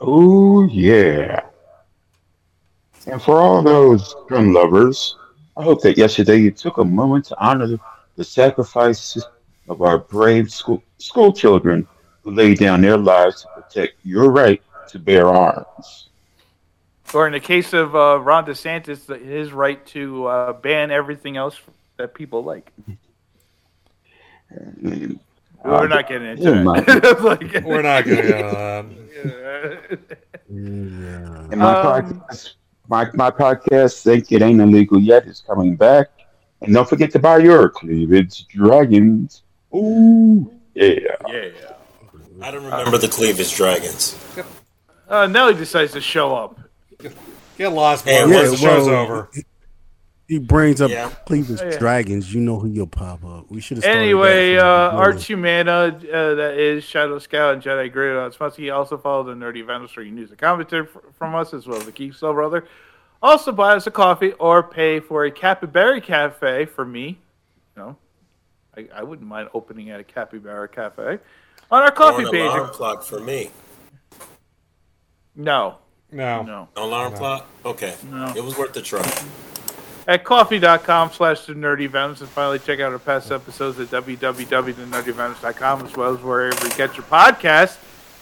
Oh 0.00 0.66
yeah. 0.66 1.42
And 3.06 3.22
for 3.22 3.40
all 3.40 3.62
those 3.62 4.12
gun 4.28 4.52
lovers, 4.52 5.16
I 5.56 5.62
hope 5.62 5.82
that 5.82 5.96
yesterday 5.96 6.38
you 6.38 6.50
took 6.50 6.78
a 6.78 6.84
moment 6.84 7.26
to 7.26 7.38
honor 7.38 7.78
the, 8.16 8.24
sacrifices 8.24 9.24
of 9.68 9.82
our 9.82 9.98
brave 9.98 10.50
school 10.50 10.82
school 10.98 11.32
children 11.32 11.86
who 12.24 12.32
laid 12.32 12.58
down 12.58 12.80
their 12.80 12.96
lives 12.96 13.42
to 13.42 13.62
protect 13.62 13.94
your 14.04 14.32
right 14.32 14.60
to 14.88 14.98
bear 14.98 15.28
arms. 15.28 16.08
Or 17.14 17.26
in 17.26 17.34
the 17.34 17.40
case 17.40 17.72
of 17.72 17.94
uh, 17.94 18.18
Ron 18.20 18.46
DeSantis, 18.46 19.24
his 19.24 19.52
right 19.52 19.84
to 19.88 20.26
uh, 20.26 20.52
ban 20.54 20.90
everything 20.90 21.36
else 21.36 21.60
that 21.96 22.14
people 22.14 22.42
like. 22.44 22.72
We're 24.80 25.18
uh, 25.64 25.86
not 25.86 26.08
getting 26.08 26.28
into 26.28 26.42
yeah, 26.42 26.62
my- 26.62 26.80
that. 26.80 27.20
Like- 27.22 27.64
We're 27.64 27.82
not 27.82 28.04
gonna 28.04 28.20
into 28.80 29.28
that. 29.28 30.18
Yeah. 30.48 31.48
And 31.50 31.56
my 31.56 31.74
Um, 31.80 31.86
podcast, 32.30 32.54
my, 32.88 33.10
my 33.14 33.30
podcast, 33.30 34.02
Think 34.02 34.30
It 34.30 34.42
Ain't 34.42 34.60
Illegal 34.60 35.00
Yet, 35.00 35.26
is 35.26 35.42
coming 35.44 35.74
back. 35.74 36.08
And 36.62 36.72
don't 36.72 36.88
forget 36.88 37.10
to 37.12 37.18
buy 37.18 37.38
your 37.38 37.68
cleavage 37.68 38.46
dragons. 38.48 39.42
Ooh, 39.74 40.50
yeah. 40.74 41.00
yeah. 41.28 41.48
I 42.40 42.50
don't 42.50 42.64
remember 42.64 42.98
the 42.98 43.08
cleavage 43.08 43.54
dragons. 43.56 44.16
Uh, 45.08 45.26
Nelly 45.26 45.54
decides 45.54 45.92
to 45.92 46.00
show 46.00 46.34
up. 46.34 46.60
Get 47.58 47.72
lost, 47.72 48.04
Hey, 48.04 48.22
bro. 48.24 48.30
Yeah, 48.42 48.48
the 48.48 48.56
show's 48.56 48.86
well, 48.86 48.96
over. 48.96 49.30
He 50.28 50.38
brings 50.40 50.80
up 50.80 50.90
Yeah. 50.90 51.08
Cleveland's 51.24 51.62
Oh, 51.62 51.68
yeah. 51.68 51.78
Dragons. 51.78 52.34
You 52.34 52.40
know 52.40 52.58
who 52.58 52.66
you'll 52.68 52.88
pop 52.88 53.24
up. 53.24 53.48
We 53.48 53.60
should 53.60 53.76
have. 53.76 53.84
Anyway, 53.84 54.56
uh, 54.56 54.62
that 54.64 54.90
from 54.90 54.98
Arch 54.98 55.26
Humana, 55.26 55.72
uh, 55.72 56.34
that 56.34 56.54
is 56.58 56.82
Shadow 56.82 57.18
Scout 57.20 57.54
and 57.54 57.62
Jedi 57.62 57.92
Grid 57.92 58.16
on 58.16 58.32
Smutzy. 58.32 58.74
Also 58.74 58.98
follow 58.98 59.22
the 59.22 59.34
Nerdy 59.34 59.64
Vandals 59.64 59.92
for 59.92 60.02
your 60.02 60.12
news 60.12 60.30
and 60.30 60.38
commentary 60.38 60.82
f- 60.82 61.02
from 61.16 61.34
us, 61.36 61.54
as 61.54 61.66
well 61.68 61.78
as 61.78 61.84
the 61.86 61.92
Geek 61.92 62.12
Soul 62.14 62.32
Brother. 62.34 62.66
Also 63.22 63.52
buy 63.52 63.74
us 63.76 63.86
a 63.86 63.90
coffee 63.92 64.32
or 64.32 64.62
pay 64.64 64.98
for 65.00 65.24
a 65.24 65.30
Capybara 65.30 66.00
Cafe 66.00 66.66
for 66.66 66.84
me. 66.84 67.18
You 67.76 67.82
know, 67.82 67.96
I, 68.76 68.88
I 68.96 69.02
wouldn't 69.04 69.28
mind 69.28 69.48
opening 69.54 69.90
at 69.90 70.00
a 70.00 70.04
Capybara 70.04 70.68
Cafe 70.68 71.18
on 71.70 71.82
our 71.82 71.88
Or 71.88 71.90
coffee 71.92 72.24
an 72.24 72.30
page. 72.32 72.42
alarm 72.42 72.70
clock 72.70 73.04
for 73.04 73.20
me. 73.20 73.50
No, 75.36 75.76
No. 76.10 76.42
no. 76.42 76.68
No 76.76 76.84
alarm 76.84 77.14
clock? 77.14 77.46
Okay. 77.64 77.94
No. 78.10 78.32
It 78.36 78.42
was 78.42 78.56
worth 78.58 78.72
the 78.72 78.82
try. 78.82 79.02
At 80.06 80.24
coffee.com 80.24 81.10
slash 81.12 81.46
the 81.46 81.54
nerdy 81.54 81.88
venoms 81.88 82.20
and 82.20 82.30
finally 82.30 82.58
check 82.58 82.80
out 82.80 82.92
our 82.92 82.98
past 82.98 83.30
episodes 83.32 83.78
at 83.80 83.88
www.thenerdyvenoms.com 83.88 85.84
as 85.84 85.96
well 85.96 86.14
as 86.14 86.22
wherever 86.22 86.66
you 86.66 86.74
get 86.76 86.96
your 86.96 87.04
podcast 87.06 87.76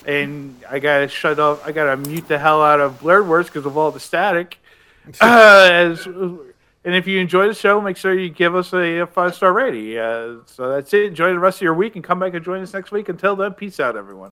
and 0.07 0.59
i 0.71 0.79
gotta 0.79 1.09
shut 1.09 1.39
off 1.39 1.67
i 1.67 1.73
gotta 1.73 1.97
mute 1.97 2.29
the 2.29 2.39
hell 2.39 2.63
out 2.63 2.81
of 2.81 3.01
blurred 3.01 3.27
words 3.29 3.49
because 3.49 3.67
of 3.67 3.77
all 3.77 3.91
the 3.91 4.01
static. 4.01 4.59
Uh, 5.21 5.69
as, 5.71 6.07
and 6.07 6.95
if 6.95 7.07
you 7.07 7.21
enjoy 7.21 7.47
the 7.47 7.53
show 7.53 7.79
make 7.79 7.99
sure 7.99 8.19
you 8.19 8.31
give 8.31 8.55
us 8.55 8.73
a, 8.73 9.01
a 9.01 9.07
five 9.07 9.35
star 9.35 9.53
rating. 9.53 9.99
Uh, 9.99 10.37
so 10.47 10.71
that's 10.71 10.95
it. 10.95 11.05
Enjoy 11.05 11.31
the 11.31 11.39
rest 11.39 11.59
of 11.59 11.63
your 11.63 11.75
week 11.75 11.95
and 11.95 12.03
come 12.03 12.19
back 12.19 12.33
and 12.33 12.43
join 12.43 12.63
us 12.63 12.73
next 12.73 12.91
week. 12.91 13.11
Until 13.11 13.37
then 13.37 13.53
peace 13.53 13.79
out 13.79 13.99
everyone 13.99 14.31